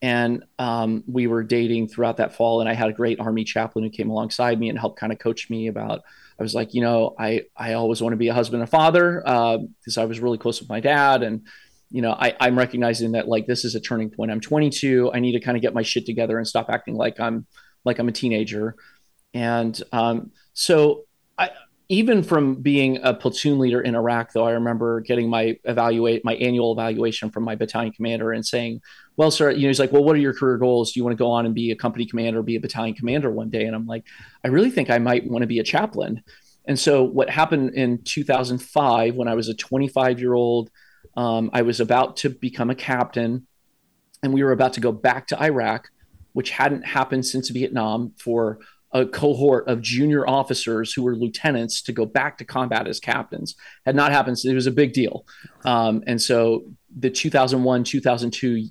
And 0.00 0.44
um, 0.60 1.02
we 1.08 1.26
were 1.26 1.42
dating 1.42 1.88
throughout 1.88 2.18
that 2.18 2.36
fall. 2.36 2.60
And 2.60 2.68
I 2.68 2.74
had 2.74 2.90
a 2.90 2.92
great 2.92 3.18
army 3.18 3.42
chaplain 3.42 3.84
who 3.84 3.90
came 3.90 4.10
alongside 4.10 4.60
me 4.60 4.68
and 4.68 4.78
helped 4.78 5.00
kind 5.00 5.12
of 5.12 5.18
coach 5.18 5.50
me 5.50 5.66
about. 5.66 6.02
I 6.38 6.44
was 6.44 6.54
like, 6.54 6.74
you 6.74 6.80
know, 6.80 7.16
I 7.18 7.42
I 7.56 7.72
always 7.72 8.00
want 8.00 8.12
to 8.12 8.18
be 8.18 8.28
a 8.28 8.34
husband 8.34 8.62
and 8.62 8.68
a 8.68 8.70
father 8.70 9.20
because 9.24 9.98
I 9.98 10.04
was 10.04 10.20
really 10.20 10.38
close 10.38 10.60
with 10.60 10.68
my 10.68 10.78
dad 10.78 11.24
and 11.24 11.44
you 11.90 12.02
know, 12.02 12.12
I, 12.12 12.34
I'm 12.40 12.58
recognizing 12.58 13.12
that 13.12 13.28
like 13.28 13.46
this 13.46 13.64
is 13.64 13.74
a 13.74 13.80
turning 13.80 14.10
point. 14.10 14.30
I'm 14.30 14.40
22. 14.40 15.12
I 15.12 15.20
need 15.20 15.32
to 15.32 15.40
kind 15.40 15.56
of 15.56 15.62
get 15.62 15.74
my 15.74 15.82
shit 15.82 16.06
together 16.06 16.38
and 16.38 16.46
stop 16.46 16.68
acting 16.68 16.96
like 16.96 17.20
I'm 17.20 17.46
like 17.84 17.98
I'm 17.98 18.08
a 18.08 18.12
teenager. 18.12 18.76
And 19.34 19.80
um, 19.92 20.32
so 20.52 21.04
I 21.38 21.50
even 21.88 22.24
from 22.24 22.56
being 22.56 22.98
a 23.02 23.14
platoon 23.14 23.60
leader 23.60 23.80
in 23.80 23.94
Iraq, 23.94 24.32
though, 24.32 24.44
I 24.44 24.52
remember 24.52 25.00
getting 25.00 25.30
my 25.30 25.56
evaluate 25.64 26.24
my 26.24 26.34
annual 26.34 26.72
evaluation 26.72 27.30
from 27.30 27.44
my 27.44 27.54
battalion 27.54 27.92
commander 27.92 28.32
and 28.32 28.44
saying, 28.44 28.80
"Well, 29.16 29.30
sir, 29.30 29.52
you 29.52 29.62
know, 29.62 29.68
he's 29.68 29.78
like, 29.78 29.92
well, 29.92 30.02
what 30.02 30.16
are 30.16 30.20
your 30.20 30.34
career 30.34 30.58
goals? 30.58 30.92
Do 30.92 30.98
you 30.98 31.04
want 31.04 31.16
to 31.16 31.22
go 31.22 31.30
on 31.30 31.46
and 31.46 31.54
be 31.54 31.70
a 31.70 31.76
company 31.76 32.04
commander, 32.06 32.42
be 32.42 32.56
a 32.56 32.60
battalion 32.60 32.96
commander 32.96 33.30
one 33.30 33.50
day?" 33.50 33.64
And 33.64 33.76
I'm 33.76 33.86
like, 33.86 34.04
I 34.44 34.48
really 34.48 34.70
think 34.70 34.90
I 34.90 34.98
might 34.98 35.30
want 35.30 35.42
to 35.42 35.46
be 35.46 35.60
a 35.60 35.64
chaplain. 35.64 36.22
And 36.66 36.78
so 36.78 37.04
what 37.04 37.30
happened 37.30 37.74
in 37.74 38.02
2005 38.02 39.14
when 39.14 39.28
I 39.28 39.34
was 39.34 39.48
a 39.48 39.54
25 39.54 40.18
year 40.18 40.34
old 40.34 40.70
um, 41.16 41.50
I 41.52 41.62
was 41.62 41.80
about 41.80 42.16
to 42.18 42.30
become 42.30 42.70
a 42.70 42.74
captain, 42.74 43.46
and 44.22 44.32
we 44.32 44.42
were 44.42 44.52
about 44.52 44.74
to 44.74 44.80
go 44.80 44.92
back 44.92 45.26
to 45.28 45.42
Iraq, 45.42 45.88
which 46.32 46.50
hadn't 46.50 46.86
happened 46.86 47.24
since 47.24 47.48
Vietnam 47.48 48.12
for 48.18 48.58
a 48.92 49.04
cohort 49.04 49.68
of 49.68 49.82
junior 49.82 50.26
officers 50.28 50.92
who 50.92 51.02
were 51.02 51.16
lieutenants 51.16 51.82
to 51.82 51.92
go 51.92 52.06
back 52.06 52.38
to 52.38 52.44
combat 52.44 52.86
as 52.86 53.00
captains. 53.00 53.54
Had 53.84 53.96
not 53.96 54.12
happened. 54.12 54.38
So 54.38 54.48
it 54.48 54.54
was 54.54 54.66
a 54.66 54.72
big 54.72 54.92
deal. 54.92 55.26
Um, 55.64 56.02
and 56.06 56.20
so 56.20 56.64
the 56.96 57.10
2001, 57.10 57.84
2002, 57.84 58.68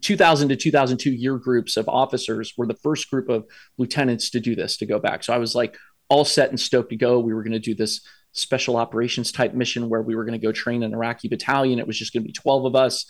2000 0.00 0.48
to 0.48 0.56
2002 0.56 1.10
year 1.10 1.38
groups 1.38 1.76
of 1.76 1.88
officers 1.88 2.54
were 2.56 2.66
the 2.66 2.76
first 2.82 3.08
group 3.10 3.28
of 3.28 3.46
lieutenants 3.78 4.30
to 4.30 4.40
do 4.40 4.54
this, 4.54 4.76
to 4.78 4.86
go 4.86 4.98
back. 4.98 5.22
So 5.24 5.32
I 5.32 5.38
was 5.38 5.54
like 5.54 5.76
all 6.08 6.24
set 6.24 6.50
and 6.50 6.60
stoked 6.60 6.90
to 6.90 6.96
go. 6.96 7.18
We 7.20 7.32
were 7.32 7.42
going 7.42 7.52
to 7.52 7.58
do 7.58 7.74
this 7.74 8.00
special 8.32 8.76
operations 8.76 9.30
type 9.32 9.54
mission 9.54 9.88
where 9.88 10.02
we 10.02 10.14
were 10.14 10.24
going 10.24 10.38
to 10.38 10.44
go 10.46 10.52
train 10.52 10.82
an 10.82 10.94
Iraqi 10.94 11.28
battalion. 11.28 11.78
It 11.78 11.86
was 11.86 11.98
just 11.98 12.12
going 12.12 12.22
to 12.22 12.26
be 12.26 12.32
12 12.32 12.64
of 12.66 12.74
us. 12.74 13.06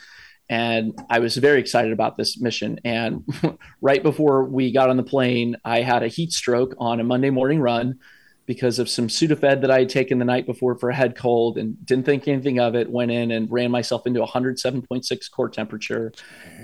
And 0.48 0.98
I 1.08 1.20
was 1.20 1.36
very 1.36 1.60
excited 1.60 1.92
about 1.92 2.16
this 2.16 2.40
mission. 2.40 2.80
And 2.84 3.24
right 3.80 4.02
before 4.02 4.44
we 4.44 4.72
got 4.72 4.90
on 4.90 4.96
the 4.96 5.02
plane, 5.02 5.56
I 5.64 5.80
had 5.82 6.02
a 6.02 6.08
heat 6.08 6.32
stroke 6.32 6.74
on 6.78 7.00
a 7.00 7.04
Monday 7.04 7.30
morning 7.30 7.60
run 7.60 7.98
because 8.44 8.80
of 8.80 8.88
some 8.90 9.06
Sudafed 9.06 9.60
that 9.60 9.70
I 9.70 9.78
had 9.78 9.88
taken 9.88 10.18
the 10.18 10.24
night 10.24 10.46
before 10.46 10.76
for 10.76 10.90
a 10.90 10.94
head 10.94 11.16
cold 11.16 11.56
and 11.56 11.86
didn't 11.86 12.04
think 12.04 12.26
anything 12.26 12.58
of 12.58 12.74
it. 12.74 12.90
Went 12.90 13.12
in 13.12 13.30
and 13.30 13.50
ran 13.50 13.70
myself 13.70 14.04
into 14.04 14.20
107.6 14.20 15.30
core 15.30 15.48
temperature. 15.48 16.12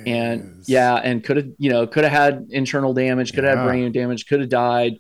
And 0.04 0.64
yeah, 0.66 0.96
and 0.96 1.22
could 1.22 1.36
have, 1.36 1.48
you 1.56 1.70
know, 1.70 1.86
could 1.86 2.02
have 2.02 2.12
had 2.12 2.48
internal 2.50 2.92
damage, 2.94 3.32
could 3.32 3.44
have 3.44 3.54
Yeah. 3.58 3.62
had 3.62 3.68
brain 3.68 3.92
damage, 3.92 4.26
could 4.26 4.40
have 4.40 4.48
died. 4.48 4.98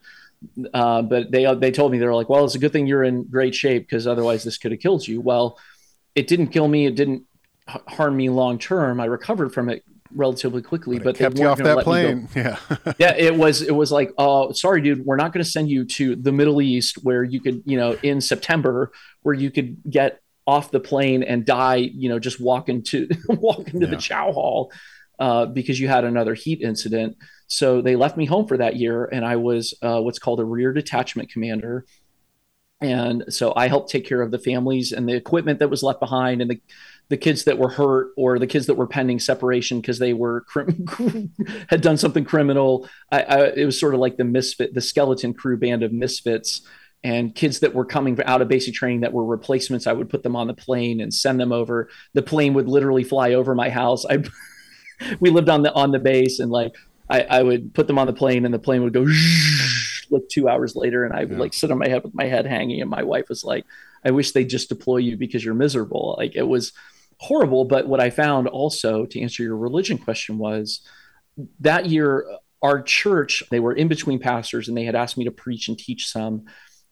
Uh, 0.72 1.02
but 1.02 1.30
they 1.30 1.52
they 1.56 1.70
told 1.70 1.90
me 1.92 1.98
they 1.98 2.06
were 2.06 2.14
like, 2.14 2.28
well, 2.28 2.44
it's 2.44 2.54
a 2.54 2.58
good 2.58 2.72
thing 2.72 2.86
you're 2.86 3.04
in 3.04 3.24
great 3.24 3.54
shape 3.54 3.82
because 3.86 4.06
otherwise 4.06 4.44
this 4.44 4.56
could 4.58 4.70
have 4.72 4.80
killed 4.80 5.06
you. 5.06 5.20
Well, 5.20 5.58
it 6.14 6.26
didn't 6.28 6.48
kill 6.48 6.68
me. 6.68 6.86
It 6.86 6.94
didn't 6.94 7.24
h- 7.68 7.80
harm 7.88 8.16
me 8.16 8.28
long 8.30 8.58
term. 8.58 9.00
I 9.00 9.06
recovered 9.06 9.52
from 9.52 9.68
it 9.68 9.82
relatively 10.14 10.62
quickly. 10.62 10.96
But, 10.98 11.04
But, 11.04 11.16
kept 11.16 11.38
you 11.38 11.46
off 11.48 11.58
that 11.58 11.64
let 11.64 11.76
me 11.78 11.82
go- 11.82 11.84
plane. 11.84 12.28
Yeah. 12.34 12.56
yeah, 12.98 13.14
it 13.16 13.34
was 13.34 13.62
it 13.62 13.74
was 13.74 13.90
like, 13.90 14.12
oh, 14.16 14.52
sorry, 14.52 14.80
dude, 14.80 15.04
we're 15.04 15.16
not 15.16 15.32
going 15.32 15.44
to 15.44 15.50
send 15.50 15.68
you 15.70 15.84
to 15.84 16.14
the 16.16 16.32
Middle 16.32 16.62
East 16.62 16.96
where 17.02 17.24
you 17.24 17.40
could, 17.40 17.62
you 17.66 17.76
know, 17.76 17.96
in 18.02 18.20
September 18.20 18.92
where 19.22 19.34
you 19.34 19.50
could 19.50 19.76
get 19.90 20.20
off 20.46 20.70
the 20.70 20.80
plane 20.80 21.22
and 21.22 21.44
die, 21.44 21.76
you 21.76 22.08
know, 22.08 22.18
just 22.18 22.40
walking 22.40 22.82
to 22.82 23.06
walk 23.28 23.66
into 23.74 23.86
Yeah. 23.86 23.90
the 23.90 23.96
chow 23.96 24.32
hall 24.32 24.72
uh, 25.18 25.46
because 25.46 25.80
you 25.80 25.88
had 25.88 26.04
another 26.04 26.34
heat 26.34 26.62
incident. 26.62 27.16
So 27.46 27.80
they 27.80 27.96
left 27.96 28.16
me 28.16 28.26
home 28.26 28.46
for 28.46 28.56
that 28.58 28.76
year, 28.76 29.06
and 29.06 29.24
I 29.24 29.36
was 29.36 29.74
uh, 29.82 30.00
what's 30.00 30.18
called 30.18 30.40
a 30.40 30.44
rear 30.44 30.72
detachment 30.72 31.30
commander. 31.30 31.86
And 32.80 33.24
so 33.28 33.52
I 33.56 33.66
helped 33.66 33.90
take 33.90 34.06
care 34.06 34.22
of 34.22 34.30
the 34.30 34.38
families 34.38 34.92
and 34.92 35.08
the 35.08 35.14
equipment 35.14 35.58
that 35.58 35.70
was 35.70 35.82
left 35.82 35.98
behind, 35.98 36.40
and 36.40 36.50
the 36.50 36.60
the 37.08 37.16
kids 37.16 37.44
that 37.44 37.58
were 37.58 37.70
hurt 37.70 38.10
or 38.16 38.38
the 38.38 38.46
kids 38.46 38.66
that 38.66 38.74
were 38.74 38.86
pending 38.86 39.18
separation 39.18 39.80
because 39.80 39.98
they 39.98 40.12
were 40.12 40.42
crim- 40.42 41.32
had 41.68 41.80
done 41.80 41.96
something 41.96 42.24
criminal. 42.24 42.86
I, 43.10 43.22
I, 43.22 43.46
it 43.56 43.64
was 43.64 43.80
sort 43.80 43.94
of 43.94 44.00
like 44.00 44.18
the 44.18 44.24
misfit, 44.24 44.74
the 44.74 44.82
skeleton 44.82 45.32
crew 45.32 45.56
band 45.56 45.82
of 45.82 45.90
misfits, 45.90 46.60
and 47.02 47.34
kids 47.34 47.60
that 47.60 47.74
were 47.74 47.86
coming 47.86 48.18
out 48.24 48.42
of 48.42 48.48
basic 48.48 48.74
training 48.74 49.00
that 49.00 49.12
were 49.12 49.24
replacements. 49.24 49.86
I 49.86 49.92
would 49.92 50.10
put 50.10 50.22
them 50.22 50.36
on 50.36 50.48
the 50.48 50.54
plane 50.54 51.00
and 51.00 51.12
send 51.12 51.40
them 51.40 51.52
over. 51.52 51.88
The 52.12 52.22
plane 52.22 52.54
would 52.54 52.68
literally 52.68 53.04
fly 53.04 53.32
over 53.32 53.54
my 53.54 53.70
house. 53.70 54.04
I 54.04 54.22
we 55.20 55.30
lived 55.30 55.48
on 55.48 55.62
the 55.62 55.72
on 55.74 55.92
the 55.92 55.98
base, 55.98 56.38
and 56.40 56.50
like 56.50 56.74
I, 57.10 57.22
I 57.22 57.42
would 57.42 57.74
put 57.74 57.86
them 57.86 57.98
on 57.98 58.06
the 58.06 58.12
plane, 58.12 58.44
and 58.44 58.52
the 58.52 58.58
plane 58.58 58.82
would 58.82 58.92
go 58.92 59.06
like 60.10 60.28
two 60.30 60.48
hours 60.48 60.74
later, 60.76 61.04
and 61.04 61.14
I 61.14 61.20
would 61.20 61.32
Yeah. 61.32 61.38
like 61.38 61.54
sit 61.54 61.70
on 61.70 61.78
my 61.78 61.88
head 61.88 62.02
with 62.04 62.14
my 62.14 62.24
head 62.26 62.46
hanging, 62.46 62.80
and 62.80 62.90
my 62.90 63.02
wife 63.02 63.28
was 63.28 63.44
like, 63.44 63.64
"I 64.04 64.10
wish 64.10 64.32
they 64.32 64.44
just 64.44 64.68
deploy 64.68 64.98
you 64.98 65.16
because 65.16 65.44
you're 65.44 65.54
miserable." 65.54 66.14
Like 66.18 66.34
it 66.36 66.48
was 66.48 66.72
horrible. 67.18 67.64
But 67.64 67.88
what 67.88 68.00
I 68.00 68.10
found 68.10 68.46
also 68.48 69.04
to 69.06 69.20
answer 69.20 69.42
your 69.42 69.56
religion 69.56 69.98
question 69.98 70.38
was 70.38 70.80
that 71.60 71.86
year, 71.86 72.26
uh, 72.30 72.36
our 72.62 72.82
church, 72.82 73.42
they 73.50 73.60
were 73.60 73.72
in 73.72 73.88
between 73.88 74.18
pastors 74.18 74.68
and 74.68 74.76
they 74.76 74.84
had 74.84 74.94
asked 74.96 75.16
me 75.16 75.24
to 75.24 75.30
preach 75.30 75.68
and 75.68 75.78
teach 75.78 76.06
some. 76.08 76.44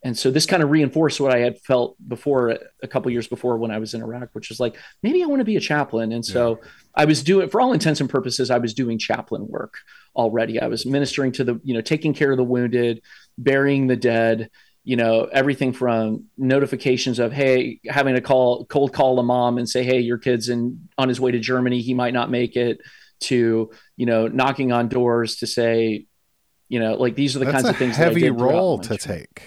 And 0.07 0.16
so 0.16 0.30
this 0.30 0.46
kind 0.46 0.62
of 0.62 0.70
reinforced 0.70 1.18
what 1.20 1.34
I 1.34 1.40
had 1.40 1.59
felt 1.62 1.96
before 2.07 2.57
a 2.80 2.86
couple 2.86 3.11
years 3.11 3.26
before 3.26 3.59
when 3.59 3.72
I 3.72 3.78
was 3.78 3.92
in 3.92 4.02
Iraq, 4.02 4.28
which 4.34 4.50
was 4.50 4.61
like, 4.61 4.76
maybe 5.02 5.20
I 5.20 5.26
want 5.26 5.40
to 5.40 5.44
be 5.44 5.57
a 5.57 5.61
chaplain. 5.61 6.12
And 6.12 6.24
so 6.24 6.61
I 6.94 7.07
was 7.07 7.24
doing, 7.24 7.48
for 7.48 7.61
all 7.61 7.72
intents 7.72 8.00
and 8.00 8.09
purposes, 8.09 8.48
I 8.48 8.59
was 8.59 8.72
doing 8.72 9.00
chaplain 9.00 9.48
work 9.48 9.78
already. 10.14 10.61
I 10.61 10.68
was 10.68 10.86
ministering 10.86 11.32
to 11.32 11.42
the, 11.42 11.61
you 11.64 11.74
know, 11.74 11.80
taking 11.80 12.14
care 12.14 12.30
of 12.30 12.36
the 12.36 12.44
wounded, 12.44 13.02
burying 13.36 13.88
the 13.88 13.96
dead, 13.96 14.48
you 14.84 14.94
know, 14.94 15.24
everything 15.24 15.72
from 15.72 16.26
notifications 16.38 17.18
of, 17.18 17.32
hey, 17.32 17.80
having 17.88 18.14
to 18.14 18.20
call, 18.20 18.64
cold 18.66 18.92
call 18.92 19.18
a 19.18 19.24
mom 19.24 19.59
and 19.59 19.68
say, 19.68 19.82
hey, 19.82 19.98
your 19.98 20.18
kid's 20.18 20.48
in 20.48 20.88
on 20.96 21.09
his 21.09 21.20
way 21.20 21.32
to 21.32 21.40
Germany, 21.40 21.80
he 21.80 21.94
might 21.94 22.14
not 22.14 22.30
make 22.30 22.54
it, 22.54 22.78
to, 23.22 23.72
you 23.96 24.07
know, 24.07 24.28
knocking 24.28 24.70
on 24.70 24.86
doors 24.86 25.34
to 25.38 25.48
say, 25.48 26.07
you 26.68 26.78
know, 26.78 26.94
like 26.94 27.16
these 27.16 27.34
are 27.34 27.40
the 27.40 27.46
That's 27.46 27.62
kinds 27.62 27.68
of 27.70 27.76
things 27.76 27.96
that 27.96 28.04
I 28.04 28.07
heavy 28.07 28.20
did 28.20 28.40
role 28.40 28.78
to 28.78 28.96
take. 28.96 29.42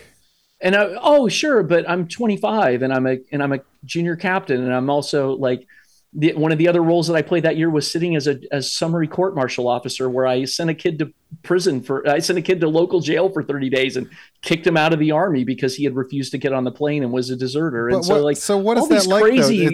And 0.62 0.76
I, 0.76 0.96
oh, 1.02 1.30
sure, 1.30 1.64
but 1.64 1.90
I'm 1.90 2.08
25 2.08 2.82
and 2.82 2.94
I'm 2.94 3.08
a 3.08 3.18
and 3.32 3.42
I'm 3.42 3.54
a 3.54 3.60
junior 3.86 4.16
captain, 4.16 4.62
and 4.62 4.74
I'm 4.74 4.90
also 4.90 5.32
like 5.32 5.66
the, 6.14 6.34
one 6.34 6.52
of 6.52 6.58
the 6.58 6.68
other 6.68 6.82
roles 6.82 7.08
that 7.08 7.14
I 7.14 7.22
played 7.22 7.44
that 7.44 7.56
year 7.56 7.70
was 7.70 7.90
sitting 7.90 8.16
as 8.16 8.28
a 8.28 8.40
as 8.52 8.74
summary 8.74 9.08
court 9.08 9.36
martial 9.36 9.68
officer, 9.68 10.10
where 10.10 10.26
I 10.26 10.46
sent 10.46 10.70
a 10.70 10.74
kid 10.74 11.00
to 11.00 11.14
prison 11.44 11.82
for 11.82 12.08
I 12.10 12.20
sent 12.20 12.40
a 12.40 12.42
kid 12.42 12.60
to 12.62 12.68
local 12.68 13.00
jail 13.00 13.30
for 13.30 13.44
30 13.44 13.70
days 13.70 13.96
and 13.96 14.10
kicked 14.42 14.66
him 14.66 14.76
out 14.76 14.92
of 14.92 15.00
the 15.00 15.12
army 15.12 15.44
because 15.44 15.76
he 15.76 15.84
had 15.84 15.96
refused 15.96 16.32
to 16.32 16.38
get 16.38 16.52
on 16.52 16.64
the 16.64 16.72
plane 16.72 17.04
and 17.04 17.14
was 17.14 17.30
a 17.30 17.36
deserter. 17.36 17.90
And 17.90 18.04
so 18.04 18.24
like 18.24 18.38
so 18.38 18.58
what 18.58 18.78
all 18.78 18.84
is 18.84 18.90
that 18.90 18.96
these 18.96 19.08
like 19.08 19.24
crazy- 19.24 19.66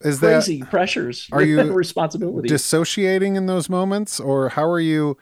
is 0.00 0.18
crazy 0.18 0.62
pressures, 0.62 1.28
are 1.30 1.42
you 1.42 1.56
that 1.56 1.72
dissociating 2.48 3.36
in 3.36 3.46
those 3.46 3.68
moments 3.68 4.18
or 4.18 4.48
how 4.48 4.64
are 4.64 4.80
you 4.80 5.18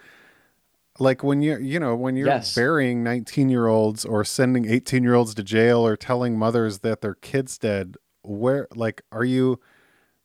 like 1.00 1.24
when 1.24 1.42
you're 1.42 1.60
you 1.60 1.80
know 1.80 1.96
when 1.96 2.16
you're 2.16 2.28
Yes. 2.28 2.54
burying 2.54 3.02
19 3.02 3.48
year 3.48 3.66
olds 3.66 4.04
or 4.04 4.24
sending 4.24 4.70
18 4.70 5.02
year 5.02 5.14
olds 5.14 5.34
to 5.34 5.42
jail 5.42 5.86
or 5.86 5.96
telling 5.96 6.38
mothers 6.38 6.80
that 6.80 7.00
their 7.00 7.14
kids 7.14 7.58
dead 7.58 7.96
where 8.22 8.68
like 8.74 9.02
are 9.10 9.24
you 9.24 9.58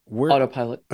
where 0.04 0.30
autopilot 0.30 0.84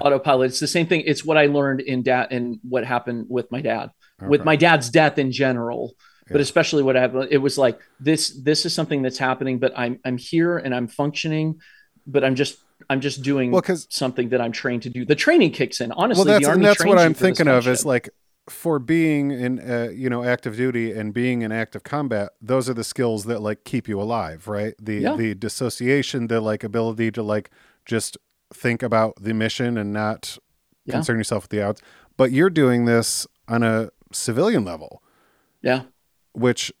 autopilot 0.00 0.50
it's 0.50 0.60
the 0.60 0.66
same 0.66 0.86
thing 0.86 1.02
it's 1.04 1.24
what 1.24 1.36
i 1.36 1.46
learned 1.46 1.80
in 1.80 2.02
dad 2.02 2.28
and 2.30 2.58
what 2.68 2.84
happened 2.84 3.26
with 3.28 3.50
my 3.50 3.60
dad 3.60 3.90
with 4.22 4.44
my 4.44 4.56
dad's 4.56 4.88
death 4.88 5.18
in 5.18 5.30
general 5.32 5.94
but 6.30 6.40
especially 6.40 6.82
what 6.82 6.96
happened, 6.96 7.28
it 7.30 7.36
was 7.36 7.58
like 7.58 7.78
this. 8.00 8.30
This 8.30 8.64
is 8.64 8.72
something 8.72 9.02
that's 9.02 9.18
happening, 9.18 9.58
but 9.58 9.74
I'm 9.76 10.00
I'm 10.06 10.16
here 10.16 10.56
and 10.56 10.74
I'm 10.74 10.88
functioning, 10.88 11.60
but 12.06 12.24
I'm 12.24 12.34
just 12.34 12.56
I'm 12.88 13.02
just 13.02 13.20
doing 13.22 13.50
Well, 13.50 13.62
something 13.90 14.30
that 14.30 14.40
I'm 14.40 14.50
trained 14.50 14.84
to 14.84 14.88
do. 14.88 15.04
The 15.04 15.14
training 15.16 15.50
kicks 15.52 15.82
in. 15.82 15.92
Honestly, 15.92 16.24
well, 16.24 16.24
that's 16.32 16.46
the 16.46 16.52
and 16.52 16.64
that's 16.64 16.82
what 16.82 16.98
I'm 16.98 17.12
thinking 17.12 17.46
of 17.46 17.68
is 17.68 17.84
like 17.84 18.08
for 18.48 18.78
being 18.78 19.30
in 19.30 19.58
uh, 19.58 19.88
you 19.92 20.10
know 20.10 20.22
active 20.24 20.56
duty 20.56 20.92
and 20.92 21.14
being 21.14 21.42
in 21.42 21.50
active 21.52 21.82
combat. 21.82 22.30
Those 22.42 22.68
are 22.68 22.74
the 22.74 22.84
skills 22.84 23.24
that 23.24 23.40
like 23.40 23.64
keep 23.64 23.88
you 23.88 24.00
alive, 24.00 24.46
right? 24.48 24.74
The 24.80 24.96
Yeah. 24.96 25.16
the 25.16 25.34
dissociation, 25.34 26.26
the 26.28 26.40
like 26.40 26.62
ability 26.62 27.10
to 27.12 27.22
like 27.22 27.50
just 27.86 28.16
think 28.52 28.82
about 28.82 29.14
the 29.22 29.32
mission 29.34 29.78
and 29.78 29.92
not 29.92 30.38
Yeah. 30.84 30.94
concern 30.94 31.16
yourself 31.18 31.44
with 31.44 31.50
the 31.50 31.62
outs 31.62 31.80
But 32.16 32.30
you're 32.32 32.50
doing 32.50 32.84
this 32.84 33.26
on 33.48 33.62
a 33.62 33.90
civilian 34.12 34.64
level, 34.64 35.02
yeah. 35.62 35.82
which 36.32 36.72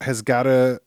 has 0.00 0.22
got 0.22 0.42
to 0.44 0.80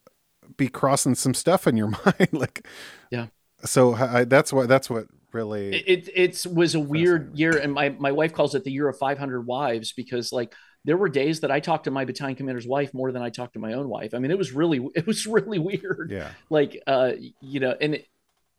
be 0.58 0.68
crossing 0.68 1.16
some 1.16 1.34
stuff 1.34 1.66
in 1.68 1.78
your 1.78 1.88
mind, 2.06 2.30
like 2.34 2.66
Yeah. 3.12 3.28
So 3.64 3.94
I, 3.96 4.24
that's 4.26 4.52
what 4.52 4.68
that's 4.68 4.90
what 4.90 5.06
really 5.34 5.76
it, 5.76 6.08
it 6.08 6.12
it's 6.14 6.46
was 6.46 6.76
a 6.76 6.80
weird 6.80 7.38
year 7.38 7.58
and 7.58 7.74
my 7.74 7.90
my 7.90 8.12
wife 8.12 8.34
calls 8.34 8.56
it 8.56 8.64
the 8.64 8.72
year 8.72 8.88
of 8.88 8.98
500 8.98 9.42
wives 9.42 9.94
because 9.94 10.32
like 10.32 10.54
there 10.84 10.98
were 10.98 11.10
days 11.10 11.42
that 11.42 11.52
I 11.52 11.60
talked 11.60 11.84
to 11.84 11.92
my 11.92 12.06
battalion 12.06 12.36
commander's 12.36 12.68
wife 12.68 12.94
more 12.94 13.12
than 13.12 13.22
I 13.22 13.30
talked 13.30 13.54
to 13.54 13.60
my 13.60 13.74
own 13.74 13.88
wife. 13.88 14.14
I 14.14 14.20
mean, 14.20 14.32
it 14.32 14.38
was 14.38 14.52
really 14.52 14.86
it 14.96 15.06
was 15.08 15.26
really 15.26 15.60
weird. 15.60 16.10
yeah 16.12 16.32
Like 16.50 16.82
uh 16.88 17.14
you 17.40 17.60
know, 17.60 17.76
and 17.80 17.96
it, 17.96 18.08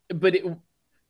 but 0.09 0.35
it 0.35 0.45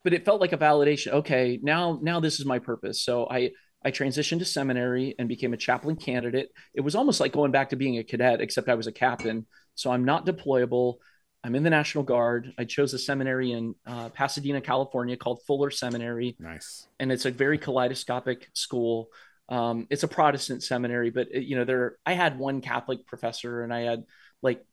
but 0.03 0.13
it 0.13 0.25
felt 0.25 0.41
like 0.41 0.53
a 0.53 0.57
validation. 0.57 1.13
Okay, 1.13 1.59
now 1.61 1.99
now 2.01 2.19
this 2.19 2.39
is 2.39 2.45
my 2.45 2.59
purpose. 2.59 3.01
So 3.01 3.27
I 3.29 3.51
I 3.85 3.91
transitioned 3.91 4.39
to 4.39 4.45
seminary 4.45 5.15
and 5.19 5.27
became 5.27 5.53
a 5.53 5.57
chaplain 5.57 5.95
candidate. 5.95 6.49
It 6.73 6.81
was 6.81 6.95
almost 6.95 7.19
like 7.19 7.33
going 7.33 7.51
back 7.51 7.69
to 7.69 7.75
being 7.75 7.97
a 7.97 8.03
cadet, 8.03 8.41
except 8.41 8.69
I 8.69 8.75
was 8.75 8.87
a 8.87 8.91
captain. 8.91 9.45
So 9.75 9.91
I'm 9.91 10.05
not 10.05 10.25
deployable. 10.25 10.95
I'm 11.43 11.55
in 11.55 11.63
the 11.63 11.69
National 11.69 12.03
Guard. 12.03 12.53
I 12.57 12.63
chose 12.63 12.93
a 12.93 12.99
seminary 12.99 13.51
in 13.51 13.75
uh, 13.85 14.09
Pasadena, 14.09 14.61
California 14.61 15.17
called 15.17 15.41
Fuller 15.45 15.71
Seminary 15.71 16.35
nice 16.39 16.87
and 16.99 17.11
it's 17.11 17.25
a 17.25 17.31
very 17.31 17.57
kaleidoscopic 17.57 18.49
school. 18.53 19.09
Um, 19.49 19.87
it's 19.89 20.03
a 20.03 20.07
Protestant 20.07 20.63
seminary, 20.63 21.09
but 21.09 21.27
it- 21.31 21.43
you 21.43 21.57
know, 21.57 21.65
there 21.65 21.97
I 22.05 22.13
had 22.13 22.39
one 22.39 22.61
Catholic 22.61 23.05
professor, 23.05 23.61
and 23.63 23.73
I 23.73 23.81
had 23.81 24.05
like 24.41 24.63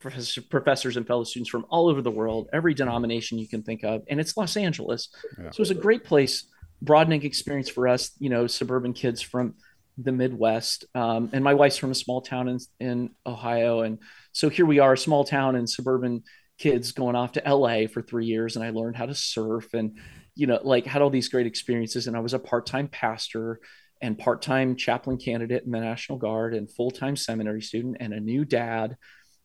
professor, 0.00 0.40
professors 0.42 0.96
and 0.96 1.06
fellow 1.06 1.24
students 1.24 1.50
from 1.50 1.66
all 1.68 1.88
over 1.88 2.00
the 2.00 2.10
world, 2.12 2.48
every 2.52 2.74
denomination 2.74 3.38
you 3.38 3.48
can 3.48 3.62
think 3.62 3.82
of, 3.82 4.02
and 4.08 4.20
it's 4.20 4.36
Los 4.36 4.56
Angeles, 4.56 5.08
Yeah. 5.36 5.50
so 5.50 5.56
it 5.56 5.58
was 5.58 5.70
a 5.70 5.74
great 5.74 6.04
place, 6.04 6.44
broadening 6.80 7.22
experience 7.24 7.68
for 7.68 7.88
us, 7.88 8.12
you 8.20 8.30
know, 8.30 8.46
suburban 8.46 8.92
kids 8.92 9.20
from 9.20 9.56
the 9.98 10.12
Midwest. 10.12 10.84
Um, 10.94 11.30
and 11.32 11.44
my 11.44 11.54
wife's 11.54 11.76
from 11.76 11.90
a 11.90 11.94
small 11.94 12.20
town 12.20 12.48
in 12.48 12.58
in 12.78 13.10
Ohio, 13.26 13.80
and 13.80 13.98
so 14.32 14.48
here 14.48 14.66
we 14.66 14.78
are, 14.78 14.94
a 14.94 14.98
small 14.98 15.24
town 15.24 15.56
and 15.56 15.68
suburban 15.68 16.22
kids 16.58 16.92
going 16.92 17.16
off 17.16 17.32
to 17.32 17.42
LA 17.46 17.86
for 17.86 18.02
three 18.02 18.26
years, 18.26 18.56
and 18.56 18.64
I 18.64 18.70
learned 18.70 18.96
how 18.96 19.06
to 19.06 19.14
surf 19.14 19.72
and 19.74 19.98
you 20.34 20.46
know, 20.46 20.58
like 20.62 20.86
had 20.86 21.02
all 21.02 21.10
these 21.10 21.28
great 21.28 21.46
experiences. 21.46 22.06
And 22.06 22.16
I 22.16 22.20
was 22.20 22.34
a 22.34 22.38
part 22.38 22.66
time 22.66 22.88
pastor 22.88 23.60
and 24.00 24.18
part 24.18 24.42
time 24.42 24.76
chaplain 24.76 25.18
candidate 25.18 25.64
in 25.64 25.70
the 25.70 25.80
National 25.80 26.18
Guard 26.18 26.54
and 26.54 26.70
full 26.70 26.90
time 26.90 27.16
seminary 27.16 27.62
student 27.62 27.98
and 28.00 28.14
a 28.14 28.20
new 28.20 28.44
dad. 28.44 28.96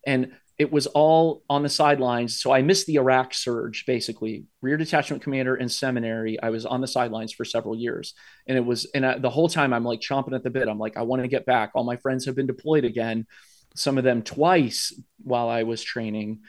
And 0.08 0.32
it 0.58 0.72
was 0.72 0.88
all 0.88 1.44
on 1.50 1.64
the 1.64 1.70
sidelines. 1.70 2.40
So 2.40 2.52
I 2.52 2.62
missed 2.62 2.88
the 2.88 2.96
Iraq 2.96 3.34
surge, 3.34 3.86
basically. 3.86 4.46
Rear 4.62 4.78
detachment 4.78 5.22
commander 5.22 5.56
and 5.56 5.70
seminary. 5.70 6.40
I 6.42 6.50
was 6.50 6.66
on 6.66 6.80
the 6.80 6.88
sidelines 6.88 7.34
for 7.34 7.44
several 7.44 7.76
years. 7.76 8.14
And 8.48 8.58
it 8.58 8.66
was, 8.66 8.86
and 8.96 9.06
I, 9.06 9.18
the 9.18 9.30
whole 9.30 9.50
time 9.50 9.74
I'm 9.74 9.84
like 9.84 10.00
chomping 10.00 10.34
at 10.34 10.44
the 10.44 10.50
bit. 10.50 10.70
I'm 10.70 10.80
like, 10.80 10.96
I 10.96 11.02
want 11.02 11.22
to 11.24 11.28
get 11.28 11.46
back. 11.46 11.72
All 11.76 11.84
my 11.84 11.98
friends 11.98 12.26
have 12.26 12.36
been 12.36 12.48
deployed 12.48 12.86
again, 12.86 13.28
some 13.76 13.98
of 13.98 14.06
them 14.06 14.22
twice 14.22 14.94
while 15.22 15.50
I 15.50 15.64
was 15.64 15.84
training, 15.84 16.40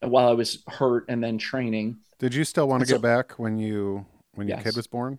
while 0.00 0.28
I 0.28 0.34
was 0.34 0.62
hurt 0.68 1.06
and 1.08 1.22
then 1.22 1.36
training. 1.38 1.96
Did 2.20 2.34
you 2.34 2.44
still 2.44 2.68
want 2.68 2.82
to 2.82 2.86
So- 2.86 2.94
get 2.94 3.02
back 3.02 3.32
when 3.38 3.58
you 3.58 4.06
when 4.34 4.46
your 4.46 4.58
Yes. 4.58 4.64
kid 4.66 4.76
was 4.76 4.86
born? 4.86 5.18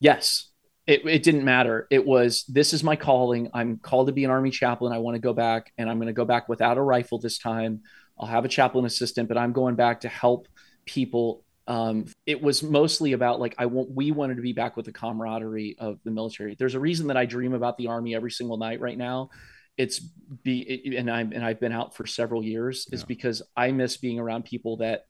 Yes. 0.00 0.50
It, 0.86 1.04
it 1.06 1.22
didn't 1.24 1.44
matter. 1.44 1.86
It 1.90 2.06
was, 2.06 2.44
this 2.44 2.72
is 2.72 2.84
my 2.84 2.94
calling. 2.94 3.50
I'm 3.52 3.78
called 3.78 4.06
to 4.06 4.12
be 4.12 4.24
an 4.24 4.30
army 4.30 4.50
chaplain. 4.50 4.92
I 4.92 4.98
want 4.98 5.16
to 5.16 5.20
go 5.20 5.32
back 5.32 5.72
and 5.78 5.90
I'm 5.90 5.96
going 5.98 6.06
to 6.06 6.12
go 6.12 6.24
back 6.24 6.48
without 6.48 6.78
a 6.78 6.82
rifle 6.82 7.18
this 7.18 7.38
time. 7.38 7.82
I'll 8.18 8.28
have 8.28 8.44
a 8.44 8.48
chaplain 8.48 8.84
assistant, 8.84 9.28
but 9.28 9.36
I'm 9.36 9.52
going 9.52 9.74
back 9.74 10.02
to 10.02 10.08
help 10.08 10.46
people. 10.84 11.44
Um, 11.66 12.06
it 12.24 12.40
was 12.40 12.62
mostly 12.62 13.12
about 13.14 13.40
like, 13.40 13.56
I 13.58 13.66
want, 13.66 13.90
we 13.90 14.12
wanted 14.12 14.36
to 14.36 14.42
be 14.42 14.52
back 14.52 14.76
with 14.76 14.86
the 14.86 14.92
camaraderie 14.92 15.74
of 15.80 15.98
the 16.04 16.12
military. 16.12 16.54
There's 16.54 16.76
a 16.76 16.80
reason 16.80 17.08
that 17.08 17.16
I 17.16 17.26
dream 17.26 17.52
about 17.52 17.76
the 17.78 17.88
army 17.88 18.14
every 18.14 18.30
single 18.30 18.56
night 18.56 18.80
right 18.80 18.96
now. 18.96 19.30
It's 19.76 19.98
be, 19.98 20.60
it- 20.60 20.96
and 20.96 21.10
I'm, 21.10 21.32
and 21.32 21.44
I've 21.44 21.58
been 21.58 21.72
out 21.72 21.96
for 21.96 22.06
several 22.06 22.44
years 22.44 22.86
is 22.92 23.02
because 23.02 23.42
I 23.56 23.72
miss 23.72 23.96
being 23.96 24.20
around 24.20 24.44
people 24.44 24.76
that 24.76 25.06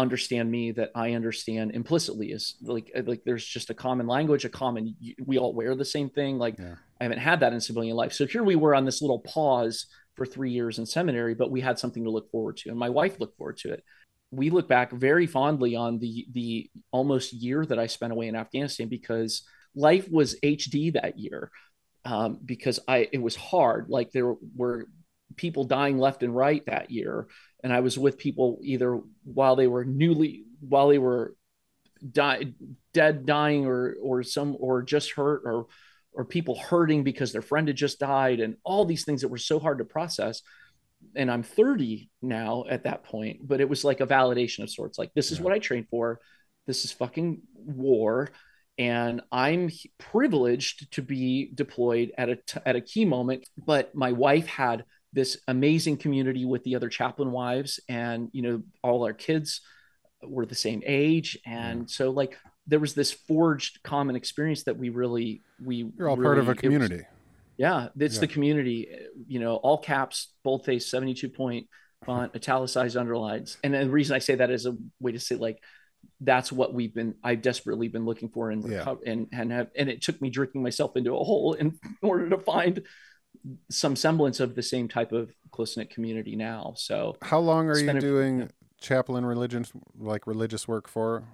understand 0.00 0.50
me 0.50 0.72
that 0.72 0.90
I 0.94 1.12
understand 1.12 1.72
implicitly 1.72 2.32
is 2.32 2.56
like 2.62 2.90
like 3.06 3.22
there's 3.24 3.44
just 3.44 3.70
a 3.70 3.74
common 3.74 4.06
language, 4.06 4.44
a 4.44 4.48
common 4.48 4.96
we 5.24 5.38
all 5.38 5.54
wear 5.54 5.74
the 5.74 5.84
same 5.84 6.10
thing. 6.10 6.38
Like 6.38 6.58
Yeah. 6.58 6.74
I 7.00 7.04
haven't 7.04 7.18
had 7.18 7.40
that 7.40 7.52
in 7.52 7.60
civilian 7.60 7.96
life. 7.96 8.12
So 8.12 8.26
here 8.26 8.42
we 8.42 8.56
were 8.56 8.74
on 8.74 8.84
this 8.84 9.00
little 9.00 9.20
pause 9.20 9.86
for 10.16 10.26
three 10.26 10.50
years 10.50 10.78
in 10.78 10.86
seminary, 10.86 11.34
but 11.34 11.50
we 11.50 11.60
had 11.60 11.78
something 11.78 12.04
to 12.04 12.10
look 12.10 12.30
forward 12.30 12.58
to, 12.58 12.70
and 12.70 12.78
my 12.78 12.90
wife 12.90 13.18
looked 13.20 13.38
forward 13.38 13.56
to 13.58 13.72
it. 13.72 13.84
We 14.30 14.50
look 14.50 14.68
back 14.68 14.92
very 14.92 15.26
fondly 15.26 15.76
on 15.76 15.98
the 15.98 16.26
the 16.32 16.70
almost 16.90 17.32
year 17.32 17.64
that 17.66 17.78
I 17.78 17.86
spent 17.86 18.12
away 18.12 18.28
in 18.28 18.36
Afghanistan 18.36 18.88
because 18.88 19.42
life 19.74 20.10
was 20.10 20.38
HD 20.40 20.92
that 20.94 21.18
year. 21.18 21.50
Um, 22.04 22.38
because 22.42 22.80
I 22.88 23.08
it 23.12 23.20
was 23.20 23.36
hard. 23.36 23.86
Like 23.88 24.10
there 24.10 24.34
were 24.56 24.86
people 25.36 25.64
dying 25.64 25.98
left 25.98 26.22
and 26.22 26.34
right 26.34 26.64
that 26.66 26.90
year 26.90 27.26
and 27.62 27.72
I 27.72 27.80
was 27.80 27.98
with 27.98 28.18
people 28.18 28.58
either 28.62 29.00
while 29.24 29.56
they 29.56 29.66
were 29.66 29.84
newly 29.84 30.44
while 30.60 30.88
they 30.88 30.98
were 30.98 31.34
die, 32.12 32.52
dead, 32.92 33.26
dying, 33.26 33.66
or 33.66 33.96
or 34.02 34.22
some 34.22 34.56
or 34.58 34.82
just 34.82 35.12
hurt, 35.12 35.42
or 35.44 35.66
or 36.12 36.24
people 36.24 36.56
hurting 36.56 37.04
because 37.04 37.32
their 37.32 37.42
friend 37.42 37.68
had 37.68 37.76
just 37.76 37.98
died, 38.00 38.40
and 38.40 38.56
all 38.64 38.84
these 38.84 39.04
things 39.04 39.20
that 39.22 39.28
were 39.28 39.38
so 39.38 39.58
hard 39.58 39.78
to 39.78 39.84
process. 39.84 40.42
And 41.16 41.30
I'm 41.30 41.42
30 41.42 42.10
now 42.20 42.64
at 42.68 42.84
that 42.84 43.04
point, 43.04 43.46
but 43.48 43.60
it 43.60 43.68
was 43.68 43.84
like 43.84 44.00
a 44.00 44.06
validation 44.06 44.62
of 44.62 44.70
sorts. 44.70 44.98
Like 44.98 45.12
this 45.14 45.30
is 45.30 45.38
Yeah. 45.38 45.44
what 45.44 45.52
I 45.52 45.58
trained 45.58 45.88
for. 45.88 46.20
This 46.66 46.84
is 46.84 46.92
fucking 46.92 47.40
war, 47.54 48.30
and 48.78 49.22
I'm 49.32 49.70
privileged 49.98 50.92
to 50.92 51.02
be 51.02 51.50
deployed 51.54 52.12
at 52.18 52.28
a 52.28 52.36
t- 52.36 52.60
at 52.66 52.76
a 52.76 52.80
key 52.80 53.04
moment. 53.04 53.48
But 53.56 53.94
my 53.94 54.12
wife 54.12 54.46
had 54.46 54.84
this 55.12 55.38
amazing 55.48 55.96
community 55.96 56.44
with 56.44 56.62
the 56.64 56.76
other 56.76 56.88
chaplain 56.88 57.32
wives 57.32 57.80
and 57.88 58.28
you 58.32 58.42
know 58.42 58.62
all 58.82 59.04
our 59.04 59.12
kids 59.12 59.60
were 60.22 60.46
the 60.46 60.54
same 60.54 60.82
age 60.86 61.38
and 61.46 61.86
mm. 61.86 61.90
so 61.90 62.10
like 62.10 62.38
there 62.66 62.78
was 62.78 62.94
this 62.94 63.10
forged 63.10 63.82
common 63.82 64.14
experience 64.16 64.62
that 64.64 64.76
we 64.76 64.88
really 64.90 65.42
we 65.64 65.90
You're 65.98 66.08
all 66.08 66.16
part 66.16 66.38
of 66.38 66.46
really- 66.46 66.48
a 66.48 66.50
it 66.50 66.54
was- 66.54 66.60
community. 66.60 67.04
yeah 67.56 67.88
it's 67.98 68.14
Yeah. 68.16 68.20
the 68.20 68.26
community 68.28 68.88
you 69.26 69.40
know 69.40 69.56
all 69.56 69.78
caps 69.78 70.32
boldface 70.44 70.86
72 70.86 71.28
point 71.28 71.66
font 72.06 72.34
italicized 72.34 72.96
underlines 72.96 73.58
and 73.64 73.74
the 73.74 73.90
reason 73.90 74.14
i 74.16 74.20
say 74.20 74.34
that 74.36 74.50
is 74.50 74.64
a 74.66 74.76
way 75.00 75.12
to 75.12 75.20
say 75.20 75.34
like 75.34 75.60
that's 76.22 76.50
what 76.52 76.72
we've 76.72 76.94
been 76.94 77.14
i've 77.24 77.42
desperately 77.42 77.88
been 77.88 78.04
looking 78.06 78.28
for 78.28 78.50
and 78.50 78.66
Yeah. 78.70 78.94
and 79.04 79.26
and 79.32 79.52
have 79.52 79.68
and 79.76 79.88
it 79.90 80.00
took 80.02 80.20
me 80.22 80.30
drinking 80.30 80.62
myself 80.62 80.96
into 80.96 81.14
a 81.14 81.24
hole 81.24 81.54
in 81.54 81.78
order 82.02 82.28
to 82.30 82.38
find 82.38 82.82
some 83.70 83.96
semblance 83.96 84.40
of 84.40 84.54
the 84.54 84.62
same 84.62 84.88
type 84.88 85.12
of 85.12 85.32
close-knit 85.50 85.90
community 85.90 86.36
now. 86.36 86.74
So 86.76 87.16
How 87.22 87.38
long 87.38 87.68
are 87.68 87.78
you 87.78 87.86
been 87.86 87.96
a- 87.96 88.00
doing 88.00 88.50
chaplain 88.80 89.24
religion 89.24 89.64
like 89.98 90.26
religious 90.26 90.66
work 90.68 90.88
for? 90.88 91.24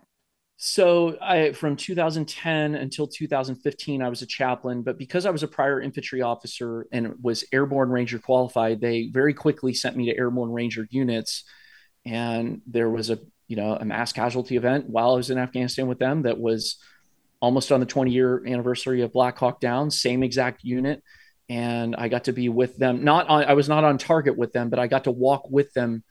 So 0.59 1.19
I 1.21 1.53
from 1.53 1.77
2010 1.77 2.77
until 2.77 3.07
2015 3.07 4.01
I 4.03 4.09
was 4.09 4.23
a 4.23 4.27
chaplain, 4.27 4.83
but 4.83 4.97
because 4.97 5.27
I 5.27 5.31
was 5.31 5.43
a 5.43 5.49
prior 5.49 5.83
infantry 5.83 6.23
officer 6.23 6.87
and 6.93 7.15
was 7.23 7.45
airborne 7.53 7.91
ranger 7.91 8.19
qualified, 8.19 8.81
they 8.81 9.11
very 9.13 9.35
quickly 9.35 9.75
sent 9.75 9.97
me 9.97 10.07
to 10.11 10.17
airborne 10.17 10.51
ranger 10.51 10.87
units. 10.91 11.45
And 12.07 12.63
there 12.67 12.89
was 12.89 13.11
a 13.11 13.19
you 13.49 13.57
know 13.57 13.77
a 13.77 13.85
mass 13.85 14.13
casualty 14.13 14.57
event 14.57 14.89
while 14.89 15.11
I 15.13 15.17
was 15.17 15.29
in 15.31 15.37
Afghanistan 15.37 15.89
with 15.89 15.99
them 15.99 16.23
that 16.23 16.41
was 16.41 16.79
almost 17.41 17.71
on 17.71 17.81
the 17.81 17.87
20 17.87 18.11
year 18.11 18.43
anniversary 18.47 19.03
of 19.03 19.13
Black 19.13 19.37
Hawk 19.37 19.61
Down, 19.61 19.91
same 19.91 20.23
exact 20.23 20.65
unit 20.65 21.03
and 21.49 21.94
I 21.97 22.09
got 22.09 22.24
to 22.24 22.32
be 22.32 22.49
with 22.49 22.76
them 22.76 23.05
not 23.05 23.28
on 23.28 23.44
I 23.44 23.55
was 23.55 23.68
not 23.68 23.84
on 23.84 23.99
target 23.99 24.36
with 24.36 24.53
them, 24.53 24.68
but 24.70 24.78
I 24.78 24.86
got 24.88 25.05
to 25.05 25.11
walk 25.12 25.51
with 25.51 25.72
them 25.74 26.03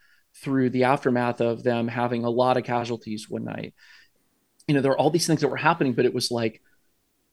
through 0.44 0.70
the 0.70 0.86
aftermath 0.86 1.42
of 1.42 1.64
them 1.64 1.88
having 1.88 2.26
a 2.26 2.30
lot 2.30 2.58
of 2.58 2.64
casualties 2.64 3.30
one 3.30 3.46
night 3.46 3.74
you 4.68 4.74
know, 4.76 4.82
there 4.82 4.92
are 4.92 4.98
all 4.98 5.10
these 5.10 5.28
things 5.28 5.42
that 5.42 5.48
were 5.48 5.58
happening, 5.58 5.94
but 5.94 6.06
it 6.06 6.14
was 6.14 6.32
like, 6.32 6.62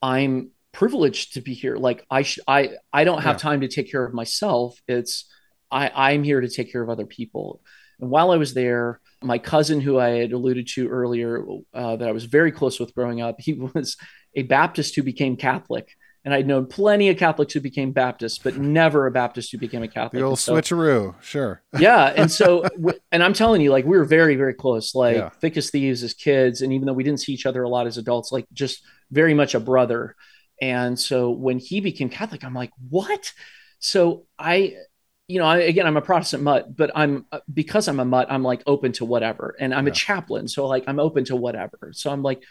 I'm 0.02 0.50
privileged 0.72 1.34
to 1.34 1.40
be 1.40 1.54
here. 1.54 1.76
Like 1.76 2.04
I, 2.10 2.22
sh- 2.22 2.40
I, 2.46 2.70
I 2.92 3.04
don't 3.04 3.22
have 3.22 3.36
Yeah. 3.36 3.38
time 3.38 3.60
to 3.62 3.68
take 3.68 3.90
care 3.90 4.04
of 4.04 4.14
myself. 4.14 4.78
It's, 4.88 5.30
I, 5.70 5.90
I'm 5.94 6.22
here 6.24 6.40
to 6.40 6.48
take 6.48 6.72
care 6.72 6.82
of 6.82 6.90
other 6.90 7.06
people. 7.06 7.62
And 8.00 8.10
while 8.10 8.30
I 8.30 8.36
was 8.36 8.54
there, 8.54 9.00
my 9.22 9.38
cousin, 9.38 9.80
who 9.80 9.98
I 9.98 10.10
had 10.10 10.32
alluded 10.32 10.68
to 10.74 10.88
earlier, 10.88 11.44
uh, 11.72 11.96
that 11.96 12.08
I 12.08 12.12
was 12.12 12.24
very 12.24 12.52
close 12.52 12.80
with 12.80 12.94
growing 12.94 13.20
up, 13.20 13.36
he 13.40 13.54
was 13.74 13.96
a 14.34 14.42
Baptist 14.42 14.96
who 14.96 15.02
became 15.02 15.36
Catholic. 15.36 15.88
And 16.24 16.32
I'd 16.32 16.46
known 16.46 16.66
plenty 16.66 17.08
of 17.08 17.16
Catholics 17.16 17.52
who 17.52 17.60
became 17.60 17.90
Baptists, 17.90 18.38
but 18.38 18.56
never 18.56 19.06
a 19.06 19.10
Baptist 19.10 19.50
who 19.50 19.58
became 19.58 19.82
a 19.82 19.88
Catholic. 19.88 20.20
The 20.20 20.26
old 20.26 20.38
so, 20.38 20.54
switcheroo, 20.54 21.20
sure. 21.20 21.62
yeah. 21.78 22.12
And 22.16 22.30
so, 22.30 22.64
and 23.10 23.24
I'm 23.24 23.32
telling 23.32 23.60
you, 23.60 23.70
like, 23.72 23.84
we 23.84 23.96
were 23.96 24.04
very, 24.04 24.36
very 24.36 24.54
close, 24.54 24.94
like 24.94 25.16
Yeah. 25.16 25.30
thick 25.30 25.56
as 25.56 25.70
thieves 25.70 26.04
as 26.04 26.14
kids. 26.14 26.62
And 26.62 26.72
even 26.72 26.86
though 26.86 26.92
we 26.92 27.02
didn't 27.02 27.20
see 27.20 27.32
each 27.32 27.44
other 27.44 27.64
a 27.64 27.68
lot 27.68 27.88
as 27.88 27.98
adults, 27.98 28.30
like, 28.30 28.46
just 28.52 28.84
very 29.10 29.34
much 29.34 29.56
a 29.56 29.60
brother. 29.60 30.14
And 30.60 30.96
so 30.96 31.30
when 31.30 31.58
he 31.58 31.80
became 31.80 32.08
Catholic, 32.08 32.44
I'm 32.44 32.54
like, 32.54 32.70
what? 32.88 33.32
So 33.80 34.26
I, 34.38 34.76
you 35.26 35.40
know, 35.40 35.46
I, 35.46 35.58
again, 35.58 35.88
I'm 35.88 35.96
a 35.96 36.02
Protestant 36.02 36.44
mutt, 36.44 36.76
but 36.76 36.92
I'm 36.94 37.26
because 37.52 37.88
I'm 37.88 37.98
a 37.98 38.04
mutt, 38.04 38.30
I'm 38.30 38.44
like 38.44 38.62
open 38.66 38.92
to 38.92 39.04
whatever. 39.04 39.56
And 39.58 39.74
I'm 39.74 39.86
Yeah. 39.86 39.92
a 39.92 39.96
chaplain. 39.96 40.46
So, 40.46 40.68
like, 40.68 40.84
I'm 40.86 41.00
open 41.00 41.24
to 41.26 41.36
whatever. 41.36 41.90
So 41.94 42.12
I'm 42.12 42.22
like, 42.22 42.44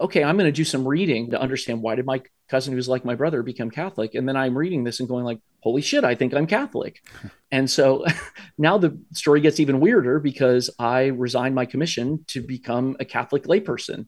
okay, 0.00 0.24
I'm 0.24 0.36
going 0.36 0.48
to 0.48 0.52
do 0.52 0.64
some 0.64 0.88
reading 0.88 1.30
to 1.30 1.40
understand 1.40 1.82
why 1.82 1.94
did 1.94 2.06
my 2.06 2.22
cousin 2.48 2.72
who's 2.72 2.88
like 2.88 3.04
my 3.04 3.14
brother 3.14 3.42
become 3.42 3.70
Catholic? 3.70 4.14
And 4.14 4.26
then 4.26 4.36
I'm 4.36 4.56
reading 4.56 4.82
this 4.82 4.98
and 4.98 5.08
going 5.08 5.24
like, 5.24 5.40
holy 5.60 5.82
shit, 5.82 6.04
I 6.04 6.14
think 6.14 6.32
I'm 6.32 6.46
Catholic. 6.46 7.02
and 7.50 7.70
so 7.70 8.04
now 8.58 8.78
the 8.78 8.98
story 9.12 9.40
gets 9.40 9.60
even 9.60 9.80
weirder 9.80 10.18
because 10.18 10.70
I 10.78 11.06
resigned 11.06 11.54
my 11.54 11.66
commission 11.66 12.24
to 12.28 12.40
become 12.40 12.96
a 12.98 13.04
Catholic 13.04 13.44
layperson. 13.44 14.06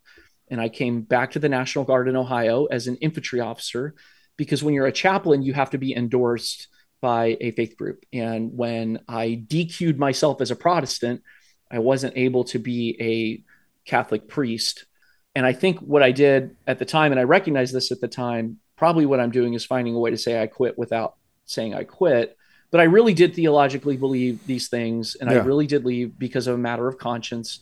And 0.51 0.61
I 0.61 0.69
came 0.69 1.03
back 1.03 1.33
to 1.33 1.39
the 1.39 1.49
National 1.49 1.85
Guard 1.85 2.09
in 2.09 2.17
Ohio 2.17 2.67
as 2.67 2.87
an 2.87 2.97
infantry 2.97 3.41
officer 3.41 3.95
because 4.37 4.63
when 4.63 4.75
you're 4.75 4.87
a 4.87 4.93
chaplain, 4.93 5.43
you 5.43 5.53
have 5.55 5.71
to 5.71 5.79
be 5.79 5.95
endorsed 5.95 6.69
by 7.01 7.37
a 7.41 7.51
faith 7.53 7.77
group. 7.77 8.05
And 8.13 8.57
when 8.57 9.01
I 9.09 9.45
DQ'd 9.47 9.99
myself 9.99 10.41
as 10.41 10.51
a 10.51 10.57
Protestant, 10.57 11.23
I 11.71 11.81
wasn't 11.81 12.17
able 12.17 12.45
to 12.45 12.59
be 12.59 12.97
a 13.01 13.89
Catholic 13.89 14.29
priest 14.29 14.87
and 15.35 15.47
I 15.47 15.53
think 15.53 15.79
what 15.81 16.03
I 16.03 16.13
did 16.13 16.57
at 16.67 16.79
the 16.79 16.85
time, 16.85 17.13
and 17.13 17.21
I 17.21 17.25
recognized 17.25 17.75
this 17.75 17.91
at 17.91 18.01
the 18.01 18.09
time, 18.09 18.59
probably 18.77 19.07
what 19.07 19.21
I'm 19.21 19.31
doing 19.31 19.55
is 19.55 19.65
finding 19.65 19.95
a 19.95 19.99
way 19.99 20.11
to 20.11 20.19
say 20.19 20.43
I 20.43 20.47
quit 20.47 20.77
without 20.77 21.17
saying 21.47 21.75
I 21.75 21.85
quit. 21.85 22.37
But 22.71 22.81
I 22.81 22.85
really 22.85 23.13
did 23.13 23.35
theologically 23.35 23.99
believe 23.99 24.47
these 24.47 24.69
things, 24.69 25.15
and 25.15 25.29
I 25.29 25.35
really 25.35 25.67
did 25.67 25.85
leave 25.85 26.19
because 26.19 26.47
of 26.47 26.55
a 26.55 26.59
matter 26.59 26.89
of 26.89 26.97
conscience. 26.97 27.61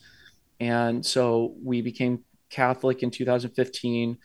And 0.61 1.05
so 1.05 1.53
we 1.61 1.81
became 1.81 2.23
Catholic 2.49 3.03
in 3.03 3.11
2015. 3.11 4.17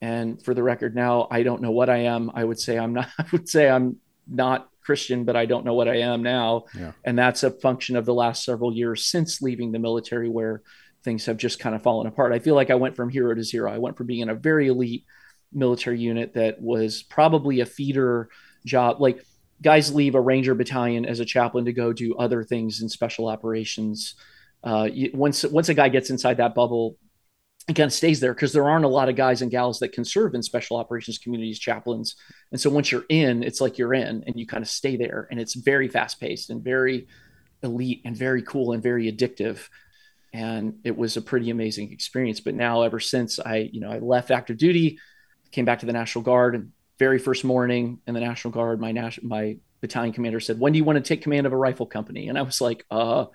And 0.00 0.42
for 0.42 0.54
the 0.54 0.62
record, 0.62 0.94
now 0.94 1.28
I 1.30 1.42
don't 1.42 1.60
know 1.60 1.70
what 1.70 1.90
I 1.90 1.98
am. 1.98 2.30
I 2.34 2.44
would 2.44 2.58
say 2.58 2.78
I'm 2.78 2.94
not. 2.94 3.08
I 3.18 3.24
would 3.30 3.48
say 3.48 3.68
I'm 3.68 3.96
not 4.26 4.68
Christian, 4.80 5.24
but 5.24 5.36
I 5.36 5.44
don't 5.44 5.64
know 5.64 5.74
what 5.74 5.88
I 5.88 5.98
am 5.98 6.22
now. 6.22 6.64
Yeah. 6.76 6.92
And 7.04 7.18
that's 7.18 7.42
a 7.42 7.50
function 7.50 7.96
of 7.96 8.06
the 8.06 8.14
last 8.14 8.44
several 8.44 8.74
years 8.74 9.04
since 9.04 9.42
leaving 9.42 9.70
the 9.70 9.78
military, 9.78 10.28
where 10.28 10.62
things 11.04 11.26
have 11.26 11.36
just 11.36 11.58
kind 11.58 11.74
of 11.74 11.82
fallen 11.82 12.06
apart. 12.06 12.32
I 12.32 12.38
feel 12.38 12.54
like 12.54 12.70
I 12.70 12.76
went 12.76 12.96
from 12.96 13.10
hero 13.10 13.34
to 13.34 13.42
zero. 13.42 13.72
I 13.72 13.78
went 13.78 13.96
from 13.96 14.06
being 14.06 14.20
in 14.20 14.28
a 14.28 14.34
very 14.34 14.68
elite 14.68 15.04
military 15.52 16.00
unit 16.00 16.34
that 16.34 16.60
was 16.60 17.02
probably 17.02 17.60
a 17.60 17.66
feeder 17.66 18.28
job. 18.64 19.00
Like 19.00 19.24
guys 19.62 19.94
leave 19.94 20.14
a 20.14 20.20
ranger 20.20 20.54
battalion 20.54 21.04
as 21.04 21.20
a 21.20 21.24
chaplain 21.24 21.64
to 21.64 21.72
go 21.72 21.92
do 21.92 22.14
other 22.16 22.44
things 22.44 22.82
in 22.82 22.88
special 22.88 23.28
operations. 23.28 24.14
Uh, 24.64 24.88
once 25.12 25.44
once 25.44 25.68
a 25.68 25.74
guy 25.74 25.88
gets 25.88 26.10
inside 26.10 26.36
that 26.36 26.54
bubble, 26.54 26.96
it 27.68 27.74
kind 27.74 27.86
of 27.86 27.92
stays 27.92 28.20
there 28.20 28.34
because 28.34 28.52
there 28.52 28.68
aren't 28.68 28.84
a 28.84 28.88
lot 28.88 29.08
of 29.08 29.16
guys 29.16 29.42
and 29.42 29.50
gals 29.50 29.78
that 29.80 29.92
can 29.92 30.04
serve 30.04 30.34
in 30.34 30.42
special 30.42 30.76
operations 30.76 31.18
communities 31.18 31.58
chaplains. 31.58 32.16
And 32.50 32.60
so 32.60 32.70
once 32.70 32.90
you're 32.90 33.06
in, 33.08 33.42
it's 33.42 33.60
like 33.60 33.78
you're 33.78 33.94
in, 33.94 34.24
and 34.26 34.34
you 34.36 34.46
kind 34.46 34.62
of 34.62 34.68
stay 34.68 34.96
there. 34.96 35.28
And 35.30 35.40
it's 35.40 35.54
very 35.54 35.88
fast 35.88 36.20
paced 36.20 36.50
and 36.50 36.62
very 36.62 37.06
elite 37.62 38.02
and 38.04 38.16
very 38.16 38.42
cool 38.42 38.72
and 38.72 38.82
very 38.82 39.10
addictive 39.10 39.68
and 40.32 40.78
it 40.84 40.96
was 40.96 41.16
a 41.16 41.22
pretty 41.22 41.50
amazing 41.50 41.92
experience. 41.92 42.40
But 42.40 42.54
now 42.54 42.82
ever 42.82 43.00
since 43.00 43.38
i 43.38 43.70
you 43.72 43.80
know 43.80 43.90
i 43.90 43.98
left 43.98 44.30
active 44.30 44.56
duty 44.56 44.98
came 45.50 45.64
back 45.64 45.80
to 45.80 45.86
the 45.86 45.92
national 45.92 46.24
guard 46.24 46.54
and 46.54 46.70
very 46.98 47.18
first 47.18 47.44
morning 47.44 48.00
in 48.06 48.14
the 48.14 48.20
national 48.20 48.52
guard 48.52 48.80
my 48.80 48.92
national 48.92 49.28
my 49.28 49.56
battalion 49.80 50.12
commander 50.12 50.40
said 50.40 50.58
when 50.58 50.72
do 50.72 50.78
you 50.78 50.84
want 50.84 50.96
to 50.96 51.02
take 51.02 51.22
command 51.22 51.46
of 51.46 51.52
a 51.52 51.56
rifle 51.56 51.86
company? 51.86 52.28
And 52.28 52.38
i 52.38 52.42
was 52.42 52.60
like 52.60 52.84
uh 52.90 53.26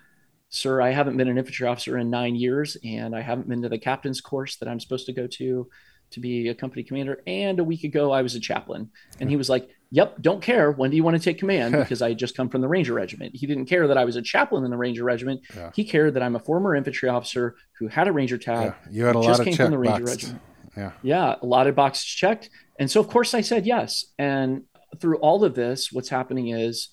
sir 0.49 0.81
i 0.81 0.91
haven't 0.91 1.17
been 1.17 1.27
an 1.27 1.37
infantry 1.37 1.67
officer 1.67 1.97
in 1.97 2.09
nine 2.09 2.35
years 2.35 2.77
and 2.83 3.15
i 3.15 3.21
haven't 3.21 3.49
been 3.49 3.61
to 3.63 3.69
the 3.69 3.77
captain's 3.77 4.21
course 4.21 4.55
that 4.57 4.69
i'm 4.69 4.79
supposed 4.79 5.05
to 5.05 5.13
go 5.13 5.27
to 5.27 5.67
to 6.11 6.19
be 6.19 6.47
a 6.47 6.55
company 6.55 6.83
commander. 6.83 7.21
And 7.27 7.59
a 7.59 7.63
week 7.63 7.83
ago 7.83 8.11
i 8.11 8.21
was 8.21 8.35
a 8.35 8.39
chaplain. 8.39 8.89
And 9.19 9.29
he 9.29 9.35
was 9.35 9.49
like 9.49 9.69
yep 9.91 10.15
don't 10.21 10.41
care 10.41 10.71
when 10.71 10.89
do 10.91 10.97
you 10.97 11.03
want 11.03 11.15
to 11.17 11.23
take 11.23 11.37
command 11.39 11.71
because 11.77 12.01
i 12.01 12.13
just 12.13 12.35
come 12.35 12.49
from 12.49 12.61
the 12.61 12.67
ranger 12.67 12.93
regiment 12.93 13.35
he 13.35 13.47
didn't 13.47 13.65
care 13.65 13.87
that 13.87 13.97
i 13.97 14.03
was 14.05 14.15
a 14.15 14.21
chaplain 14.21 14.63
in 14.65 14.71
the 14.71 14.77
ranger 14.77 15.03
regiment 15.03 15.41
Yeah. 15.55 15.71
he 15.73 15.83
cared 15.85 16.13
that 16.15 16.23
i'm 16.23 16.35
a 16.35 16.39
former 16.39 16.75
infantry 16.75 17.09
officer 17.09 17.55
who 17.79 17.87
had 17.87 18.07
a 18.07 18.11
ranger 18.11 18.37
tag 18.37 18.73
Yeah. 18.85 18.91
You 18.91 19.05
had 19.05 19.15
a 19.15 19.21
just 19.21 19.39
lot 19.39 19.47
of 19.47 19.55
came 19.57 19.71
the 19.71 19.77
ranger 19.77 20.03
boxed. 20.03 20.15
regiment 20.23 20.41
Yeah. 20.75 20.91
yeah 21.03 21.35
a 21.41 21.45
lot 21.45 21.67
of 21.67 21.75
boxes 21.75 22.05
checked 22.05 22.49
and 22.79 22.89
so 22.91 22.99
of 22.99 23.07
course 23.07 23.33
i 23.33 23.41
said 23.41 23.65
yes 23.65 24.05
and 24.17 24.63
through 24.99 25.17
all 25.19 25.43
of 25.43 25.55
this 25.55 25.91
what's 25.91 26.09
happening 26.09 26.49
is 26.49 26.89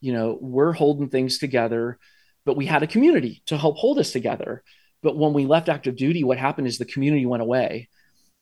you 0.00 0.12
know 0.12 0.38
we're 0.40 0.72
holding 0.72 1.08
things 1.08 1.38
together 1.38 1.98
but 2.44 2.56
we 2.56 2.66
had 2.66 2.82
a 2.82 2.86
community 2.88 3.42
to 3.46 3.56
help 3.56 3.76
hold 3.76 3.98
us 3.98 4.10
together 4.12 4.62
but 5.02 5.16
when 5.16 5.32
we 5.32 5.46
left 5.46 5.68
active 5.68 5.96
duty 5.96 6.24
what 6.24 6.38
happened 6.38 6.66
is 6.66 6.78
the 6.78 6.84
community 6.84 7.24
went 7.26 7.42
away 7.42 7.88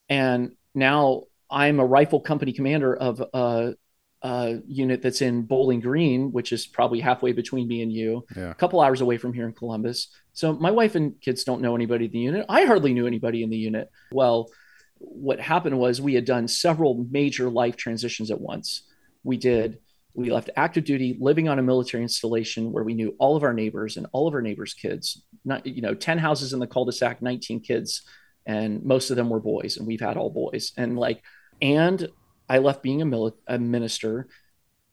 and 0.09 0.53
now 0.75 1.23
i'm 1.51 1.81
a 1.81 1.85
rifle 1.85 2.21
company 2.21 2.53
commander 2.53 2.95
of 2.95 3.21
a, 3.35 3.75
a 4.23 4.61
unit 4.67 5.01
that's 5.03 5.23
in 5.23 5.43
bowling 5.43 5.81
green 5.81 6.31
which 6.31 6.53
is 6.53 6.67
probably 6.67 7.01
halfway 7.01 7.33
between 7.33 7.67
me 7.67 7.81
and 7.83 7.91
you 7.93 8.25
Yeah. 8.37 8.51
a 8.51 8.55
couple 8.55 8.81
hours 8.81 9.01
away 9.01 9.17
from 9.17 9.33
here 9.33 9.47
in 9.47 9.53
Columbus. 9.55 10.09
So 10.35 10.53
my 10.53 10.71
wife 10.71 10.95
and 10.95 11.19
kids 11.21 11.43
don't 11.45 11.63
know 11.63 11.75
anybody 11.75 12.05
in 12.07 12.11
the 12.13 12.19
unit. 12.19 12.47
I 12.49 12.65
hardly 12.67 12.93
knew 12.93 13.07
anybody 13.07 13.43
in 13.43 13.51
the 13.51 13.57
unit. 13.57 13.91
Well, 14.13 14.51
what 14.99 15.41
happened 15.41 15.79
was 15.79 16.01
we 16.01 16.15
had 16.15 16.27
done 16.27 16.49
several 16.49 17.07
major 17.11 17.49
life 17.49 17.77
transitions 17.77 18.31
at 18.31 18.41
once. 18.41 18.83
We 19.25 19.37
did 19.39 19.79
we 20.13 20.31
left 20.31 20.51
active 20.57 20.85
duty 20.85 21.17
living 21.21 21.49
on 21.49 21.59
a 21.59 21.63
military 21.63 22.03
installation 22.03 22.73
where 22.73 22.85
we 22.85 22.95
knew 22.95 23.15
all 23.19 23.37
of 23.37 23.43
our 23.45 23.55
neighbors 23.55 23.97
and 23.97 24.07
all 24.13 24.27
of 24.29 24.35
our 24.35 24.43
neighbors 24.43 24.75
kids 24.75 25.23
not 25.45 25.65
you 25.65 25.81
know 25.81 25.95
10 25.95 26.19
houses 26.19 26.53
in 26.53 26.59
the 26.59 26.67
cul-de-sac 26.67 27.23
19 27.23 27.61
kids 27.61 28.03
and 28.45 28.83
most 28.85 29.11
of 29.11 29.17
them 29.17 29.31
were 29.31 29.39
boys 29.39 29.77
and 29.77 29.87
we've 29.87 30.01
had 30.01 30.17
all 30.17 30.29
boys 30.29 30.73
and 30.77 30.99
like 30.99 31.23
and 31.63 32.09
i 32.51 32.59
left 32.59 32.83
being 32.83 33.01
a, 33.01 33.07
mili- 33.07 33.33
a 33.47 33.59
minister 33.59 34.29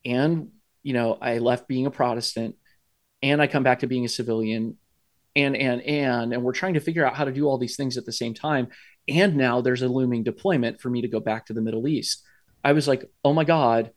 and 0.06 0.50
you 0.84 0.94
know 0.94 1.18
i 1.22 1.40
left 1.40 1.68
being 1.68 1.86
a 1.86 1.92
protestant 1.92 2.56
and 3.22 3.42
I 3.42 3.48
come 3.48 3.64
back 3.64 3.80
to 3.80 3.88
being 3.88 4.06
a 4.06 4.10
civilian 4.10 4.78
and 5.36 5.56
and 5.56 5.82
and 5.82 6.34
and 6.34 6.44
we're 6.44 6.54
trying 6.54 6.76
to 6.76 6.80
figure 6.80 7.06
out 7.06 7.16
how 7.16 7.26
to 7.26 7.32
do 7.32 7.46
all 7.46 7.58
these 7.58 7.76
things 7.76 7.98
at 7.98 8.06
the 8.06 8.12
same 8.12 8.34
time 8.34 8.68
and 9.08 9.36
now 9.36 9.62
there's 9.62 9.82
a 9.82 9.88
looming 9.88 10.24
deployment 10.24 10.82
for 10.82 10.90
me 10.90 11.02
to 11.02 11.08
go 11.08 11.20
back 11.20 11.46
to 11.46 11.54
the 11.54 11.62
Middle 11.62 11.88
East. 11.88 12.24
I 12.64 12.74
was 12.74 12.90
like, 12.90 13.06
"Oh 13.24 13.34
my 13.34 13.46
god, 13.46 13.92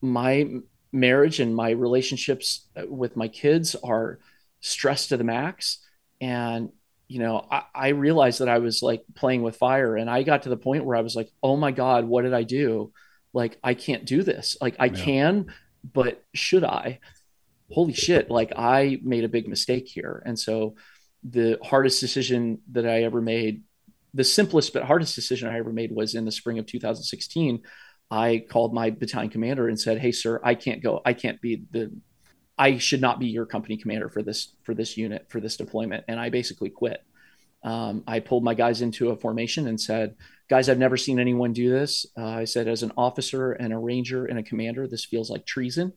my 0.00 0.48
marriage 0.92 1.38
and 1.38 1.54
my 1.54 1.70
relationships 1.70 2.66
uh, 2.76 2.82
with 2.88 3.16
my 3.16 3.28
kids 3.28 3.76
are 3.76 4.18
stressed 4.60 5.10
to 5.10 5.16
the 5.16 5.24
max 5.24 5.84
and 6.20 6.70
you 7.08 7.20
know, 7.20 7.46
I, 7.48 7.62
I 7.72 7.88
realized 7.90 8.40
that 8.40 8.48
I 8.48 8.58
was 8.58 8.82
like 8.82 9.04
playing 9.14 9.42
with 9.42 9.56
fire 9.56 9.96
and 9.96 10.10
I 10.10 10.24
got 10.24 10.42
to 10.42 10.48
the 10.48 10.56
point 10.56 10.84
where 10.84 10.96
I 10.96 11.02
was 11.02 11.14
like, 11.14 11.30
"Oh 11.42 11.56
my 11.56 11.70
god, 11.70 12.04
what 12.04 12.22
did 12.22 12.34
I 12.34 12.42
do? 12.42 12.92
Like 13.36 13.58
I 13.62 13.74
can't 13.74 14.04
do 14.04 14.22
this. 14.22 14.56
Like 14.60 14.76
I 14.80 14.86
Yeah. 14.86 15.04
can, 15.04 15.46
but 15.84 16.24
should 16.34 16.64
I?" 16.64 17.00
holy 17.70 17.92
shit, 17.92 18.30
like 18.30 18.52
I 18.56 18.98
made 19.02 19.24
a 19.24 19.28
big 19.28 19.48
mistake 19.48 19.88
here. 19.88 20.22
And 20.24 20.38
so 20.38 20.74
the 21.28 21.58
hardest 21.62 22.00
decision 22.00 22.60
that 22.72 22.86
I 22.86 23.02
ever 23.02 23.20
made, 23.20 23.62
the 24.14 24.24
simplest 24.24 24.72
but 24.72 24.84
hardest 24.84 25.14
decision 25.14 25.48
I 25.48 25.58
ever 25.58 25.72
made 25.72 25.92
was 25.92 26.14
in 26.14 26.24
the 26.24 26.32
spring 26.32 26.58
of 26.58 26.66
2016. 26.66 27.62
I 28.10 28.44
called 28.48 28.72
my 28.72 28.90
battalion 28.90 29.30
commander 29.30 29.68
and 29.68 29.80
said, 29.80 29.98
Hey, 29.98 30.12
sir, 30.12 30.40
I 30.44 30.54
can't 30.54 30.82
go. 30.82 31.00
I 31.04 31.12
can't 31.12 31.40
be 31.40 31.64
the, 31.72 31.90
I 32.56 32.78
should 32.78 33.00
not 33.00 33.18
be 33.18 33.26
your 33.26 33.46
company 33.46 33.76
commander 33.76 34.08
for 34.08 34.22
this, 34.22 34.54
for 34.62 34.74
this 34.74 34.96
unit, 34.96 35.26
for 35.28 35.40
this 35.40 35.56
deployment. 35.56 36.04
And 36.06 36.20
I 36.20 36.30
basically 36.30 36.70
quit. 36.70 37.02
Um, 37.64 38.04
I 38.06 38.20
pulled 38.20 38.44
my 38.44 38.54
guys 38.54 38.80
into 38.80 39.10
a 39.10 39.16
formation 39.16 39.66
and 39.66 39.80
said, 39.80 40.14
guys, 40.48 40.68
I've 40.68 40.78
never 40.78 40.96
seen 40.96 41.18
anyone 41.18 41.52
do 41.52 41.70
this. 41.70 42.06
Uh, 42.16 42.24
I 42.24 42.44
said, 42.44 42.68
as 42.68 42.82
an 42.82 42.92
officer 42.96 43.52
and 43.52 43.72
a 43.72 43.78
ranger 43.78 44.26
and 44.26 44.38
a 44.38 44.42
commander, 44.42 44.86
this 44.86 45.04
feels 45.04 45.30
like 45.30 45.46
treason 45.46 45.92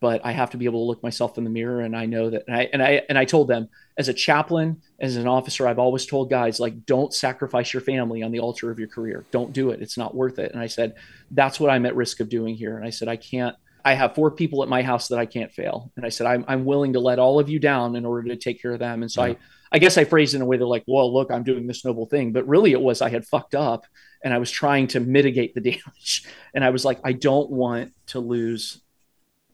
but 0.00 0.24
I 0.24 0.32
have 0.32 0.50
to 0.50 0.56
be 0.56 0.64
able 0.64 0.80
to 0.80 0.86
look 0.86 1.02
myself 1.02 1.38
in 1.38 1.44
the 1.44 1.50
mirror. 1.50 1.80
And 1.80 1.96
I 1.96 2.06
know 2.06 2.30
that, 2.30 2.44
and 2.46 2.56
I, 2.56 2.68
and 2.72 2.82
I, 2.82 3.02
and 3.08 3.18
I 3.18 3.24
told 3.24 3.48
them 3.48 3.68
as 3.96 4.08
a 4.08 4.14
chaplain, 4.14 4.82
as 5.00 5.16
an 5.16 5.26
officer, 5.26 5.66
I've 5.66 5.78
always 5.78 6.06
told 6.06 6.30
guys, 6.30 6.60
like, 6.60 6.86
don't 6.86 7.12
sacrifice 7.12 7.72
your 7.72 7.80
family 7.80 8.22
on 8.22 8.30
the 8.30 8.40
altar 8.40 8.70
of 8.70 8.78
your 8.78 8.88
career. 8.88 9.24
Don't 9.30 9.52
do 9.52 9.70
it. 9.70 9.82
It's 9.82 9.98
not 9.98 10.14
worth 10.14 10.38
it. 10.38 10.52
And 10.52 10.60
I 10.60 10.66
said, 10.66 10.94
that's 11.30 11.58
what 11.58 11.70
I'm 11.70 11.86
at 11.86 11.96
risk 11.96 12.20
of 12.20 12.28
doing 12.28 12.54
here. 12.54 12.76
And 12.76 12.86
I 12.86 12.90
said, 12.90 13.08
I 13.08 13.16
can't, 13.16 13.56
I 13.84 13.94
have 13.94 14.14
four 14.14 14.30
people 14.30 14.62
at 14.62 14.68
my 14.68 14.82
house 14.82 15.08
that 15.08 15.18
I 15.18 15.26
can't 15.26 15.52
fail. 15.52 15.90
And 15.96 16.04
I 16.04 16.10
said, 16.10 16.26
I'm, 16.26 16.44
I'm 16.46 16.64
willing 16.64 16.92
to 16.92 17.00
let 17.00 17.18
all 17.18 17.38
of 17.38 17.48
you 17.48 17.58
down 17.58 17.96
in 17.96 18.04
order 18.04 18.28
to 18.28 18.36
take 18.36 18.62
care 18.62 18.72
of 18.72 18.78
them. 18.78 19.02
And 19.02 19.10
so 19.10 19.24
Yeah. 19.24 19.32
I, 19.32 19.36
I 19.72 19.78
guess 19.78 19.98
I 19.98 20.04
phrased 20.04 20.34
it 20.34 20.36
in 20.38 20.42
a 20.42 20.46
way 20.46 20.56
they're 20.56 20.66
like, 20.66 20.84
well, 20.86 21.12
look, 21.12 21.30
I'm 21.30 21.42
doing 21.42 21.66
this 21.66 21.84
noble 21.84 22.06
thing. 22.06 22.32
But 22.32 22.46
really 22.48 22.72
it 22.72 22.80
was, 22.80 23.02
I 23.02 23.08
had 23.10 23.26
fucked 23.26 23.54
up 23.54 23.86
and 24.24 24.32
I 24.32 24.38
was 24.38 24.50
trying 24.50 24.86
to 24.88 25.00
mitigate 25.00 25.54
the 25.54 25.60
damage. 25.70 26.24
And 26.54 26.64
I 26.64 26.70
was 26.70 26.84
like, 26.84 26.98
I 27.04 27.12
don't 27.12 27.50
want 27.50 27.92
to 28.08 28.20
lose 28.20 28.80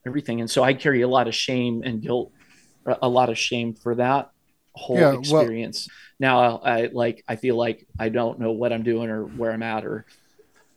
everything. 0.06 0.40
And 0.40 0.50
so 0.50 0.62
I 0.62 0.74
carry 0.74 1.02
a 1.02 1.08
lot 1.08 1.26
of 1.28 1.34
shame 1.34 1.82
and 1.84 2.00
guilt, 2.00 2.32
a 2.86 3.08
lot 3.08 3.28
of 3.30 3.38
shame 3.38 3.74
for 3.74 3.94
that 3.96 4.30
whole 4.72 4.96
Yeah, 4.98 5.10
well- 5.12 5.18
experience. 5.20 5.88
now 6.20 6.58
I, 6.58 6.78
I 6.84 6.90
like, 6.92 7.24
I 7.28 7.36
feel 7.36 7.56
like 7.56 7.86
I 7.98 8.08
don't 8.08 8.38
know 8.38 8.52
what 8.52 8.72
I'm 8.72 8.82
doing 8.82 9.08
or 9.10 9.24
where 9.24 9.50
I'm 9.52 9.62
at 9.62 9.84
or, 9.84 10.04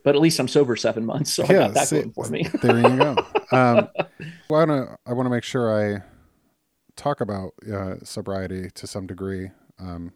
but 0.04 0.16
at 0.16 0.22
least 0.22 0.40
I'm 0.40 0.48
sober 0.48 0.78
seven 0.78 1.06
months, 1.06 1.34
so 1.34 1.44
I 1.44 1.48
got 1.48 1.74
that 1.74 1.90
see, 1.90 1.98
going 2.00 2.14
for 2.14 2.30
me. 2.30 2.48
there 2.62 2.78
you 2.78 2.98
go. 2.98 3.16
Um, 3.52 3.88
well, 4.50 4.62
I 4.62 4.66
want 4.66 4.70
to 4.72 4.98
I 5.06 5.14
want 5.14 5.26
to 5.26 5.30
make 5.30 5.44
sure 5.46 5.96
I 5.98 6.02
talk 6.98 7.22
about 7.22 7.54
uh, 7.72 7.96
sobriety 8.04 8.70
to 8.72 8.88
some 8.88 9.08
degree. 9.08 9.52
Um, 9.80 10.12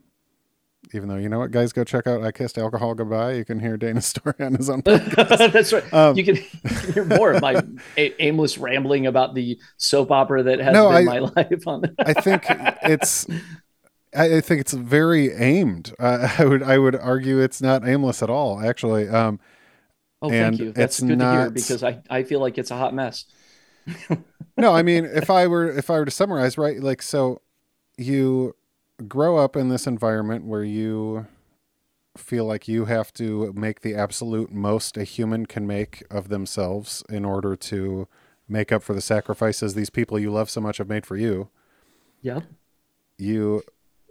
even 0.94 1.08
though 1.08 1.16
you 1.16 1.30
know 1.30 1.40
what, 1.40 1.52
guys, 1.52 1.72
go 1.72 1.84
check 1.84 2.08
out 2.08 2.24
"I 2.24 2.32
Kissed 2.32 2.58
Alcohol 2.58 2.96
Goodbye." 2.96 3.34
You 3.34 3.46
can 3.46 3.60
hear 3.60 3.78
Dana's 3.78 4.06
story 4.08 4.36
on 4.40 4.56
his 4.56 4.70
own. 4.70 4.82
That's 4.86 5.72
right. 5.72 5.94
Um, 5.94 6.18
you, 6.18 6.26
can, 6.26 6.36
hear 6.94 7.06
more 7.06 7.32
of 7.32 7.42
my 7.42 7.62
a- 7.98 8.24
aimless 8.24 8.58
rambling 8.58 9.08
about 9.08 9.36
the 9.36 9.60
soap 9.78 10.12
opera 10.12 10.44
that 10.44 10.60
has 10.60 10.74
no, 10.74 10.90
been 10.90 11.08
I, 11.08 11.20
my 11.20 11.20
life. 11.20 11.68
On 11.68 11.84
I 12.00 12.14
think 12.14 12.44
it's. 12.84 13.28
I 14.14 14.42
think 14.42 14.60
it's 14.60 14.74
very 14.74 15.32
aimed. 15.32 15.94
Uh, 15.98 16.28
I 16.38 16.44
would 16.44 16.64
I 16.64 16.78
would 16.78 16.98
argue 16.98 17.40
it's 17.40 17.62
not 17.62 17.88
aimless 17.88 18.22
at 18.22 18.30
all. 18.30 18.60
Actually, 18.60 19.08
um, 19.08 19.40
oh, 20.22 20.30
thank 20.30 20.60
you. 20.60 20.74
That's 20.74 21.00
good 21.00 21.18
not... 21.18 21.34
to 21.34 21.40
hear 21.40 21.50
because 21.52 21.82
I, 21.82 22.02
I 22.10 22.24
feel 22.24 22.42
like 22.42 22.58
it's 22.58 22.72
a 22.72 22.76
hot 22.76 22.94
mess. 22.94 23.24
No, 24.58 24.74
I 24.74 24.84
mean, 24.84 25.06
if 25.06 25.30
I 25.30 25.48
were 25.48 25.70
if 25.70 25.90
I 25.90 26.00
were 26.00 26.06
to 26.06 26.12
summarize, 26.12 26.58
right, 26.58 26.80
like 26.80 27.02
so, 27.02 27.42
you 27.98 28.56
grow 29.08 29.38
up 29.38 29.56
in 29.56 29.70
this 29.70 29.88
environment 29.88 30.46
where 30.46 30.64
you 30.64 31.28
feel 32.18 32.46
like 32.46 32.68
you 32.68 32.86
have 32.86 33.14
to 33.14 33.54
make 33.54 33.82
the 33.82 33.96
absolute 33.96 34.52
most 34.52 34.98
a 34.98 35.04
human 35.04 35.46
can 35.46 35.66
make 35.66 36.04
of 36.12 36.30
themselves 36.30 37.04
in 37.10 37.24
order 37.24 37.56
to 37.56 38.08
make 38.48 38.72
up 38.72 38.84
for 38.84 38.94
the 38.94 39.02
sacrifices 39.02 39.74
these 39.74 39.90
people 39.90 40.20
you 40.20 40.30
love 40.30 40.50
so 40.50 40.60
much 40.60 40.78
have 40.78 40.90
made 40.90 41.06
for 41.06 41.16
you. 41.16 41.50
Yeah. 42.22 42.42
You 43.18 43.64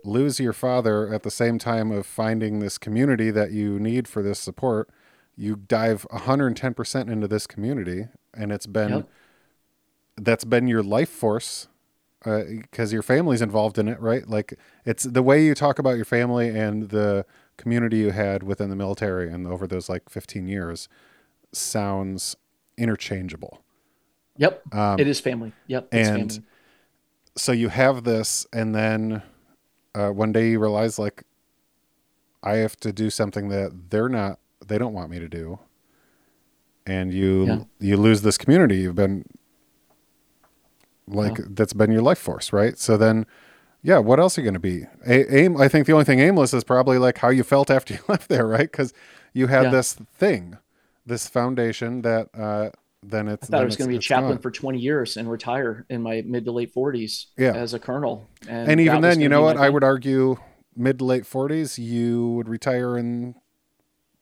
lose 0.02 0.40
your 0.40 0.54
father 0.54 1.12
at 1.12 1.22
the 1.22 1.30
same 1.30 1.58
time 1.58 1.90
of 1.90 2.06
finding 2.06 2.58
this 2.58 2.78
community 2.78 3.30
that 3.30 3.52
you 3.52 3.78
need 3.78 4.08
for 4.08 4.22
this 4.22 4.38
support. 4.38 4.88
You 5.36 5.56
dive 5.56 6.06
110% 6.10 7.10
into 7.10 7.28
this 7.28 7.46
community 7.46 8.06
and 8.32 8.50
it's 8.50 8.66
been 8.66 8.90
yep. 8.90 9.08
That's 10.24 10.44
been 10.44 10.66
your 10.66 10.82
life 10.82 11.08
force 11.08 11.68
because 12.22 12.92
uh, 12.92 12.94
your 12.94 13.02
family's 13.02 13.40
involved 13.40 13.78
in 13.78 13.88
it, 13.88 13.98
right? 14.00 14.28
Like 14.28 14.58
it's 14.84 15.04
the 15.04 15.22
way 15.22 15.44
you 15.44 15.54
talk 15.54 15.78
about 15.78 15.96
your 15.96 16.04
family 16.04 16.48
and 16.48 16.90
the 16.90 17.24
community 17.56 17.98
you 17.98 18.10
had 18.10 18.42
within 18.42 18.70
the 18.70 18.76
military 18.76 19.30
and 19.30 19.46
over 19.46 19.66
those 19.66 19.88
like 19.88 20.08
15 20.08 20.46
years 20.46 20.88
sounds 21.52 22.36
interchangeable. 22.76 23.62
Yep. 24.36 24.74
Um, 24.74 24.98
it 24.98 25.06
is 25.06 25.20
family. 25.20 25.52
Yep. 25.66 25.88
and 25.92 26.32
family. 26.32 26.46
so 27.36 27.52
you 27.52 27.68
have 27.68 28.04
this, 28.04 28.46
and 28.52 28.74
then 28.74 29.22
uh, 29.94 30.08
one 30.08 30.32
day 30.32 30.50
you 30.50 30.58
realize, 30.58 30.98
like, 30.98 31.24
I 32.42 32.56
have 32.56 32.76
to 32.76 32.92
do 32.92 33.10
something 33.10 33.48
that 33.50 33.90
they're 33.90 34.08
not, 34.08 34.38
they 34.66 34.78
don't 34.78 34.94
want 34.94 35.10
me 35.10 35.18
to 35.18 35.28
do. 35.28 35.58
And 36.86 37.12
you, 37.12 37.46
yeah. 37.46 37.58
you 37.78 37.96
lose 37.98 38.22
this 38.22 38.38
community 38.38 38.78
you've 38.78 38.94
been 38.94 39.24
like 41.14 41.36
that's 41.48 41.72
been 41.72 41.92
your 41.92 42.02
life 42.02 42.18
force, 42.18 42.52
right? 42.52 42.78
So 42.78 42.96
then, 42.96 43.26
yeah, 43.82 43.98
what 43.98 44.20
else 44.20 44.36
are 44.36 44.40
you 44.40 44.44
going 44.44 44.54
to 44.54 44.60
be? 44.60 44.84
A- 45.06 45.34
aim. 45.34 45.60
I 45.60 45.68
think 45.68 45.86
the 45.86 45.92
only 45.92 46.04
thing 46.04 46.20
aimless 46.20 46.54
is 46.54 46.64
probably 46.64 46.98
like 46.98 47.18
how 47.18 47.28
you 47.28 47.42
felt 47.42 47.70
after 47.76 47.94
you 47.94 48.00
left 48.08 48.28
there, 48.28 48.46
right? 48.46 48.70
Because 48.70 48.92
you 49.32 49.46
had 49.48 49.64
yeah. 49.64 49.70
this 49.70 49.94
thing, 49.94 50.58
this 51.06 51.28
foundation 51.28 52.02
that 52.02 52.28
uh, 52.34 52.70
then 53.02 53.28
it's. 53.28 53.48
I 53.48 53.52
thought 53.52 53.62
I 53.62 53.64
was 53.64 53.76
going 53.76 53.88
to 53.88 53.92
be 53.92 53.98
a 53.98 54.00
chaplain 54.00 54.32
gone. 54.32 54.42
for 54.42 54.50
20 54.50 54.78
years 54.78 55.16
and 55.16 55.30
retire 55.30 55.86
in 55.88 56.02
my 56.02 56.22
mid 56.26 56.44
to 56.44 56.52
late 56.52 56.74
40s 56.74 57.26
yeah. 57.36 57.52
as 57.52 57.74
a 57.74 57.78
colonel. 57.78 58.28
And, 58.48 58.72
and 58.72 58.80
even 58.80 59.00
then, 59.00 59.20
you 59.20 59.28
know 59.28 59.42
what? 59.42 59.56
I 59.56 59.68
would 59.68 59.84
argue 59.84 60.36
mid 60.76 60.98
to 60.98 61.04
late 61.04 61.24
40s, 61.24 61.78
you 61.78 62.28
would 62.32 62.48
retire 62.48 62.96
and 62.96 63.34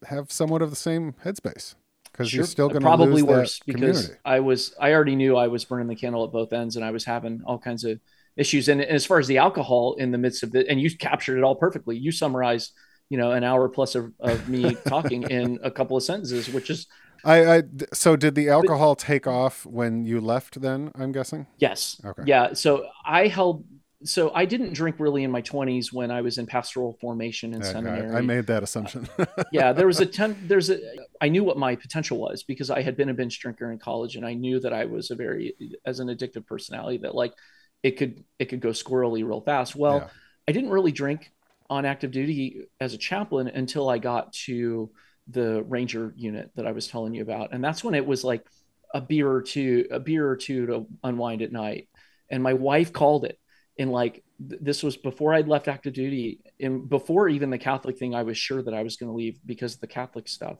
have 0.07 0.31
somewhat 0.31 0.63
of 0.63 0.71
the 0.71 0.77
same 0.77 1.15
headspace 1.25 1.75
because 2.19 2.31
sure. 2.31 2.39
you're 2.39 2.47
still 2.47 2.69
going 2.69 2.81
to 2.81 2.85
probably 2.85 3.23
worse 3.23 3.61
because 3.61 3.81
community. 3.81 4.15
I 4.25 4.41
was 4.41 4.75
I 4.81 4.93
already 4.93 5.15
knew 5.15 5.37
I 5.37 5.47
was 5.47 5.65
burning 5.65 5.87
the 5.87 5.95
candle 5.95 6.25
at 6.25 6.33
both 6.33 6.53
ends 6.53 6.75
and 6.75 6.85
I 6.85 6.91
was 6.91 7.05
having 7.05 7.43
all 7.47 7.59
kinds 7.59 7.85
of 7.85 8.01
issues. 8.37 8.69
And, 8.69 8.81
and 8.81 8.91
as 8.91 9.07
far 9.07 9.21
as 9.21 9.29
the 9.29 9.39
alcohol 9.39 9.95
in 9.95 10.11
the 10.11 10.19
midst 10.19 10.43
of 10.43 10.55
it, 10.57 10.67
and 10.69 10.81
you 10.81 10.95
captured 10.97 11.39
it 11.39 11.45
all 11.45 11.55
perfectly. 11.55 11.97
You 11.97 12.11
summarized, 12.11 12.73
you 13.09 13.19
know, 13.19 13.31
an 13.31 13.45
hour 13.45 13.69
plus 13.69 13.95
of, 13.95 14.13
of 14.19 14.49
me 14.49 14.75
talking 14.89 15.23
in 15.31 15.61
a 15.63 15.71
couple 15.71 15.97
of 15.97 16.03
sentences, 16.03 16.49
which 16.49 16.71
is 16.71 16.89
I, 17.25 17.57
I 17.59 17.63
so 17.93 18.17
did 18.17 18.35
the 18.35 18.49
alcohol 18.49 18.97
but, 18.97 19.05
take 19.05 19.27
off 19.29 19.65
when 19.67 20.05
you 20.05 20.21
left 20.21 20.61
then 20.61 20.93
i'm 20.95 21.11
guessing 21.11 21.49
yes 21.59 22.01
okay 22.05 22.23
yeah 22.27 22.53
so 22.53 22.87
i 23.05 23.27
held 23.27 23.65
so 24.05 24.33
I 24.33 24.45
didn't 24.45 24.75
drink 24.75 24.97
really 25.01 25.25
in 25.25 25.31
my 25.31 25.43
20s 25.43 25.93
when 25.93 26.11
I 26.11 26.21
was 26.21 26.39
in 26.39 26.47
pastoral 26.47 26.97
formation 27.01 27.53
in 27.53 27.65
seminary. 27.65 28.15
I, 28.15 28.21
made 28.21 28.47
that 28.47 28.63
assumption. 28.63 29.09
Uh, 29.19 29.27
yeah, 29.51 29.73
there 29.75 29.89
was 29.89 29.99
a 29.99 30.07
ten. 30.07 30.37
There's 30.47 30.71
a. 30.71 30.79
I 31.21 31.29
knew 31.29 31.43
what 31.43 31.59
my 31.59 31.75
potential 31.75 32.19
was 32.19 32.45
because 32.45 32.71
I 32.71 32.81
had 32.81 32.97
been 32.97 33.09
a 33.09 33.15
binge 33.15 33.41
drinker 33.41 33.73
in 33.73 33.79
college, 33.79 34.15
and 34.15 34.25
I 34.25 34.35
knew 34.35 34.61
that 34.61 34.73
I 34.73 34.85
was 34.85 35.11
a 35.11 35.17
very, 35.17 35.55
as 35.85 35.99
an 35.99 36.09
addictive 36.09 36.47
personality, 36.47 36.99
that 36.99 37.15
like 37.15 37.35
it 37.83 37.93
could 37.93 38.23
it 38.39 38.47
could 38.47 38.61
go 38.61 38.71
squirrely 38.71 39.27
real 39.27 39.41
fast. 39.41 39.75
Well, 39.75 39.99
yeah. 39.99 40.09
I 40.47 40.53
didn't 40.53 40.71
really 40.71 40.93
drink 40.93 41.33
on 41.69 41.85
active 41.85 42.13
duty 42.13 42.67
as 42.81 42.95
a 42.95 42.99
chaplain 42.99 43.49
until 43.49 43.89
I 43.89 43.99
got 43.99 44.33
to 44.45 44.91
the 45.27 45.65
ranger 45.65 46.15
unit 46.17 46.53
that 46.55 46.67
I 46.67 46.73
was 46.73 46.87
telling 46.87 47.15
you 47.15 47.23
about, 47.23 47.53
and 47.53 47.65
that's 47.65 47.83
when 47.83 47.97
it 47.97 48.07
was 48.07 48.23
like 48.23 48.47
a 48.95 49.01
beer 49.01 49.29
or 49.29 49.43
two, 49.43 49.87
a 49.91 49.99
beer 49.99 50.29
or 50.29 50.37
two 50.37 50.67
to 50.67 50.87
unwind 51.03 51.43
at 51.43 51.51
night. 51.51 51.89
And 52.31 52.43
my 52.43 52.53
wife 52.53 52.93
called 52.93 53.25
it 53.25 53.39
and 53.79 53.91
like 53.93 54.23
th- 54.49 54.61
this 54.61 54.83
was 54.83 54.97
before 54.97 55.35
I'd 55.35 55.49
left 55.49 55.69
active 55.69 55.93
duty 55.93 56.41
and 56.61 56.89
before 56.89 57.29
even 57.29 57.51
the 57.51 57.59
Catholic 57.59 57.99
thing, 57.99 58.15
I 58.15 58.23
was 58.23 58.37
sure 58.37 58.63
that 58.63 58.75
I 58.75 58.83
was 58.83 58.97
going 58.97 59.11
to 59.11 59.17
leave 59.17 59.39
because 59.47 59.75
of 59.75 59.81
the 59.81 59.87
Catholic 59.87 60.29
stuff. 60.29 60.59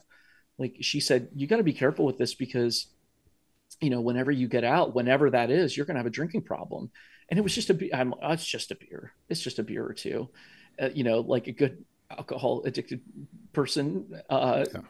Like 0.59 0.77
she 0.81 1.01
said, 1.01 1.29
you 1.35 1.47
got 1.47 1.57
to 1.57 1.63
be 1.63 1.73
careful 1.73 2.05
with 2.05 2.19
this 2.19 2.35
because, 2.35 2.89
you 3.81 3.91
know, 3.91 4.01
whenever 4.01 4.31
you 4.31 4.49
get 4.49 4.65
out, 4.65 4.95
whenever 4.95 5.31
that 5.31 5.51
is, 5.51 5.77
you're 5.77 5.87
going 5.87 5.95
to 5.95 6.01
have 6.01 6.07
a 6.07 6.11
drinking 6.11 6.43
problem. 6.43 6.91
And 7.29 7.39
it 7.39 7.43
was 7.43 7.55
just 7.55 7.71
a, 7.71 7.97
I'm, 7.97 8.15
oh, 8.23 8.33
it's 8.33 8.47
just 8.47 8.71
a 8.71 8.77
beer. 8.77 9.13
It's 9.29 9.43
just 9.43 9.59
a 9.59 9.63
beer 9.63 9.85
or 9.85 9.93
two, 9.93 10.29
uh, 10.81 10.89
you 10.95 11.05
know, 11.05 11.21
like 11.21 11.47
a 11.47 11.53
good 11.53 11.85
alcohol 12.11 12.63
addicted 12.65 13.01
person 13.53 14.21
uh, 14.31 14.65
yeah. 14.73 14.81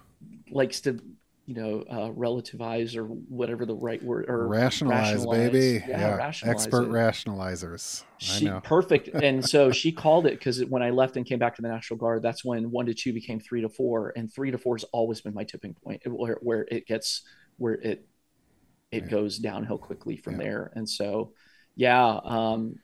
likes 0.50 0.80
to 0.82 1.00
you 1.48 1.54
know 1.54 1.82
uh, 1.88 2.10
relativize 2.10 2.94
or 2.94 3.04
whatever 3.04 3.64
the 3.64 3.74
right 3.74 4.02
word 4.02 4.26
or 4.28 4.46
rationalize, 4.46 5.14
rationalize. 5.14 5.50
baby 5.50 5.84
yeah, 5.88 6.00
yeah. 6.00 6.14
Rationalize 6.16 6.66
expert 6.66 6.82
it. 6.84 6.90
rationalizers 6.90 8.04
she, 8.18 8.46
I 8.46 8.50
know. 8.50 8.60
perfect 8.60 9.08
and 9.14 9.42
so 9.42 9.72
she 9.72 9.90
called 9.90 10.26
it 10.26 10.32
because 10.32 10.62
when 10.66 10.82
i 10.82 10.90
left 10.90 11.16
and 11.16 11.24
came 11.24 11.38
back 11.38 11.56
to 11.56 11.62
the 11.62 11.68
national 11.68 11.96
guard 11.96 12.22
that's 12.22 12.44
when 12.44 12.70
one 12.70 12.84
to 12.84 12.92
two 12.92 13.14
became 13.14 13.40
three 13.40 13.62
to 13.62 13.70
four 13.70 14.12
and 14.14 14.30
three 14.30 14.50
to 14.50 14.58
four 14.58 14.76
has 14.76 14.84
always 14.92 15.22
been 15.22 15.32
my 15.32 15.42
tipping 15.42 15.72
point 15.72 16.02
where, 16.06 16.38
where 16.42 16.66
it 16.70 16.86
gets 16.86 17.22
where 17.56 17.74
it 17.74 18.06
it 18.92 19.04
yeah. 19.04 19.08
goes 19.08 19.38
downhill 19.38 19.78
quickly 19.78 20.18
from 20.18 20.34
yeah. 20.34 20.46
there 20.46 20.72
and 20.74 20.86
so 20.86 21.32
yeah 21.76 22.20
um 22.24 22.78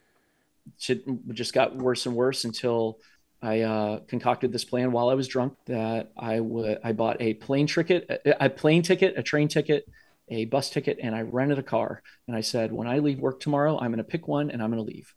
it 0.89 1.05
just 1.35 1.53
got 1.53 1.77
worse 1.77 2.07
and 2.07 2.17
worse 2.17 2.45
until 2.45 2.99
I 3.45 3.61
uh, 3.61 4.01
concocted 4.09 4.53
this 4.53 4.65
plan 4.65 4.91
while 4.91 5.11
I 5.11 5.15
was 5.15 5.29
drunk 5.29 5.55
that 5.67 6.13
I 6.17 6.41
would 6.41 6.79
I 6.83 6.93
bought 6.93 7.21
a 7.21 7.35
plane 7.35 7.67
ticket, 7.67 8.23
a, 8.25 8.49
plane 8.49 8.83
ticket, 8.83 9.19
a 9.19 9.23
train 9.23 9.49
ticket, 9.49 9.87
a 10.29 10.47
bus 10.47 10.71
ticket, 10.71 10.99
and 11.03 11.15
I 11.15 11.21
rented 11.23 11.59
a 11.59 11.63
car. 11.63 12.03
And 12.27 12.35
I 12.35 12.41
said, 12.41 12.73
when 12.73 12.89
I 12.89 13.01
leave 13.01 13.19
work 13.19 13.41
tomorrow, 13.41 13.79
I'm 13.79 13.91
going 13.91 13.99
to 13.99 14.05
pick 14.05 14.27
one 14.27 14.51
and 14.51 14.63
I'm 14.63 14.71
going 14.71 14.83
to 14.83 14.91
leave. 14.91 15.13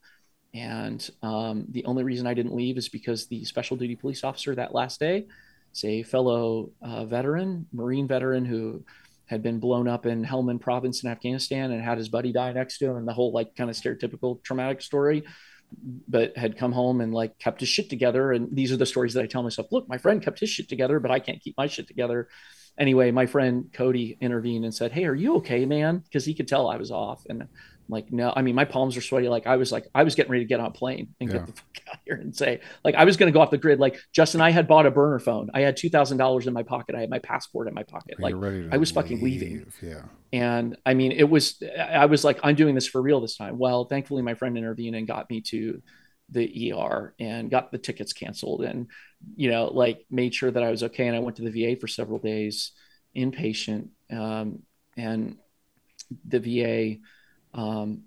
And 0.53 1.09
um, 1.23 1.67
the 1.69 1.85
only 1.85 2.03
reason 2.03 2.27
I 2.27 2.33
didn't 2.33 2.53
leave 2.53 2.77
is 2.77 2.89
because 2.89 3.27
the 3.27 3.45
special 3.45 3.77
duty 3.77 3.95
police 3.95 4.25
officer 4.25 4.53
that 4.55 4.75
last 4.75 4.99
day 4.99 5.27
is 5.73 5.85
a 5.85 6.03
fellow 6.03 6.71
uh, 6.81 7.05
veteran, 7.05 7.67
Marine 7.71 8.09
veteran 8.09 8.43
who 8.43 8.83
had 9.27 9.41
been 9.41 9.59
blown 9.59 9.87
up 9.87 10.05
in 10.05 10.25
Helmand 10.25 10.59
province 10.59 11.01
in 11.01 11.09
Afghanistan 11.09 11.71
and 11.71 11.81
had 11.81 11.97
his 11.97 12.09
buddy 12.09 12.33
die 12.33 12.51
next 12.51 12.77
to 12.79 12.87
him 12.87 12.97
and 12.97 13.07
the 13.07 13.13
whole 13.13 13.31
like 13.31 13.55
kind 13.55 13.69
of 13.69 13.75
stereotypical 13.77 14.43
traumatic 14.43 14.81
story 14.81 15.23
but 16.07 16.37
had 16.37 16.57
come 16.57 16.71
home 16.71 17.01
and 17.01 17.13
like 17.13 17.37
kept 17.39 17.59
his 17.59 17.69
shit 17.69 17.89
together. 17.89 18.31
And 18.31 18.55
these 18.55 18.71
are 18.71 18.77
the 18.77 18.85
stories 18.85 19.13
that 19.13 19.23
I 19.23 19.27
tell 19.27 19.43
myself, 19.43 19.67
look, 19.71 19.87
my 19.87 19.97
friend 19.97 20.21
kept 20.21 20.39
his 20.39 20.49
shit 20.49 20.69
together, 20.69 20.99
but 20.99 21.11
I 21.11 21.19
can't 21.19 21.41
keep 21.41 21.55
my 21.57 21.67
shit 21.67 21.87
together. 21.87 22.29
Anyway, 22.77 23.11
my 23.11 23.25
friend 23.25 23.69
Cody 23.73 24.17
intervened 24.21 24.63
and 24.63 24.73
said, 24.73 24.91
Hey, 24.91 25.05
are 25.05 25.15
you 25.15 25.37
okay, 25.37 25.65
man? 25.65 25.99
Because 25.99 26.25
he 26.25 26.33
could 26.33 26.47
tell 26.47 26.67
I 26.67 26.77
was 26.77 26.91
off. 26.91 27.23
And 27.27 27.47
like, 27.89 28.11
no, 28.11 28.33
I 28.35 28.41
mean, 28.41 28.55
my 28.55 28.65
palms 28.65 28.95
were 28.95 29.01
sweaty. 29.01 29.29
Like 29.29 29.47
I 29.47 29.55
was 29.57 29.71
like, 29.71 29.87
I 29.95 30.03
was 30.03 30.15
getting 30.15 30.31
ready 30.31 30.43
to 30.43 30.47
get 30.47 30.59
on 30.59 30.67
a 30.67 30.71
plane 30.71 31.09
and 31.19 31.29
yeah. 31.29 31.37
get 31.37 31.45
the 31.47 31.51
fuck 31.53 31.65
out 31.93 31.99
here 32.05 32.15
and 32.15 32.35
say, 32.35 32.59
like, 32.83 32.95
I 32.95 33.05
was 33.05 33.17
going 33.17 33.31
to 33.31 33.33
go 33.33 33.41
off 33.41 33.51
the 33.51 33.57
grid. 33.57 33.79
Like 33.79 33.99
Justin, 34.11 34.41
I 34.41 34.51
had 34.51 34.67
bought 34.67 34.85
a 34.85 34.91
burner 34.91 35.19
phone. 35.19 35.49
I 35.53 35.61
had 35.61 35.77
$2,000 35.77 36.47
in 36.47 36.53
my 36.53 36.63
pocket. 36.63 36.95
I 36.95 37.01
had 37.01 37.09
my 37.09 37.19
passport 37.19 37.67
in 37.67 37.73
my 37.73 37.83
pocket. 37.83 38.19
Like 38.19 38.33
I 38.33 38.77
was 38.77 38.89
leave. 38.89 38.95
fucking 38.95 39.21
leaving. 39.21 39.71
Yeah. 39.81 40.03
And 40.33 40.77
I 40.85 40.93
mean, 40.93 41.11
it 41.11 41.29
was, 41.29 41.61
I 41.79 42.05
was 42.05 42.23
like, 42.23 42.39
I'm 42.43 42.55
doing 42.55 42.75
this 42.75 42.87
for 42.87 43.01
real 43.01 43.21
this 43.21 43.37
time. 43.37 43.57
Well, 43.57 43.85
thankfully 43.85 44.21
my 44.21 44.33
friend 44.33 44.57
intervened 44.57 44.95
and 44.95 45.07
got 45.07 45.29
me 45.29 45.41
to 45.41 45.81
the 46.29 46.73
ER 46.73 47.13
and 47.19 47.49
got 47.49 47.71
the 47.71 47.77
tickets 47.77 48.11
canceled 48.11 48.63
and, 48.63 48.87
you 49.35 49.49
know, 49.49 49.65
like 49.65 50.05
made 50.11 50.35
sure 50.35 50.51
that 50.51 50.63
I 50.63 50.71
was 50.71 50.83
okay. 50.83 51.07
And 51.07 51.15
I 51.15 51.19
went 51.19 51.37
to 51.37 51.49
the 51.49 51.75
VA 51.75 51.79
for 51.79 51.87
several 51.87 52.19
days 52.19 52.71
inpatient. 53.15 53.87
Um, 54.11 54.63
and 54.97 55.37
the 56.27 56.39
VA 56.39 56.99
um, 57.53 58.03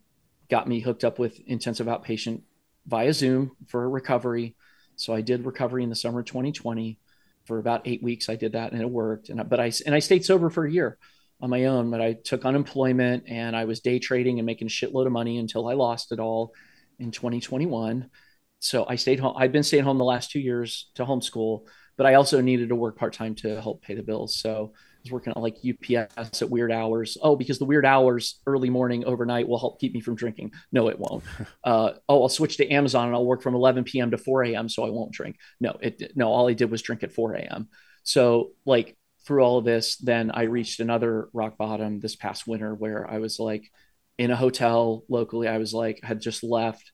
got 0.48 0.68
me 0.68 0.80
hooked 0.80 1.04
up 1.04 1.18
with 1.18 1.40
intensive 1.46 1.86
outpatient 1.86 2.42
via 2.86 3.12
Zoom 3.12 3.52
for 3.68 3.88
recovery. 3.88 4.56
So 4.96 5.14
I 5.14 5.20
did 5.20 5.46
recovery 5.46 5.82
in 5.82 5.88
the 5.88 5.96
summer 5.96 6.22
2020 6.22 6.98
for 7.44 7.58
about 7.58 7.82
eight 7.86 8.02
weeks. 8.02 8.28
I 8.28 8.36
did 8.36 8.52
that 8.52 8.72
and 8.72 8.80
it 8.80 8.90
worked. 8.90 9.28
And 9.28 9.48
but 9.48 9.60
I 9.60 9.72
and 9.86 9.94
I 9.94 10.00
stayed 10.00 10.24
sober 10.24 10.50
for 10.50 10.64
a 10.64 10.70
year 10.70 10.98
on 11.40 11.50
my 11.50 11.66
own. 11.66 11.90
But 11.90 12.00
I 12.00 12.12
took 12.12 12.44
unemployment 12.44 13.24
and 13.28 13.56
I 13.56 13.64
was 13.64 13.80
day 13.80 13.98
trading 13.98 14.38
and 14.38 14.46
making 14.46 14.66
a 14.66 14.70
shitload 14.70 15.06
of 15.06 15.12
money 15.12 15.38
until 15.38 15.68
I 15.68 15.74
lost 15.74 16.12
it 16.12 16.20
all 16.20 16.52
in 16.98 17.10
2021. 17.10 18.10
So 18.58 18.84
I 18.86 18.96
stayed 18.96 19.20
home. 19.20 19.34
I've 19.38 19.52
been 19.52 19.62
staying 19.62 19.84
home 19.84 19.98
the 19.98 20.04
last 20.04 20.30
two 20.30 20.40
years 20.40 20.90
to 20.94 21.04
homeschool, 21.04 21.66
but 21.96 22.06
I 22.06 22.14
also 22.14 22.40
needed 22.42 22.68
to 22.68 22.76
work 22.76 22.96
part 22.96 23.14
time 23.14 23.34
to 23.36 23.60
help 23.60 23.82
pay 23.82 23.94
the 23.94 24.02
bills. 24.02 24.36
So 24.36 24.74
was 25.02 25.12
working 25.12 25.32
at 25.32 25.40
like 25.40 25.56
UPS 25.56 26.42
at 26.42 26.50
weird 26.50 26.72
hours. 26.72 27.16
Oh, 27.22 27.36
because 27.36 27.58
the 27.58 27.64
weird 27.64 27.86
hours, 27.86 28.40
early 28.46 28.70
morning, 28.70 29.04
overnight, 29.04 29.48
will 29.48 29.58
help 29.58 29.80
keep 29.80 29.94
me 29.94 30.00
from 30.00 30.14
drinking. 30.14 30.52
No, 30.72 30.88
it 30.88 30.98
won't. 30.98 31.24
Uh, 31.62 31.92
oh, 32.08 32.22
I'll 32.22 32.28
switch 32.28 32.56
to 32.56 32.68
Amazon 32.70 33.06
and 33.06 33.14
I'll 33.14 33.24
work 33.24 33.42
from 33.42 33.54
11 33.54 33.84
p.m. 33.84 34.10
to 34.12 34.18
4 34.18 34.44
a.m. 34.44 34.68
so 34.68 34.84
I 34.84 34.90
won't 34.90 35.12
drink. 35.12 35.36
No, 35.60 35.76
it 35.80 36.12
no. 36.16 36.28
All 36.28 36.48
I 36.48 36.54
did 36.54 36.70
was 36.70 36.80
drink 36.80 37.02
at 37.02 37.12
4 37.12 37.34
a.m. 37.34 37.68
So 38.02 38.52
like 38.64 38.96
through 39.26 39.42
all 39.42 39.58
of 39.58 39.64
this, 39.64 39.96
then 39.96 40.30
I 40.30 40.44
reached 40.44 40.80
another 40.80 41.28
rock 41.32 41.58
bottom 41.58 42.00
this 42.00 42.16
past 42.16 42.46
winter 42.46 42.74
where 42.74 43.08
I 43.08 43.18
was 43.18 43.38
like 43.38 43.70
in 44.16 44.30
a 44.30 44.36
hotel 44.36 45.04
locally. 45.08 45.48
I 45.48 45.58
was 45.58 45.74
like 45.74 46.00
had 46.02 46.20
just 46.20 46.42
left, 46.42 46.92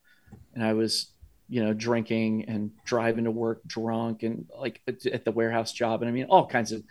and 0.54 0.64
I 0.64 0.72
was 0.72 1.12
you 1.48 1.62
know 1.62 1.72
drinking 1.72 2.46
and 2.48 2.72
driving 2.84 3.24
to 3.24 3.30
work 3.30 3.62
drunk 3.66 4.22
and 4.24 4.46
like 4.58 4.80
at 4.86 5.24
the 5.24 5.32
warehouse 5.32 5.72
job 5.72 6.02
and 6.02 6.08
I 6.08 6.12
mean 6.12 6.26
all 6.26 6.46
kinds 6.46 6.72
of 6.72 6.82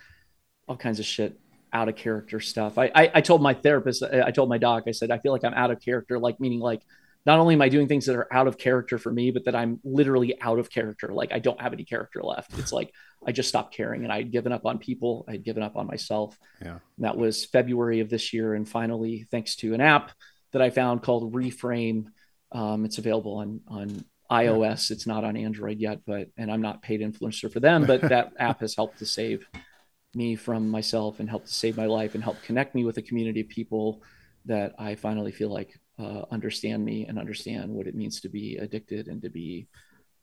all 0.68 0.76
kinds 0.76 0.98
of 0.98 1.06
shit 1.06 1.38
out 1.72 1.88
of 1.88 1.96
character 1.96 2.40
stuff. 2.40 2.78
I, 2.78 2.90
I, 2.94 3.10
I 3.14 3.20
told 3.20 3.42
my 3.42 3.54
therapist, 3.54 4.02
I 4.02 4.30
told 4.30 4.48
my 4.48 4.58
doc, 4.58 4.84
I 4.86 4.92
said, 4.92 5.10
I 5.10 5.18
feel 5.18 5.32
like 5.32 5.44
I'm 5.44 5.54
out 5.54 5.70
of 5.70 5.80
character, 5.80 6.18
like 6.18 6.40
meaning 6.40 6.60
like 6.60 6.82
not 7.26 7.40
only 7.40 7.54
am 7.54 7.62
I 7.62 7.68
doing 7.68 7.88
things 7.88 8.06
that 8.06 8.14
are 8.14 8.32
out 8.32 8.46
of 8.46 8.56
character 8.56 8.98
for 8.98 9.12
me, 9.12 9.32
but 9.32 9.44
that 9.44 9.56
I'm 9.56 9.80
literally 9.82 10.40
out 10.40 10.60
of 10.60 10.70
character. 10.70 11.08
Like 11.08 11.32
I 11.32 11.40
don't 11.40 11.60
have 11.60 11.72
any 11.72 11.84
character 11.84 12.22
left. 12.22 12.56
It's 12.58 12.72
like 12.72 12.92
I 13.26 13.32
just 13.32 13.48
stopped 13.48 13.74
caring 13.74 14.04
and 14.04 14.12
I'd 14.12 14.30
given 14.30 14.52
up 14.52 14.64
on 14.64 14.78
people. 14.78 15.24
I'd 15.28 15.42
given 15.42 15.62
up 15.62 15.76
on 15.76 15.88
myself. 15.88 16.38
Yeah. 16.62 16.78
And 16.96 17.04
that 17.04 17.16
was 17.16 17.44
February 17.44 17.98
of 18.00 18.08
this 18.08 18.32
year. 18.32 18.54
And 18.54 18.68
finally, 18.68 19.26
thanks 19.30 19.56
to 19.56 19.74
an 19.74 19.80
app 19.80 20.12
that 20.52 20.62
I 20.62 20.70
found 20.70 21.02
called 21.02 21.34
Reframe, 21.34 22.06
um, 22.52 22.84
it's 22.84 22.98
available 22.98 23.38
on 23.38 23.60
on 23.66 24.04
iOS. 24.30 24.92
It's 24.92 25.06
not 25.06 25.24
on 25.24 25.36
Android 25.36 25.78
yet, 25.78 26.00
but 26.06 26.28
and 26.36 26.50
I'm 26.50 26.62
not 26.62 26.80
paid 26.80 27.00
influencer 27.00 27.52
for 27.52 27.58
them, 27.60 27.86
but 27.86 28.02
that 28.02 28.32
app 28.38 28.60
has 28.60 28.76
helped 28.76 28.98
to 29.00 29.06
save 29.06 29.46
me 30.16 30.34
from 30.34 30.68
myself 30.68 31.20
and 31.20 31.28
help 31.28 31.44
to 31.44 31.52
save 31.52 31.76
my 31.76 31.86
life 31.86 32.14
and 32.14 32.24
help 32.24 32.42
connect 32.42 32.74
me 32.74 32.84
with 32.84 32.96
a 32.98 33.02
community 33.02 33.40
of 33.40 33.48
people 33.48 34.02
that 34.46 34.74
I 34.78 34.94
finally 34.94 35.32
feel 35.32 35.50
like 35.50 35.78
uh, 35.98 36.22
understand 36.30 36.84
me 36.84 37.06
and 37.06 37.18
understand 37.18 37.70
what 37.70 37.86
it 37.86 37.94
means 37.94 38.20
to 38.20 38.28
be 38.28 38.56
addicted 38.56 39.08
and 39.08 39.20
to 39.22 39.30
be 39.30 39.66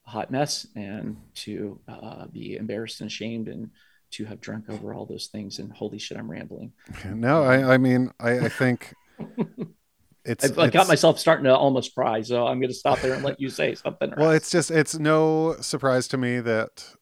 a 0.07 0.10
hot 0.10 0.32
mess 0.32 0.68
and 0.76 1.18
to 1.36 1.80
uh, 1.88 2.26
be 2.28 2.56
embarrassed 2.56 3.02
and 3.02 3.10
ashamed 3.10 3.48
and 3.48 3.70
to 4.11 4.26
have 4.26 4.40
drunk 4.40 4.70
over 4.70 4.94
all 4.94 5.06
those 5.06 5.28
things. 5.28 5.60
And 5.60 5.72
holy 5.72 5.98
shit, 5.98 6.18
I'm 6.18 6.30
rambling. 6.30 6.72
No, 7.06 7.44
I, 7.44 7.74
I 7.74 7.78
mean, 7.78 8.11
I, 8.20 8.40
I 8.40 8.49
think 8.49 8.94
it's, 10.26 10.57
I, 10.57 10.64
I 10.64 10.70
got 10.70 10.88
myself 10.88 11.20
starting 11.20 11.45
to 11.45 11.56
almost 11.56 11.95
cry. 11.95 12.22
So 12.22 12.45
I'm 12.45 12.60
going 12.60 12.70
to 12.70 12.76
stop 12.76 12.99
there 13.02 13.14
and 13.14 13.24
let 13.24 13.40
you 13.41 13.49
say 13.49 13.76
something. 13.76 14.14
Well, 14.15 14.32
it's 14.32 14.52
just, 14.52 14.70
it's 14.70 14.98
no 14.98 15.56
surprise 15.61 16.07
to 16.10 16.18
me 16.18 16.40
that 16.41 16.95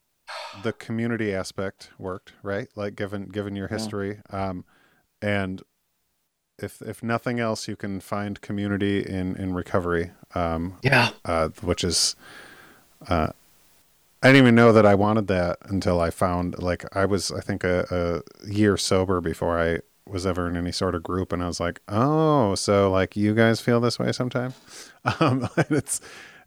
the 0.64 0.74
community 0.74 1.34
aspect 1.34 1.92
worked, 1.98 2.34
right? 2.44 2.68
Like 2.76 2.96
given 2.96 3.26
given 3.26 3.56
your 3.56 3.68
history, 3.68 4.20
yeah. 4.32 4.50
um, 4.50 4.66
and 5.22 5.62
if 6.58 6.82
if 6.82 7.02
nothing 7.04 7.40
else, 7.40 7.68
you 7.68 7.76
can 7.76 8.00
find 8.00 8.42
community 8.42 9.00
in 9.00 9.36
in 9.36 9.54
recovery. 9.54 10.12
Um, 10.36 10.78
yeah, 10.84 11.12
uh, 11.26 11.50
which 11.62 11.84
is. 11.84 12.16
Uh, 13.08 13.32
I 14.24 14.28
didn't 14.28 14.44
even 14.44 14.56
know 14.56 14.72
that 14.72 14.86
I 14.86 14.94
wanted 14.94 15.26
that 15.28 15.58
until 15.64 16.00
I 16.00 16.12
found 16.12 16.62
like 16.62 16.86
I 16.96 17.06
was 17.06 17.32
I 17.32 17.42
think 17.42 17.64
a, 17.64 18.24
a 18.46 18.52
year 18.52 18.78
sober 18.78 19.20
before 19.20 19.60
I 19.60 19.80
was 20.06 20.28
ever 20.28 20.48
in 20.48 20.56
any 20.56 20.72
sort 20.72 20.94
of 20.94 21.02
group 21.02 21.34
and 21.34 21.44
I 21.44 21.48
was 21.48 21.60
like, 21.60 21.82
"Oh, 21.88 22.54
so 22.54 22.92
like 22.92 23.16
you 23.16 23.34
guys 23.34 23.62
feel 23.62 23.80
this 23.80 23.98
way 23.98 24.12
sometimes?" 24.12 24.56
Um, 25.20 25.50
it's 25.58 26.00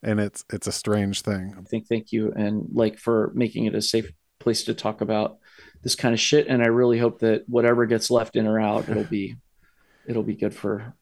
and 0.05 0.21
it's 0.21 0.45
it's 0.53 0.67
a 0.67 0.73
strange 0.73 1.23
thing. 1.23 1.55
I 1.59 1.63
think 1.63 1.89
thank 1.89 2.13
you 2.13 2.33
and 2.33 2.69
like 2.73 2.99
for 2.99 3.33
making 3.35 3.65
it 3.65 3.75
a 3.75 3.83
safe 3.83 4.11
place 4.39 4.65
to 4.65 4.75
talk 4.75 5.01
about 5.01 5.39
this 5.83 5.95
kind 5.97 6.13
of 6.13 6.21
shit. 6.21 6.47
And 6.47 6.63
I 6.63 6.67
really 6.67 6.99
hope 6.99 7.21
that 7.21 7.49
whatever 7.49 7.87
gets 7.87 8.11
left 8.11 8.37
in 8.37 8.47
or 8.47 8.61
out, 8.61 8.89
it'll 8.89 9.05
be 9.05 9.37
it'll 10.07 10.23
be 10.23 10.35
good 10.35 10.55
for. 10.55 10.95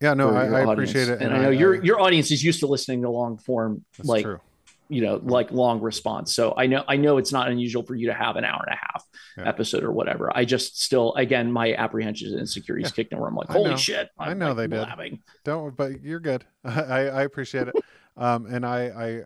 Yeah, 0.00 0.14
no, 0.14 0.30
I, 0.30 0.44
I 0.44 0.72
appreciate 0.72 1.08
it, 1.08 1.20
and, 1.20 1.22
and 1.22 1.34
I 1.34 1.42
know 1.42 1.48
I, 1.48 1.52
your 1.52 1.84
your 1.84 2.00
audience 2.00 2.30
is 2.30 2.44
used 2.44 2.60
to 2.60 2.68
listening 2.68 3.02
to 3.02 3.10
long 3.10 3.36
form, 3.38 3.84
like 4.04 4.24
true. 4.24 4.40
You 4.88 5.02
know, 5.02 5.20
like 5.22 5.50
long 5.52 5.80
response. 5.80 6.34
So 6.34 6.54
I 6.56 6.66
know 6.66 6.84
I 6.88 6.96
know 6.96 7.18
it's 7.18 7.32
not 7.32 7.48
unusual 7.48 7.82
for 7.82 7.94
you 7.94 8.06
to 8.08 8.14
have 8.14 8.36
an 8.36 8.44
hour 8.44 8.64
and 8.66 8.74
a 8.74 8.78
half 8.78 9.04
yeah. 9.36 9.48
episode 9.48 9.84
or 9.84 9.92
whatever. 9.92 10.30
I 10.36 10.44
just 10.44 10.82
still, 10.82 11.14
again, 11.14 11.52
my 11.52 11.74
apprehensions 11.74 12.32
and 12.32 12.40
insecurities 12.40 12.90
yeah. 12.90 12.94
kicked 12.94 13.12
in 13.12 13.18
where 13.18 13.28
I'm 13.28 13.34
like, 13.34 13.48
holy 13.48 13.76
shit! 13.76 14.08
I'm 14.18 14.30
i 14.30 14.34
know 14.34 14.48
like 14.48 14.56
they 14.56 14.66
blabbing. 14.66 15.12
did. 15.12 15.20
Don't, 15.44 15.76
but 15.76 16.02
you're 16.02 16.20
good. 16.20 16.44
I 16.64 17.08
I 17.08 17.22
appreciate 17.22 17.68
it. 17.68 17.74
Um, 18.18 18.46
and 18.46 18.66
I, 18.66 18.80
I, 18.86 19.24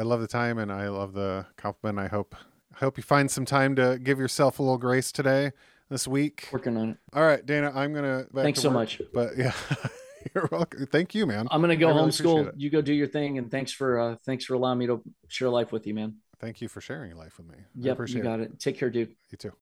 I 0.00 0.02
love 0.04 0.20
the 0.20 0.28
time 0.28 0.58
and 0.58 0.72
I 0.72 0.88
love 0.88 1.12
the 1.12 1.46
compliment. 1.56 1.98
I 1.98 2.08
hope, 2.08 2.36
I 2.74 2.78
hope 2.78 2.96
you 2.96 3.02
find 3.02 3.30
some 3.30 3.44
time 3.44 3.74
to 3.76 3.98
give 4.02 4.18
yourself 4.18 4.60
a 4.60 4.62
little 4.62 4.78
grace 4.78 5.10
today, 5.10 5.50
this 5.90 6.06
week. 6.06 6.48
Working 6.52 6.76
on 6.76 6.90
it. 6.90 6.96
All 7.12 7.24
right, 7.24 7.44
Dana, 7.44 7.72
I'm 7.74 7.92
gonna. 7.92 8.26
Thanks 8.32 8.60
so 8.60 8.68
work, 8.68 8.74
much. 8.74 9.02
But 9.12 9.36
yeah. 9.36 9.52
You're 10.34 10.48
welcome. 10.50 10.86
Thank 10.86 11.14
you, 11.14 11.26
man. 11.26 11.48
I'm 11.50 11.60
gonna 11.60 11.76
go 11.76 11.88
really 11.88 12.10
homeschool. 12.10 12.52
You 12.56 12.70
go 12.70 12.80
do 12.80 12.92
your 12.92 13.06
thing, 13.06 13.38
and 13.38 13.50
thanks 13.50 13.72
for 13.72 13.98
uh, 13.98 14.16
thanks 14.24 14.44
for 14.44 14.54
allowing 14.54 14.78
me 14.78 14.86
to 14.86 15.02
share 15.28 15.48
life 15.48 15.72
with 15.72 15.86
you, 15.86 15.94
man. 15.94 16.16
Thank 16.38 16.60
you 16.60 16.68
for 16.68 16.80
sharing 16.80 17.10
your 17.10 17.18
life 17.18 17.36
with 17.38 17.48
me. 17.48 17.58
Yep, 17.76 18.08
you 18.08 18.22
got 18.22 18.40
it. 18.40 18.52
it. 18.52 18.60
Take 18.60 18.78
care, 18.78 18.90
dude. 18.90 19.14
You 19.30 19.38
too. 19.38 19.52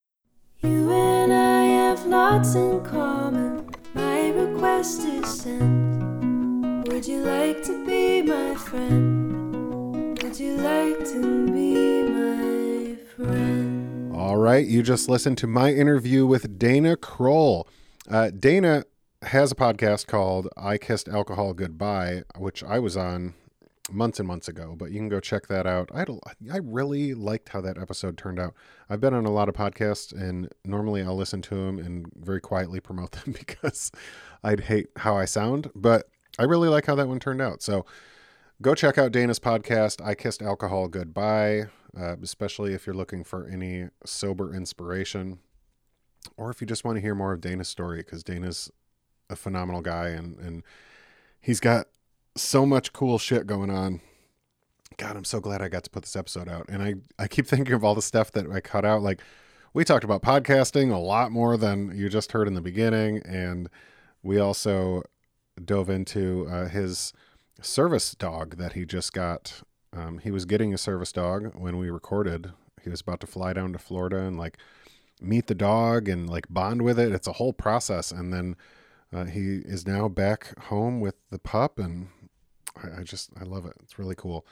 You 0.63 0.91
and 0.93 1.33
I 1.33 1.63
have 1.65 2.07
lots 2.07 2.55
in 2.55 2.83
common. 2.85 3.71
My 3.95 4.31
request 4.31 5.03
is 5.03 5.43
sent. 5.43 6.89
Would 6.89 7.07
you 7.07 7.23
like 7.23 7.63
to 7.65 7.87
be 7.87 8.23
my 8.23 8.55
friend? 8.55 10.21
Would 10.23 10.39
you 10.39 10.57
like 10.57 10.99
to 11.11 11.47
be 11.53 12.03
my 12.03 12.97
friend? 13.17 14.15
All 14.15 14.37
right, 14.37 14.67
you 14.67 14.83
just 14.83 15.09
listened 15.09 15.39
to 15.39 15.47
my 15.47 15.73
interview 15.73 16.27
with 16.27 16.59
Dana 16.59 16.97
Kroll. 16.97 17.69
Uh, 18.11 18.31
Dana 18.31 18.85
has 19.23 19.53
a 19.53 19.57
podcast 19.57 20.07
called 20.07 20.49
I 20.57 20.79
Kissed 20.79 21.09
Alcohol 21.09 21.55
Goodbye, 21.55 22.23
which 22.37 22.63
I 22.63 22.79
was 22.79 22.97
on 22.97 23.35
months 23.91 24.19
and 24.19 24.29
months 24.29 24.49
ago, 24.49 24.75
but 24.77 24.91
you 24.91 24.99
can 24.99 25.09
go 25.09 25.21
check 25.21 25.49
that 25.49 25.67
out. 25.67 25.91
I 25.95 26.05
I 26.53 26.59
really 26.59 27.15
liked 27.15 27.51
how 27.51 27.61
that 27.63 27.79
episode 27.79 28.17
turned 28.17 28.39
out. 28.39 28.55
I've 28.89 29.01
been 29.01 29.15
on 29.15 29.27
a 29.27 29.31
lot 29.31 29.49
of 29.49 29.55
podcasts, 29.55 30.13
and 30.13 30.49
normally 30.65 31.03
I'll 31.03 31.17
listen 31.17 31.43
to 31.43 31.55
them 31.55 31.79
and 31.79 32.07
very 32.17 32.41
quietly 32.41 32.81
promote 32.81 33.13
them 33.25 33.33
because 33.33 33.91
I'd 34.43 34.61
hate 34.61 34.89
how 34.97 35.17
I 35.17 35.25
sound. 35.25 35.71
But 35.75 36.09
I 36.39 36.45
really 36.45 36.69
like 36.69 36.87
how 36.87 36.95
that 36.95 37.09
one 37.09 37.19
turned 37.19 37.43
out. 37.43 37.63
So 37.63 37.85
go 38.63 38.75
check 38.75 38.99
out 38.99 39.13
Dana's 39.13 39.41
podcast, 39.41 40.05
I 40.05 40.15
Kissed 40.15 40.43
Alcohol 40.43 40.89
Goodbye, 40.89 41.67
uh, 41.99 42.17
especially 42.23 42.75
if 42.75 42.87
you're 42.87 42.95
looking 42.95 43.25
for 43.25 43.49
any 43.49 43.89
sober 44.05 44.55
inspiration 44.55 45.39
or 46.37 46.51
if 46.51 46.61
you 46.61 46.67
just 46.67 46.85
want 46.85 46.97
to 46.97 47.01
hear 47.01 47.15
more 47.15 47.33
of 47.33 47.41
Dana's 47.41 47.69
story 47.69 47.99
because 47.99 48.23
Dana's 48.23 48.71
a 49.31 49.37
phenomenal 49.37 49.83
guy 49.83 50.09
and, 50.09 50.39
and 50.39 50.63
he's 51.41 51.61
got 51.61 51.87
so 52.37 52.65
much 52.65 52.93
cool 52.93 53.19
shit 53.19 53.47
going 53.47 53.71
on. 53.71 54.01
God, 54.97 55.17
I'm 55.17 55.25
so 55.25 55.41
glad 55.41 55.63
I 55.63 55.69
got 55.69 55.85
to 55.85 55.91
put 55.91 56.03
this 56.03 56.17
episode 56.17 56.49
out. 56.49 56.67
And 56.69 56.83
I, 56.83 56.95
I 57.19 57.29
keep 57.29 57.47
thinking 57.49 57.75
of 57.75 57.85
all 57.85 57.95
the 57.95 58.03
stuff 58.03 58.33
that 58.33 58.51
I 58.51 58.61
cut 58.61 58.85
out. 58.85 59.03
Like, 59.03 59.21
we 59.75 59.85
talked 59.85 60.05
about 60.05 60.23
podcasting 60.23 60.93
a 60.93 60.99
lot 60.99 61.31
more 61.31 61.57
than 61.57 61.97
you 61.97 62.09
just 62.09 62.33
heard 62.33 62.49
in 62.49 62.55
the 62.55 62.61
beginning. 62.61 63.23
And 63.25 63.69
we 64.23 64.39
also 64.39 65.03
dove 65.63 65.91
into 65.91 66.47
uh, 66.51 66.69
his 66.69 67.13
service 67.61 68.15
dog 68.15 68.57
that 68.57 68.73
he 68.73 68.85
just 68.85 69.13
got. 69.13 69.63
Um, 69.93 70.19
he 70.19 70.31
was 70.31 70.45
getting 70.45 70.75
a 70.75 70.79
service 70.79 71.13
dog 71.13 71.55
when 71.55 71.79
we 71.79 71.91
recorded. 71.91 72.53
He 72.83 72.91
was 72.91 73.01
about 73.01 73.21
to 73.21 73.27
fly 73.27 73.53
down 73.53 73.73
to 73.73 73.79
Florida 73.79 74.19
and 74.19 74.39
like 74.39 74.59
meet 75.21 75.47
the 75.47 75.55
dog 75.55 76.09
and 76.09 76.29
like 76.29 76.47
bond 76.49 76.83
with 76.83 76.99
it. 76.99 77.13
It's 77.13 77.27
a 77.27 77.35
whole 77.35 77.53
process. 77.53 78.11
And 78.11 78.33
then 78.33 78.57
uh, 79.13 79.25
he 79.25 79.57
is 79.65 79.87
now 79.87 80.09
back 80.09 80.59
home 80.65 81.01
with 81.01 81.17
the 81.31 81.39
pup, 81.39 81.79
and 81.79 82.09
I, 82.77 83.01
I 83.01 83.03
just 83.03 83.31
I 83.41 83.45
love 83.45 83.67
it. 83.67 83.75
It's 83.83 83.99
really 83.99 84.15
cool. 84.15 84.47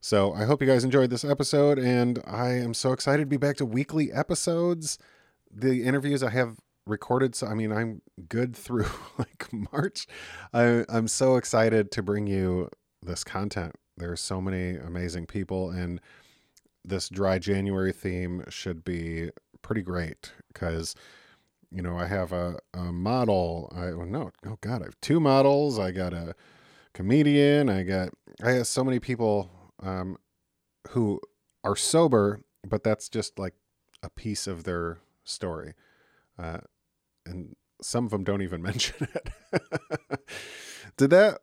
So 0.00 0.32
I 0.32 0.44
hope 0.44 0.60
you 0.60 0.68
guys 0.68 0.84
enjoyed 0.84 1.10
this 1.10 1.24
episode, 1.24 1.78
and 1.78 2.22
I 2.26 2.50
am 2.50 2.74
so 2.74 2.92
excited 2.92 3.22
to 3.22 3.26
be 3.26 3.38
back 3.38 3.56
to 3.56 3.66
weekly 3.66 4.12
episodes. 4.12 4.98
The 5.50 5.84
interviews 5.84 6.22
I 6.22 6.30
have 6.30 6.58
recorded 6.86 7.34
so 7.34 7.46
i 7.46 7.54
mean 7.54 7.72
i'm 7.72 8.00
good 8.28 8.56
through 8.56 8.86
like 9.18 9.48
march 9.52 10.06
I, 10.54 10.84
i'm 10.88 11.08
so 11.08 11.36
excited 11.36 11.90
to 11.92 12.02
bring 12.02 12.26
you 12.26 12.70
this 13.02 13.24
content 13.24 13.74
there's 13.96 14.20
so 14.20 14.40
many 14.40 14.76
amazing 14.76 15.26
people 15.26 15.70
and 15.70 16.00
this 16.84 17.08
dry 17.08 17.38
january 17.38 17.92
theme 17.92 18.44
should 18.48 18.84
be 18.84 19.30
pretty 19.62 19.82
great 19.82 20.32
because 20.52 20.94
you 21.70 21.82
know 21.82 21.96
i 21.96 22.06
have 22.06 22.32
a, 22.32 22.58
a 22.74 22.92
model 22.92 23.72
i 23.74 23.92
well, 23.92 24.06
no 24.06 24.30
oh 24.46 24.58
god 24.60 24.82
i 24.82 24.84
have 24.84 25.00
two 25.00 25.20
models 25.20 25.78
i 25.78 25.90
got 25.90 26.12
a 26.12 26.34
comedian 26.94 27.68
i 27.68 27.82
got 27.82 28.10
i 28.42 28.50
have 28.52 28.66
so 28.66 28.82
many 28.82 28.98
people 28.98 29.50
um, 29.82 30.16
who 30.90 31.20
are 31.64 31.76
sober 31.76 32.40
but 32.68 32.82
that's 32.82 33.08
just 33.08 33.38
like 33.38 33.54
a 34.02 34.10
piece 34.10 34.46
of 34.46 34.64
their 34.64 34.98
story. 35.24 35.74
Uh, 36.38 36.58
and 37.24 37.56
some 37.82 38.04
of 38.04 38.10
them 38.10 38.24
don't 38.24 38.42
even 38.42 38.62
mention 38.70 39.08
it. 39.14 39.30
Did 40.96 41.10
that 41.10 41.40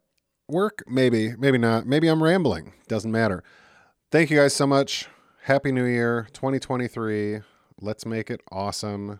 work? 0.47 0.83
Maybe, 0.87 1.35
maybe 1.37 1.57
not. 1.57 1.85
Maybe 1.85 2.07
I'm 2.07 2.23
rambling. 2.23 2.73
Doesn't 2.87 3.11
matter. 3.11 3.43
Thank 4.11 4.29
you 4.29 4.37
guys 4.37 4.53
so 4.53 4.67
much. 4.67 5.07
Happy 5.43 5.71
New 5.71 5.85
Year 5.85 6.27
2023. 6.33 7.41
Let's 7.81 8.05
make 8.05 8.31
it 8.31 8.41
awesome. 8.51 9.19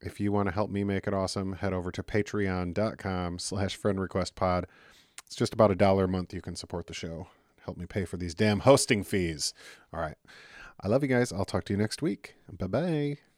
If 0.00 0.18
you 0.18 0.32
want 0.32 0.48
to 0.48 0.54
help 0.54 0.70
me 0.70 0.82
make 0.84 1.06
it 1.06 1.14
awesome, 1.14 1.54
head 1.54 1.72
over 1.72 1.90
to 1.92 2.02
patreon.com 2.02 3.38
slash 3.38 3.76
friend 3.76 4.00
request 4.00 4.34
pod. 4.34 4.66
It's 5.26 5.36
just 5.36 5.52
about 5.52 5.70
a 5.70 5.76
dollar 5.76 6.04
a 6.04 6.08
month 6.08 6.32
you 6.32 6.40
can 6.40 6.56
support 6.56 6.86
the 6.86 6.94
show. 6.94 7.28
Help 7.64 7.76
me 7.76 7.86
pay 7.86 8.04
for 8.04 8.16
these 8.16 8.34
damn 8.34 8.60
hosting 8.60 9.04
fees. 9.04 9.52
All 9.92 10.00
right. 10.00 10.16
I 10.80 10.88
love 10.88 11.02
you 11.02 11.08
guys. 11.08 11.32
I'll 11.32 11.44
talk 11.44 11.64
to 11.64 11.72
you 11.72 11.76
next 11.76 12.00
week. 12.00 12.36
Bye 12.50 12.66
bye. 12.66 13.29